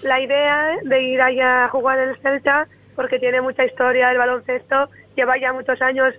la 0.02 0.20
idea 0.22 0.72
de 0.84 1.02
ir 1.04 1.22
allá 1.22 1.66
a 1.66 1.68
jugar 1.70 2.00
en 2.00 2.10
el 2.10 2.18
Celta, 2.22 2.68
porque 2.96 3.20
tiene 3.20 3.42
mucha 3.42 3.64
historia 3.66 4.12
el 4.12 4.18
baloncesto. 4.18 4.90
Lleva 5.16 5.36
ya 5.40 5.54
muchos 5.54 5.82
años 5.82 6.14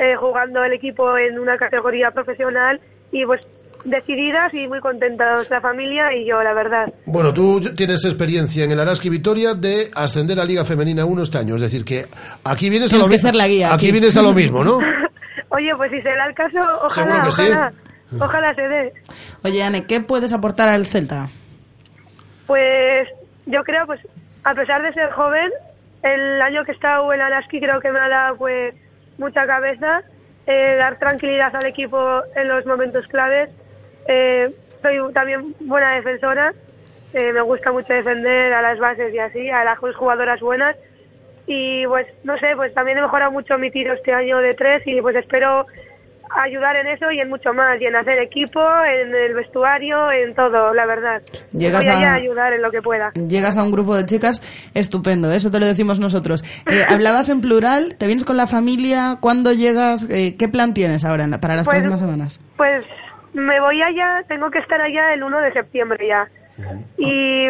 eh, 0.00 0.14
jugando 0.16 0.64
el 0.64 0.72
equipo 0.72 1.16
en 1.18 1.38
una 1.38 1.56
categoría 1.58 2.10
profesional 2.10 2.80
y 3.10 3.24
pues 3.26 3.46
decididas 3.84 4.54
y 4.54 4.68
muy 4.68 4.80
contentos 4.80 5.50
la 5.50 5.60
familia 5.60 6.14
y 6.14 6.24
yo, 6.26 6.40
la 6.42 6.54
verdad. 6.54 6.92
Bueno, 7.04 7.34
tú 7.34 7.60
tienes 7.76 8.04
experiencia 8.04 8.64
en 8.64 8.70
el 8.70 8.80
Araski 8.80 9.08
Vitoria 9.10 9.54
de 9.54 9.90
ascender 9.94 10.38
a 10.40 10.44
Liga 10.44 10.64
Femenina 10.64 11.04
1 11.04 11.22
este 11.22 11.38
año, 11.38 11.56
es 11.56 11.60
decir, 11.62 11.84
que 11.84 12.06
aquí 12.44 12.70
vienes 12.70 12.90
a 12.90 12.96
Tienes 12.96 13.06
lo 13.06 13.10
que 13.10 13.14
mismo. 13.16 13.28
ser 13.28 13.34
la 13.34 13.48
guía 13.48 13.66
Aquí 13.74 13.86
aquí. 13.86 13.92
vienes 13.92 14.16
a 14.16 14.22
lo 14.22 14.32
mismo, 14.32 14.62
¿no? 14.64 14.78
Oye, 15.48 15.72
pues 15.76 15.90
si 15.90 16.00
se 16.00 16.08
da 16.08 16.26
el 16.26 16.34
caso, 16.34 16.58
Seguro 16.94 17.12
ojalá, 17.14 17.24
que 17.26 17.32
sí. 17.32 17.42
Ojalá, 18.20 18.54
se 18.54 18.62
dé. 18.62 18.92
Oye, 19.44 19.62
Anne, 19.62 19.86
¿qué 19.86 20.00
puedes 20.00 20.32
aportar 20.32 20.68
al 20.68 20.86
Celta? 20.86 21.28
Pues 22.46 23.08
yo 23.46 23.62
creo, 23.64 23.86
pues 23.86 24.00
a 24.44 24.54
pesar 24.54 24.82
de 24.82 24.92
ser 24.92 25.10
joven, 25.12 25.50
el 26.02 26.42
año 26.42 26.64
que 26.64 26.72
he 26.72 26.74
estado 26.74 27.12
en 27.12 27.20
Alaski 27.20 27.60
creo 27.60 27.80
que 27.80 27.92
me 27.92 28.00
ha 28.00 28.08
dado 28.08 28.36
pues 28.36 28.74
mucha 29.18 29.46
cabeza, 29.46 30.02
eh, 30.46 30.76
dar 30.78 30.98
tranquilidad 30.98 31.54
al 31.54 31.66
equipo 31.66 32.22
en 32.34 32.48
los 32.48 32.66
momentos 32.66 33.06
claves. 33.06 33.50
Eh, 34.08 34.50
soy 34.82 35.12
también 35.12 35.54
buena 35.60 35.94
defensora, 35.94 36.52
eh, 37.14 37.32
me 37.32 37.42
gusta 37.42 37.70
mucho 37.70 37.92
defender 37.92 38.52
a 38.52 38.62
las 38.62 38.78
bases 38.78 39.14
y 39.14 39.18
así, 39.18 39.50
a 39.50 39.64
las 39.64 39.78
jugadoras 39.78 40.40
buenas. 40.40 40.76
Y 41.46 41.86
pues 41.86 42.06
no 42.24 42.38
sé, 42.38 42.54
pues 42.56 42.72
también 42.74 42.98
he 42.98 43.02
mejorado 43.02 43.30
mucho 43.30 43.58
mi 43.58 43.70
tiro 43.70 43.94
este 43.94 44.12
año 44.12 44.38
de 44.38 44.54
tres 44.54 44.82
y 44.86 45.00
pues 45.00 45.16
espero 45.16 45.66
ayudar 46.36 46.76
en 46.76 46.86
eso 46.88 47.10
y 47.10 47.18
en 47.20 47.28
mucho 47.28 47.52
más, 47.52 47.80
y 47.80 47.86
en 47.86 47.96
hacer 47.96 48.18
equipo, 48.18 48.60
en 48.84 49.14
el 49.14 49.34
vestuario, 49.34 50.10
en 50.12 50.34
todo, 50.34 50.72
la 50.74 50.86
verdad. 50.86 51.22
Llegas 51.52 51.84
Voy 51.86 51.94
a- 51.94 52.14
ayudar 52.14 52.52
en 52.52 52.62
lo 52.62 52.70
que 52.70 52.80
pueda. 52.82 53.10
Llegas 53.14 53.56
a 53.56 53.62
un 53.62 53.72
grupo 53.72 53.96
de 53.96 54.06
chicas 54.06 54.40
estupendo, 54.74 55.30
eso 55.32 55.50
te 55.50 55.60
lo 55.60 55.66
decimos 55.66 55.98
nosotros. 56.00 56.42
Eh, 56.66 56.82
hablabas 56.88 57.28
en 57.28 57.40
plural, 57.40 57.96
¿te 57.98 58.06
vienes 58.06 58.24
con 58.24 58.36
la 58.36 58.46
familia? 58.46 59.16
¿Cuándo 59.20 59.52
llegas? 59.52 60.06
Eh, 60.10 60.36
¿Qué 60.38 60.48
plan 60.48 60.74
tienes 60.74 61.04
ahora 61.04 61.26
para 61.40 61.56
las 61.56 61.66
Pues- 61.66 61.76
próximas 61.76 62.00
semanas? 62.00 62.40
Pues 62.56 62.84
me 63.34 63.60
voy 63.60 63.80
allá, 63.82 64.22
tengo 64.28 64.50
que 64.50 64.58
estar 64.58 64.80
allá 64.80 65.14
el 65.14 65.22
1 65.22 65.40
de 65.40 65.52
septiembre 65.52 66.06
ya. 66.06 66.28
Y 66.98 67.46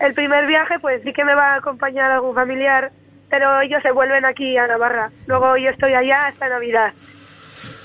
el 0.00 0.14
primer 0.14 0.46
viaje, 0.46 0.78
pues 0.80 1.02
sí 1.04 1.12
que 1.12 1.24
me 1.24 1.34
va 1.34 1.54
a 1.54 1.56
acompañar 1.56 2.10
algún 2.10 2.34
familiar, 2.34 2.90
pero 3.28 3.60
ellos 3.60 3.82
se 3.82 3.92
vuelven 3.92 4.24
aquí 4.24 4.56
a 4.56 4.66
Navarra. 4.66 5.10
Luego 5.26 5.56
yo 5.56 5.70
estoy 5.70 5.92
allá 5.94 6.26
hasta 6.28 6.48
Navidad. 6.48 6.92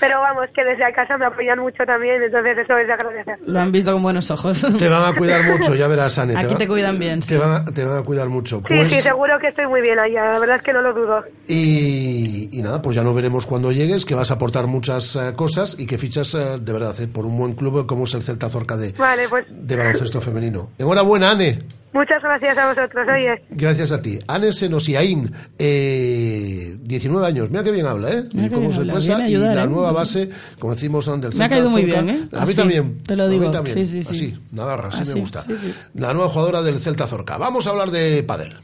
Pero 0.00 0.20
vamos, 0.20 0.46
que 0.54 0.62
desde 0.64 0.92
casa 0.92 1.16
me 1.16 1.26
apoyan 1.26 1.58
mucho 1.58 1.84
también, 1.86 2.22
entonces 2.22 2.58
eso 2.58 2.76
es 2.76 2.86
de 2.86 2.92
agradecer. 2.92 3.38
Lo 3.46 3.60
han 3.60 3.72
visto 3.72 3.92
con 3.92 4.02
buenos 4.02 4.30
ojos. 4.30 4.66
Te 4.78 4.88
van 4.88 5.04
a 5.04 5.16
cuidar 5.16 5.44
mucho, 5.50 5.74
ya 5.74 5.88
verás, 5.88 6.18
Anne. 6.18 6.34
Aquí 6.36 6.52
va- 6.54 6.58
te 6.58 6.68
cuidan 6.68 6.98
bien. 6.98 7.20
Te 7.20 7.38
van, 7.38 7.52
a, 7.52 7.64
te 7.64 7.84
van 7.84 7.98
a 7.98 8.02
cuidar 8.02 8.28
mucho. 8.28 8.58
Sí, 8.68 8.74
Pues- 8.76 8.92
sí, 8.92 9.00
seguro 9.00 9.38
que 9.40 9.48
estoy 9.48 9.66
muy 9.66 9.80
bien 9.80 9.98
allá, 9.98 10.32
la 10.32 10.38
verdad 10.38 10.56
es 10.56 10.62
que 10.62 10.72
no 10.72 10.82
lo 10.82 10.92
dudo. 10.94 11.22
Y, 11.48 12.48
y 12.52 12.62
nada, 12.62 12.80
pues 12.82 12.96
ya 12.96 13.02
no 13.02 13.14
veremos 13.14 13.46
cuando 13.46 13.72
llegues, 13.72 14.04
que 14.04 14.14
vas 14.14 14.30
a 14.30 14.34
aportar 14.34 14.66
muchas 14.66 15.16
eh, 15.16 15.32
cosas 15.34 15.76
y 15.78 15.86
que 15.86 15.98
fichas 15.98 16.34
eh, 16.34 16.58
de 16.60 16.72
verdad 16.72 16.94
eh, 17.00 17.08
por 17.08 17.24
un 17.26 17.36
buen 17.36 17.54
club 17.54 17.86
como 17.86 18.04
es 18.04 18.14
el 18.14 18.22
Celta 18.22 18.48
Zorca 18.48 18.76
de, 18.76 18.92
Vale, 18.92 19.28
pues 19.28 19.44
de 19.48 19.76
baloncesto 19.76 20.20
femenino. 20.20 20.70
Enhorabuena, 20.78 21.30
Anne. 21.32 21.58
Muchas 21.96 22.22
gracias 22.22 22.56
a 22.58 22.68
vosotros, 22.68 23.06
oye. 23.08 23.42
Gracias 23.50 23.90
a 23.92 24.00
ti. 24.02 24.18
Anne 24.28 24.52
Senosiaín, 24.52 25.30
eh, 25.58 26.76
19 26.80 27.26
años. 27.26 27.50
Mira 27.50 27.64
qué 27.64 27.70
bien 27.72 27.86
habla, 27.86 28.10
¿eh? 28.10 28.24
Mira 28.32 28.46
Y 28.46 28.50
cómo 28.50 28.72
se 28.72 28.84
la 28.84 28.94
¿eh? 29.26 29.66
nueva 29.66 29.92
base, 29.92 30.30
como 30.58 30.74
decimos, 30.74 31.06
del 31.06 31.20
Me 31.20 31.26
ha 31.26 31.30
Celta 31.30 31.48
caído 31.48 31.70
muy 31.70 31.82
Zorca. 31.82 32.02
bien, 32.02 32.16
¿eh? 32.16 32.28
A 32.32 32.36
mí 32.36 32.42
Así, 32.42 32.54
también. 32.54 33.02
te 33.02 33.16
lo 33.16 33.24
A 33.24 33.28
mí 33.28 33.38
digo. 33.38 33.50
también. 33.50 33.76
Sí, 33.76 33.86
sí, 33.86 34.04
sí. 34.04 34.14
Así, 34.14 34.40
Navarra, 34.52 34.88
así, 34.88 35.02
Así, 35.02 35.14
me 35.14 35.20
gusta. 35.20 35.42
sí, 35.42 35.54
sí. 35.60 35.74
La 35.94 36.12
nueva 36.14 36.28
jugadora 36.28 36.62
del 36.62 36.78
Celta 36.78 37.06
Zorca. 37.06 37.38
Vamos 37.38 37.66
a 37.66 37.70
hablar 37.70 37.90
de 37.90 38.22
Padel. 38.22 38.54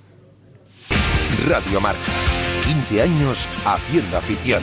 Radio 1.48 1.80
Marca. 1.80 1.98
15 2.66 3.02
años 3.02 3.48
haciendo 3.64 4.18
afición. 4.18 4.62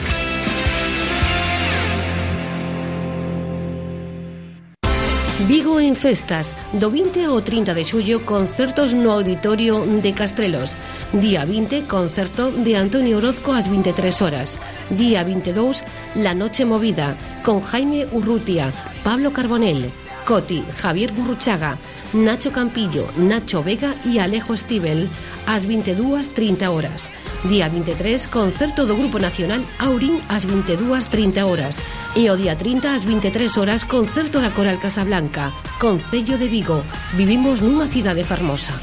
Vigo 5.48 5.80
en 5.80 5.96
festas, 5.96 6.54
do 6.72 6.90
20 6.90 7.24
ao 7.24 7.40
30 7.40 7.72
de 7.72 7.84
xullo 7.84 8.20
concertos 8.28 8.92
no 8.92 9.10
Auditorio 9.10 9.80
de 9.80 10.12
Castrelos. 10.12 10.76
Día 11.16 11.48
20, 11.48 11.88
concerto 11.88 12.52
de 12.52 12.76
Antonio 12.76 13.16
Orozco 13.16 13.56
ás 13.56 13.64
23 13.64 14.20
horas. 14.20 14.60
Día 14.92 15.24
22, 15.24 15.82
La 16.20 16.36
Noche 16.36 16.68
Movida, 16.68 17.16
con 17.42 17.64
Jaime 17.64 18.06
Urrutia, 18.12 18.70
Pablo 19.02 19.32
Carbonell, 19.32 19.90
Coti, 20.28 20.62
Javier 20.76 21.12
Gurruchaga, 21.16 21.78
Nacho 22.12 22.52
Campillo, 22.52 23.08
Nacho 23.16 23.62
Vega 23.62 23.94
e 24.04 24.20
Alejo 24.20 24.56
Stivel 24.56 25.08
ás 25.50 25.66
22.30 25.66 26.70
horas. 26.70 27.10
Día 27.44 27.68
23, 27.68 28.26
concerto 28.28 28.86
do 28.86 28.94
Grupo 28.94 29.18
Nacional 29.18 29.66
Aurín 29.82 30.22
ás 30.30 30.46
22.30 30.46 31.42
horas. 31.42 31.82
E 32.14 32.30
o 32.30 32.38
día 32.38 32.54
30 32.54 32.94
ás 32.94 33.02
23 33.02 33.58
horas, 33.58 33.82
concerto 33.82 34.38
da 34.38 34.54
Coral 34.54 34.78
Casablanca, 34.78 35.50
Concello 35.82 36.38
de 36.38 36.46
Vigo. 36.46 36.86
Vivimos 37.18 37.66
nunha 37.66 37.90
cidade 37.90 38.22
fermosa. 38.22 38.78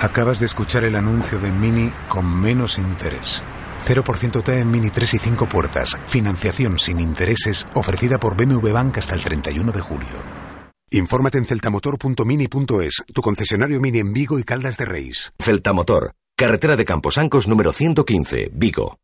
Acabas 0.00 0.38
de 0.38 0.46
escuchar 0.46 0.84
el 0.84 0.94
anuncio 0.94 1.40
de 1.40 1.50
Mini 1.50 1.90
con 2.06 2.28
menos 2.28 2.76
interés. 2.76 3.42
0% 3.86 4.42
T 4.42 4.58
en 4.58 4.70
Mini 4.70 4.90
3 4.90 5.14
y 5.14 5.18
5 5.18 5.48
puertas. 5.48 5.96
Financiación 6.06 6.78
sin 6.78 7.00
intereses 7.00 7.66
ofrecida 7.72 8.18
por 8.18 8.36
BMW 8.36 8.72
Bank 8.72 8.98
hasta 8.98 9.14
el 9.14 9.22
31 9.22 9.72
de 9.72 9.80
julio. 9.80 10.45
Infórmate 10.90 11.38
en 11.38 11.44
celtamotor.mini.es, 11.44 13.04
tu 13.12 13.20
concesionario 13.20 13.80
Mini 13.80 13.98
en 13.98 14.12
Vigo 14.12 14.38
y 14.38 14.44
Caldas 14.44 14.76
de 14.76 14.84
Reis. 14.84 15.32
Celta 15.38 15.72
Motor, 15.72 16.12
carretera 16.36 16.76
de 16.76 16.84
Camposancos 16.84 17.48
número 17.48 17.72
115, 17.72 18.50
Vigo. 18.52 18.98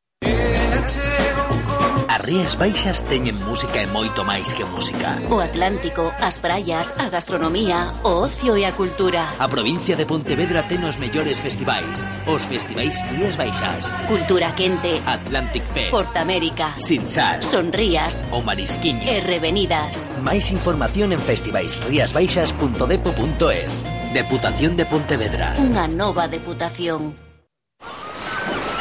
Rías 2.22 2.54
Baixas 2.54 3.02
teñen 3.10 3.34
música 3.42 3.82
e 3.82 3.90
moito 3.90 4.22
máis 4.22 4.54
que 4.54 4.62
música. 4.62 5.18
O 5.26 5.42
Atlántico, 5.42 6.14
as 6.22 6.38
praias, 6.38 6.94
a 6.94 7.10
gastronomía, 7.10 7.90
o 8.06 8.22
ocio 8.22 8.54
e 8.54 8.62
a 8.62 8.70
cultura. 8.70 9.26
A 9.42 9.50
provincia 9.50 9.98
de 9.98 10.06
Pontevedra 10.06 10.62
ten 10.62 10.86
os 10.86 11.02
mellores 11.02 11.42
festivais. 11.42 12.06
Os 12.30 12.46
festivais 12.46 12.94
Rías 13.10 13.34
Baixas. 13.34 13.90
Cultura 14.06 14.54
quente. 14.54 15.02
Atlantic 15.02 15.66
Fest. 15.74 15.90
Portamérica. 15.90 16.78
Sinsas. 16.78 17.42
Sonrías. 17.42 18.22
O 18.30 18.38
Marisquiño. 18.38 19.02
E 19.02 19.18
revenidas. 19.18 20.06
Máis 20.22 20.54
información 20.54 21.10
en 21.10 21.18
festivaisriasbaixas.depo.es. 21.18 23.82
Deputación 24.14 24.78
de 24.78 24.86
Pontevedra. 24.86 25.58
Unha 25.58 25.90
nova 25.90 26.30
deputación. 26.30 27.18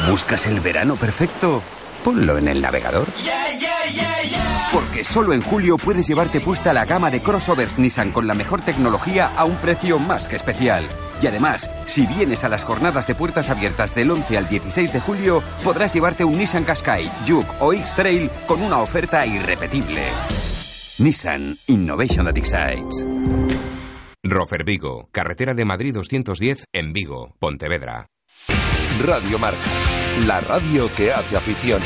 ¿Buscas 0.05 0.45
el 0.45 0.61
verano 0.61 0.93
perfecto? 0.93 1.80
Ponlo 2.03 2.37
en 2.37 2.47
el 2.47 2.61
navegador. 2.61 3.07
Porque 4.73 5.03
solo 5.03 5.33
en 5.33 5.41
julio 5.41 5.77
puedes 5.77 6.07
llevarte 6.07 6.39
puesta 6.39 6.73
la 6.73 6.85
gama 6.85 7.11
de 7.11 7.21
crossovers 7.21 7.77
Nissan 7.77 8.11
con 8.11 8.25
la 8.25 8.33
mejor 8.33 8.61
tecnología 8.61 9.31
a 9.35 9.45
un 9.45 9.55
precio 9.57 9.99
más 9.99 10.27
que 10.27 10.35
especial. 10.35 10.87
Y 11.21 11.27
además, 11.27 11.69
si 11.85 12.07
vienes 12.07 12.43
a 12.43 12.49
las 12.49 12.63
jornadas 12.63 13.05
de 13.05 13.15
puertas 13.15 13.49
abiertas 13.49 13.93
del 13.93 14.09
11 14.11 14.37
al 14.37 14.49
16 14.49 14.93
de 14.93 14.99
julio, 14.99 15.43
podrás 15.63 15.93
llevarte 15.93 16.23
un 16.23 16.37
Nissan 16.37 16.63
Qashqai, 16.63 17.11
Juke 17.27 17.51
o 17.59 17.73
X-Trail 17.73 18.29
con 18.47 18.61
una 18.61 18.79
oferta 18.79 19.25
irrepetible. 19.25 20.03
Nissan 20.97 21.57
Innovation 21.67 22.25
that 22.25 22.37
excites. 22.37 23.05
Rofer 24.23 24.63
Vigo, 24.63 25.09
carretera 25.11 25.53
de 25.53 25.65
Madrid 25.65 25.93
210 25.93 26.65
en 26.73 26.93
Vigo, 26.93 27.35
Pontevedra. 27.39 28.07
Radio 29.01 29.39
Marca, 29.39 29.57
la 30.27 30.41
radio 30.41 30.93
que 30.93 31.11
hace 31.11 31.35
afición. 31.35 31.81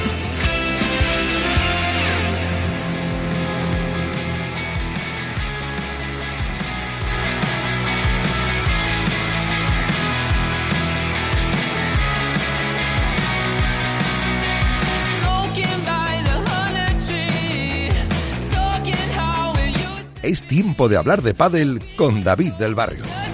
Es 20.22 20.44
tiempo 20.44 20.90
de 20.90 20.98
hablar 20.98 21.22
de 21.22 21.34
pádel 21.34 21.82
con 21.96 22.24
David 22.24 22.54
del 22.54 22.76
Barrio. 22.76 23.25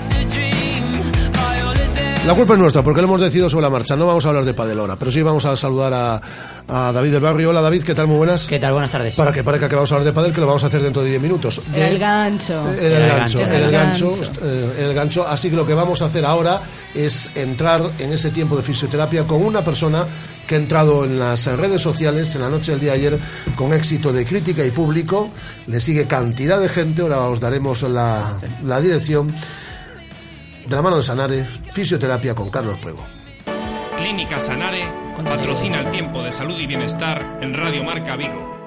La 2.25 2.35
culpa 2.35 2.53
es 2.53 2.59
nuestra, 2.59 2.83
porque 2.83 3.01
lo 3.01 3.07
hemos 3.07 3.19
decidido 3.19 3.49
sobre 3.49 3.63
la 3.63 3.71
marcha. 3.71 3.95
No 3.95 4.05
vamos 4.05 4.23
a 4.27 4.29
hablar 4.29 4.45
de 4.45 4.53
pádel 4.53 4.77
ahora, 4.79 4.95
pero 4.95 5.09
sí 5.09 5.23
vamos 5.23 5.43
a 5.45 5.57
saludar 5.57 5.91
a, 5.91 6.21
a 6.67 6.91
David 6.91 7.13
del 7.13 7.19
Barrio. 7.19 7.49
Hola 7.49 7.61
David, 7.61 7.81
¿qué 7.81 7.95
tal? 7.95 8.05
Muy 8.05 8.17
buenas. 8.17 8.45
¿Qué 8.45 8.59
tal? 8.59 8.73
Buenas 8.73 8.91
tardes. 8.91 9.15
Para 9.15 9.31
que 9.31 9.43
parezca 9.43 9.67
que 9.67 9.73
vamos 9.73 9.91
a 9.91 9.95
hablar 9.95 10.05
de 10.05 10.13
pádel, 10.13 10.31
que 10.31 10.39
lo 10.39 10.45
vamos 10.45 10.63
a 10.63 10.67
hacer 10.67 10.83
dentro 10.83 11.01
de 11.01 11.09
10 11.09 11.21
minutos. 11.23 11.59
Era 11.73 11.89
el 11.89 11.97
gancho. 11.97 12.61
En 12.73 12.91
el, 12.91 13.07
gancho, 13.07 13.39
en 13.39 13.51
el 13.51 13.71
gancho, 13.71 14.13
eh, 14.43 14.75
el 14.81 14.93
gancho. 14.93 15.27
Así 15.27 15.49
que 15.49 15.55
lo 15.55 15.65
que 15.65 15.73
vamos 15.73 16.03
a 16.03 16.05
hacer 16.05 16.23
ahora 16.23 16.61
es 16.93 17.31
entrar 17.33 17.89
en 17.97 18.13
ese 18.13 18.29
tiempo 18.29 18.55
de 18.55 18.61
fisioterapia 18.61 19.25
con 19.25 19.43
una 19.43 19.63
persona 19.63 20.05
que 20.45 20.53
ha 20.53 20.57
entrado 20.59 21.05
en 21.05 21.17
las 21.17 21.47
redes 21.47 21.81
sociales 21.81 22.35
en 22.35 22.41
la 22.41 22.49
noche 22.49 22.73
del 22.73 22.81
día 22.81 22.91
de 22.91 22.97
ayer 22.97 23.19
con 23.55 23.73
éxito 23.73 24.13
de 24.13 24.25
crítica 24.25 24.63
y 24.63 24.69
público. 24.69 25.31
Le 25.65 25.81
sigue 25.81 26.05
cantidad 26.05 26.59
de 26.59 26.69
gente, 26.69 27.01
ahora 27.01 27.21
os 27.21 27.39
daremos 27.39 27.81
la, 27.81 28.37
la 28.63 28.79
dirección. 28.79 29.33
De 30.71 30.77
la 30.77 30.83
mano 30.83 30.95
de 30.95 31.03
Sanare, 31.03 31.45
fisioterapia 31.73 32.33
con 32.33 32.49
Carlos 32.49 32.79
Puego. 32.79 33.05
Clínica 33.97 34.39
Sanare 34.39 34.87
patrocina 35.25 35.81
el 35.81 35.91
tiempo 35.91 36.23
de 36.23 36.31
salud 36.31 36.57
y 36.57 36.65
bienestar 36.65 37.39
en 37.41 37.53
Radio 37.53 37.83
Marca 37.83 38.15
Vigo. 38.15 38.60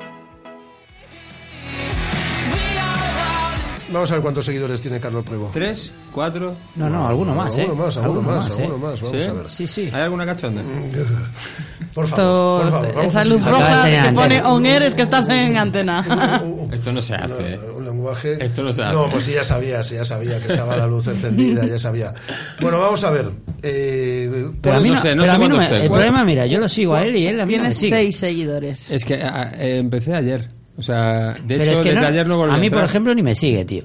Vamos 3.95 4.11
a 4.11 4.15
ver 4.15 4.23
cuántos 4.23 4.45
seguidores 4.45 4.81
tiene 4.81 4.99
Carlos 5.01 5.25
Puego. 5.25 5.51
¿Tres? 5.53 5.91
¿Cuatro? 6.13 6.57
No, 6.77 6.91
no, 6.91 7.07
alguno 7.09 7.35
más, 7.35 7.57
¿eh? 7.57 7.63
Alguno 7.63 7.85
más, 7.87 7.97
alguno, 7.97 8.23
más, 8.23 8.59
¿eh? 8.59 8.63
alguno 8.65 8.79
más. 8.79 9.01
Vamos 9.01 9.17
¿Sí? 9.23 9.29
a 9.29 9.33
ver. 9.33 9.51
Sí, 9.51 9.67
sí. 9.69 9.91
¿Hay 9.93 10.03
alguna 10.03 10.27
cachonda? 10.27 10.63
Por 11.95 12.09
favor, 12.09 12.63
por 12.63 12.71
favor. 12.73 12.89
vamos 12.95 13.05
Esa 13.11 13.21
a 13.21 13.25
luz 13.25 13.45
roja 13.47 13.85
que 14.09 14.13
pone 14.13 14.43
on 14.43 14.67
air 14.67 14.83
es 14.83 14.97
que 14.97 15.03
estás 15.03 15.29
en 15.29 15.57
antena. 15.57 16.05
Esto 16.73 16.93
no 16.93 17.01
se 17.01 17.15
hace. 17.15 17.57
Un 17.73 17.85
lenguaje. 17.85 18.45
Esto 18.45 18.65
no 18.65 18.73
se 18.73 18.83
hace. 18.83 18.93
No, 18.95 19.09
pues 19.09 19.23
sí, 19.23 19.33
ya 19.33 19.45
sabía, 19.45 19.85
sí, 19.85 19.95
ya 19.95 20.05
sabía 20.05 20.41
que 20.41 20.49
estaba 20.55 20.77
la 20.77 20.89
luz 20.89 21.07
encendida, 21.07 21.65
ya 21.65 21.79
sabía. 21.79 22.13
Bueno, 22.61 22.81
vamos 22.81 23.05
a 23.05 23.11
ver. 23.13 23.31
Eh, 23.63 24.51
Pero 24.61 24.77
a 24.77 24.81
mí 24.81 24.89
no, 24.89 24.95
No 24.97 25.01
sé, 25.03 25.15
no 25.15 25.23
pero 25.23 25.33
sé 25.33 25.37
a 25.37 25.39
mí 25.39 25.49
no 25.49 25.55
cuántos 25.55 25.79
me- 25.79 25.85
el 25.85 25.91
problema, 25.93 26.25
mira, 26.25 26.47
yo 26.47 26.59
lo 26.59 26.69
sigo 26.69 26.95
a 26.97 27.05
él 27.05 27.15
y 27.17 27.29
él 27.29 27.41
a 27.41 27.47
mí 27.47 27.57
sigue. 27.73 27.95
seis 27.97 28.17
seguidores. 28.17 28.91
Es 28.91 29.05
que 29.05 29.15
a- 29.23 29.53
eh, 29.57 29.79
empecé 29.79 30.15
ayer. 30.15 30.49
O 30.77 30.83
sea, 30.83 31.33
de 31.35 31.43
Pero 31.47 31.63
hecho, 31.65 31.73
es 31.73 31.81
que 31.81 31.89
desde 31.91 32.01
no- 32.03 32.07
ayer 32.09 32.27
no 32.27 32.37
volví 32.37 32.55
a 32.55 32.59
mí, 32.59 32.71
por 32.71 32.83
ejemplo, 32.85 33.15
ni 33.15 33.23
me 33.23 33.35
sigue, 33.35 33.65
tío. 33.65 33.85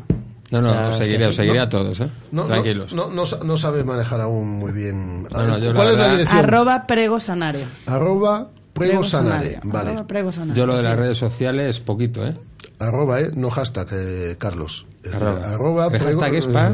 No, 0.52 0.62
no, 0.62 0.70
O 0.70 0.74
sea, 0.74 0.88
os 0.90 0.98
seguiré, 0.98 1.26
os 1.28 1.36
seguiré 1.36 1.58
No. 1.58 1.64
a 1.64 1.70
todos, 1.70 2.00
¿eh? 2.00 2.10
no, 2.32 2.42
no, 2.42 2.48
Tranquilos. 2.48 2.94
no, 2.94 3.10
no, 3.12 3.26
sa- 3.26 3.38
no 3.44 3.56
sabe 3.56 3.84
manejar 3.84 4.22
aún 4.22 4.50
muy 4.50 4.72
bien. 4.72 5.24
No, 5.24 5.46
no, 5.46 5.58
yo 5.60 5.70
la 5.72 5.76
¿Cuál 5.76 5.92
es 5.92 5.98
la 6.00 6.10
dirección? 6.12 6.40
Arroba 6.40 6.88
prego 6.88 7.20
sanare. 7.20 7.66
Arroba 7.86 8.50
Prego 8.74 9.04
Sanare. 9.04 9.60
Vale. 9.64 9.90
Arroba 9.92 10.08
prego 10.08 10.32
sanare. 10.32 10.58
Yo 10.58 10.66
lo 10.66 10.78
de 10.78 10.84
las 10.84 10.96
redes 10.98 11.18
sociales, 11.18 11.80
poquito, 11.82 12.26
¿eh? 12.26 12.34
Arroba, 12.80 13.20
¿eh? 13.20 13.32
No 13.36 13.50
hashtag, 13.50 13.88
eh, 13.92 14.36
Carlos. 14.40 14.86
Arroba. 15.14 15.46
arroba 15.54 15.86
¿El 15.88 15.92
Prego- 16.00 16.22
hashtag 16.22 16.36
es 16.36 16.48
pa? 16.48 16.72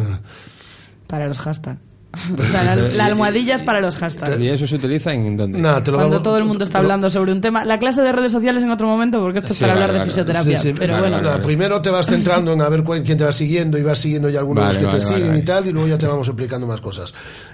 Para 1.08 1.28
los 1.28 1.40
hashtags. 1.40 1.80
O 2.40 2.48
sea, 2.52 2.64
la, 2.64 2.76
la 2.76 3.06
almohadilla 3.06 3.56
es 3.56 3.62
para 3.64 3.80
los 3.82 3.96
hashtags. 3.98 4.40
¿Y 4.40 4.48
eso 4.50 4.66
se 4.68 4.76
utiliza 4.76 5.14
en 5.14 5.36
dónde? 5.38 5.60
Nada, 5.60 5.84
te 5.84 5.92
lo 5.92 5.98
Cuando 5.98 6.16
vamos- 6.18 6.24
todo 6.24 6.38
el 6.38 6.46
mundo 6.46 6.64
está 6.64 6.80
hablando 6.80 7.10
sobre 7.10 7.32
un 7.32 7.42
tema. 7.42 7.66
La 7.66 7.80
clase 7.80 8.02
de 8.02 8.12
redes 8.12 8.32
sociales 8.32 8.64
en 8.64 8.70
otro 8.72 8.88
momento, 8.88 9.20
porque 9.22 9.40
esto 9.40 9.52
es 9.54 9.58
Sí, 9.58 9.64
para 9.64 9.74
vale, 9.74 9.84
hablar 9.86 9.94
de 9.94 10.00
vale. 10.00 10.12
fisioterapia. 10.12 10.58
Sí, 10.58 10.70
sí, 10.70 10.76
pero 10.78 10.94
vale, 11.02 11.10
bueno, 11.22 11.42
primero 11.44 11.82
te 11.82 11.90
vas 11.90 12.06
centrando 12.06 12.54
en 12.54 12.62
a 12.62 12.70
ver 12.70 12.84
cuál- 12.84 13.02
quién 13.02 13.18
te 13.18 13.24
va 13.24 13.32
siguiendo 13.32 13.78
y 13.78 13.84
vas 13.84 14.00
siguiendo 14.00 14.30
ya 14.30 14.40
algunos 14.40 14.64
de 14.74 14.80
que 14.80 14.86
vale, 14.86 14.98
te 15.00 15.04
vale, 15.06 15.16
siguen 15.16 15.28
vale. 15.30 15.40
y 15.40 15.46
tal, 15.46 15.68
y 15.68 15.72
luego 15.72 15.88
ya 15.88 15.98
te 15.98 16.08
vamos 16.08 16.28
explicando 16.28 16.68
más 16.68 16.82
cosas. 16.82 17.14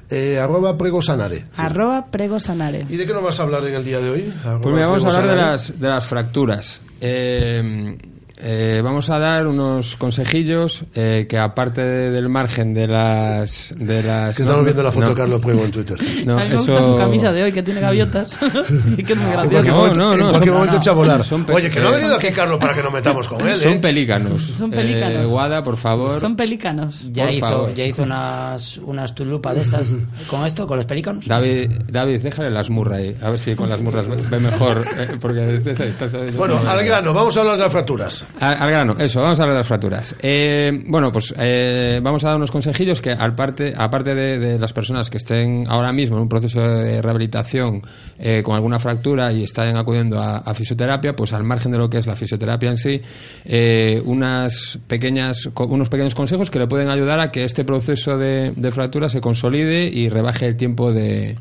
Eh, 0.09 0.37
arroba 0.39 0.77
Prego 0.77 1.01
Sanare. 1.01 1.45
arroba 1.57 2.05
prego 2.07 2.39
sanare. 2.39 2.85
¿Y 2.89 2.97
de 2.97 3.05
qué 3.05 3.13
nos 3.13 3.23
vas 3.23 3.39
a 3.39 3.43
hablar 3.43 3.65
en 3.65 3.75
el 3.75 3.83
día 3.85 3.99
de 3.99 4.09
hoy? 4.09 4.33
Arroba 4.43 4.61
Pues 4.61 4.75
mira, 4.75 4.87
vamos 4.87 5.05
a 5.05 5.07
hablar 5.19 5.27
de 5.27 5.35
las, 5.35 5.79
de 5.79 5.87
las 5.87 6.05
fracturas. 6.05 6.81
Eh, 6.99 7.97
eh, 8.43 8.81
vamos 8.83 9.09
a 9.09 9.19
dar 9.19 9.47
unos 9.47 9.95
consejillos 9.97 10.83
que 10.93 11.37
aparte 11.39 11.81
de- 11.81 12.11
del 12.11 12.29
margen 12.29 12.73
de 12.73 12.87
las... 12.87 13.73
De 13.77 14.01
las 14.03 14.35
Que 14.35 14.43
estamos 14.43 14.59
no, 14.61 14.63
viendo 14.65 14.83
la 14.83 14.91
foto 14.91 15.05
no. 15.05 15.09
de 15.11 15.15
Carlos 15.15 15.41
Puego 15.41 15.63
en 15.63 15.71
Twitter. 15.71 15.97
No, 16.25 16.37
a 16.37 16.43
mí 16.43 16.49
me 16.49 16.55
eso- 16.55 16.65
gusta 16.65 16.83
su 16.83 16.95
camisa 16.97 17.31
de 17.31 17.43
hoy, 17.43 17.51
que 17.51 17.63
tiene 17.63 17.81
gaviotas. 17.81 18.37
que 18.37 19.13
es 19.13 19.17
muy 19.17 19.31
En 19.31 19.31
gracioso. 19.31 19.49
cualquier 19.49 19.65
No, 19.67 19.75
momento, 19.75 19.99
no, 19.99 20.13
en 20.13 20.19
cualquier 20.19 20.43
son- 20.45 20.53
momento 20.53 20.73
no, 20.75 20.79
echa 20.81 20.91
a 20.91 20.93
volar. 20.93 21.21
Oye, 21.53 21.69
que 21.69 21.79
no 21.79 21.87
ha 21.87 21.91
eh, 21.91 21.95
venido 21.97 22.15
aquí 22.15 22.27
Carlos 22.31 22.59
para 22.59 22.73
que 22.75 22.83
nos 22.83 22.93
metamos 22.93 23.27
con 23.27 23.47
él, 23.47 23.57
Son 23.57 23.73
¿eh? 23.73 23.79
pelícanos. 23.79 24.41
Son 24.57 24.69
pelícanos. 24.71 25.23
Eh, 25.23 25.25
Guada, 25.25 25.63
por 25.63 25.77
favor. 25.77 26.19
Son 26.19 26.35
pelícanos. 26.35 27.11
Ya 27.11 27.23
Por 27.25 27.33
hizo, 27.33 27.45
favor. 27.49 27.73
ya 27.73 27.85
hizo 27.85 28.03
unas, 28.03 28.77
unas 28.77 29.15
tulupas 29.15 29.55
de 29.55 29.61
estas 29.61 29.95
con 30.29 30.45
esto, 30.45 30.67
con 30.67 30.77
los 30.77 30.85
pelícanos. 30.85 31.27
David, 31.27 31.71
David, 31.91 32.21
déjale 32.21 32.49
las 32.49 32.69
murras 32.69 32.99
ahí. 32.99 33.15
A 33.21 33.29
ver 33.29 33.39
si 33.39 33.55
con 33.55 33.69
las 33.69 33.81
murras 33.81 34.07
ve 34.07 34.17
ve 34.29 34.39
mejor. 34.39 34.85
eh, 34.97 35.17
porque 35.19 35.39
desde 35.41 35.71
esta 35.71 35.85
distancia- 35.85 36.19
Bueno, 36.37 36.59
al 36.67 36.83
grano, 36.85 37.13
vamos 37.13 37.35
a 37.37 37.41
hablar 37.41 37.57
de 37.57 37.63
las 37.63 37.71
fracturas. 37.71 38.25
Al, 38.39 38.69
grano, 38.69 38.95
eso, 38.97 39.21
vamos 39.21 39.39
a 39.39 39.43
hablar 39.43 39.55
de 39.55 39.59
las 39.59 39.67
fracturas. 39.67 40.15
Eh, 40.21 40.83
bueno, 40.87 41.11
pues 41.11 41.33
eh, 41.37 41.99
vamos 42.01 42.23
a 42.23 42.29
dar 42.29 42.37
unos 42.37 42.51
consejillos 42.51 43.01
que, 43.01 43.11
al 43.11 43.35
parte, 43.35 43.73
aparte 43.77 44.15
de, 44.15 44.39
de 44.39 44.59
las 44.59 44.73
personas 44.73 45.09
que 45.09 45.17
estén 45.17 45.65
ahora 45.67 45.93
mismo 45.93 46.15
en 46.17 46.23
un 46.23 46.29
proceso 46.29 46.59
de 46.59 47.01
rehabilitación 47.01 47.81
eh, 48.23 48.43
con 48.43 48.55
alguna 48.55 48.77
fractura 48.79 49.31
y 49.31 49.43
estén 49.43 49.75
acudiendo 49.77 50.19
a, 50.19 50.53
fisioterapia, 50.53 51.15
pues 51.15 51.33
al 51.33 51.43
margen 51.43 51.71
de 51.71 51.79
lo 51.79 51.89
que 51.89 51.97
es 51.97 52.05
la 52.05 52.15
fisioterapia 52.15 52.69
en 52.69 52.77
sí, 52.77 53.01
eh, 53.45 54.01
unas 54.05 54.79
pequeñas, 54.87 55.49
unos 55.55 55.89
pequeños 55.89 56.13
consejos 56.13 56.51
que 56.51 56.59
le 56.59 56.67
pueden 56.67 56.89
ayudar 56.89 57.19
a 57.19 57.31
que 57.31 57.43
este 57.43 57.65
proceso 57.65 58.17
de 58.17 58.71
fractura 58.71 59.09
se 59.09 59.21
consolide 59.21 59.85
y 59.85 60.09
rebaje 60.09 60.45
el 60.45 60.55
tiempo 60.55 60.91
de, 60.93 61.37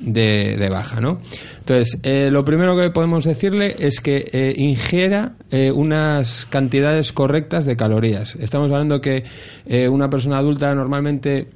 de, 0.00 0.56
de 0.56 0.68
baja, 0.68 1.00
¿no? 1.00 1.20
Entonces, 1.58 1.98
eh, 2.02 2.28
lo 2.30 2.44
primero 2.44 2.76
que 2.76 2.90
podemos 2.90 3.24
decirle 3.24 3.74
es 3.78 4.00
que 4.00 4.28
eh, 4.32 4.54
ingiera 4.56 5.32
eh, 5.50 5.72
unas 5.72 6.46
cantidades 6.46 7.12
correctas 7.12 7.64
de 7.64 7.76
calorías. 7.76 8.36
Estamos 8.36 8.70
hablando 8.70 9.00
que 9.00 9.24
eh, 9.66 9.88
una 9.88 10.08
persona 10.08 10.38
adulta 10.38 10.74
normalmente 10.74 11.48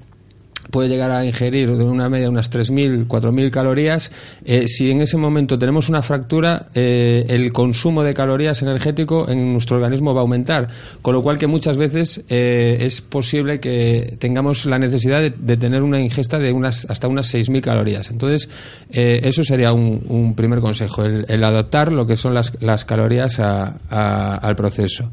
puede 0.71 0.89
llegar 0.89 1.11
a 1.11 1.25
ingerir 1.25 1.77
de 1.77 1.85
una 1.85 2.09
media 2.09 2.29
unas 2.31 2.51
3.000, 2.51 3.07
4.000 3.07 3.51
calorías. 3.51 4.11
Eh, 4.45 4.69
si 4.69 4.91
en 4.91 5.01
ese 5.01 5.17
momento 5.17 5.59
tenemos 5.59 5.89
una 5.89 6.03
fractura, 6.03 6.67
eh, 6.75 7.27
el 7.29 7.53
consumo 7.53 8.03
de 8.03 8.15
calorías 8.15 8.63
energético 8.63 9.29
en 9.29 9.53
nuestro 9.53 9.77
organismo 9.77 10.15
va 10.15 10.21
a 10.21 10.23
aumentar, 10.23 10.69
con 11.03 11.15
lo 11.15 11.23
cual 11.23 11.39
que 11.39 11.47
muchas 11.47 11.77
veces 11.77 12.23
eh, 12.29 12.79
es 12.81 13.01
posible 13.01 13.61
que 13.61 14.17
tengamos 14.19 14.67
la 14.67 14.79
necesidad 14.79 15.21
de, 15.21 15.57
tener 15.57 15.83
una 15.83 16.01
ingesta 16.01 16.39
de 16.39 16.53
unas 16.53 16.87
hasta 16.89 17.09
unas 17.09 17.33
6.000 17.35 17.61
calorías. 17.61 18.11
Entonces, 18.11 18.49
eh, 18.91 19.21
eso 19.25 19.45
sería 19.45 19.73
un, 19.73 20.01
un 20.09 20.35
primer 20.35 20.61
consejo, 20.61 21.05
el, 21.05 21.25
el 21.29 21.45
adaptar 21.45 21.93
lo 21.93 22.07
que 22.07 22.17
son 22.17 22.35
las, 22.35 22.53
las 22.61 22.85
calorías 22.85 23.39
a- 23.41 24.37
al 24.37 24.57
proceso. 24.57 25.11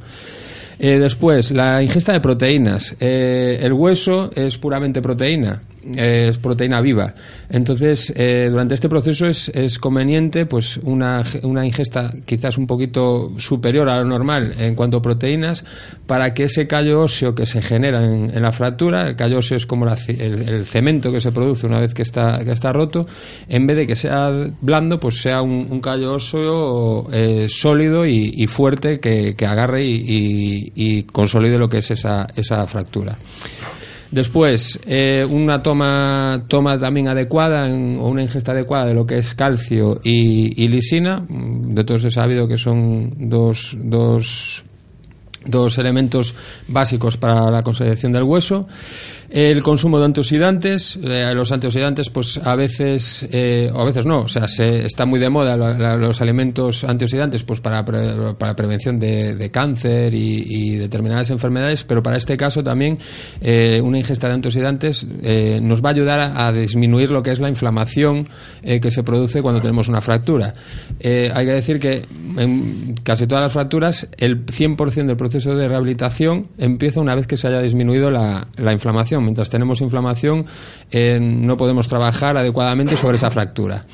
Eh, 0.80 1.00
después, 1.00 1.52
la 1.52 1.82
ingesta 1.82 2.14
de 2.14 2.20
proteínas. 2.20 2.96
Eh, 3.00 3.60
el 3.62 3.74
hueso 3.74 4.30
es 4.36 4.58
puramente 4.58 5.02
proteína. 5.02 5.62
Es 5.96 6.38
proteína 6.38 6.82
viva. 6.82 7.14
Entonces, 7.50 8.12
eh, 8.16 8.48
durante 8.50 8.76
este 8.76 8.90
proceso 8.90 9.28
es, 9.28 9.52
conveniente 9.80 10.46
pues 10.46 10.78
una, 10.84 11.24
una 11.44 11.66
ingesta 11.66 12.12
quizás 12.26 12.58
un 12.58 12.68
poquito 12.68 13.32
superior 13.38 13.90
a 13.90 14.00
lo 14.00 14.06
normal 14.06 14.54
en 14.58 14.76
cuanto 14.76 14.98
a 14.98 15.02
proteínas 15.02 15.64
para 16.06 16.34
que 16.34 16.46
ese 16.46 16.68
callo 16.68 17.02
óseo 17.02 17.36
que 17.36 17.46
se 17.46 17.62
genera 17.62 18.04
en, 18.04 18.42
la 18.42 18.52
fractura, 18.52 19.08
el 19.08 19.16
callo 19.16 19.40
óseo 19.40 19.58
es 19.58 19.66
como 19.66 19.86
la 19.86 19.98
el, 20.08 20.66
cemento 20.66 21.12
que 21.12 21.22
se 21.22 21.32
produce 21.32 21.68
una 21.68 21.80
vez 21.80 21.94
que 21.94 22.02
está, 22.02 22.40
que 22.44 22.52
está 22.52 22.74
roto, 22.74 23.08
en 23.48 23.68
vez 23.68 23.78
de 23.78 23.88
que 23.88 23.96
sea 23.96 24.32
blando, 24.62 25.00
pues 25.00 25.22
sea 25.22 25.42
un, 25.42 25.80
callo 25.82 26.14
óseo 26.16 27.08
eh, 27.12 27.48
sólido 27.50 28.06
y, 28.06 28.48
fuerte 28.48 29.00
que, 29.00 29.36
agarre 29.46 29.86
y, 29.86 30.04
y- 30.08 30.72
y 30.76 31.04
consolide 31.04 31.58
lo 31.58 31.70
que 31.70 31.80
es 31.80 31.92
esa, 31.92 32.28
esa 32.36 32.66
fractura. 32.68 33.18
Después, 34.12 34.80
eh, 34.86 35.26
una 35.30 35.62
toma, 35.62 36.46
toma 36.48 36.80
también 36.80 37.10
adecuada 37.10 37.66
o 37.68 38.08
una 38.10 38.22
ingesta 38.22 38.54
adecuada 38.54 38.86
de 38.86 38.94
lo 38.94 39.06
que 39.06 39.18
es 39.18 39.34
calcio 39.34 40.00
y, 40.04 40.64
y 40.64 40.68
lisina. 40.70 41.20
Mm, 41.28 41.74
De 41.74 41.84
todos 41.84 42.06
he 42.06 42.12
sabido 42.12 42.48
que 42.48 42.58
son 42.58 43.12
dos, 43.30 43.76
dos, 43.78 44.64
dos 45.46 45.78
elementos 45.78 46.36
básicos 46.68 47.18
para 47.18 47.52
la 47.52 47.64
consolidación 47.64 48.14
del 48.14 48.24
hueso. 48.24 48.68
El 49.30 49.62
consumo 49.62 50.00
de 50.00 50.06
antioxidantes, 50.06 50.98
eh, 51.04 51.30
los 51.36 51.52
antioxidantes, 51.52 52.10
pues 52.10 52.38
a 52.42 52.56
veces, 52.56 53.28
eh, 53.30 53.70
o 53.74 53.82
a 53.82 53.86
veces 53.86 54.06
no, 54.06 54.22
o 54.22 54.28
sea, 54.30 54.48
se, 54.48 54.86
está 54.86 55.06
muy 55.06 55.20
de 55.20 55.30
moda 55.30 55.58
los 55.98 56.22
alimentos 56.22 56.86
antioxidantes, 56.86 57.44
pues 57.44 57.60
para, 57.60 57.84
pre- 57.84 58.34
para 58.38 58.56
prevención 58.56 58.98
de, 59.00 59.36
de 59.36 59.52
cáncer 59.52 60.14
y, 60.14 60.76
determinadas 60.78 61.30
enfermedades, 61.30 61.84
pero 61.84 62.02
para 62.02 62.16
este 62.18 62.38
caso 62.38 62.64
también 62.64 63.00
eh, 63.42 63.82
una 63.84 63.98
ingesta 63.98 64.28
de 64.28 64.36
antioxidantes 64.36 65.06
nos 65.62 65.84
va 65.84 65.90
a 65.90 65.92
ayudar 65.94 66.20
a, 66.20 66.48
a 66.48 66.52
disminuir 66.54 67.10
lo 67.10 67.22
que 67.22 67.32
es 67.32 67.40
la 67.40 67.50
inflamación 67.50 68.28
que 68.64 68.92
se 68.92 69.04
produce 69.04 69.42
cuando 69.42 69.60
tenemos 69.62 69.88
una 69.90 70.00
fractura. 70.02 70.54
Hay 71.04 71.46
que 71.46 71.52
decir 71.52 71.80
que 71.80 72.06
en 72.38 72.96
casi 73.04 73.28
todas 73.28 73.44
las 73.44 73.52
fracturas 73.54 74.08
el 74.18 74.46
100% 74.46 75.06
del 75.06 75.18
proceso 75.18 75.56
de 75.56 75.68
rehabilitación 75.68 76.44
empieza 76.58 77.02
una 77.02 77.16
vez 77.16 77.28
que 77.28 77.36
se 77.38 77.48
haya 77.48 77.60
disminuido 77.62 78.10
la, 78.12 78.48
la 78.58 78.72
inflamación. 78.72 79.17
Mientras 79.22 79.50
tenemos 79.50 79.82
inflamación 79.82 80.46
eh, 80.92 81.18
no 81.22 81.58
podemos 81.58 81.88
trabajar 81.88 82.38
adecuadamente 82.38 82.96
sobre 82.98 83.18
esa 83.18 83.30
fractura. 83.30 83.86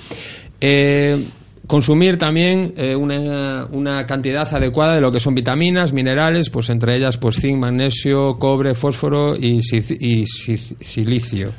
Eh, 0.62 1.28
consumir 1.68 2.18
también 2.18 2.74
eh, 2.78 2.96
una, 2.96 3.66
una 3.72 4.06
cantidad 4.06 4.48
adecuada 4.54 4.96
de 4.96 5.02
lo 5.02 5.12
que 5.12 5.20
son 5.20 5.34
vitaminas, 5.36 5.94
minerales, 5.94 6.50
pues 6.50 6.70
entre 6.70 6.96
ellas 6.98 7.18
pues 7.18 7.38
zinc, 7.38 7.58
magnesio, 7.58 8.38
cobre, 8.38 8.74
fósforo 8.76 9.36
y, 9.36 9.62
si- 9.62 9.98
y 10.00 10.26
si- 10.26 10.58
silicio. 10.58 11.52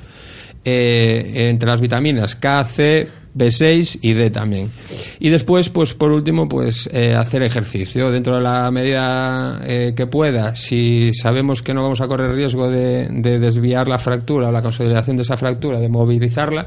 Entre 0.67 1.69
las 1.69 1.81
vitaminas 1.81 2.37
K, 2.37 2.65
C, 2.65 3.09
B6 3.35 3.99
y 4.03 4.13
D 4.15 4.31
también. 4.31 4.71
Y 5.19 5.31
después, 5.31 5.69
pues 5.69 5.95
por 5.95 6.13
último, 6.13 6.49
pues 6.49 6.89
eh, 6.93 7.15
hacer 7.15 7.43
ejercicio 7.43 8.11
dentro 8.11 8.37
de 8.37 8.43
la 8.43 8.71
medida 8.71 9.61
eh, 9.67 9.93
que 9.97 10.07
pueda. 10.07 10.57
Si 10.57 11.13
sabemos 11.15 11.63
que 11.63 11.75
no 11.75 11.83
vamos 11.83 12.01
a 12.01 12.07
correr 12.07 12.33
riesgo 12.33 12.71
de, 12.71 13.09
de 13.11 13.39
desviar 13.39 13.89
la 13.89 13.99
fractura 13.99 14.49
o 14.49 14.53
la 14.53 14.63
consolidación 14.63 15.17
de 15.17 15.23
esa 15.23 15.37
fractura, 15.37 15.81
de 15.81 15.89
movilizarla, 15.89 16.67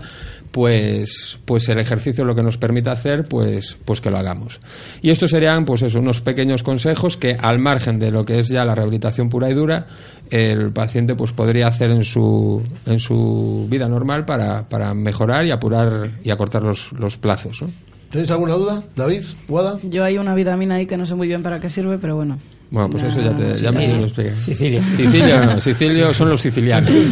pues, 0.51 1.39
pues 1.45 1.69
el 1.69 1.79
ejercicio 1.79 2.25
lo 2.25 2.35
que 2.35 2.43
nos 2.43 2.57
permite 2.57 2.89
hacer, 2.89 3.27
pues, 3.27 3.77
pues 3.85 4.01
que 4.01 4.09
lo 4.09 4.17
hagamos. 4.17 4.59
Y 5.01 5.11
estos 5.11 5.31
serían, 5.31 5.65
pues 5.65 5.83
eso, 5.83 5.99
unos 5.99 6.21
pequeños 6.21 6.63
consejos 6.63 7.17
que 7.17 7.35
al 7.39 7.59
margen 7.59 7.99
de 7.99 8.11
lo 8.11 8.25
que 8.25 8.39
es 8.39 8.49
ya 8.49 8.65
la 8.65 8.73
rehabilitación 8.73 9.29
pura 9.29 9.49
y 9.49 9.53
dura, 9.53 9.85
el 10.29 10.71
paciente 10.71 11.15
pues 11.15 11.31
podría 11.31 11.67
hacer 11.67 11.91
en 11.91 12.03
su, 12.03 12.61
en 12.85 12.99
su 12.99 13.67
vida 13.69 13.87
normal 13.87 14.25
para, 14.25 14.67
para 14.67 14.93
mejorar 14.93 15.45
y 15.45 15.51
apurar 15.51 16.11
y 16.23 16.31
acortar 16.31 16.56
los, 16.63 16.91
los 16.93 17.17
plazos. 17.17 17.61
¿no? 17.61 17.69
¿Tenéis 18.09 18.31
alguna 18.31 18.53
duda, 18.53 18.83
David? 18.95 19.21
¿Guada? 19.47 19.79
Yo 19.83 20.03
hay 20.03 20.17
una 20.17 20.33
vitamina 20.33 20.75
ahí 20.75 20.85
que 20.85 20.97
no 20.97 21.05
sé 21.05 21.15
muy 21.15 21.27
bien 21.27 21.43
para 21.43 21.59
qué 21.59 21.69
sirve, 21.69 21.97
pero 21.97 22.15
bueno. 22.15 22.39
Bueno, 22.69 22.89
pues 22.89 23.03
eso 23.03 23.21
ya, 23.21 23.33
te, 23.33 23.55
ya 23.57 23.71
me 23.71 23.87
lo 23.87 24.03
expliqué. 24.03 24.39
Sicilia. 24.41 24.83
Sicilia 24.83 25.45
no, 25.45 25.61
Sicilio 25.61 26.13
son 26.13 26.29
los 26.29 26.41
sicilianos. 26.41 26.91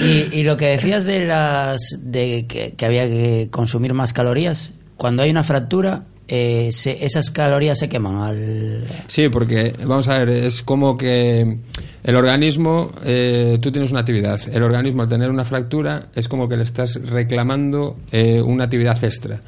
Y, 0.00 0.40
y 0.40 0.42
lo 0.44 0.56
que 0.56 0.66
decías 0.66 1.04
de 1.04 1.24
las 1.24 1.80
de 2.00 2.46
que, 2.48 2.72
que 2.72 2.86
había 2.86 3.04
que 3.04 3.48
consumir 3.50 3.94
más 3.94 4.12
calorías, 4.12 4.72
cuando 4.96 5.22
hay 5.22 5.30
una 5.30 5.42
fractura, 5.42 6.04
eh, 6.28 6.70
se- 6.72 7.04
esas 7.04 7.30
calorías 7.30 7.78
se 7.78 7.88
queman 7.88 8.16
al 8.16 8.84
Sí, 9.08 9.28
porque 9.28 9.74
vamos 9.84 10.08
a 10.08 10.18
ver, 10.18 10.30
es 10.30 10.62
como 10.62 10.96
que 10.96 11.58
el 12.02 12.16
organismo, 12.16 12.90
eh, 13.04 13.58
tú 13.60 13.70
tienes 13.70 13.90
una 13.90 14.00
actividad, 14.00 14.40
el 14.52 14.62
organismo 14.62 15.02
al 15.02 15.08
tener 15.08 15.30
una 15.30 15.44
fractura 15.44 16.08
es 16.14 16.28
como 16.28 16.48
que 16.48 16.56
le 16.56 16.62
estás 16.64 16.98
reclamando 17.04 17.96
eh, 18.12 18.40
una 18.40 18.64
actividad 18.64 19.02
extra, 19.04 19.40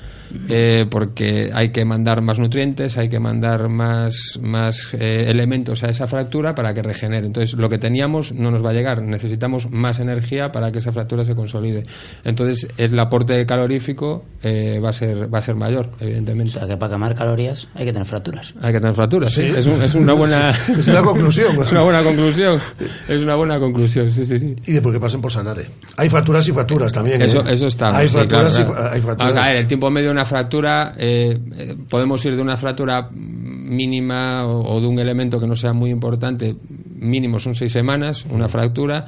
eh, 0.48 0.86
porque 0.90 1.50
hay 1.52 1.70
que 1.70 1.84
mandar 1.84 2.22
más 2.22 2.38
nutrientes, 2.38 2.96
hay 2.98 3.08
que 3.08 3.18
mandar 3.20 3.68
más, 3.68 4.38
más 4.40 4.94
eh, 4.94 5.26
elementos 5.28 5.82
a 5.82 5.88
esa 5.88 6.06
fractura 6.06 6.54
para 6.54 6.72
que 6.74 6.82
regenere. 6.82 7.26
Entonces, 7.26 7.54
lo 7.58 7.68
que 7.68 7.78
teníamos 7.78 8.32
no 8.32 8.50
nos 8.50 8.64
va 8.64 8.70
a 8.70 8.72
llegar, 8.72 9.02
necesitamos 9.02 9.70
más 9.70 9.98
energía 9.98 10.52
para 10.52 10.72
que 10.72 10.78
esa 10.80 10.92
fractura 10.92 11.24
se 11.24 11.34
consolide. 11.34 11.84
Entonces, 12.24 12.68
el 12.76 12.98
aporte 12.98 13.44
calorífico 13.46 14.24
eh, 14.42 14.80
va, 14.84 14.90
a 14.90 14.92
ser, 14.92 15.32
va 15.32 15.38
a 15.38 15.42
ser 15.42 15.54
mayor, 15.54 15.90
evidentemente. 16.00 16.50
O 16.56 16.60
sea, 16.60 16.68
que 16.68 16.76
para 16.76 16.92
quemar 16.92 17.14
calorías 17.14 17.68
hay 17.74 17.84
que 17.86 17.92
tener 17.92 18.06
fracturas. 18.06 18.54
Hay 18.60 18.72
que 18.72 18.80
tener 18.80 18.94
fracturas, 18.94 19.32
sí. 19.32 19.42
Es, 19.42 19.66
un- 19.66 19.82
es 19.82 19.94
una 19.94 20.12
buena... 20.14 20.50
Es 20.50 20.88
la 20.88 21.02
conclusión. 21.02 21.56
es 21.62 21.72
una 21.72 21.82
buena 21.82 22.02
conclusión. 22.02 22.60
Es 23.08 23.22
una 23.22 23.34
buena 23.36 23.58
conclusión, 23.58 24.10
sí, 24.10 24.24
sí, 24.26 24.38
sí. 24.38 24.56
Y 24.66 24.72
después 24.72 24.92
que 24.94 25.00
pasen 25.00 25.20
por 25.20 25.32
Sanare. 25.32 25.66
Hay 25.96 26.08
fracturas 26.08 26.46
y 26.48 26.52
fracturas 26.52 26.92
también. 26.92 27.20
Eso, 27.22 27.40
¿eh? 27.40 27.52
eso 27.52 27.66
está. 27.66 27.96
Hay 27.96 28.08
sí, 28.08 28.14
fracturas 28.14 28.54
claro, 28.54 28.72
y 28.72 28.94
hay 28.94 29.00
fracturas. 29.00 29.34
Vamos 29.34 29.36
a 29.36 29.48
ver, 29.48 29.56
el 29.56 29.66
tiempo 29.66 29.90
medio 29.90 30.08
de 30.08 30.12
una 30.12 30.24
fractura, 30.26 30.92
eh, 30.98 31.38
eh, 31.56 31.76
podemos 31.88 32.24
ir 32.26 32.36
de 32.36 32.42
una 32.42 32.58
fractura 32.58 33.08
mínima 33.10 34.44
o, 34.44 34.74
o 34.74 34.80
de 34.80 34.86
un 34.86 34.98
elemento 34.98 35.40
que 35.40 35.46
no 35.46 35.56
sea 35.56 35.72
muy 35.72 35.90
importante, 35.90 36.54
mínimo 36.98 37.38
son 37.38 37.54
seis 37.54 37.72
semanas, 37.72 38.26
una 38.28 38.48
fractura, 38.48 39.06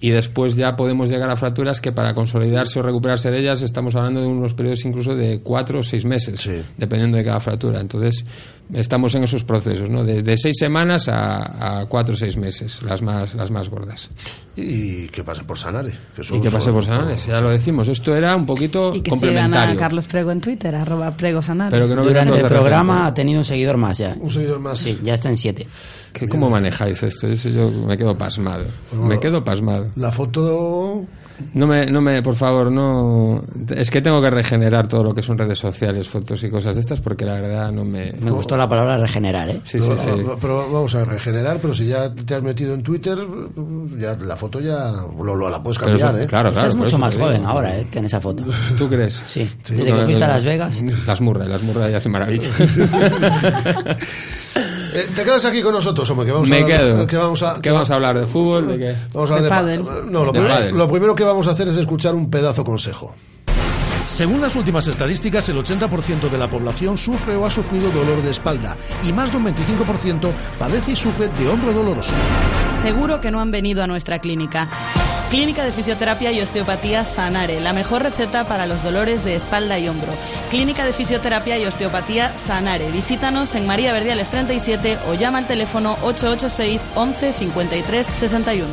y 0.00 0.10
después 0.10 0.56
ya 0.56 0.76
podemos 0.76 1.10
llegar 1.10 1.30
a 1.30 1.36
fracturas 1.36 1.80
que 1.80 1.92
para 1.92 2.14
consolidarse 2.14 2.78
o 2.78 2.82
recuperarse 2.82 3.30
de 3.30 3.40
ellas 3.40 3.62
estamos 3.62 3.96
hablando 3.96 4.20
de 4.20 4.28
unos 4.28 4.54
periodos 4.54 4.84
incluso 4.84 5.14
de 5.14 5.40
cuatro 5.40 5.80
o 5.80 5.82
seis 5.82 6.04
meses, 6.04 6.48
dependiendo 6.76 7.16
de 7.16 7.24
cada 7.24 7.40
fractura. 7.40 7.80
Entonces, 7.80 8.24
estamos 8.72 9.14
en 9.14 9.24
esos 9.24 9.44
procesos, 9.44 9.88
¿no? 9.90 10.04
De, 10.04 10.22
de 10.22 10.36
seis 10.38 10.56
semanas 10.58 11.08
a, 11.08 11.80
a 11.80 11.86
cuatro 11.86 12.14
o 12.14 12.16
seis 12.16 12.36
meses, 12.36 12.82
las 12.82 13.02
más, 13.02 13.34
las 13.34 13.50
más 13.50 13.68
gordas. 13.68 14.10
Y 14.56 15.06
que 15.08 15.22
pasen 15.22 15.44
por 15.46 15.56
Sanare. 15.58 15.92
Que 16.16 16.22
Y 16.22 16.40
que 16.40 16.48
es- 16.48 16.54
pase 16.54 16.72
por 16.72 16.84
Sanares, 16.84 17.26
ya 17.26 17.40
lo 17.40 17.50
decimos. 17.50 17.88
Esto 17.88 18.14
era 18.14 18.34
un 18.34 18.44
poquito 18.46 18.92
Y 18.94 19.00
que 19.02 19.10
sigan 19.12 19.18
a 19.18 19.20
complementario. 19.60 19.80
Carlos 19.80 20.06
Prego 20.06 20.32
en 20.32 20.40
Twitter, 20.40 20.74
arroba 20.74 21.16
Prego 21.16 21.40
Sanar. 21.42 21.70
Pero 21.70 21.88
que 21.88 21.94
no 21.94 22.04
Durante 22.04 22.38
el 22.40 22.46
programa 22.46 22.94
repente. 22.94 23.10
ha 23.10 23.14
tenido 23.14 23.38
un 23.40 23.44
seguidor 23.44 23.76
más 23.76 23.98
ya. 23.98 24.16
Un 24.18 24.30
seguidor 24.30 24.58
más. 24.58 24.78
Sí, 24.78 24.98
ya 25.02 25.14
está 25.14 25.28
en 25.28 25.36
siete. 25.36 25.66
¿Qué- 26.12 26.28
¿Cómo 26.28 26.50
manejáis 26.50 27.02
esto? 27.02 27.28
Eso 27.28 27.48
yo 27.50 27.70
me 27.70 27.96
quedo 27.96 28.16
pasmado. 28.18 28.64
Me 28.92 29.20
quedo 29.20 29.44
pasmado. 29.44 29.86
La 29.96 30.10
foto. 30.10 31.04
No 31.54 31.66
me, 31.66 31.86
no 31.86 32.00
me, 32.00 32.20
por 32.22 32.34
favor, 32.34 32.70
no. 32.72 33.42
Es 33.70 33.90
que 33.90 34.00
tengo 34.00 34.20
que 34.20 34.30
regenerar 34.30 34.88
todo 34.88 35.04
lo 35.04 35.14
que 35.14 35.22
son 35.22 35.38
redes 35.38 35.58
sociales, 35.58 36.08
fotos 36.08 36.42
y 36.42 36.50
cosas 36.50 36.74
de 36.74 36.80
estas, 36.80 37.00
porque 37.00 37.24
la 37.24 37.34
verdad 37.40 37.70
no 37.72 37.84
me. 37.84 38.10
Me 38.20 38.30
gustó 38.30 38.56
la 38.56 38.68
palabra 38.68 38.96
regenerar, 38.98 39.48
¿eh? 39.50 39.60
Sí, 39.64 39.80
sí, 39.80 39.88
No, 39.88 39.96
sí. 39.96 40.10
pero 40.40 40.70
vamos 40.72 40.94
a 40.96 41.04
regenerar, 41.04 41.58
pero 41.60 41.74
si 41.74 41.86
ya 41.86 42.12
te 42.12 42.34
has 42.34 42.42
metido 42.42 42.74
en 42.74 42.82
Twitter, 42.82 43.16
ya 43.98 44.16
la 44.16 44.36
foto 44.36 44.60
ya 44.60 44.90
lo, 45.22 45.34
lo- 45.34 45.48
la 45.48 45.62
puedes 45.62 45.78
cambiar, 45.78 46.14
eso- 46.14 46.24
¿eh? 46.24 46.26
claro, 46.26 46.48
Estás 46.50 46.74
por 46.74 46.84
mucho 46.84 46.98
más 46.98 47.12
digo. 47.14 47.26
joven 47.26 47.44
ahora, 47.44 47.76
¿eh? 47.78 47.86
Que 47.90 47.98
en 48.00 48.04
esa 48.06 48.20
foto. 48.20 48.44
¿Tú 48.76 48.88
crees? 48.88 49.22
Sí. 49.26 49.48
Sí. 49.62 49.74
Desde 49.76 49.90
No, 49.92 49.98
que 49.98 50.04
fuiste 50.06 50.24
no, 50.24 50.30
a. 50.30 50.34
Las 50.34 50.44
Vegas. 50.44 50.82
Las 51.06 51.20
Murray, 51.20 51.48
las 51.48 51.62
Murray 51.62 51.94
hace 51.94 52.08
maravillas. 52.08 52.50
Eh, 54.94 55.08
te 55.14 55.24
quedas 55.24 55.44
aquí 55.44 55.60
con 55.62 55.72
nosotros, 55.72 56.08
hombre, 56.10 56.26
que 56.26 56.32
vamos 56.32 56.48
Me 56.48 56.58
a 56.58 56.62
hablar, 56.62 56.78
quedo. 56.80 57.06
que 57.06 57.16
vamos 57.16 57.42
a, 57.42 57.60
¿Qué 57.60 57.70
vamos 57.70 57.90
a 57.90 57.94
hablar? 57.94 58.18
¿De 58.20 58.26
fútbol? 58.26 58.68
¿De 58.68 58.78
qué? 58.78 58.96
Vamos 59.12 59.30
a 59.30 59.34
hablar 59.34 59.42
De 59.42 59.42
de, 59.42 59.48
pádel. 59.50 59.80
pa- 59.84 60.10
No, 60.10 60.24
lo, 60.24 60.32
De 60.32 60.38
primero, 60.38 60.54
pádel. 60.54 60.74
lo 60.76 60.90
primero 60.90 61.14
que 61.14 61.24
vamos 61.24 61.46
a 61.46 61.50
hacer 61.50 61.68
es 61.68 61.76
escuchar 61.76 62.14
un 62.14 62.30
pedazo 62.30 62.64
consejo. 62.64 63.14
Según 64.06 64.40
las 64.40 64.56
últimas 64.56 64.88
estadísticas, 64.88 65.46
el 65.50 65.58
80% 65.58 66.30
de 66.30 66.38
la 66.38 66.48
población 66.48 66.96
sufre 66.96 67.36
o 67.36 67.44
ha 67.44 67.50
sufrido 67.50 67.90
dolor 67.90 68.22
de 68.22 68.30
espalda 68.30 68.74
y 69.06 69.12
más 69.12 69.30
de 69.30 69.36
un 69.36 69.44
25% 69.44 70.30
padece 70.58 70.92
y 70.92 70.96
sufre 70.96 71.28
de 71.28 71.48
hombro 71.48 71.72
doloroso. 71.74 72.12
Seguro 72.82 73.20
que 73.20 73.30
no 73.30 73.38
han 73.40 73.50
venido 73.50 73.82
a 73.82 73.86
nuestra 73.86 74.18
clínica. 74.18 74.70
Clínica 75.30 75.62
de 75.62 75.72
Fisioterapia 75.72 76.32
y 76.32 76.40
Osteopatía 76.40 77.04
Sanare, 77.04 77.60
la 77.60 77.74
mejor 77.74 78.02
receta 78.02 78.48
para 78.48 78.66
los 78.66 78.82
dolores 78.82 79.26
de 79.26 79.36
espalda 79.36 79.78
y 79.78 79.86
hombro. 79.86 80.08
Clínica 80.50 80.86
de 80.86 80.94
Fisioterapia 80.94 81.58
y 81.58 81.66
Osteopatía 81.66 82.34
Sanare. 82.38 82.90
Visítanos 82.92 83.54
en 83.54 83.66
María 83.66 83.92
Verdiales 83.92 84.30
37 84.30 84.96
o 85.06 85.14
llama 85.14 85.38
al 85.38 85.46
teléfono 85.46 85.98
886 86.02 86.80
11 86.94 87.32
53 87.34 88.06
61. 88.06 88.68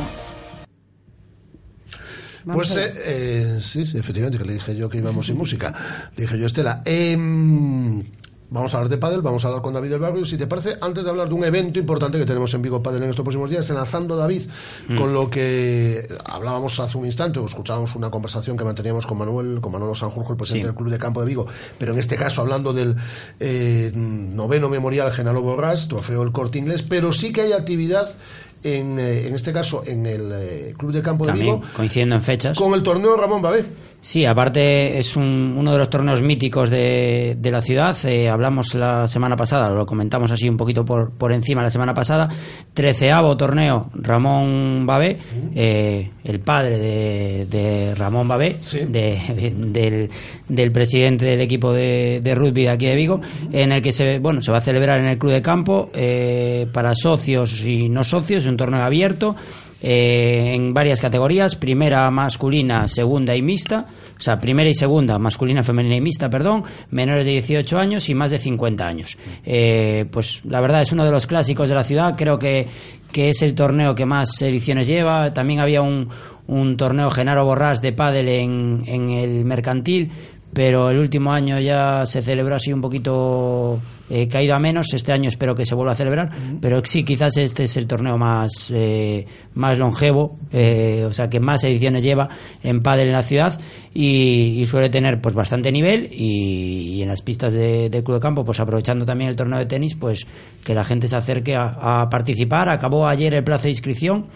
Vamos 2.46 2.68
Pues 2.68 2.78
eh, 2.78 2.94
eh, 3.04 3.58
sí, 3.60 3.84
sí, 3.84 3.98
efectivamente, 3.98 4.38
que 4.38 4.44
le 4.44 4.54
dije 4.54 4.74
yo 4.74 4.88
que 4.88 4.96
íbamos 4.96 5.26
sin 5.26 5.36
música. 5.38 5.74
Le 6.16 6.22
dije 6.22 6.38
yo, 6.38 6.46
Estela, 6.46 6.80
em, 6.86 8.02
Vamos 8.48 8.72
a 8.74 8.78
hablar 8.78 8.90
de 8.90 8.98
pádel, 8.98 9.22
vamos 9.22 9.44
a 9.44 9.48
hablar 9.48 9.60
con 9.62 9.74
David 9.74 9.90
del 9.90 9.98
Barrio. 9.98 10.24
Si 10.24 10.36
te 10.36 10.46
parece, 10.46 10.76
antes 10.80 11.02
de 11.02 11.10
hablar 11.10 11.28
de 11.28 11.34
un 11.34 11.44
evento 11.44 11.80
importante 11.80 12.16
que 12.16 12.24
tenemos 12.24 12.54
en 12.54 12.62
Vigo 12.62 12.80
Pádel 12.80 13.02
en 13.02 13.10
estos 13.10 13.24
próximos 13.24 13.50
días, 13.50 13.68
enlazando 13.70 14.16
David 14.16 14.42
Mm. 14.88 14.96
con 14.96 15.12
lo 15.12 15.28
que 15.28 16.06
hablábamos 16.24 16.78
hace 16.78 16.96
un 16.96 17.06
instante, 17.06 17.40
o 17.40 17.46
escuchábamos 17.46 17.96
una 17.96 18.08
conversación 18.10 18.56
que 18.56 18.62
manteníamos 18.62 19.04
con 19.04 19.18
Manuel, 19.18 19.60
con 19.60 19.72
Manolo 19.72 19.96
Sanjurjo, 19.96 20.32
el 20.32 20.36
presidente 20.38 20.66
Sí. 20.68 20.68
del 20.68 20.76
Club 20.76 20.90
de 20.90 20.98
Campo 20.98 21.20
de 21.22 21.26
Vigo, 21.26 21.46
pero 21.76 21.92
en 21.92 21.98
este 21.98 22.16
caso 22.16 22.40
hablando 22.42 22.72
del 22.72 22.94
eh, 23.40 23.90
noveno 23.94 24.68
memorial 24.68 25.10
Genaro 25.10 25.42
Borrás, 25.42 25.88
trofeo 25.88 26.20
del 26.20 26.30
Corte 26.32 26.58
Inglés, 26.58 26.82
pero 26.84 27.12
sí 27.12 27.32
que 27.32 27.40
hay 27.42 27.52
actividad 27.52 28.14
en, 28.62 28.98
eh, 28.98 29.26
en 29.26 29.34
este 29.34 29.52
caso 29.52 29.82
en 29.86 30.06
el 30.06 30.30
eh, 30.32 30.74
Club 30.78 30.92
de 30.92 31.02
Campo 31.02 31.26
de 31.26 31.32
Vigo 31.32 31.62
coincidiendo 31.74 32.14
en 32.14 32.22
fechas. 32.22 32.56
con 32.56 32.72
el 32.74 32.82
torneo 32.84 33.16
Ramón 33.16 33.42
Babé. 33.42 33.64
Sí, 34.00 34.24
aparte 34.24 34.98
es 34.98 35.16
un- 35.16 35.54
uno 35.58 35.72
de 35.72 35.78
los 35.78 35.90
torneos 35.90 36.22
míticos 36.22 36.70
de, 36.70 37.36
de 37.40 37.50
la 37.50 37.60
ciudad. 37.60 37.96
Eh, 38.04 38.28
hablamos 38.28 38.72
la 38.76 39.08
semana 39.08 39.34
pasada, 39.34 39.68
lo 39.70 39.84
comentamos 39.84 40.30
así 40.30 40.48
un 40.48 40.56
poquito 40.56 40.84
por, 40.84 41.10
por 41.10 41.32
encima 41.32 41.60
la 41.60 41.70
semana 41.70 41.92
pasada. 41.92 42.28
Treceavo 42.72 43.36
torneo 43.36 43.90
Ramón 43.94 44.86
Babé, 44.86 45.18
eh, 45.56 46.08
el 46.22 46.38
padre 46.38 46.78
de, 46.78 47.46
de 47.46 47.94
Ramón 47.96 48.28
Babé, 48.28 48.58
de- 48.72 49.18
de- 49.34 49.54
del, 49.56 50.10
del 50.48 50.70
presidente 50.70 51.24
del 51.24 51.40
equipo 51.40 51.72
de, 51.72 52.20
de 52.22 52.34
rugby 52.36 52.62
de 52.62 52.70
aquí 52.70 52.86
de 52.86 52.94
Vigo, 52.94 53.20
en 53.50 53.72
el 53.72 53.82
que 53.82 53.90
se, 53.90 54.20
bueno, 54.20 54.40
se 54.40 54.52
va 54.52 54.58
a 54.58 54.60
celebrar 54.60 55.00
en 55.00 55.06
el 55.06 55.18
Club 55.18 55.32
de 55.32 55.42
Campo 55.42 55.90
eh, 55.92 56.68
para 56.72 56.94
socios 56.94 57.64
y 57.64 57.88
no 57.88 58.04
socios, 58.04 58.46
un 58.46 58.56
torneo 58.56 58.82
abierto 58.84 59.34
eh, 59.80 60.52
en 60.54 60.72
varias 60.72 61.00
categorías, 61.00 61.54
primera 61.54 62.10
masculina, 62.10 62.88
segunda 62.88 63.34
y 63.34 63.42
mixta, 63.42 63.86
o 64.16 64.20
sea, 64.20 64.40
primera 64.40 64.68
y 64.68 64.74
segunda, 64.74 65.18
masculina, 65.18 65.62
femenina 65.62 65.96
y 65.96 66.00
mixta, 66.00 66.30
perdón, 66.30 66.64
menores 66.90 67.26
de 67.26 67.32
18 67.32 67.78
años 67.78 68.08
y 68.08 68.14
más 68.14 68.30
de 68.30 68.38
50 68.38 68.86
años. 68.86 69.18
Eh, 69.44 70.06
pues 70.10 70.44
la 70.44 70.60
verdad 70.60 70.82
es 70.82 70.92
uno 70.92 71.04
de 71.04 71.10
los 71.10 71.26
clásicos 71.26 71.68
de 71.68 71.74
la 71.74 71.84
ciudad, 71.84 72.14
creo 72.16 72.38
que, 72.38 72.66
que 73.12 73.28
es 73.28 73.42
el 73.42 73.54
torneo 73.54 73.94
que 73.94 74.06
más 74.06 74.40
ediciones 74.40 74.86
lleva, 74.86 75.30
también 75.30 75.60
había 75.60 75.82
un, 75.82 76.08
un 76.46 76.76
torneo 76.76 77.10
Genaro 77.10 77.44
Borrás 77.44 77.82
de 77.82 77.92
pádel 77.92 78.28
en, 78.28 78.82
en 78.86 79.08
el 79.10 79.44
mercantil, 79.44 80.10
pero 80.56 80.88
el 80.88 80.98
último 80.98 81.32
año 81.32 81.60
ya 81.60 82.06
se 82.06 82.22
celebró 82.22 82.54
así 82.54 82.72
un 82.72 82.80
poquito 82.80 83.78
eh, 84.08 84.26
caído 84.26 84.54
a 84.54 84.58
menos. 84.58 84.86
Este 84.94 85.12
año 85.12 85.28
espero 85.28 85.54
que 85.54 85.66
se 85.66 85.74
vuelva 85.74 85.92
a 85.92 85.94
celebrar, 85.94 86.30
pero 86.62 86.80
sí, 86.82 87.04
quizás 87.04 87.36
este 87.36 87.64
es 87.64 87.76
el 87.76 87.86
torneo 87.86 88.16
más, 88.16 88.72
eh, 88.74 89.26
más 89.52 89.78
longevo, 89.78 90.38
eh, 90.50 91.04
o 91.06 91.12
sea, 91.12 91.28
que 91.28 91.40
más 91.40 91.62
ediciones 91.64 92.02
lleva 92.02 92.30
en 92.62 92.80
pádel 92.80 93.08
en 93.08 93.12
la 93.12 93.22
ciudad 93.22 93.60
y, 93.92 94.58
y 94.58 94.64
suele 94.64 94.88
tener 94.88 95.20
pues 95.20 95.34
bastante 95.34 95.70
nivel 95.70 96.08
y, 96.10 96.94
y 96.94 97.02
en 97.02 97.08
las 97.08 97.20
pistas 97.20 97.52
de- 97.52 97.90
del 97.90 98.02
club 98.02 98.16
de 98.16 98.20
campo, 98.22 98.42
pues 98.42 98.58
aprovechando 98.58 99.04
también 99.04 99.28
el 99.28 99.36
torneo 99.36 99.58
de 99.58 99.66
tenis, 99.66 99.94
pues 99.94 100.26
que 100.64 100.74
la 100.74 100.84
gente 100.84 101.06
se 101.06 101.16
acerque 101.16 101.54
a, 101.54 102.00
a 102.02 102.08
participar. 102.08 102.70
Acabó 102.70 103.06
ayer 103.06 103.34
el 103.34 103.44
plazo 103.44 103.64
de 103.64 103.70
inscripción. 103.70 104.26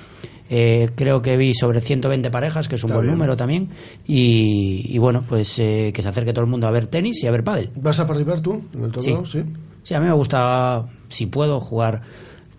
Eh, 0.51 0.91
creo 0.97 1.23
que 1.23 1.37
vi 1.37 1.55
sobre 1.55 1.81
120 1.81 2.29
parejas, 2.31 2.67
que 2.69 2.75
es 2.75 2.83
un 2.83 2.91
Está 2.91 2.97
buen 2.99 3.07
bien. 3.07 3.17
número 3.19 3.37
también. 3.37 3.69
Y, 4.07 4.85
y 4.93 4.99
bueno, 4.99 5.25
pues 5.29 5.59
eh, 5.61 5.93
que 5.95 6.03
se 6.03 6.09
acerque 6.09 6.33
todo 6.33 6.45
el 6.45 6.51
mundo 6.51 6.67
a 6.67 6.71
ver 6.73 6.89
tenis 6.89 7.23
y 7.23 7.29
a 7.29 7.31
ver 7.31 7.45
pádel. 7.45 7.71
¿Vas 7.77 8.01
a 8.01 8.07
participar 8.07 8.41
tú 8.41 8.61
en 8.75 8.85
el 8.85 8.91
torneo? 8.91 9.25
Sí. 9.25 9.43
Sí, 9.83 9.95
a 9.95 10.01
mí 10.01 10.07
me 10.07 10.13
gusta, 10.13 10.87
si 11.09 11.27
puedo, 11.27 11.61
jugar. 11.61 12.03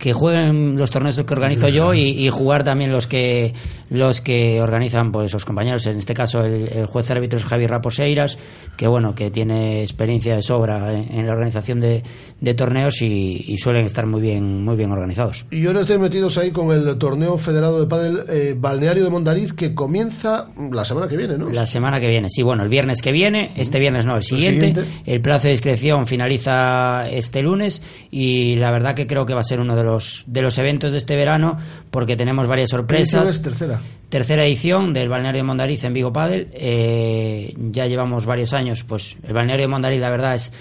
Que 0.01 0.13
jueguen 0.13 0.77
los 0.77 0.89
torneos 0.89 1.15
que 1.15 1.31
organizo 1.31 1.67
yo 1.69 1.93
y, 1.93 2.01
y 2.25 2.29
jugar 2.31 2.63
también 2.63 2.91
los 2.91 3.05
que 3.05 3.53
los 3.91 4.19
que 4.19 4.59
organizan 4.59 5.11
pues 5.11 5.31
los 5.31 5.45
compañeros. 5.45 5.85
En 5.85 5.99
este 5.99 6.15
caso 6.15 6.43
el, 6.43 6.67
el 6.69 6.85
juez 6.87 7.11
árbitro 7.11 7.37
es 7.37 7.45
Javi 7.45 7.67
Raposeiras, 7.67 8.39
que 8.75 8.87
bueno, 8.87 9.13
que 9.13 9.29
tiene 9.29 9.83
experiencia 9.83 10.33
de 10.33 10.41
sobra 10.41 10.91
en, 10.91 11.19
en 11.19 11.27
la 11.27 11.33
organización 11.33 11.79
de, 11.79 12.01
de 12.39 12.53
torneos 12.55 13.03
y, 13.03 13.43
y 13.47 13.57
suelen 13.57 13.85
estar 13.85 14.07
muy 14.07 14.21
bien 14.21 14.63
muy 14.63 14.75
bien 14.75 14.91
organizados. 14.91 15.45
Y 15.51 15.67
ahora 15.67 15.81
estoy 15.81 15.99
metidos 15.99 16.35
ahí 16.39 16.49
con 16.49 16.71
el 16.71 16.97
torneo 16.97 17.37
federado 17.37 17.79
de 17.79 17.85
pádel 17.85 18.23
eh, 18.27 18.55
Balneario 18.57 19.03
de 19.03 19.11
Mondariz 19.11 19.53
que 19.53 19.75
comienza 19.75 20.47
la 20.71 20.83
semana 20.83 21.07
que 21.07 21.15
viene, 21.15 21.37
¿no? 21.37 21.49
La 21.49 21.67
semana 21.67 21.99
que 21.99 22.07
viene, 22.07 22.27
sí, 22.27 22.41
bueno, 22.41 22.63
el 22.63 22.69
viernes 22.69 23.03
que 23.03 23.11
viene, 23.11 23.51
este 23.55 23.77
viernes 23.77 24.07
no, 24.07 24.15
el 24.15 24.23
siguiente. 24.23 24.69
El, 24.69 24.75
siguiente. 24.75 25.19
plazo 25.19 25.47
de 25.47 25.53
inscripción 25.53 26.07
finaliza 26.07 27.07
este 27.07 27.43
lunes 27.43 27.83
y 28.09 28.55
la 28.55 28.71
verdad 28.71 28.95
que 28.95 29.05
creo 29.05 29.27
que 29.27 29.35
va 29.35 29.41
a 29.41 29.43
ser 29.43 29.59
uno 29.59 29.75
de 29.75 29.83
los 29.83 29.90
de 30.27 30.41
los 30.41 30.57
eventos 30.57 30.91
de 30.91 30.97
este 30.97 31.15
verano 31.15 31.57
porque 31.89 32.15
tenemos 32.15 32.47
varias 32.47 32.69
¿Qué 32.71 32.77
edición 32.77 33.25
sorpresas. 33.25 33.29
es 33.29 33.41
tercera. 33.41 33.81
Tercera 34.09 34.45
edición 34.45 34.91
del 34.93 35.07
Balneario 35.07 35.39
de 35.39 35.43
Mondariz 35.43 35.83
en 35.85 35.93
Vigo 35.93 36.11
Padel. 36.11 36.49
Eh, 36.51 37.53
ya 37.71 37.87
llevamos 37.87 38.25
varios 38.25 38.53
años, 38.53 38.83
pues 38.83 39.17
el 39.23 39.33
Balneario 39.33 39.65
de 39.65 39.71
Mondariz, 39.71 39.99
la 39.99 40.09
verdad 40.09 40.35
es 40.35 40.51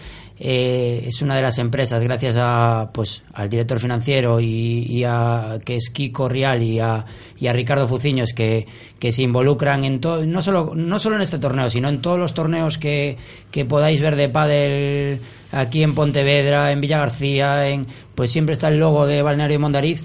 eh, 0.43 1.05
es 1.07 1.21
una 1.21 1.37
de 1.37 1.43
las 1.43 1.59
empresas, 1.59 2.03
gracias 2.03 2.35
a 2.39 2.89
pues 2.95 3.23
al 3.35 3.51
director 3.51 3.79
financiero 3.79 4.41
y, 4.41 5.05
a 5.05 5.59
que 5.63 5.77
es 5.77 5.91
Kiko 5.91 6.31
Rial 6.31 6.63
y 6.63 6.81
a, 6.81 7.05
y 7.39 7.47
a 7.47 7.53
Ricardo 7.53 7.87
Fuciños 7.87 8.33
que, 8.33 8.67
que 8.99 9.13
se 9.13 9.23
involucran 9.23 9.85
en 9.85 10.01
todo, 10.01 10.25
no 10.25 10.41
solo 10.41 10.73
no 10.75 10.99
solo 10.99 11.17
en 11.17 11.23
este 11.23 11.39
torneo, 11.39 11.69
sino 11.69 11.91
en 11.91 12.01
todos 12.01 12.19
los 12.19 12.33
torneos 12.33 12.79
que, 12.79 13.19
que 13.51 13.67
podáis 13.67 14.01
ver 14.01 14.17
de 14.17 14.31
pádel 14.31 15.21
aquí 15.53 15.83
en 15.83 15.95
Pontevedra, 15.95 16.73
en 16.73 16.81
Villa 16.81 17.01
García, 17.01 17.69
en 17.69 17.87
pues 18.15 18.31
siempre 18.31 18.55
está 18.55 18.69
el 18.69 18.79
logo 18.79 19.07
de 19.07 19.21
Balneario 19.21 19.61
Mondariz 19.61 20.03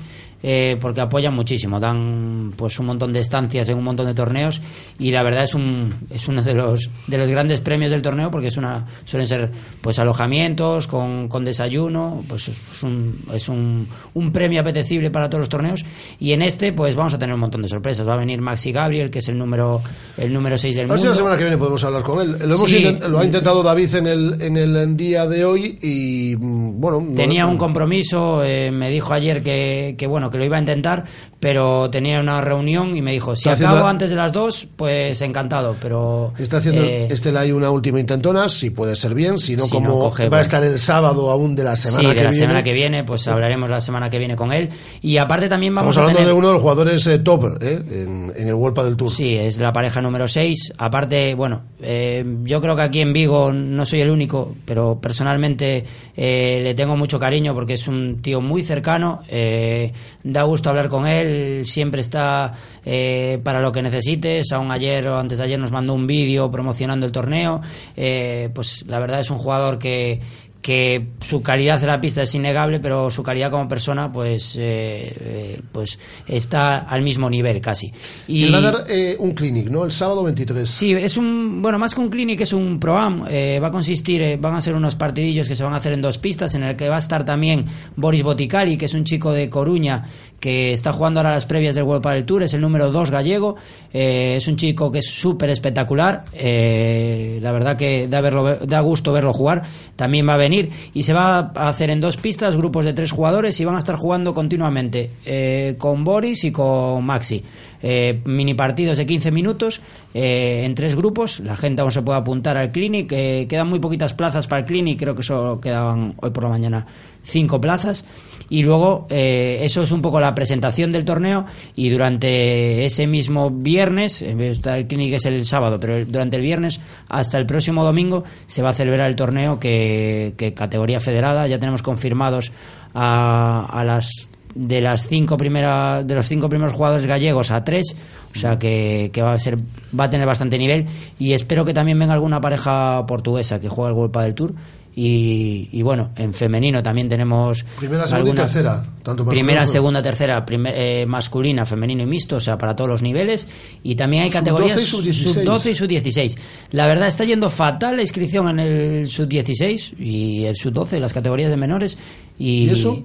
eh, 0.47 0.77
porque 0.79 1.01
apoyan 1.01 1.33
muchísimo, 1.33 1.79
dan 1.79 2.53
pues 2.55 2.77
un 2.77 2.85
montón 2.85 3.11
de 3.11 3.19
estancias 3.21 3.67
en 3.67 3.79
un 3.79 3.83
montón 3.83 4.05
de 4.05 4.13
torneos 4.13 4.61
y 4.99 5.09
la 5.09 5.23
verdad 5.23 5.43
es 5.45 5.55
un 5.55 5.95
es 6.11 6.27
uno 6.27 6.43
de 6.43 6.53
los 6.53 6.91
de 7.07 7.17
los 7.17 7.27
grandes 7.29 7.61
premios 7.61 7.89
del 7.89 8.03
torneo 8.03 8.29
porque 8.29 8.49
es 8.49 8.57
una 8.57 8.85
suelen 9.05 9.27
ser 9.27 9.49
pues 9.81 9.97
alojamientos 9.97 10.85
con, 10.87 11.27
con 11.29 11.43
desayuno, 11.43 12.23
pues 12.29 12.49
es 12.49 12.83
un 12.83 13.21
es 13.33 13.49
un, 13.49 13.87
un 14.13 14.31
premio 14.31 14.61
apetecible 14.61 15.09
para 15.09 15.29
todos 15.29 15.39
los 15.41 15.49
torneos 15.49 15.83
y 16.19 16.33
en 16.33 16.43
este 16.43 16.73
pues 16.73 16.95
vamos 16.95 17.15
a 17.15 17.17
tener 17.17 17.33
un 17.33 17.41
montón 17.41 17.63
de 17.63 17.67
sorpresas, 17.67 18.07
va 18.07 18.13
a 18.13 18.17
venir 18.17 18.39
Maxi 18.39 18.71
Gabriel 18.71 19.09
que 19.09 19.19
es 19.19 19.29
el 19.29 19.37
número 19.39 19.81
el 20.17 20.31
número 20.31 20.57
6 20.59 20.75
del 20.75 20.85
A 20.85 20.93
ver 20.93 20.99
si 20.99 21.05
mundo. 21.07 21.09
la 21.11 21.17
semana 21.17 21.37
que 21.37 21.43
viene 21.43 21.57
podemos 21.57 21.83
hablar 21.83 22.03
con 22.03 22.21
él. 22.21 22.37
Lo, 22.47 22.55
hemos 22.55 22.69
Sí. 22.69 22.83
lo 23.09 23.17
ha 23.19 23.25
intentado 23.25 23.63
David 23.63 23.95
en 23.95 24.07
el, 24.07 24.41
en 24.41 24.57
el 24.57 24.95
día 24.95 25.25
de 25.27 25.43
hoy 25.45 25.79
y 25.81 26.35
mm, 26.37 26.79
bueno... 26.79 27.01
no- 27.01 27.15
Tenía 27.15 27.45
un 27.47 27.57
compromiso, 27.57 28.43
eh, 28.43 28.69
me 28.71 28.89
dijo 28.89 29.13
ayer 29.13 29.41
que, 29.41 29.95
que 29.97 30.07
bueno 30.07 30.29
que 30.35 30.39
lo 30.39 30.45
iba 30.45 30.57
a 30.57 30.59
intentar, 30.59 31.03
pero 31.39 31.89
tenía 31.89 32.19
una 32.19 32.41
reunión 32.41 32.95
y 32.95 33.01
me 33.01 33.11
dijo 33.11 33.35
si 33.35 33.49
acabo 33.49 33.67
haciendo- 33.69 33.87
antes 33.87 34.09
de 34.09 34.15
las 34.15 34.31
dos, 34.33 34.67
pues 34.75 35.21
encantado, 35.21 35.75
pero 35.81 36.33
Está 36.37 36.57
haciendo 36.57 36.83
eh, 36.83 37.07
este 37.09 37.35
hay 37.37 37.51
una 37.51 37.69
última 37.71 37.99
intentona, 37.99 38.47
si 38.49 38.69
puede 38.69 38.95
ser 38.95 39.13
bien, 39.13 39.39
si 39.39 39.55
no 39.55 39.65
Si 39.65 39.71
como 39.71 39.87
no 39.89 39.99
coge, 39.99 40.23
va 40.23 40.27
a 40.27 40.29
bueno. 40.29 40.41
estar 40.41 40.63
el 40.63 40.79
sábado 40.79 41.29
aún 41.31 41.55
de 41.55 41.63
la 41.63 41.75
semana 41.75 41.99
sí, 42.01 42.05
que 42.07 42.13
de 42.13 42.23
la 42.23 42.29
viene. 42.29 42.37
semana 42.37 42.63
que 42.63 42.73
viene, 42.73 43.03
pues 43.03 43.27
hablaremos 43.27 43.69
la 43.69 43.81
semana 43.81 44.09
que 44.09 44.19
viene 44.19 44.35
con 44.35 44.51
él 44.53 44.69
y 45.01 45.17
aparte 45.17 45.49
también 45.49 45.73
vamos 45.75 45.95
Estamos 45.95 45.97
a 45.97 45.99
hablando 46.11 46.19
tener 46.19 46.33
de 46.33 46.37
uno 46.37 46.47
de 46.47 46.53
los 46.53 46.61
jugadores 46.61 47.07
eh, 47.07 47.19
top 47.19 47.61
eh, 47.61 47.81
en, 47.91 48.31
en 48.35 48.47
el 48.47 48.53
World 48.53 48.83
del 48.83 48.95
Tour. 48.97 49.11
Sí, 49.11 49.35
es 49.35 49.59
la 49.59 49.71
pareja 49.71 50.01
número 50.01 50.27
6. 50.27 50.73
Aparte, 50.77 51.33
bueno, 51.35 51.63
eh, 51.81 52.23
yo 52.43 52.59
creo 52.61 52.75
que 52.75 52.81
aquí 52.81 53.01
en 53.01 53.13
Vigo 53.13 53.51
no 53.53 53.85
soy 53.85 54.01
el 54.01 54.09
único, 54.09 54.55
pero 54.65 54.99
personalmente 55.01 55.85
eh, 56.15 56.59
le 56.63 56.73
tengo 56.73 56.95
mucho 56.95 57.19
cariño 57.19 57.53
porque 57.53 57.73
es 57.73 57.87
un 57.87 58.21
tío 58.21 58.41
muy 58.41 58.63
cercano. 58.63 59.21
eh, 59.29 59.91
da 60.25 60.41
gusto 60.41 60.71
hablar 60.71 60.89
con 60.89 61.05
él, 61.05 61.67
siempre 61.67 62.01
está 62.01 62.51
eh, 62.83 63.39
para 63.43 63.59
lo 63.59 63.71
que 63.71 63.83
necesites. 63.83 64.51
Aún 64.51 64.71
ayer 64.71 65.07
o 65.07 65.19
antes 65.19 65.37
de 65.37 65.43
ayer 65.43 65.59
nos 65.59 65.71
mandó 65.71 65.93
un 65.93 66.07
vídeo 66.07 66.49
promocionando 66.49 67.05
el 67.05 67.11
torneo. 67.11 67.61
Eh, 67.95 68.49
pues 68.53 68.83
la 68.87 68.99
verdad 68.99 69.19
es 69.19 69.29
un 69.29 69.37
jugador 69.37 69.77
que 69.77 70.19
que 70.65 71.09
su 71.21 71.43
calidad 71.43 71.79
en 71.79 71.89
la 71.89 72.01
pista 72.01 72.23
es 72.23 72.33
innegable, 72.33 72.79
pero 72.79 73.11
su 73.11 73.21
calidad 73.21 73.51
como 73.51 73.67
persona, 73.67 74.11
pues, 74.11 74.55
eh, 74.55 75.15
eh, 75.15 75.61
pues 75.71 75.99
está 76.25 76.79
al 76.79 77.03
mismo 77.03 77.29
nivel 77.29 77.61
casi. 77.61 77.93
Y, 78.27 78.49
va 78.49 78.57
a 78.57 78.61
dar 78.61 78.85
eh, 78.89 79.15
un 79.19 79.35
clinic, 79.35 79.69
¿no? 79.69 79.85
El 79.85 79.91
sábado 79.91 80.23
23. 80.23 80.67
Sí, 80.67 80.91
es 80.93 81.17
un, 81.17 81.61
bueno, 81.61 81.77
más 81.77 81.93
que 81.93 82.01
un 82.01 82.09
clinic, 82.09 82.41
es 82.41 82.51
un 82.51 82.79
pro-am. 82.79 83.25
Eh, 83.29 83.59
va 83.61 83.67
a 83.67 83.71
consistir, 83.71 84.39
van 84.39 84.55
a 84.55 84.61
ser 84.61 84.75
unos 84.75 84.95
partidillos 84.95 85.47
que 85.47 85.53
se 85.53 85.63
van 85.63 85.73
a 85.73 85.77
hacer 85.77 85.93
en 85.93 86.01
dos 86.01 86.17
pistas, 86.17 86.55
en 86.55 86.63
el 86.63 86.75
que 86.75 86.89
va 86.89 86.95
a 86.95 86.97
estar 86.97 87.23
también 87.23 87.67
Boris 87.95 88.23
Boticali, 88.23 88.75
que 88.75 88.85
es 88.85 88.95
un 88.95 89.03
chico 89.03 89.31
de 89.31 89.47
Coruña, 89.51 90.03
que 90.45 90.73
está 90.73 90.93
jugando 90.93 91.19
ahora 91.19 91.31
las 91.31 91.47
previas 91.47 91.73
del 91.73 91.85
World 91.85 92.03
Padel 92.03 92.23
Tour, 92.23 92.43
es 92.43 92.53
el 92.53 92.61
número 92.61 92.91
2 92.91 93.09
gallego. 93.09 93.55
Eh, 93.91 94.35
es 94.35 94.47
un 94.47 94.57
chico 94.57 94.91
que 94.91 94.99
es 94.99 95.09
súper 95.09 95.49
espectacular. 95.49 96.23
eh, 96.33 97.39
la 97.41 97.51
verdad 97.51 97.75
que 97.75 98.07
da, 98.07 98.21
verlo, 98.21 98.57
da 98.57 98.79
gusto 98.81 99.11
verlo 99.11 99.33
jugar. 99.33 99.63
También 99.95 100.29
va 100.29 100.33
a 100.33 100.37
venir 100.37 100.69
y 100.93 101.01
se 101.01 101.13
va 101.13 101.51
a 101.55 101.69
hacer 101.69 101.89
en 101.89 101.99
dos 101.99 102.17
pistas, 102.17 102.55
grupos 102.55 102.85
de 102.85 102.93
tres 102.93 103.11
jugadores 103.11 103.59
y 103.59 103.65
van 103.65 103.75
a 103.75 103.79
estar 103.79 103.95
jugando 103.95 104.35
continuamente 104.35 105.09
eh, 105.25 105.77
con 105.79 106.03
Boris 106.03 106.43
y 106.43 106.51
con 106.51 107.03
Maxi. 107.03 107.43
eh, 107.81 108.21
mini 108.25 108.53
partidos 108.53 108.97
de 108.97 109.05
15 109.07 109.31
minutos 109.31 109.81
eh, 110.13 110.61
en 110.63 110.75
tres 110.75 110.95
grupos. 110.95 111.39
La 111.39 111.55
gente 111.55 111.81
aún 111.81 111.91
se 111.91 112.03
puede 112.03 112.19
apuntar 112.19 112.55
al 112.55 112.71
clinic. 112.71 113.09
Quedan 113.09 113.67
muy 113.67 113.79
poquitas 113.79 114.13
plazas 114.13 114.45
para 114.45 114.59
el 114.61 114.67
clinic, 114.67 114.99
creo 114.99 115.15
que 115.15 115.23
solo 115.23 115.59
quedaban 115.59 116.13
hoy 116.21 116.29
por 116.29 116.43
la 116.43 116.49
mañana 116.49 116.85
cinco 117.25 117.59
plazas. 117.59 118.05
Y 118.47 118.61
luego 118.61 119.07
eh, 119.09 119.59
eso 119.63 119.81
es 119.81 119.91
un 119.91 120.01
poco 120.01 120.19
la 120.19 120.35
presentación 120.35 120.91
del 120.91 121.03
torneo. 121.03 121.45
Y 121.75 121.89
durante 121.89 122.85
ese 122.85 123.07
mismo 123.07 123.49
viernes 123.49 124.21
el 124.21 124.87
clinic 124.87 125.15
es 125.15 125.25
el 125.25 125.45
sábado 125.45 125.79
pero 125.79 126.05
durante 126.05 126.37
el 126.37 126.43
viernes 126.43 126.79
hasta 127.09 127.37
el 127.37 127.45
próximo 127.45 127.83
domingo 127.83 128.23
se 128.47 128.61
va 128.61 128.69
a 128.69 128.73
celebrar 128.73 129.09
el 129.09 129.15
torneo 129.15 129.59
que, 129.59 130.35
que 130.37 130.53
categoría 130.53 130.99
federada. 130.99 131.47
Ya 131.47 131.59
tenemos 131.59 131.81
confirmados 131.81 132.51
a, 132.93 133.65
a 133.65 133.83
las 133.83 134.29
de 134.53 134.79
las 134.79 135.07
cinco 135.07 135.35
primeras 135.35 136.07
de 136.07 136.15
los 136.15 136.27
cinco 136.27 136.47
primeros 136.47 136.73
jugadores 136.73 137.05
gallegos 137.05 137.51
a 137.51 137.63
tres. 137.63 137.95
O 138.33 138.37
sea 138.37 138.57
que, 138.59 139.11
que 139.13 139.21
va 139.21 139.33
a 139.33 139.39
ser 139.39 139.57
va 139.97 140.05
a 140.05 140.09
tener 140.09 140.25
bastante 140.27 140.57
nivel. 140.57 140.85
Y 141.19 141.33
espero 141.33 141.65
que 141.65 141.73
también 141.73 141.99
venga 141.99 142.13
alguna 142.13 142.41
pareja 142.41 143.05
portuguesa 143.05 143.59
que 143.59 143.69
juega 143.69 143.89
el 143.89 143.97
World 143.97 144.17
del 144.17 144.35
Tour 144.35 144.55
y, 144.97 145.67
y 145.71 145.81
bueno 145.81 146.11
en 146.15 146.33
femenino 146.33 146.81
también 146.81 147.09
tenemos 147.09 147.65
Primera, 147.77 148.07
segunda 148.07 148.31
y 148.31 148.35
tercera. 148.45 148.85
Tanto 149.03 149.25
primera 149.25 149.67
segunda 149.67 150.01
tercera 150.01 150.45
primer- 150.45 150.73
eh, 150.75 151.05
masculina 151.05 151.65
femenino 151.65 152.03
y 152.03 152.05
mixto 152.05 152.37
o 152.37 152.39
sea 152.39 152.57
para 152.57 152.75
todos 152.75 152.89
los 152.89 153.01
niveles 153.01 153.47
y 153.83 153.95
también 153.95 154.23
hay 154.23 154.29
Sub-12 154.29 154.33
categorías 154.33 154.81
y 154.81 154.85
sub-16. 154.85 155.13
sub 155.33 155.43
12 155.43 155.71
y 155.71 155.75
sub 155.75 155.87
16 155.87 156.37
la 156.71 156.87
verdad 156.87 157.07
está 157.07 157.25
yendo 157.25 157.49
fatal 157.49 157.97
la 157.97 158.01
inscripción 158.03 158.47
en 158.49 158.59
el 158.59 159.07
sub 159.07 159.27
16 159.27 159.93
y 159.99 160.45
el 160.45 160.55
sub 160.55 160.71
12 160.73 160.99
las 160.99 161.13
categorías 161.13 161.49
de 161.51 161.57
menores 161.57 161.97
y, 162.39 162.65
¿Y 162.65 162.69
eso? 162.69 163.03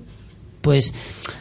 Pues 0.61 0.93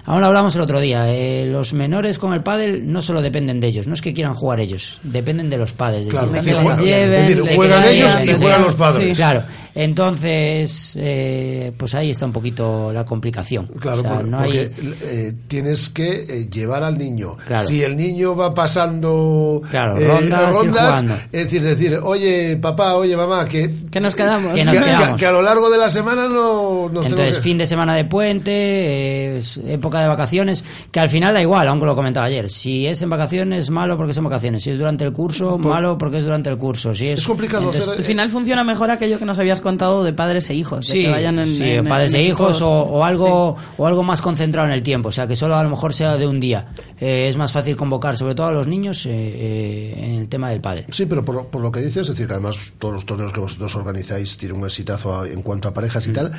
aún 0.05 0.21
lo 0.21 0.27
hablamos 0.27 0.55
el 0.55 0.61
otro 0.61 0.79
día 0.79 1.09
eh, 1.13 1.45
los 1.45 1.73
menores 1.73 2.17
con 2.19 2.33
el 2.33 2.41
pádel 2.41 2.91
no 2.91 3.01
solo 3.01 3.21
dependen 3.21 3.59
de 3.59 3.67
ellos 3.67 3.87
no 3.87 3.93
es 3.93 4.01
que 4.01 4.13
quieran 4.13 4.33
jugar 4.33 4.59
ellos 4.61 4.99
dependen 5.03 5.49
de 5.49 5.57
los 5.57 5.73
padres 5.73 6.05
del 6.05 6.13
Claro, 6.13 6.29
decir, 6.31 6.53
que 6.53 6.59
juegan- 6.61 6.79
lleven, 6.83 7.13
es 7.13 7.21
decir, 7.27 7.43
de 7.43 7.49
que 7.49 7.55
juegan 7.55 7.83
ellos 7.85 8.11
y 8.23 8.27
de 8.27 8.35
juegan 8.37 8.61
los 8.61 8.73
padres. 8.75 9.17
claro 9.17 9.43
entonces 9.75 10.93
eh, 10.99 11.71
pues 11.77 11.95
ahí 11.95 12.09
está 12.11 12.25
un 12.25 12.31
poquito 12.33 12.91
la 12.93 13.05
complicación 13.05 13.67
Claro, 13.79 13.99
O 13.99 14.01
sea, 14.03 14.13
porque, 14.15 14.29
no 14.29 14.39
hay- 14.39 14.67
porque, 14.69 14.95
eh, 15.03 15.33
tienes 15.47 15.89
que 15.89 16.09
eh, 16.29 16.47
llevar 16.49 16.83
al 16.83 16.97
niño. 16.97 17.35
Claro. 17.45 17.67
Si 17.67 17.83
el 17.83 17.95
niño 17.97 18.35
va 18.35 18.53
pasando 18.53 19.61
Claro, 19.69 19.97
eh, 19.97 20.29
rondas, 20.51 21.05
es 21.31 21.43
decir, 21.45 21.61
decir, 21.61 21.99
oye 22.03 22.57
papá, 22.57 22.95
oye 22.95 23.15
mamá, 23.15 23.45
que, 23.45 23.69
que 23.91 23.99
nos 23.99 24.15
quedamos. 24.15 24.53
Que 24.53 24.65
nos 24.65 24.73
que- 24.77 24.83
quedamos. 24.83 25.19
que 25.19 25.25
a 25.25 25.31
lo 25.31 25.41
largo 25.41 25.69
de 25.69 25.77
la 25.77 25.89
semana 25.89 26.27
no 26.27 26.89
nos 26.89 27.05
Entonces, 27.05 27.39
fin 27.39 27.57
de 27.57 27.67
semana 27.67 27.95
de 27.95 28.05
puente, 28.05 28.51
eh, 28.51 29.08
es 29.37 29.57
época 29.57 30.01
de 30.01 30.07
vacaciones, 30.07 30.63
que 30.91 30.99
al 30.99 31.09
final 31.09 31.33
da 31.33 31.41
igual, 31.41 31.67
aunque 31.67 31.85
lo 31.85 31.95
comentaba 31.95 32.27
ayer. 32.27 32.49
Si 32.49 32.85
es 32.87 33.01
en 33.01 33.09
vacaciones, 33.09 33.69
malo 33.69 33.97
porque 33.97 34.11
es 34.11 34.17
en 34.17 34.23
vacaciones. 34.25 34.63
Si 34.63 34.71
es 34.71 34.77
durante 34.77 35.03
el 35.05 35.11
curso, 35.13 35.57
malo 35.57 35.97
porque 35.97 36.17
es 36.17 36.23
durante 36.23 36.49
el 36.49 36.57
curso. 36.57 36.93
Si 36.93 37.07
es, 37.07 37.27
Entonces, 37.27 37.87
Al 37.87 38.03
final 38.03 38.29
funciona 38.29 38.63
mejor 38.63 38.91
aquello 38.91 39.19
que 39.19 39.25
nos 39.25 39.39
habías 39.39 39.61
contado 39.61 40.03
de 40.03 40.13
padres 40.13 40.49
e 40.49 40.53
hijos. 40.55 40.87
de 40.87 40.93
Sí, 40.93 41.01
que 41.03 41.09
vayan 41.09 41.39
en, 41.39 41.47
sí, 41.55 41.63
en- 41.63 41.87
padres 41.87 42.13
en 42.13 42.19
e 42.21 42.23
hijos 42.23 42.61
o, 42.61 42.69
o 42.71 43.03
algo 43.03 43.55
o 43.77 43.87
algo 43.87 44.03
más 44.03 44.21
concentrado 44.21 44.67
en 44.67 44.73
el 44.73 44.83
tiempo, 44.83 45.09
o 45.09 45.11
sea 45.11 45.27
que 45.27 45.35
solo 45.35 45.55
a 45.55 45.63
lo 45.63 45.69
mejor 45.69 45.93
sea 45.93 46.17
de 46.17 46.27
un 46.27 46.39
día. 46.39 46.67
Eh, 46.99 47.27
es 47.27 47.37
más 47.37 47.51
fácil 47.51 47.75
convocar, 47.75 48.17
sobre 48.17 48.35
todo 48.35 48.47
a 48.47 48.51
los 48.51 48.67
niños, 48.67 49.05
eh, 49.05 49.09
eh, 49.13 49.93
en 49.97 50.13
el 50.15 50.29
tema 50.29 50.49
del 50.49 50.61
padre. 50.61 50.85
Sí, 50.89 51.05
pero 51.05 51.23
por, 51.23 51.35
lo- 51.35 51.47
por 51.47 51.61
lo 51.61 51.71
que 51.71 51.79
dices, 51.79 51.97
es 52.03 52.07
decir, 52.09 52.27
que 52.27 52.33
además 52.33 52.57
todos 52.77 52.93
los 52.93 53.05
torneos 53.05 53.31
que 53.33 53.39
vosotros 53.39 53.75
organizáis 53.75 54.37
tienen 54.37 54.57
un 54.59 54.65
exitazo 54.65 55.19
a- 55.19 55.27
en 55.27 55.41
cuanto 55.41 55.67
a 55.67 55.73
parejas 55.73 56.07
Mm. 56.07 56.09
y 56.09 56.13
tal. 56.13 56.31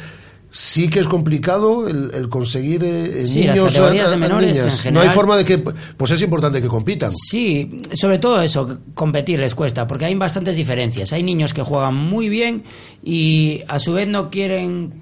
Sí 0.53 0.89
que 0.91 0.99
es 0.99 1.07
complicado 1.07 1.87
el, 1.89 2.11
el 2.13 2.29
conseguir 2.29 2.83
eh, 2.85 3.25
Sí, 3.27 3.45
las 3.45 3.57
niños 3.57 3.73
categorías 3.73 4.07
a- 4.07 4.11
de 4.11 4.15
a 4.17 4.19
menores 4.19 4.49
niñas. 4.51 4.65
en 4.67 4.73
No 4.95 5.01
general- 5.01 5.09
hay 5.09 5.15
forma 5.15 5.37
de 5.37 5.45
que, 5.45 5.59
pues 5.59 6.11
es 6.11 6.23
importante 6.23 6.61
que 6.61 6.67
compitan. 6.69 7.13
Sí, 7.13 7.79
sobre 7.95 8.19
todo 8.19 8.43
eso, 8.43 8.79
competir 8.95 9.39
les 9.39 9.55
cuesta, 9.55 9.87
porque 9.87 10.07
hay 10.07 10.15
bastantes 10.17 10.57
diferencias. 10.57 11.13
Hay 11.13 11.23
niños 11.23 11.55
que 11.55 11.63
juegan 11.63 11.95
muy 11.95 12.29
bien 12.29 12.65
y 13.03 13.63
a 13.69 13.79
su 13.79 13.93
vez 13.93 14.09
no 14.09 14.29
quieren, 14.29 14.93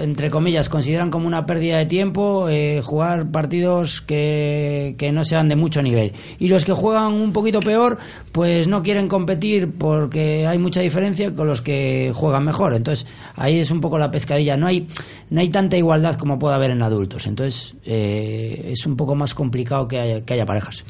entre 0.00 0.30
comillas, 0.30 0.68
consideran 0.70 1.10
como 1.10 1.26
una 1.26 1.44
pérdida 1.44 1.78
de 1.78 1.86
tiempo 1.86 2.48
eh, 2.48 2.80
jugar 2.82 3.30
partidos 3.30 4.00
que, 4.00 4.94
que 4.98 5.12
no 5.12 5.22
sean 5.24 5.48
de 5.48 5.56
mucho 5.56 5.82
nivel. 5.82 6.12
Y 6.38 6.48
los 6.48 6.64
que 6.64 6.72
juegan 6.72 7.12
un 7.12 7.32
poquito 7.32 7.60
peor, 7.60 7.98
pues 8.32 8.68
no 8.68 8.82
quieren 8.82 9.08
competir 9.08 9.70
porque 9.78 10.46
hay 10.46 10.58
mucha 10.58 10.80
diferencia 10.80 11.34
con 11.34 11.46
los 11.46 11.60
que 11.60 12.10
juegan 12.14 12.44
mejor. 12.44 12.74
Entonces 12.74 13.06
ahí 13.36 13.58
es 13.60 13.70
un 13.70 13.80
poco 13.80 13.98
la 13.98 14.10
pescadilla. 14.10 14.56
No 14.56 14.66
hay, 14.66 14.88
no 15.30 15.40
hay 15.40 15.48
tanta 15.48 15.76
igualdad 15.76 16.16
como 16.16 16.38
puede 16.38 16.54
haber 16.54 16.70
en 16.70 16.82
adultos. 16.82 17.26
Entonces 17.26 17.74
eh, 17.84 18.70
es 18.72 18.86
un 18.86 18.96
poco 18.96 19.14
más 19.14 19.34
complicado 19.34 19.86
que 19.88 19.98
haya, 19.98 20.24
que 20.24 20.34
haya 20.34 20.46
parejas. 20.46 20.84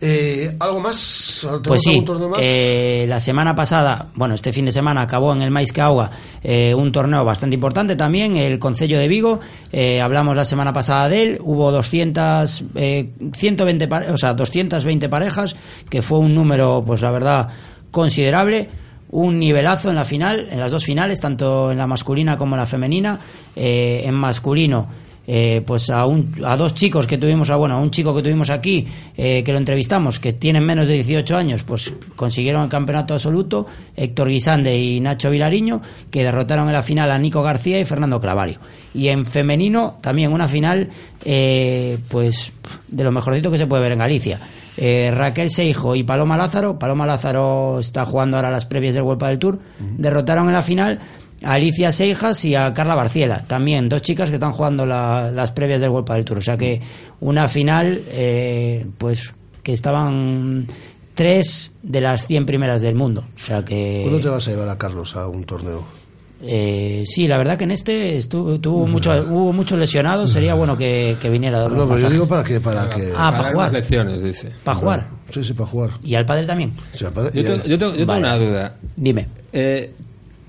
Eh, 0.00 0.56
¿Algo 0.60 0.80
más? 0.80 1.38
¿Tenemos 1.40 1.62
Pues 1.66 1.82
sí, 1.82 2.04
más? 2.28 2.38
eh, 2.42 3.06
la 3.08 3.20
semana 3.20 3.54
pasada, 3.54 4.08
bueno, 4.14 4.34
este 4.34 4.52
fin 4.52 4.64
de 4.64 4.72
semana 4.72 5.02
acabó 5.02 5.32
en 5.32 5.42
el 5.42 5.50
Mais 5.50 5.72
que 5.72 5.80
Auga 5.80 6.10
eh, 6.42 6.74
un 6.74 6.90
torneo 6.92 7.24
bastante 7.24 7.54
importante 7.54 7.96
también, 7.96 8.36
el 8.36 8.58
Concello 8.58 8.98
de 8.98 9.08
Vigo. 9.08 9.40
eh, 9.72 10.00
hablamos 10.00 10.36
la 10.36 10.44
semana 10.44 10.72
pasada 10.72 11.08
de 11.08 11.22
él, 11.22 11.38
hubo 11.42 11.70
200, 11.72 12.64
eh, 12.74 13.10
120, 13.32 13.88
pare- 13.88 14.10
o 14.10 14.16
sea, 14.16 14.34
220 14.34 15.08
parejas, 15.08 15.56
que 15.88 16.02
fue 16.02 16.18
un 16.18 16.34
número, 16.34 16.82
pues 16.86 17.02
la 17.02 17.10
verdad, 17.10 17.48
considerable. 17.90 18.68
Un 19.18 19.38
nivelazo 19.38 19.88
en 19.88 19.96
la 19.96 20.04
final, 20.04 20.46
en 20.50 20.60
las 20.60 20.70
dos 20.70 20.84
finales, 20.84 21.18
tanto 21.18 21.72
en 21.72 21.78
la 21.78 21.86
masculina 21.86 22.36
como 22.36 22.54
en 22.54 22.60
la 22.60 22.66
femenina. 22.66 23.18
Eh, 23.56 24.02
en 24.04 24.12
masculino, 24.12 24.86
eh, 25.26 25.62
pues 25.66 25.88
a, 25.88 26.04
un, 26.04 26.34
a 26.44 26.54
dos 26.54 26.74
chicos 26.74 27.06
que 27.06 27.16
tuvimos, 27.16 27.48
a, 27.48 27.56
bueno, 27.56 27.76
a 27.76 27.78
un 27.78 27.90
chico 27.90 28.14
que 28.14 28.20
tuvimos 28.20 28.50
aquí, 28.50 28.86
eh, 29.16 29.42
que 29.42 29.52
lo 29.52 29.58
entrevistamos, 29.58 30.20
que 30.20 30.34
tienen 30.34 30.66
menos 30.66 30.86
de 30.86 30.94
18 30.96 31.34
años, 31.34 31.64
pues 31.64 31.94
consiguieron 32.14 32.64
el 32.64 32.68
campeonato 32.68 33.14
absoluto, 33.14 33.66
Héctor 33.96 34.28
Guisande 34.28 34.78
y 34.78 35.00
Nacho 35.00 35.30
Vilariño, 35.30 35.80
que 36.10 36.22
derrotaron 36.22 36.68
en 36.68 36.74
la 36.74 36.82
final 36.82 37.10
a 37.10 37.16
Nico 37.16 37.42
García 37.42 37.80
y 37.80 37.86
Fernando 37.86 38.20
Clavario. 38.20 38.58
Y 38.92 39.08
en 39.08 39.24
femenino, 39.24 39.96
también 40.02 40.30
una 40.30 40.46
final, 40.46 40.90
eh, 41.24 41.96
pues 42.10 42.52
de 42.86 43.02
lo 43.02 43.12
mejorcito 43.12 43.50
que 43.50 43.56
se 43.56 43.66
puede 43.66 43.82
ver 43.82 43.92
en 43.92 44.00
Galicia. 44.00 44.40
Eh, 44.76 45.10
Raquel 45.14 45.48
Seijo 45.50 45.94
y 45.96 46.02
Paloma 46.02 46.36
Lázaro, 46.36 46.78
Paloma 46.78 47.06
Lázaro 47.06 47.78
está 47.80 48.04
jugando 48.04 48.36
ahora 48.36 48.50
las 48.50 48.66
previas 48.66 48.94
del 48.94 49.04
Vuelta 49.04 49.28
del 49.28 49.38
Tour, 49.38 49.58
derrotaron 49.96 50.48
en 50.48 50.52
la 50.54 50.62
final 50.62 50.98
a 51.42 51.52
Alicia 51.54 51.92
Seijas 51.92 52.44
y 52.44 52.54
a 52.54 52.72
Carla 52.74 52.94
Barciela, 52.94 53.44
también 53.46 53.88
dos 53.88 54.02
chicas 54.02 54.28
que 54.28 54.34
están 54.36 54.52
jugando 54.52 54.84
la- 54.86 55.30
las 55.30 55.52
previas 55.52 55.80
del 55.80 55.90
World 55.90 56.10
del 56.10 56.24
Tour. 56.24 56.38
O 56.38 56.42
sea 56.42 56.56
que 56.56 56.80
una 57.20 57.48
final, 57.48 58.02
eh, 58.08 58.86
pues 58.98 59.32
que 59.62 59.72
estaban 59.72 60.66
tres 61.14 61.72
de 61.82 62.00
las 62.00 62.26
100 62.26 62.44
primeras 62.46 62.82
del 62.82 62.94
mundo. 62.94 63.24
O 63.36 63.38
sea 63.40 63.64
que. 63.64 64.00
¿Cuándo 64.04 64.20
te 64.20 64.28
vas 64.28 64.46
a 64.46 64.50
llevar 64.50 64.68
a 64.68 64.76
Carlos 64.78 65.16
a 65.16 65.26
un 65.26 65.44
torneo? 65.44 65.84
Eh, 66.42 67.02
sí, 67.06 67.26
la 67.26 67.38
verdad 67.38 67.56
que 67.56 67.64
en 67.64 67.70
este 67.70 68.16
estuvo, 68.16 68.58
tuvo 68.60 68.86
mucho, 68.86 69.10
hubo 69.28 69.52
muchos 69.52 69.78
lesionados. 69.78 70.30
Sería 70.32 70.54
bueno 70.54 70.76
que, 70.76 71.16
que 71.20 71.30
viniera 71.30 71.58
a 71.58 71.60
dar 71.62 71.72
No, 71.72 71.84
pero 71.86 71.96
yo 71.98 72.10
digo 72.10 72.26
para 72.28 72.44
que... 72.44 72.60
Para, 72.60 72.88
que... 72.90 73.12
Ah, 73.16 73.32
para 73.36 73.52
jugar. 73.52 73.72
lecciones, 73.72 74.22
dice. 74.22 74.50
Para 74.64 74.78
jugar. 74.78 75.06
Sí, 75.30 75.42
sí, 75.44 75.52
para 75.54 75.66
jugar. 75.68 75.90
¿Y 76.02 76.14
al 76.14 76.26
padre 76.26 76.46
también? 76.46 76.72
Sí, 76.92 77.04
al 77.04 77.12
padre- 77.12 77.42
Yo, 77.42 77.52
al- 77.54 77.62
yo 77.62 77.78
tengo, 77.78 77.92
yo 77.94 78.06
tengo 78.06 78.18
una 78.18 78.36
duda. 78.36 78.76
Dime. 78.96 79.26
Eh, 79.52 79.92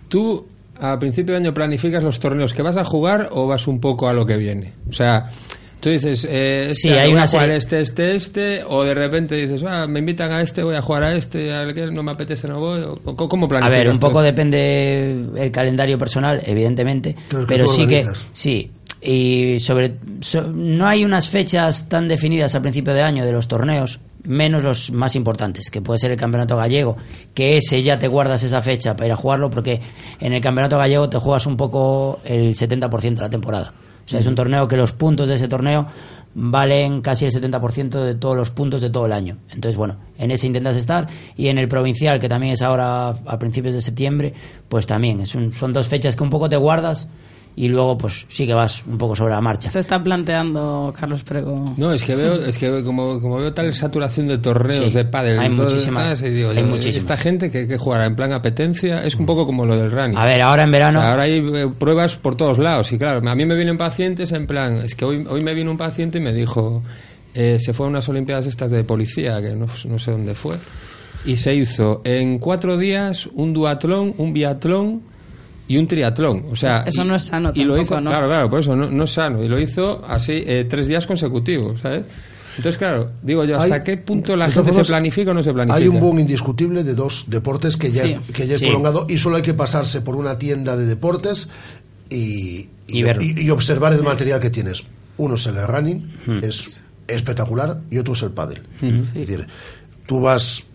¿Tú 0.10 0.46
a 0.80 1.00
principio 1.00 1.34
de 1.34 1.40
año 1.42 1.54
planificas 1.54 2.04
los 2.04 2.20
torneos 2.20 2.54
que 2.54 2.62
vas 2.62 2.78
a 2.78 2.84
jugar 2.84 3.30
o 3.32 3.48
vas 3.48 3.68
un 3.68 3.80
poco 3.80 4.08
a 4.10 4.14
lo 4.14 4.26
que 4.26 4.38
viene? 4.38 4.74
O 4.90 4.94
sea, 4.94 5.32
tú 5.80 5.90
dices, 5.90 6.26
eh, 6.30 6.68
este 6.70 6.74
Sí, 6.74 6.90
hay 6.90 7.08
voy 7.08 7.14
una 7.14 7.24
a 7.24 7.28
jugar 7.28 7.44
serie- 7.46 7.58
este, 7.58 7.82
este, 7.82 8.16
este, 8.16 8.64
o 8.68 8.84
de 8.84 8.94
repente 8.94 9.36
dices, 9.36 9.64
ah, 9.68 9.88
me 9.88 10.00
invitan 10.00 10.32
a 10.32 10.42
este, 10.42 10.64
voy 10.64 10.76
a 10.76 10.82
jugar 10.82 11.04
a 11.04 11.16
este, 11.16 11.54
al 11.54 11.74
que 11.74 11.86
no 11.88 12.04
me 12.04 12.12
apetece, 12.12 12.48
no 12.48 12.60
voy. 12.60 12.82
o- 12.82 13.16
¿Cómo 13.16 13.46
A 13.46 13.50
planificas? 13.50 13.78
ver, 13.80 13.90
un 13.92 14.00
poco 14.00 14.22
depende 14.22 15.16
el 15.38 15.52
calendario 15.52 15.98
personal, 15.98 16.42
evidentemente, 16.46 17.16
Pero 17.48 17.68
sí 17.68 17.86
que 17.88 18.06
sí. 18.34 18.72
Y 19.02 19.60
sobre 19.60 19.94
so- 20.22 20.42
no 20.52 20.88
hay 20.88 21.06
unas 21.06 21.30
fechas 21.30 21.88
tan 21.88 22.08
definidas 22.08 22.56
a 22.56 22.62
principio 22.62 22.94
de 22.96 23.02
año 23.04 23.26
de 23.26 23.32
los 23.32 23.48
torneos, 23.48 24.00
menos 24.24 24.64
los 24.64 24.92
más 24.92 25.16
importantes, 25.16 25.70
que 25.70 25.82
puede 25.82 26.00
ser 26.00 26.12
el 26.12 26.18
Campeonato 26.18 26.58
Gallego, 26.58 26.98
que 27.36 27.58
ese 27.58 27.84
ya 27.84 28.00
te 28.00 28.08
guardas 28.08 28.42
esa 28.44 28.60
fecha 28.62 28.96
para 28.96 29.06
ir 29.08 29.14
a 29.14 29.16
jugarlo 29.16 29.50
porque 29.52 29.80
en 30.20 30.34
el 30.34 30.42
Campeonato 30.42 30.78
Gallego 30.78 31.08
te 31.10 31.20
juegas 31.20 31.46
un 31.46 31.56
poco 31.56 32.20
el 32.26 32.56
70% 32.56 33.22
de 33.22 33.22
la 33.22 33.30
temporada. 33.30 33.74
O 34.08 34.10
sea, 34.10 34.20
es 34.22 34.26
un 34.28 34.36
torneo 34.36 34.68
que 34.68 34.78
los 34.78 34.94
puntos 34.94 35.28
de 35.28 35.36
ese 35.36 35.48
torneo 35.48 35.86
valen 36.34 37.02
casi 37.02 37.26
el 37.26 37.32
70% 37.32 38.04
de 38.04 38.16
todos 38.16 38.36
los 38.38 38.52
puntos 38.52 38.82
de 38.82 38.90
todo 38.90 39.06
el 39.06 39.12
año. 39.12 39.38
Entonces, 39.50 39.76
bueno, 39.76 39.98
en 40.18 40.32
ese 40.32 40.48
intentas 40.48 40.76
estar 40.78 41.08
y 41.36 41.50
en 41.50 41.58
el 41.58 41.68
provincial, 41.68 42.20
que 42.20 42.30
también 42.30 42.54
es 42.54 42.62
ahora 42.62 43.10
a 43.10 43.40
principios 43.40 43.74
de 43.74 43.82
septiembre, 43.82 44.34
pues 44.70 44.86
también. 44.88 45.20
Es 45.22 45.36
un- 45.36 45.54
son 45.54 45.74
dos 45.74 45.88
fechas 45.88 46.16
que 46.16 46.24
un 46.24 46.30
poco 46.30 46.48
te 46.48 46.56
guardas 46.58 47.10
y 47.60 47.70
luego 47.70 47.98
pues 47.98 48.26
sí 48.30 48.46
que 48.46 48.54
vas 48.54 48.84
un 48.86 49.00
poco 49.00 49.16
sobre 49.16 49.34
la 49.34 49.42
marcha. 49.42 49.68
Se 49.70 49.80
está 49.80 50.02
planteando 50.04 50.94
Carlos 50.98 51.24
Prego. 51.24 51.66
No, 51.76 51.92
es 51.92 52.04
que 52.04 52.16
veo, 52.16 52.34
es 52.46 52.56
que 52.58 52.84
como, 52.84 53.20
como 53.20 53.38
veo 53.38 53.52
tal 53.52 53.74
saturación 53.74 54.28
de 54.28 54.38
torneos 54.38 54.92
Sí, 54.92 54.98
de 54.98 55.06
pádel, 55.06 55.40
hay 55.40 55.50
muchísimas, 55.50 56.22
y 56.22 56.30
digo, 56.30 56.52
hay 56.52 56.58
yo, 56.58 56.64
muchísimas. 56.66 56.98
esta 56.98 57.18
gente 57.18 57.50
que, 57.50 57.68
que 57.68 57.78
jugará 57.78 58.06
en 58.06 58.16
plan 58.16 58.32
apetencia 58.32 59.04
es 59.04 59.16
un 59.16 59.26
poco 59.26 59.46
como 59.48 59.66
lo 59.66 59.76
del 59.76 59.92
running. 59.92 60.16
A 60.18 60.26
ver, 60.28 60.40
ahora 60.42 60.64
en 60.64 60.72
verano- 60.72 61.00
O 61.00 61.02
sea, 61.02 61.12
ahora 61.12 61.24
hay 61.24 61.40
eh, 61.40 61.68
pruebas 61.80 62.16
por 62.18 62.38
todos 62.38 62.60
lados 62.60 62.92
y 62.92 62.98
claro, 63.00 63.28
a 63.28 63.36
mí 63.36 63.46
me 63.46 63.56
vienen 63.56 63.76
pacientes 63.78 64.32
en 64.34 64.46
plan, 64.46 64.78
es 64.78 64.94
que 64.94 65.06
hoy, 65.06 65.26
hoy 65.28 65.42
me 65.44 65.56
vino 65.56 65.72
un 65.72 65.78
paciente 65.78 66.20
y 66.20 66.22
me 66.22 66.34
dijo, 66.34 66.84
eh, 67.34 67.58
se 67.60 67.74
fue 67.74 67.88
a 67.88 67.90
unas 67.90 68.08
Olimpiadas 68.08 68.46
estas 68.46 68.70
de 68.70 68.84
policía, 68.84 69.42
que 69.42 69.56
no, 69.56 69.66
no 69.88 69.98
sé 69.98 70.12
dónde 70.12 70.36
fue, 70.36 70.58
y 71.26 71.36
se 71.38 71.56
hizo 71.56 72.02
en 72.04 72.38
cuatro 72.38 72.78
días 72.78 73.28
un 73.34 73.52
duatlón, 73.54 74.14
un 74.20 74.32
biatlón 74.32 75.02
y 75.68 75.78
un 75.78 75.88
triatlón. 75.88 76.46
O 76.52 76.56
sea, 76.56 76.84
Eso 76.86 77.04
y- 77.04 77.08
no 77.08 77.16
es 77.16 77.24
sano 77.24 77.52
y 77.54 77.64
lo 77.64 77.78
hizo, 77.82 78.00
¿no? 78.02 78.10
Claro, 78.12 78.28
claro, 78.28 78.50
por 78.50 78.60
eso 78.62 78.76
no, 78.76 78.90
no 78.90 79.04
es 79.04 79.12
sano. 79.12 79.44
Y 79.44 79.48
lo 79.48 79.60
hizo 79.60 80.02
así 80.06 80.44
eh, 80.46 80.66
tres 80.70 80.88
días 80.88 81.06
consecutivos, 81.08 81.80
¿sabes? 81.82 82.04
Entonces, 82.58 82.78
claro, 82.80 83.12
digo 83.22 83.44
yo, 83.46 83.60
¿hasta 83.60 83.76
Hay- 83.76 83.84
qué 83.84 83.98
punto 83.98 84.36
la 84.36 84.50
gente 84.50 84.74
se 84.74 84.84
planifica 84.84 85.30
o 85.30 85.34
no 85.36 85.44
se 85.44 85.54
planifica? 85.54 85.78
Hay 85.78 85.88
un 85.88 86.00
boom 86.00 86.20
indiscutible 86.20 86.84
de 86.84 86.96
dos 86.96 87.26
deportes 87.28 87.78
que 87.78 87.92
ya, 87.92 88.08
Sí. 88.08 88.16
que 88.34 88.48
ya 88.48 88.56
es 88.56 88.60
Sí. 88.60 88.66
prolongado 88.66 89.06
y 89.08 89.18
solo 89.20 89.36
hay 89.36 89.44
que 89.44 89.54
pasarse 89.54 90.02
por 90.02 90.16
una 90.16 90.40
tienda 90.40 90.76
de 90.76 90.88
deportes 90.88 91.50
y, 92.10 92.68
y- 92.88 93.06
y 93.42 93.50
observar 93.52 93.94
el 93.94 94.02
material 94.04 94.40
que 94.40 94.50
tienes. 94.50 94.84
Uno 95.18 95.36
es 95.36 95.46
el 95.46 95.56
running, 95.68 96.12
Hmm. 96.26 96.40
es 96.44 96.82
espectacular, 97.08 97.82
y 97.92 97.98
otro 98.00 98.14
es 98.14 98.24
el 98.24 98.32
pádel. 98.32 98.62
Hmm. 98.82 99.02
Es 99.02 99.14
decir, 99.14 99.46
tú 100.08 100.22
vas, 100.22 100.66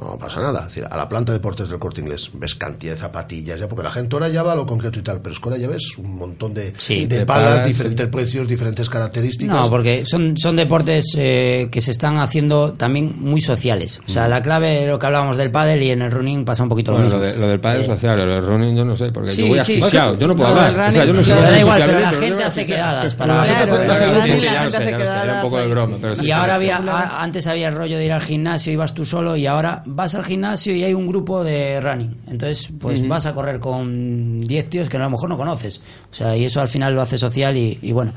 no 0.00 0.16
pasa 0.18 0.40
nada, 0.40 0.60
es 0.60 0.66
decir, 0.66 0.84
a 0.90 0.96
la 0.96 1.08
planta 1.08 1.32
de 1.32 1.38
deportes 1.38 1.68
del 1.68 1.78
corte 1.78 2.00
inglés, 2.00 2.30
ves 2.34 2.54
cantidad 2.54 2.92
de 2.94 2.98
zapatillas, 2.98 3.58
ya 3.60 3.68
porque 3.68 3.82
la 3.82 3.90
gente 3.90 4.14
ahora 4.16 4.28
ya 4.28 4.42
va 4.42 4.52
a 4.52 4.54
lo 4.54 4.64
concreto 4.66 4.98
y 4.98 5.02
tal, 5.02 5.20
pero 5.20 5.34
es 5.34 5.40
que 5.40 5.48
ahora 5.48 5.60
ya 5.60 5.68
ves 5.68 5.98
un 5.98 6.14
montón 6.16 6.54
de, 6.54 6.72
Sí. 6.78 7.06
de 7.06 7.26
palas, 7.26 7.52
palas, 7.54 7.66
diferentes 7.66 8.06
precios, 8.08 8.46
diferentes 8.48 8.88
características. 8.88 9.54
No, 9.64 9.68
porque 9.68 10.04
son, 10.06 10.36
son 10.38 10.56
deportes 10.56 11.06
eh, 11.18 11.68
que 11.70 11.80
se 11.80 11.90
están 11.90 12.18
haciendo 12.18 12.72
también 12.72 13.14
muy 13.18 13.40
sociales. 13.40 14.00
O 14.06 14.10
sea, 14.10 14.28
la 14.28 14.42
clave 14.42 14.82
es 14.84 14.88
lo 14.88 14.98
que 14.98 15.06
hablábamos 15.06 15.36
del 15.36 15.50
pádel 15.50 15.82
y 15.82 15.90
en 15.90 16.02
el 16.02 16.10
running 16.10 16.44
pasa 16.44 16.62
un 16.62 16.68
poquito 16.68 16.92
Bueno, 16.92 17.08
lo 17.08 17.12
lo, 17.12 17.18
mismo. 17.18 17.32
de- 17.34 17.38
lo 17.40 17.48
del 17.48 17.60
padre 17.60 17.84
social, 17.84 18.18
lo 18.18 18.26
del 18.34 18.46
running 18.46 18.76
yo 18.76 18.84
no 18.84 18.96
sé, 18.96 19.10
porque 19.12 19.32
Sí, 19.32 19.42
yo 19.42 19.48
voy 19.48 19.58
sí. 19.64 19.74
asfixiado, 19.74 20.18
yo 20.18 20.26
no 20.28 20.36
puedo 20.36 20.50
hablar. 20.50 20.88
O 20.90 20.92
sea, 20.92 21.04
yo 21.04 21.12
no 21.12 21.22
sé 21.22 21.30
da 21.34 21.60
igual, 21.60 21.82
pero 21.84 21.98
la 22.00 22.10
gente 22.12 22.44
hace 22.44 22.64
quedadas 22.64 23.14
para- 23.14 23.34
un 25.36 25.42
poco 25.42 25.58
de 25.58 25.66
broma, 25.68 25.96
y 26.22 26.30
ahora 26.30 26.54
había, 26.54 26.80
antes 27.20 27.46
había 27.46 27.68
el 27.68 27.74
rollo 27.74 27.98
de 27.98 28.04
ir 28.06 28.12
al 28.12 28.20
gimnasio, 28.22 28.72
ibas 28.72 28.94
tú 28.94 29.04
solo 29.04 29.36
y 29.36 29.46
ahora 29.46 29.79
vas 29.86 30.14
al 30.14 30.24
gimnasio 30.24 30.74
y 30.74 30.84
hay 30.84 30.94
un 30.94 31.06
grupo 31.06 31.42
de 31.44 31.80
running. 31.80 32.16
Entonces, 32.26 32.70
pues 32.78 33.06
vas 33.06 33.26
a 33.26 33.34
correr 33.34 33.60
con 33.60 34.38
10 34.38 34.68
tíos 34.68 34.88
que 34.88 34.96
a 34.96 35.00
lo 35.00 35.10
mejor 35.10 35.28
no 35.28 35.36
conoces. 35.36 35.82
O 36.10 36.14
sea, 36.14 36.36
y 36.36 36.44
eso 36.44 36.60
al 36.60 36.68
final 36.68 36.94
lo 36.94 37.02
hace 37.02 37.16
social 37.16 37.56
y, 37.56 37.78
y 37.82 37.92
bueno. 37.92 38.12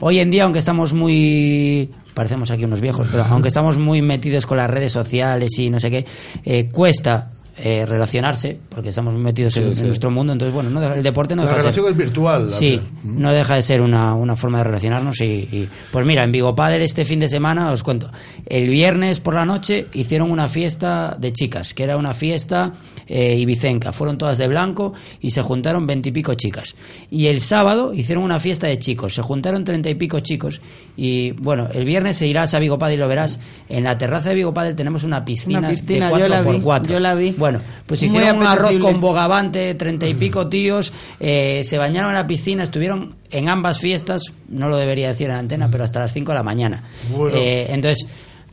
Hoy 0.00 0.18
en 0.18 0.30
día, 0.30 0.44
aunque 0.44 0.58
estamos 0.58 0.94
muy 0.94 1.90
parecemos 2.18 2.50
aquí 2.50 2.64
unos 2.64 2.80
viejos, 2.80 3.06
pero 3.12 3.24
aunque 3.28 3.46
estamos 3.46 3.78
muy 3.78 4.02
metidos 4.02 4.44
con 4.44 4.56
las 4.56 4.68
redes 4.68 4.90
sociales 4.90 5.56
y 5.56 5.70
no 5.70 5.78
sé 5.78 5.88
qué, 5.88 6.04
eh, 6.44 6.68
cuesta 6.68 7.30
eh, 7.60 7.84
relacionarse, 7.86 8.58
porque 8.68 8.90
estamos 8.90 9.14
metidos 9.14 9.56
en, 9.56 9.62
Sí, 9.64 9.68
en 9.70 9.74
sí. 9.76 9.84
nuestro 9.84 10.10
mundo, 10.10 10.32
entonces 10.32 10.54
bueno, 10.54 10.70
no 10.70 10.80
deja- 10.80 10.94
el 10.94 11.02
deporte 11.02 11.34
no 11.34 11.42
La 11.42 11.48
deja 11.48 11.56
de 11.56 11.62
relación 11.62 11.84
ser... 11.86 11.92
es 11.92 11.98
virtual. 11.98 12.50
la 12.50 12.56
Sí, 12.56 12.70
verdad. 12.76 12.88
no 13.04 13.32
deja 13.32 13.54
de 13.56 13.62
ser 13.62 13.80
una, 13.80 14.14
una 14.14 14.36
forma 14.36 14.58
de 14.58 14.64
relacionarnos 14.64 15.20
y, 15.20 15.24
y- 15.24 15.68
pues 15.90 16.06
mira, 16.06 16.24
en 16.24 16.32
Vigo 16.32 16.54
Padre 16.54 16.84
este 16.84 17.04
fin 17.04 17.18
de 17.20 17.28
semana 17.28 17.70
os 17.72 17.82
cuento, 17.82 18.10
el 18.46 18.68
viernes 18.68 19.20
por 19.20 19.34
la 19.34 19.44
noche 19.44 19.86
hicieron 19.92 20.30
una 20.30 20.48
fiesta 20.48 21.16
de 21.18 21.32
chicas, 21.32 21.74
que 21.74 21.82
era 21.84 21.96
una 21.96 22.14
fiesta 22.14 22.72
eh, 23.06 23.36
ibicenca, 23.38 23.90
fueron 23.92 24.18
todas 24.18 24.36
de 24.38 24.46
blanco 24.48 24.92
y 25.20 25.30
se 25.30 25.40
juntaron 25.42 25.86
veintipico 25.86 26.34
chicas. 26.34 26.74
Y 27.10 27.26
el 27.28 27.40
sábado 27.40 27.92
hicieron 27.94 28.22
una 28.22 28.38
fiesta 28.38 28.66
de 28.66 28.78
chicos, 28.78 29.14
se 29.14 29.22
juntaron 29.22 29.64
treinta 29.64 29.88
y 29.88 29.94
pico 29.94 30.20
chicos 30.20 30.60
y 30.96 31.30
bueno, 31.32 31.68
el 31.72 31.84
viernes 31.86 32.18
se 32.18 32.26
irás 32.26 32.52
a 32.54 32.58
Vigo 32.58 32.78
Padre 32.78 32.94
y 32.94 32.98
lo 32.98 33.08
verás, 33.08 33.40
en 33.70 33.84
la 33.84 33.96
terraza 33.96 34.28
de 34.28 34.34
Vigo 34.34 34.52
Padre 34.52 34.74
tenemos 34.74 35.04
una 35.04 35.24
piscina, 35.24 35.58
Una 35.60 35.70
piscina, 35.70 36.10
de 36.10 36.18
yo 36.20 36.28
la 36.28 36.44
4x4. 36.44 36.82
vi, 36.82 36.88
yo 36.88 37.00
la 37.00 37.14
vi. 37.14 37.30
Bueno, 37.30 37.47
pues 37.86 38.00
Muy 38.02 38.08
hicieron 38.18 38.38
un 38.40 38.46
arroz 38.46 38.78
con 38.78 39.00
bogavante, 39.00 39.74
treinta 39.74 40.06
y 40.06 40.14
pico 40.14 40.48
tíos, 40.48 40.92
eh, 41.20 41.62
se 41.64 41.78
bañaron 41.78 42.10
en 42.10 42.16
la 42.16 42.26
piscina, 42.26 42.62
estuvieron 42.62 43.14
en 43.30 43.48
ambas 43.48 43.78
fiestas, 43.78 44.22
no 44.48 44.68
lo 44.68 44.76
debería 44.76 45.08
decir 45.08 45.28
en 45.30 45.36
antena, 45.36 45.68
pero 45.70 45.84
hasta 45.84 46.00
las 46.00 46.12
5 46.12 46.32
de 46.32 46.38
la 46.38 46.42
mañana. 46.42 46.82
Bueno. 47.16 47.36
Eh, 47.36 47.66
entonces, 47.72 48.06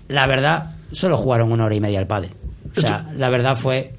la 0.07 0.27
verdad, 0.27 0.75
solo 0.91 1.17
jugaron 1.17 1.51
una 1.51 1.65
hora 1.65 1.75
y 1.75 1.79
media 1.81 1.99
al 1.99 2.07
pádel. 2.07 2.31
O 2.77 2.79
sea, 2.81 3.09
la 3.15 3.29
verdad 3.29 3.55
fue 3.55 3.93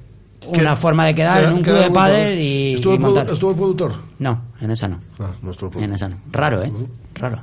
una 0.49 0.71
¿Qué- 0.71 0.77
forma 0.77 1.07
de 1.07 1.15
quedar 1.15 1.41
queda- 1.41 1.51
en 1.51 1.57
un 1.57 1.63
club 1.63 1.79
de 1.79 1.91
pádel 1.91 2.39
y, 2.39 2.75
¿Estuvo, 2.75 2.93
y 2.93 2.97
el 2.97 3.03
produ- 3.03 3.07
montar. 3.07 3.31
¿Estuvo 3.33 3.51
el 3.51 3.57
productor? 3.57 3.93
No, 4.19 4.43
en 4.61 4.71
esa 4.71 4.87
no. 4.89 5.01
Ah, 5.19 5.31
no 5.43 5.51
estuvo 5.51 5.69
el 5.69 5.73
productor. 5.73 5.83
En 5.83 5.93
esa 5.93 6.09
no. 6.09 6.17
Raro, 6.31 6.63
¿eh? 6.63 6.73
Raro. 7.15 7.41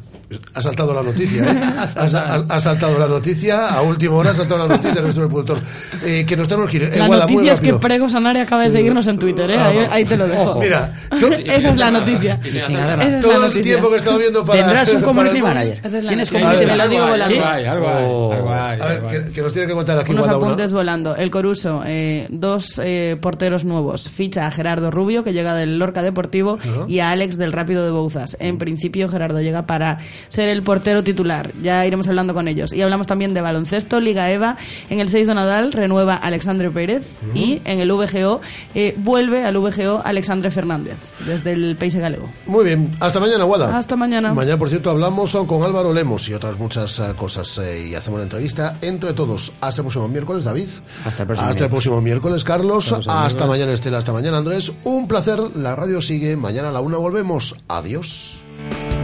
Ha 0.54 0.62
saltado 0.62 0.94
la 0.94 1.02
noticia, 1.04 1.44
¿eh? 1.44 1.60
Ha, 1.96 2.10
sa- 2.10 2.36
ha- 2.36 2.46
ha 2.50 2.60
saltado 2.60 2.98
la 2.98 3.08
noticia, 3.08 3.68
a 3.70 3.82
última 3.82 4.16
hora 4.16 4.32
ha 4.32 4.34
saltado 4.34 4.68
la 4.68 4.76
noticia 4.76 5.02
nuestro 5.02 5.28
productor. 5.30 5.62
Eh, 6.04 6.26
que 6.26 6.36
nos 6.38 6.48
tenemos 6.48 6.70
que 6.70 6.78
ir. 6.78 6.84
Eh, 6.84 6.98
La 6.98 7.08
Guada, 7.08 7.22
noticia 7.26 7.54
es 7.54 7.62
que. 7.62 7.74
Prego 7.76 8.08
Sanari 8.10 8.40
acaba 8.40 8.64
de 8.64 8.70
seguirnos 8.70 9.08
en 9.08 9.18
Twitter, 9.20 9.50
¿eh? 9.52 9.56
Ah, 9.58 9.72
Ahí, 9.92 10.06
te 10.06 10.16
lo 10.18 10.28
dejo. 10.28 10.42
Ojo. 10.44 10.60
Mira, 10.60 10.94
esa 11.46 11.70
es 11.72 11.78
la 11.78 11.92
noticia. 11.92 12.40
Sin 12.44 12.56
Esa 12.78 12.96
la 12.96 13.20
todo 13.22 13.46
el 13.48 13.62
tiempo 13.62 13.90
que 13.90 13.96
he 13.96 13.98
estado 13.98 14.18
viendo 14.20 14.46
para... 14.46 14.60
¿Tendrás 14.60 14.88
un 14.90 14.94
para 15.02 15.06
community 15.06 15.42
manager? 15.42 15.82
¿Tienes 16.08 16.30
community 16.30 16.66
Me 16.66 16.76
lo 16.78 16.88
digo 16.88 17.06
manager? 17.08 17.44
algo 17.44 17.88
hay, 17.88 18.04
Oh. 18.04 18.32
algo 18.34 18.54
hay, 18.54 18.80
A 18.82 18.86
ver, 18.86 19.26
que, 19.26 19.32
que 19.32 19.42
nos 19.42 19.54
tiene 19.54 19.68
que 19.68 19.74
contar 19.74 19.98
aquí 20.00 20.12
Unos 20.12 20.26
Guada, 20.26 20.38
una- 20.40 20.48
apuntes 20.48 20.74
volando. 20.74 21.16
El 21.16 21.30
Coruso, 21.32 21.84
eh, 21.86 22.28
dos 22.30 22.80
eh, 22.84 23.18
porteros 23.22 23.66
nuevos. 23.66 24.10
Ficha 24.10 24.46
a 24.46 24.52
Gerardo 24.52 24.92
Rubio, 24.92 25.24
que 25.24 25.34
llega 25.34 25.54
del 25.56 25.78
Lorca 25.80 26.02
Deportivo, 26.02 26.58
y 26.88 27.00
a 27.00 27.10
Alex 27.12 27.38
del 27.38 27.54
Rápido 27.54 27.86
de 27.86 27.92
Bouzas. 27.92 28.38
En 28.40 28.58
principio, 28.58 29.08
Gerardo 29.10 29.42
llega 29.42 29.66
para 29.66 30.00
ser 30.30 30.50
el 30.50 30.64
portero 30.64 31.04
titular. 31.04 31.52
Ya 31.62 31.86
iremos 31.86 32.08
hablando 32.08 32.34
con 32.34 32.48
ellos. 32.48 32.74
Y 32.74 32.82
hablamos 32.82 33.08
también 33.08 33.34
de 33.34 33.42
baloncesto, 33.42 34.00
Liga 34.00 34.30
EVA. 34.32 34.58
En 34.90 35.00
el 35.00 35.10
6 35.10 35.28
de 35.28 35.34
Nadal 35.34 35.72
renueva 35.72 36.16
Alexandre 36.16 36.70
Pérez. 36.72 37.04
Y 37.34 37.62
en 37.66 37.80
el 37.80 37.92
VGO 37.92 38.42
eh, 38.76 38.96
vuelve 38.98 39.44
al 39.46 39.58
VGO 39.58 40.02
Alexandre 40.04 40.52
Fernández, 40.52 40.98
desde 41.26 41.54
el 41.54 41.76
País 41.76 41.96
Galego. 41.96 42.30
Muy 42.46 42.66
bien, 42.66 42.92
hasta 43.00 43.20
mañana, 43.20 43.44
Guada. 43.44 43.78
Hasta 43.78 43.96
mañana. 43.96 44.34
Mañana, 44.34 44.58
por 44.58 44.70
cierto, 44.70 44.90
hablamos 44.90 45.36
con 45.48 45.64
Álvaro 45.64 45.94
Lemos 45.94 46.28
y 46.30 46.34
otras 46.34 46.58
muchas 46.58 47.00
eh, 47.00 47.14
cosas 47.16 47.58
eh, 47.60 47.88
y 47.90 47.96
hacemos 47.96 48.16
una 48.18 48.24
entrevista 48.24 48.78
entre 48.82 49.14
todos. 49.14 49.52
Hasta 49.62 49.82
el 49.82 49.86
próximo 49.86 50.08
miércoles, 50.08 50.44
David. 50.44 50.68
Hasta 51.06 51.24
el 51.24 51.28
próximo 51.28 51.50
Hasta 51.50 51.64
el 51.64 51.70
miércoles. 51.70 51.70
próximo 51.70 52.02
miércoles, 52.02 52.44
Carlos. 52.44 52.92
Hasta 52.92 53.26
Hasta 53.26 53.48
mañana, 53.48 53.72
Estela. 53.74 53.98
Hasta 53.98 54.12
mañana, 54.14 54.38
Andrés. 54.38 54.72
Un 54.84 55.08
placer. 55.08 55.40
La 55.56 55.76
radio 55.76 56.02
sigue. 56.02 56.36
Mañana 56.36 56.70
a 56.70 56.72
la 56.72 56.82
una 56.82 56.98
volvemos. 56.98 57.56
Adiós. 57.68 58.43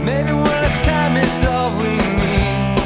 Maybe 0.04 0.32
when 0.32 0.64
it's 0.64 0.78
time 0.86 1.16
is 1.16 1.44
all 1.46 1.70
we 1.78 1.90
need. 2.20 2.78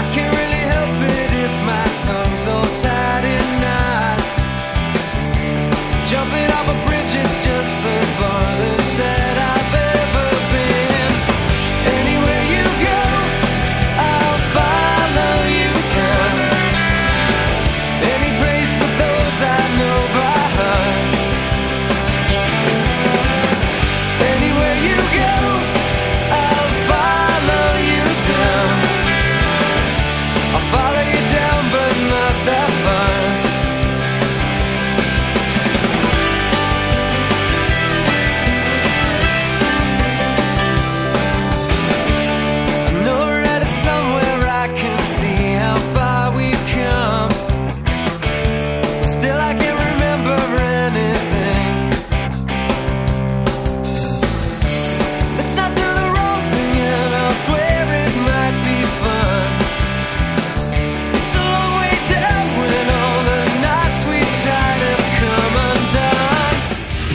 I 0.00 0.04
can't 0.14 0.32
really 0.40 0.62
help 0.74 0.96
it 1.16 1.30
if 1.46 1.54
my 1.70 1.86
tongue's 2.06 2.44
all 2.52 2.68
tied 2.82 3.24
in 3.36 3.46
knots. 3.62 4.30
Jumping 6.10 6.50
off 6.56 6.68
a 6.74 6.76
bridge, 6.86 7.14
it's 7.22 7.38
just 7.44 7.74
the 7.84 7.96
farthest 8.18 8.96
that 8.98 9.31